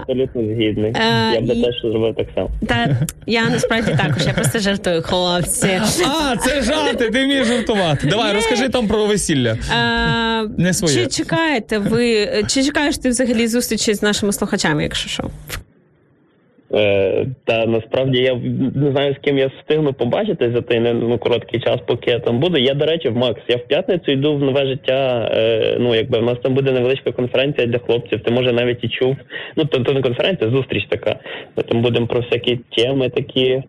абсолютно 0.00 0.42
згідний. 0.42 0.92
е, 0.96 1.32
Я 1.34 1.40
би 1.40 1.62
теж 1.62 1.80
зробив 1.82 2.14
так 2.16 2.26
само. 2.34 2.50
Та 2.68 2.96
я 3.26 3.44
насправді 3.50 3.90
також, 3.90 4.26
я 4.26 4.32
просто 4.32 4.58
жартую, 4.58 5.02
хлопці. 5.02 5.80
А, 6.06 6.36
це 6.36 6.62
жарти, 6.62 7.10
ти 7.10 7.24
вмієш 7.24 7.46
жартувати. 7.46 8.06
Давай, 8.06 8.32
розкажи 8.34 8.68
там 8.68 8.88
про 8.88 9.06
весілля. 9.06 9.56
Не 10.58 10.72
своє. 10.74 10.94
Чи 10.94 11.06
чекаєте 11.06 11.78
ви, 11.78 12.28
чи 12.48 12.64
чекаєш 12.64 12.98
ти 12.98 13.08
взагалі 13.08 13.48
зустрічі 13.48 13.94
з 13.94 14.02
нашими 14.02 14.32
слухачами, 14.32 14.82
якщо 14.82 15.08
що? 15.08 15.24
Е, 16.74 17.26
та 17.44 17.66
насправді 17.66 18.18
я 18.18 18.34
не 18.74 18.90
знаю, 18.90 19.14
з 19.14 19.24
ким 19.24 19.38
я 19.38 19.46
встигну 19.46 19.92
побачити 19.92 20.52
за 20.54 20.60
той 20.60 20.80
не- 20.80 20.94
ну, 20.94 21.18
короткий 21.18 21.60
час, 21.60 21.80
поки 21.86 22.10
я 22.10 22.18
там 22.18 22.40
буду. 22.40 22.58
Я, 22.58 22.74
до 22.74 22.86
речі, 22.86 23.08
в 23.08 23.16
Макс. 23.16 23.40
Я 23.48 23.56
в 23.56 23.66
п'ятницю 23.66 24.12
йду 24.12 24.36
в 24.36 24.42
нове 24.42 24.66
життя. 24.66 25.30
Е, 25.32 25.76
ну, 25.80 25.94
якби 25.94 26.18
в 26.18 26.22
нас 26.22 26.36
там 26.42 26.54
буде 26.54 26.72
невеличка 26.72 27.12
конференція 27.12 27.66
для 27.66 27.78
хлопців. 27.78 28.20
Ти 28.24 28.30
може 28.30 28.52
навіть 28.52 28.84
і 28.84 28.88
чув. 28.88 29.16
Ну, 29.56 29.64
то, 29.64 29.80
то 29.80 29.92
не 29.92 30.02
конференція, 30.02 30.50
зустріч 30.50 30.86
така. 30.88 31.16
Ми 31.56 31.62
там 31.62 31.82
будемо 31.82 32.06
про 32.06 32.20
всякі 32.20 32.60
теми 32.76 33.08
такі. 33.08 33.62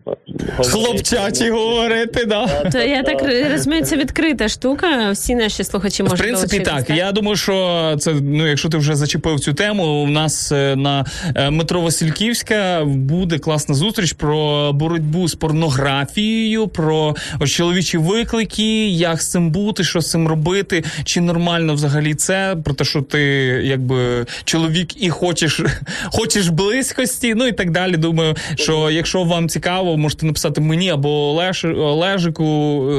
Хлопчачі 0.58 1.50
говорити, 1.50 2.24
да. 2.24 2.46
То 2.72 2.78
я 2.78 3.02
так 3.02 3.22
розумію, 3.52 3.82
це 3.82 3.96
відкрита 3.96 4.48
штука. 4.48 5.10
Всі 5.10 5.34
наші 5.34 5.64
слухачі 5.64 6.02
В 6.02 6.06
принципі, 6.06 6.64
долучитись, 6.64 6.86
так. 6.86 6.96
Я 6.96 7.12
думаю, 7.12 7.36
що 7.36 7.94
це 7.98 8.14
ну, 8.22 8.46
якщо 8.46 8.68
ти 8.68 8.76
вже 8.76 8.94
зачепив 8.94 9.40
цю 9.40 9.52
тему, 9.52 9.84
у 9.84 10.06
нас 10.06 10.52
е, 10.52 10.76
на 10.76 11.04
метро 11.50 11.80
Васильківська 11.80 12.86
буде 12.96 13.38
класна 13.38 13.74
зустріч 13.74 14.12
про 14.12 14.72
боротьбу 14.72 15.28
з 15.28 15.34
порнографією, 15.34 16.68
про 16.68 17.16
чоловічі 17.46 17.98
виклики, 17.98 18.88
як 18.88 19.22
з 19.22 19.30
цим 19.30 19.50
бути, 19.50 19.84
що 19.84 20.00
з 20.00 20.10
цим 20.10 20.28
робити, 20.28 20.84
чи 21.04 21.20
нормально 21.20 21.74
взагалі 21.74 22.14
це, 22.14 22.56
про 22.64 22.74
те, 22.74 22.84
що 22.84 23.02
ти 23.02 23.20
якби 23.64 24.26
чоловік 24.44 25.02
і 25.02 25.10
хочеш, 25.10 25.60
хочеш 26.04 26.48
близькості, 26.48 27.34
ну 27.34 27.46
і 27.46 27.52
так 27.52 27.70
далі. 27.70 27.96
Думаю, 27.96 28.34
що 28.54 28.90
якщо 28.90 29.24
вам 29.24 29.48
цікаво, 29.48 29.96
можете 29.96 30.26
написати 30.26 30.60
мені 30.60 30.90
або 30.90 31.08
Олеж, 31.08 31.64
Олежику. 31.64 32.44
е, 32.44 32.96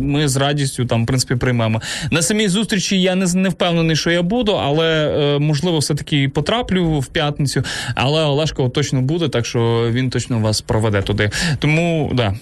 Ми 0.00 0.28
з 0.28 0.36
радістю 0.36 0.84
там, 0.84 1.02
в 1.04 1.06
принципі, 1.06 1.34
приймемо. 1.34 1.80
На 2.10 2.22
самій 2.22 2.48
зустрічі 2.48 3.00
я 3.02 3.14
не, 3.14 3.26
не 3.34 3.48
впевнений, 3.48 3.96
що 3.96 4.10
я 4.10 4.22
буду, 4.22 4.52
але 4.52 5.14
е, 5.18 5.38
можливо, 5.38 5.78
все-таки 5.78 6.28
потраплю 6.28 6.98
в 6.98 7.06
п'ятницю. 7.06 7.62
Але 7.94 8.22
Олешко 8.22 8.68
точно 8.68 9.02
буде, 9.02 9.28
так 9.28 9.39
що 9.46 9.90
він 9.90 10.10
точно 10.10 10.38
вас 10.38 10.60
проведе 10.60 11.02
туди. 11.02 11.30
Тому 11.58 12.10
да. 12.14 12.34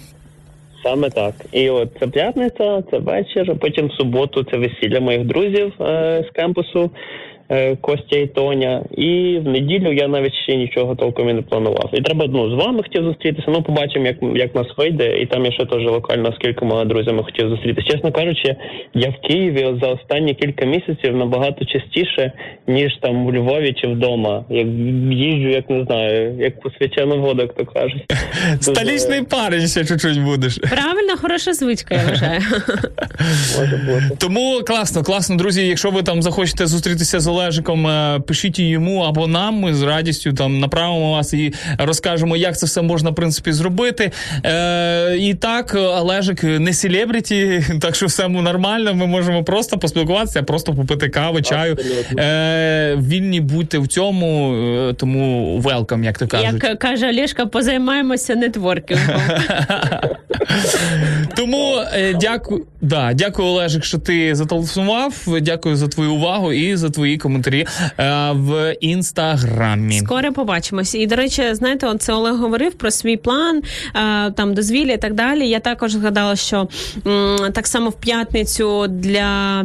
Саме 0.83 1.09
так. 1.09 1.33
І 1.51 1.69
от 1.69 1.89
це 1.99 2.07
п'ятниця, 2.07 2.83
це 2.91 2.97
вечір. 2.97 3.55
Потім 3.61 3.87
в 3.87 3.91
суботу 3.91 4.43
це 4.43 4.57
весілля 4.57 4.99
моїх 4.99 5.25
друзів 5.25 5.73
е, 5.81 6.25
з 6.29 6.35
кампусу 6.35 6.91
Костя 7.81 8.17
і 8.17 8.27
Тоня. 8.27 8.83
І 8.91 9.39
в 9.45 9.47
неділю 9.47 9.93
я 9.93 10.07
навіть 10.07 10.33
ще 10.33 10.55
нічого 10.55 10.95
толком 10.95 11.29
і 11.29 11.33
не 11.33 11.41
планував. 11.41 11.89
І 11.93 12.01
треба 12.01 12.25
ну, 12.29 12.49
з 12.49 12.53
вами 12.53 12.83
хотів 12.83 13.03
зустрітися. 13.03 13.47
Ну, 13.51 13.63
побачимо, 13.63 14.05
як, 14.05 14.15
як 14.35 14.55
нас 14.55 14.67
вийде. 14.77 15.19
І 15.21 15.25
там 15.25 15.45
я 15.45 15.51
ще 15.51 15.65
теж 15.65 15.83
локально 15.85 16.33
з 16.35 16.37
кількома 16.37 16.85
друзями 16.85 17.23
хотів 17.23 17.49
зустрітися. 17.49 17.87
Чесно 17.87 18.11
кажучи, 18.11 18.55
я 18.93 19.09
в 19.09 19.27
Києві 19.27 19.79
за 19.81 19.87
останні 19.87 20.33
кілька 20.33 20.65
місяців 20.65 21.15
набагато 21.15 21.65
частіше, 21.65 22.31
ніж 22.67 22.97
там 23.01 23.25
у 23.25 23.33
Львові 23.33 23.73
чи 23.81 23.87
вдома. 23.87 24.45
Як 24.49 24.67
їжджу, 25.11 25.49
як 25.49 25.69
не 25.69 25.85
знаю, 25.85 26.35
як 26.39 26.61
по 26.61 26.69
свячену 26.69 27.21
воду, 27.21 27.41
як 27.41 27.53
то 27.53 27.65
кажуть. 27.65 28.05
Столічний 28.59 29.23
парень 29.23 29.67
ще 29.67 29.85
чуть-чуть 29.85 30.23
будеш. 30.23 30.57
Правильно, 30.57 31.17
хороша 31.21 31.53
звичка, 31.53 31.95
я 31.95 32.01
вважаю. 32.09 32.41
Може 33.59 33.77
бути. 33.77 34.17
Тому 34.19 34.61
класно, 34.67 35.03
класно, 35.03 35.35
друзі. 35.35 35.67
Якщо 35.67 35.89
ви 35.89 36.03
там 36.03 36.21
захочете 36.21 36.67
зустрітися 36.67 37.19
з 37.19 37.27
Олежиком, 37.39 37.87
е, 37.87 38.19
пишіть 38.27 38.59
йому 38.59 38.99
або 38.99 39.27
нам. 39.27 39.55
Ми 39.55 39.73
з 39.73 39.81
радістю 39.81 40.33
там 40.33 40.59
направимо 40.59 41.11
вас 41.11 41.33
і 41.33 41.53
розкажемо, 41.77 42.37
як 42.37 42.57
це 42.57 42.65
все 42.65 42.81
можна 42.81 43.09
в 43.09 43.15
принципі 43.15 43.51
зробити. 43.51 44.11
Е, 44.45 45.17
І 45.17 45.33
так, 45.33 45.75
Олежик 45.75 46.43
не 46.43 46.73
селебріті, 46.73 47.63
так 47.81 47.95
що 47.95 48.05
все 48.05 48.27
нормально. 48.27 48.93
Ми 48.93 49.07
можемо 49.07 49.43
просто 49.43 49.77
поспілкуватися, 49.77 50.43
просто 50.43 50.73
попити 50.73 51.09
кави, 51.09 51.41
чаю. 51.41 51.77
Е, 52.17 52.95
Вільні 52.95 53.41
будьте 53.41 53.77
в 53.79 53.87
цьому, 53.87 54.53
е, 54.53 54.93
тому 54.93 55.57
welcome, 55.59 56.03
як 56.03 56.17
то 56.17 56.27
кажуть. 56.27 56.63
Як 56.63 56.79
каже 56.79 57.09
Олешка, 57.09 57.45
позаймаємося 57.45 58.35
нетворкінгом. 58.35 59.21
Тому 61.35 61.75
е, 61.93 62.13
дякую, 62.13 62.65
да, 62.81 63.13
дякую, 63.13 63.47
Олежик, 63.47 63.83
що 63.83 63.97
ти 63.97 64.35
зателефонував. 64.35 65.13
Дякую 65.41 65.75
за 65.75 65.87
твою 65.87 66.13
увагу 66.13 66.53
і 66.53 66.75
за 66.75 66.89
твої 66.89 67.17
коментарі 67.17 67.28
е, 67.99 68.31
в 68.33 68.75
інстаграмі. 68.81 69.99
Скоро 69.99 70.33
побачимось. 70.33 70.95
І 70.95 71.07
до 71.07 71.15
речі, 71.15 71.43
знаєте, 71.53 71.87
от 71.87 72.01
це 72.01 72.13
Олег 72.13 72.35
говорив 72.35 72.73
про 72.73 72.91
свій 72.91 73.17
план, 73.17 73.61
е, 73.95 74.31
там 74.31 74.53
дозвілля 74.53 74.91
і 74.91 74.97
так 74.97 75.13
далі. 75.13 75.47
Я 75.49 75.59
також 75.59 75.91
згадала, 75.91 76.35
що 76.35 76.67
м, 77.07 77.37
так 77.53 77.67
само 77.67 77.89
в 77.89 77.93
п'ятницю 77.93 78.87
для 78.87 79.61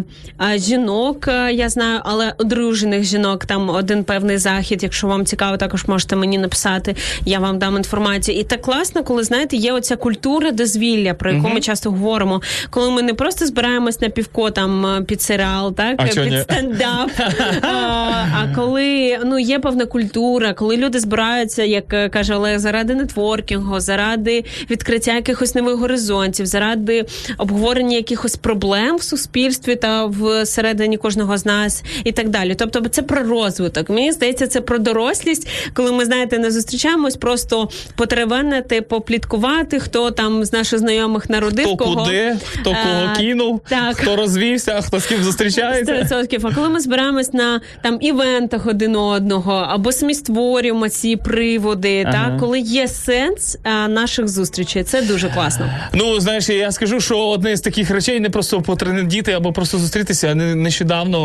е, 0.53 0.59
жінок 0.59 1.29
е, 1.29 1.53
я 1.53 1.69
знаю, 1.69 2.01
але 2.05 2.35
одружених 2.39 3.05
жінок 3.05 3.45
там 3.47 3.71
один 3.71 4.05
певний 4.05 4.39
захід. 4.39 4.83
Якщо 4.83 5.07
вам 5.07 5.25
цікаво, 5.27 5.57
також 5.57 5.85
можете 5.87 6.17
мені 6.17 6.39
написати. 6.39 6.97
Я 7.27 7.39
вам 7.39 7.59
дам 7.59 7.77
інформацію. 7.77 8.39
І 8.39 8.45
так 8.45 8.63
класно, 8.63 9.05
коли 9.05 9.25
знаєте, 9.25 9.57
є 9.57 9.73
оця 9.73 9.97
культура 9.97 10.51
дозвілля, 10.51 11.15
про 11.15 11.33
яку 11.33 11.49
ми 11.49 11.61
часто 11.61 11.91
говоримо, 11.91 12.43
коли 12.71 12.91
ми 12.91 13.03
не 13.03 13.15
просто 13.15 13.47
збираємось 13.47 14.01
на 14.01 14.09
півко 14.09 14.51
там 14.51 14.87
е, 14.87 15.03
під 15.03 15.23
серіал, 15.23 15.75
так 15.75 15.95
А 15.99 16.05
під 16.05 16.17
ні? 16.33 16.41
стендап. 16.41 17.11
а, 17.63 18.47
коли 18.55 19.19
ну 19.25 19.39
є 19.39 19.59
певна 19.59 19.87
культура, 19.87 20.53
коли 20.55 20.77
люди 20.77 21.01
збираються, 21.01 21.63
як 21.63 21.95
е, 21.95 22.09
каже 22.09 22.35
Олег, 22.35 22.59
заради 22.59 22.95
нетворкінгу, 22.95 23.81
заради 23.81 24.45
відкриття 24.71 25.15
якихось 25.15 25.55
нових 25.55 25.77
горизонтів, 25.77 26.47
заради 26.47 27.05
обговорення 27.39 27.97
якихось 27.97 28.37
проблем 28.37 28.97
в 28.97 29.03
суспільстві 29.03 29.77
та 29.77 30.07
всередині 30.07 30.97
кожного 30.97 31.39
з 31.39 31.47
нас, 31.47 31.83
і 32.05 32.13
так 32.13 32.29
далі. 32.29 32.55
Тобто, 32.55 32.81
це 32.89 33.03
про 33.03 33.23
розвиток. 33.23 33.91
Мені 33.91 34.13
здається, 34.13 34.47
це 34.47 34.61
про 34.61 34.79
дорослість, 34.79 35.49
коли 35.75 35.93
ми 35.93 36.05
знаєте, 36.05 36.39
не 36.39 36.51
зустрічаємось, 36.51 37.17
просто 37.17 37.69
потеревенити, 37.97 38.81
попліткувати, 38.83 39.81
хто 39.81 40.11
там 40.11 40.45
з 40.45 40.53
наших 40.53 40.79
знайомих 40.79 41.31
народив 41.31 41.67
Хто 41.67 41.77
кого. 41.77 42.05
куди, 42.05 42.37
хто 42.53 42.71
кого 42.71 43.09
А, 43.13 43.17
кинув, 43.17 43.61
так. 43.69 43.97
хто 43.97 44.17
розвівся, 44.17 44.81
хто 44.81 45.01
з 45.01 45.07
ким 45.07 45.23
зустрічається. 45.23 45.93
100%. 45.95 46.41
А 46.51 46.55
коли 46.55 46.69
ми 46.69 46.81
збираємось 46.81 47.33
на 47.35 47.61
там 47.83 47.99
івентах 48.01 48.67
один 48.67 48.97
одного, 48.97 49.53
або 49.53 49.93
самі 49.93 50.15
створюємо 50.15 50.89
ці 50.89 51.17
приводи, 51.17 52.05
Ага. 52.09 52.13
так 52.31 52.41
коли 52.41 52.61
є 52.61 52.89
сенс 52.89 53.59
а, 53.63 53.89
наших 53.89 54.29
зустрічей, 54.29 54.85
це 54.85 55.03
дуже 55.03 55.29
класно. 55.29 55.71
Ну, 55.93 56.21
знаєш, 56.21 56.49
я 56.49 56.73
скажу, 56.73 57.01
що 57.01 57.19
одне 57.29 57.57
з 57.57 57.61
таких 57.61 57.91
речей 57.91 58.21
не 58.21 58.31
просто 58.31 58.63
потренедіти 58.63 59.33
або 59.33 59.53
просто 59.53 59.79
зустрітися. 59.79 60.29
а 60.31 60.35
не- 60.35 60.55
Нещодавно, 60.55 61.19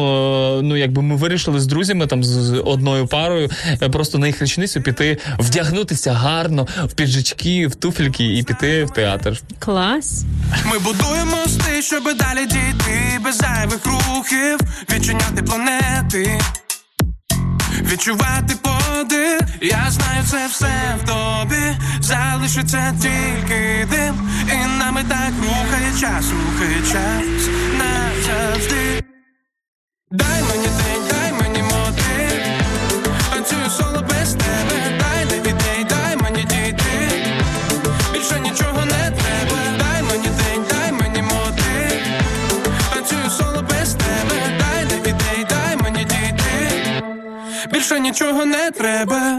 е, 0.60 0.62
ну 0.62 0.78
якби 0.78 1.02
ми 1.02 1.16
вирішили 1.16 1.60
з 1.60 1.66
друзями 1.68 2.08
там 2.08 2.24
з- 2.24 2.62
одною 2.66 3.08
парою 3.08 3.50
е, 3.82 3.90
просто 3.90 4.18
на 4.18 4.28
їх 4.28 4.42
річницю 4.42 4.82
піти, 4.82 5.18
вдягнутися 5.40 6.12
гарно 6.14 6.68
в 6.86 6.94
піджачки, 6.94 7.68
в 7.68 7.76
туфельки 7.76 8.38
і 8.38 8.44
піти 8.44 8.84
в 8.86 8.90
театр. 8.90 9.40
Клас. 9.60 10.24
Ми 10.72 10.80
будуємо 10.80 11.32
мости, 11.42 11.82
щоб 11.82 12.04
далі 12.04 12.46
дійти 12.46 13.20
без 13.24 13.38
зайвих 13.38 13.80
рухів, 13.86 14.60
відчиняти 14.96 15.42
планети, 16.00 16.40
відчувати 17.82 18.56
подих. 18.62 19.40
Я 19.62 19.88
знаю, 19.90 20.24
це 20.32 20.48
все 20.48 20.98
в 21.04 21.06
тобі, 21.06 21.78
залишиться 22.02 22.94
тільки 23.02 23.88
дим, 23.92 24.30
і 24.48 24.80
нами 24.80 25.04
так 25.10 25.32
рухає 25.42 25.92
час, 26.00 26.26
рухає 26.32 26.82
час 26.82 27.50
назавжди. 27.78 29.04
Дай 30.12 30.42
мені 30.42 30.68
день, 30.68 31.08
дай 31.10 31.29
Більше 47.72 48.00
нічого 48.00 48.46
не 48.46 48.72
треба. 48.72 49.38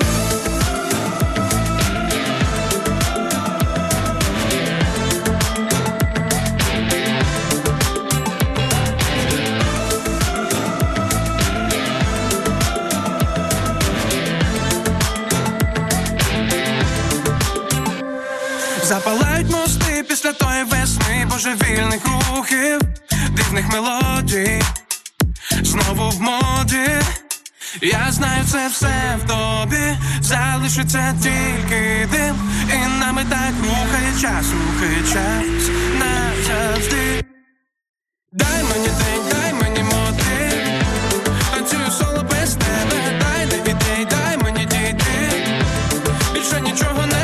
Запалають 18.85 19.51
мости 19.51 20.05
після 20.09 20.32
тої 20.32 20.65
весни 20.65 21.27
божевільних 21.31 22.01
рухів, 22.07 22.81
дивних 23.31 23.73
мелодій, 23.73 24.62
знову 25.62 26.11
в 26.11 26.20
моді. 26.20 27.01
Я 27.79 28.13
знаю, 28.13 28.45
це 28.53 28.69
все 28.69 29.19
в 29.19 29.27
тобі, 29.27 29.97
залишиться 30.21 31.15
тільки 31.23 32.09
дим, 32.13 32.37
і 32.73 32.99
нами 33.01 33.25
так 33.31 33.53
рухає 33.63 34.13
час, 34.21 34.47
рухає 34.53 35.03
час. 35.03 35.71
Назавжди. 35.99 37.25
Дай 38.33 38.63
мені 38.63 38.87
день, 38.87 39.23
дай 39.31 39.53
мені 39.53 39.83
мотив, 39.83 40.85
танцюю 41.55 41.91
соло 41.91 42.23
без 42.23 42.55
тебе, 42.55 43.19
дай 43.21 43.47
не 43.47 43.57
ідей, 43.57 44.07
дай 44.11 44.37
мені 44.37 44.65
дійти. 44.67 45.45
Більше 46.35 46.61
нічого 46.61 47.07
не 47.07 47.20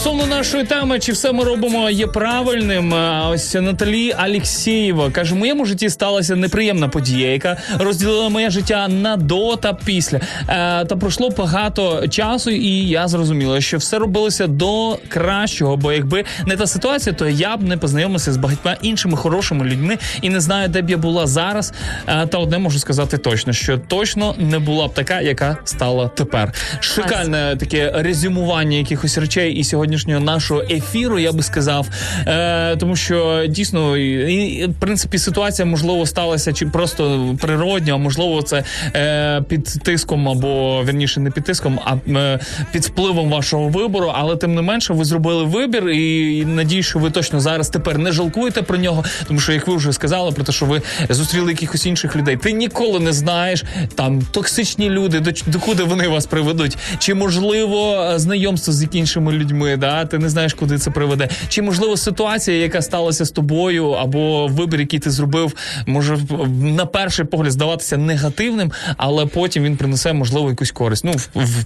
Стосовно 0.00 0.26
нашої 0.26 0.64
теми, 0.64 0.98
чи 0.98 1.12
все 1.12 1.32
ми 1.32 1.44
робимо 1.44 1.90
є 1.90 2.06
правильним? 2.06 2.94
Ось 3.30 3.54
Наталі 3.54 4.12
Алєксєєва 4.18 5.10
каже: 5.10 5.34
в 5.34 5.38
моєму 5.38 5.64
житті 5.64 5.90
сталася 5.90 6.36
неприємна 6.36 6.88
подія, 6.88 7.32
яка 7.32 7.56
розділила 7.78 8.28
моє 8.28 8.50
життя 8.50 8.88
на 8.88 9.16
до 9.16 9.56
та 9.56 9.72
після. 9.72 10.16
Е, 10.18 10.84
Та 10.84 10.96
пройшло 11.00 11.30
багато 11.30 12.08
часу, 12.08 12.50
і 12.50 12.88
я 12.88 13.08
зрозуміла, 13.08 13.60
що 13.60 13.78
все 13.78 13.98
робилося 13.98 14.46
до 14.46 14.98
кращого. 15.08 15.76
Бо 15.76 15.92
якби 15.92 16.24
не 16.46 16.56
та 16.56 16.66
ситуація, 16.66 17.14
то 17.14 17.28
я 17.28 17.56
б 17.56 17.62
не 17.62 17.76
познайомився 17.76 18.32
з 18.32 18.36
багатьма 18.36 18.76
іншими 18.82 19.16
хорошими 19.16 19.64
людьми 19.64 19.98
і 20.22 20.30
не 20.30 20.40
знаю, 20.40 20.68
де 20.68 20.82
б 20.82 20.90
я 20.90 20.96
була 20.96 21.26
зараз. 21.26 21.72
Е, 22.06 22.26
Та 22.26 22.38
одне 22.38 22.58
можу 22.58 22.78
сказати 22.78 23.18
точно, 23.18 23.52
що 23.52 23.78
точно 23.78 24.34
не 24.38 24.58
була 24.58 24.88
б 24.88 24.94
така, 24.94 25.20
яка 25.20 25.56
стала 25.64 26.08
тепер. 26.08 26.52
Шикальне 26.80 27.56
таке 27.60 27.92
резюмування 27.94 28.76
якихось 28.76 29.18
речей 29.18 29.52
і 29.52 29.64
сьогоднішнього 29.90 30.20
нашого 30.20 30.62
ефіру, 30.70 31.18
я 31.18 31.32
би 31.32 31.42
сказав. 31.42 31.86
Е, 32.26 32.76
тому 32.76 32.96
що 32.96 33.46
дійсно, 33.48 33.96
і, 33.96 34.66
в 34.66 34.74
принципі, 34.80 35.18
ситуація 35.18 35.66
можливо 35.66 36.06
сталася 36.06 36.52
чи 36.52 36.66
просто 36.66 37.34
природньо, 37.40 37.94
а 37.94 37.96
можливо, 37.96 38.42
це 38.42 38.64
е, 38.94 39.42
під 39.48 39.64
тиском 39.64 40.28
або 40.28 40.82
верніше 40.82 41.20
не 41.20 41.30
під 41.30 41.44
тиском, 41.44 41.80
а 41.84 42.10
е, 42.10 42.38
під 42.72 42.84
впливом 42.84 43.30
вашого 43.30 43.68
вибору. 43.68 44.12
Але 44.14 44.36
тим 44.36 44.54
не 44.54 44.62
менше, 44.62 44.92
ви 44.92 45.04
зробили 45.04 45.44
вибір, 45.44 45.88
і, 45.88 46.36
і 46.38 46.44
надію, 46.44 46.82
що 46.82 46.98
ви 46.98 47.10
точно 47.10 47.40
зараз 47.40 47.68
тепер 47.68 47.98
не 47.98 48.12
жалкуєте 48.12 48.62
про 48.62 48.78
нього, 48.78 49.04
тому 49.28 49.40
що 49.40 49.52
як 49.52 49.68
ви 49.68 49.76
вже 49.76 49.92
сказали 49.92 50.32
про 50.32 50.44
те, 50.44 50.52
що 50.52 50.66
ви 50.66 50.82
зустріли 51.10 51.52
якихось 51.52 51.86
інших 51.86 52.16
людей, 52.16 52.36
ти 52.36 52.52
ніколи 52.52 53.00
не 53.00 53.12
знаєш 53.12 53.64
там 53.94 54.22
токсичні 54.30 54.90
люди, 54.90 55.20
до, 55.20 55.30
до 55.46 55.58
куди 55.58 55.82
вони 55.82 56.08
вас 56.08 56.26
приведуть, 56.26 56.78
чи 56.98 57.14
можливо 57.14 57.96
е, 58.02 58.18
знайомство 58.18 58.72
з 58.72 58.88
іншими 58.92 59.32
людьми, 59.32 59.76
да 59.80 60.04
ти 60.04 60.18
не 60.18 60.28
знаєш, 60.28 60.54
куди 60.54 60.78
це 60.78 60.90
приведе, 60.90 61.28
чи 61.48 61.62
можливо 61.62 61.96
ситуація, 61.96 62.56
яка 62.56 62.82
сталася 62.82 63.24
з 63.24 63.30
тобою, 63.30 63.90
або 63.90 64.46
вибір, 64.46 64.80
який 64.80 64.98
ти 64.98 65.10
зробив, 65.10 65.52
може 65.86 66.18
на 66.62 66.86
перший 66.86 67.24
погляд 67.24 67.52
здаватися 67.52 67.96
негативним, 67.96 68.72
але 68.96 69.26
потім 69.26 69.64
він 69.64 69.76
принесе 69.76 70.12
можливо 70.12 70.50
якусь 70.50 70.70
користь. 70.70 71.04
Ну 71.04 71.12
в, 71.12 71.28
в, 71.34 71.64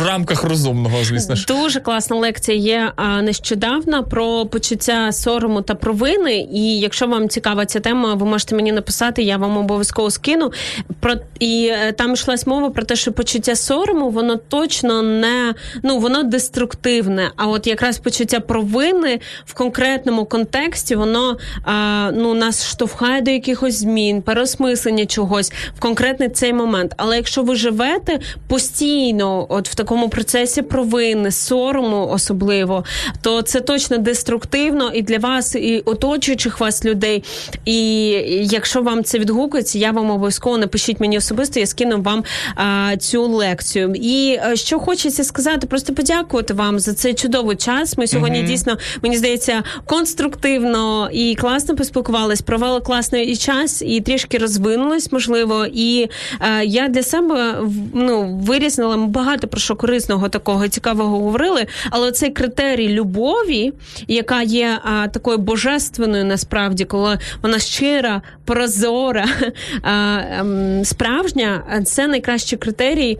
в, 0.00 0.06
рамках 0.06 0.44
розумного, 0.44 1.04
звісно 1.04 1.34
ж. 1.34 1.46
Дуже 1.46 1.80
класна 1.80 2.16
лекція 2.16 2.58
є 2.58 2.92
нещодавно 3.22 4.04
про 4.04 4.46
почуття 4.46 5.12
сорому 5.12 5.62
та 5.62 5.74
провини. 5.74 6.48
І 6.52 6.78
якщо 6.78 7.06
вам 7.06 7.28
цікава 7.28 7.66
ця 7.66 7.80
тема, 7.80 8.14
ви 8.14 8.26
можете 8.26 8.54
мені 8.54 8.72
написати, 8.72 9.22
я 9.22 9.36
вам 9.36 9.56
обов'язково 9.56 10.10
скину. 10.10 10.52
Про 11.00 11.14
і 11.40 11.70
е, 11.72 11.92
там 11.92 12.12
йшлась 12.12 12.46
мова 12.46 12.70
про 12.70 12.84
те, 12.84 12.96
що 12.96 13.12
почуття 13.12 13.56
сорому 13.56 14.10
воно 14.10 14.36
точно 14.36 15.02
не 15.02 15.54
ну 15.82 15.98
воно 15.98 16.22
деструктивне, 16.22 17.30
а 17.36 17.46
А 17.46 17.48
от 17.48 17.66
якраз 17.66 17.98
почуття 17.98 18.40
провини 18.40 19.20
в 19.44 19.54
конкретному 19.54 20.24
контексті 20.24 20.96
воно 20.96 21.36
а, 21.64 22.10
ну 22.14 22.34
нас 22.34 22.66
штовхає 22.66 23.20
до 23.20 23.30
якихось 23.30 23.78
змін, 23.78 24.22
переосмислення 24.22 25.06
чогось 25.06 25.52
в 25.76 25.80
конкретний 25.80 26.28
цей 26.28 26.52
момент. 26.52 26.94
Але 26.96 27.16
якщо 27.16 27.42
ви 27.42 27.56
живете 27.56 28.20
постійно, 28.48 29.46
от 29.48 29.68
в 29.68 29.74
такому 29.74 30.08
процесі 30.08 30.62
провини, 30.62 31.30
сорому 31.30 32.08
особливо, 32.12 32.84
то 33.22 33.42
це 33.42 33.60
точно 33.60 33.98
деструктивно 33.98 34.90
і 34.94 35.02
для 35.02 35.18
вас, 35.18 35.54
і 35.54 35.82
оточуючих 35.84 36.60
вас 36.60 36.84
людей. 36.84 37.24
І 37.64 38.10
якщо 38.50 38.82
вам 38.82 39.04
це 39.04 39.18
відгукується, 39.18 39.78
я 39.78 39.90
вам 39.90 40.10
обов'язково 40.10 40.58
напишіть 40.58 41.00
мені 41.00 41.18
особисто, 41.18 41.60
я 41.60 41.66
скину 41.66 42.02
вам 42.02 42.24
а, 42.54 42.96
цю 42.96 43.26
лекцію. 43.26 43.94
І 43.94 44.38
е, 44.52 44.56
що 44.56 44.78
хочеться 44.78 45.24
сказати, 45.24 45.66
просто 45.66 45.94
подякувати 45.94 46.54
вам 46.54 46.78
за 46.78 46.94
цей 46.94 47.14
чудовий 47.26 47.56
час. 47.56 47.98
Ми 47.98 48.06
сьогодні 48.06 48.42
дійсно, 48.42 48.78
мені 49.02 49.16
здається, 49.16 49.62
конструктивно 49.86 51.10
і 51.12 51.34
класно 51.34 51.76
поспілкувались, 51.76 52.42
провели 52.42 52.80
класний 52.80 53.26
і 53.26 53.36
час, 53.36 53.82
і 53.82 54.00
трішки 54.00 54.38
розвинулись, 54.38 55.12
можливо. 55.12 55.66
І 55.72 56.08
е, 56.40 56.64
я 56.64 56.88
для 56.88 57.02
себе 57.02 57.54
ну, 57.94 58.40
вирізнила 58.42 58.96
багато 58.96 59.48
про 59.48 59.60
що 59.60 59.76
корисного 59.76 60.28
такого 60.28 60.68
цікавого 60.68 61.18
говорили. 61.18 61.66
Але 61.90 62.12
цей 62.12 62.30
критерій 62.30 62.88
любові, 62.88 63.72
яка 64.08 64.42
є 64.42 64.78
а, 64.84 65.08
такою 65.08 65.38
божественною, 65.38 66.24
насправді, 66.24 66.84
коли 66.84 67.18
вона 67.42 67.58
щира, 67.58 68.22
прозора, 68.44 69.26
ем, 69.84 70.84
справжня, 70.84 71.82
це 71.86 72.06
найкращий 72.06 72.58
критерій 72.58 73.18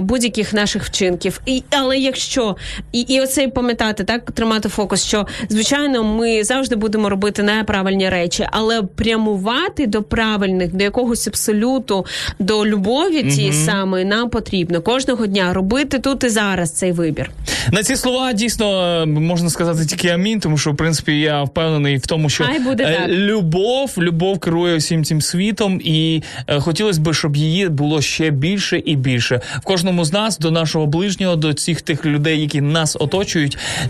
будь-яких 0.00 0.52
наших 0.52 0.84
вчинків. 0.84 1.40
І, 1.46 1.62
але 1.70 1.98
якщо 1.98 2.56
і, 2.92 3.00
і 3.00 3.20
оцей 3.38 3.48
пам'ятати, 3.48 4.04
так 4.04 4.30
тримати 4.30 4.68
фокус, 4.68 5.04
що 5.04 5.26
звичайно 5.48 6.04
ми 6.04 6.44
завжди 6.44 6.76
будемо 6.76 7.08
робити 7.08 7.42
неправильні 7.42 8.08
речі, 8.08 8.46
але 8.50 8.82
прямувати 8.82 9.86
до 9.86 10.02
правильних, 10.02 10.74
до 10.74 10.84
якогось 10.84 11.26
абсолюту, 11.28 12.06
до 12.38 12.66
любові 12.66 13.22
тієї 13.22 13.52
самої 13.52 14.04
нам 14.04 14.30
потрібно 14.30 14.82
кожного 14.82 15.26
дня 15.26 15.52
робити 15.52 15.98
тут 15.98 16.24
і 16.24 16.28
зараз 16.28 16.72
цей 16.72 16.92
вибір. 16.92 17.30
На 17.72 17.82
ці 17.82 17.96
слова 17.96 18.32
дійсно 18.32 19.04
можна 19.06 19.50
сказати 19.50 19.86
тільки 19.86 20.08
амінь, 20.08 20.40
тому 20.40 20.58
що 20.58 20.72
в 20.72 20.76
принципі 20.76 21.20
я 21.20 21.42
впевнений 21.42 21.96
в 21.96 22.06
тому, 22.06 22.30
що 22.30 22.44
буде 22.64 22.84
е, 22.84 23.08
любов, 23.08 23.94
любов 23.98 24.38
керує 24.38 24.76
всім 24.76 25.04
цим 25.04 25.20
світом, 25.20 25.80
і 25.84 26.22
е, 26.46 26.60
хотілося 26.60 27.00
б, 27.00 27.14
щоб 27.14 27.36
її 27.36 27.68
було 27.68 28.00
ще 28.02 28.30
більше 28.30 28.82
і 28.84 28.96
більше 28.96 29.40
в 29.56 29.60
кожному 29.60 30.04
з 30.04 30.12
нас, 30.12 30.38
до 30.38 30.50
нашого 30.50 30.86
ближнього, 30.86 31.36
до 31.36 31.50
всіх 31.50 31.82
тих 31.82 32.06
людей, 32.06 32.40
які 32.40 32.60
нас 32.60 32.96
оточують. 33.00 33.27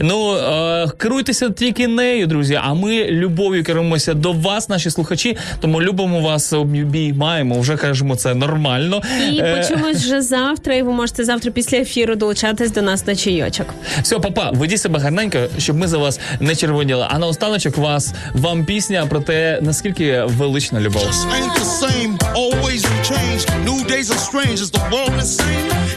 Ну 0.00 0.36
е, 0.36 0.88
керуйтеся 0.96 1.50
тільки 1.50 1.88
нею, 1.88 2.26
друзі. 2.26 2.60
А 2.62 2.74
ми 2.74 3.04
любов'ю 3.04 3.64
керуємося 3.64 4.14
до 4.14 4.32
вас, 4.32 4.68
наші 4.68 4.90
слухачі. 4.90 5.36
Тому 5.60 5.82
любимо 5.82 6.20
вас, 6.20 6.52
обіймаємо. 6.52 7.60
Вже 7.60 7.76
кажемо 7.76 8.16
це 8.16 8.34
нормально. 8.34 9.02
І 9.32 9.38
Е, 9.38 9.56
почуємось 9.56 9.96
вже 10.04 10.22
завтра, 10.22 10.74
і 10.74 10.82
ви 10.82 10.92
можете 10.92 11.24
завтра 11.24 11.50
після 11.50 11.78
ефіру 11.78 12.14
долучатись 12.16 12.70
до 12.70 12.82
нас 12.82 13.06
на 13.06 13.16
чайочок. 13.16 13.66
Все, 14.02 14.18
папа, 14.18 14.50
ведіть 14.54 14.80
себе 14.80 14.98
гарненько, 14.98 15.38
щоб 15.58 15.76
ми 15.76 15.88
за 15.88 15.98
вас 15.98 16.20
не 16.40 16.56
червоніли. 16.56 17.06
А 17.10 17.18
наостаночок 17.18 17.76
вас 17.76 18.12
вам 18.34 18.64
пісня 18.64 19.06
про 19.06 19.20
те, 19.20 19.58
наскільки 19.62 20.22
велична 20.26 20.80
любов. 20.80 21.02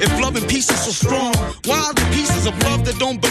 If 0.06 0.12
love 0.24 0.36
and 0.40 0.48
peace 0.54 0.70
is 0.76 0.80
so 0.88 0.92
strong, 1.04 1.32
why 1.70 1.78
are 1.88 1.94
the 2.00 2.06
pieces 2.18 2.44
of 2.50 2.54
love 2.68 2.82
that 2.88 2.98
don't 3.04 3.20
belong? 3.26 3.31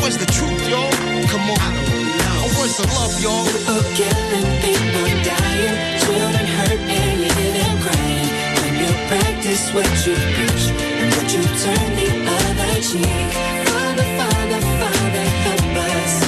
Where's 0.00 0.16
the 0.16 0.26
truth, 0.26 0.68
y'all? 0.68 0.90
Come 1.32 1.50
on. 1.50 1.58
I 1.60 1.70
don't 1.74 2.06
know. 2.20 2.40
Where's 2.58 2.76
the 2.76 2.86
love, 2.96 3.14
y'all? 3.20 3.44
People 3.46 3.82
killing, 3.98 4.48
people 4.62 5.08
dying, 5.26 5.76
children 6.00 6.46
hurt 6.56 6.80
and 6.98 7.20
living 7.20 7.78
crying. 7.84 8.30
When 8.60 8.74
you 8.82 8.90
practice 9.10 9.72
what 9.74 9.90
you 10.06 10.14
preach 10.36 10.64
and 11.00 11.08
what 11.14 11.28
you 11.34 11.42
turn 11.64 11.88
the 12.00 12.08
other 12.36 12.74
cheek. 12.80 13.30
Father, 13.68 14.08
Father, 14.18 14.60
Father, 14.80 15.26
help 15.44 15.76
us. 15.92 16.27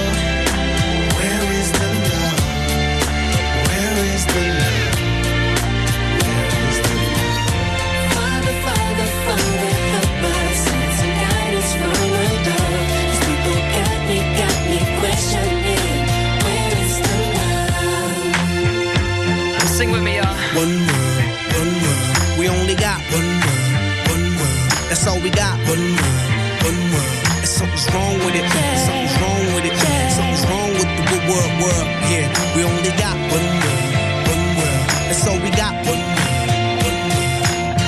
One 20.53 20.67
world, 20.67 21.23
one 21.59 21.73
world. 21.81 22.37
We 22.37 22.49
only 22.49 22.75
got 22.75 22.99
one 23.15 23.29
world, 23.43 23.71
one 24.11 24.25
world. 24.35 24.67
That's 24.89 25.07
all 25.07 25.17
we 25.21 25.29
got. 25.29 25.55
One 25.59 25.85
world, 25.95 26.27
one 26.67 26.81
world. 26.91 27.15
And 27.39 27.47
something's 27.47 27.87
wrong 27.93 28.17
with 28.19 28.35
it. 28.35 28.45
Something's 28.85 29.15
wrong 29.21 29.45
with 29.55 29.65
it. 29.69 29.75
Something's 30.11 30.45
wrong 30.51 30.71
with 30.73 30.89
the 30.97 31.03
good 31.11 31.23
world, 31.31 31.53
world. 31.63 31.87
Yeah, 32.11 32.27
we 32.55 32.61
only 32.65 32.91
got 32.99 33.15
one 33.31 33.47
world, 33.63 33.95
one 34.33 34.45
world. 34.59 34.87
That's 35.07 35.25
all 35.25 35.39
we 35.39 35.51
got. 35.55 35.73
One 35.87 36.03
world, 36.19 36.51
one 36.83 36.99
world. 37.15 37.79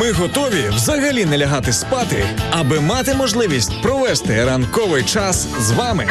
Ми 0.00 0.12
готові 0.12 0.68
взагалі 0.68 1.24
не 1.24 1.38
лягати 1.38 1.72
спати, 1.72 2.24
аби 2.50 2.80
мати 2.80 3.14
можливість 3.14 3.82
провести 3.82 4.44
ранковий 4.44 5.02
час 5.02 5.46
з 5.60 5.70
вами. 5.70 6.06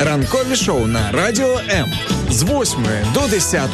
Ранкові 0.00 0.56
шоу 0.56 0.86
на 0.86 1.12
Радіо 1.12 1.60
М. 1.70 1.92
з 2.30 2.42
8 2.42 2.86
до 3.14 3.20
10 3.20 3.70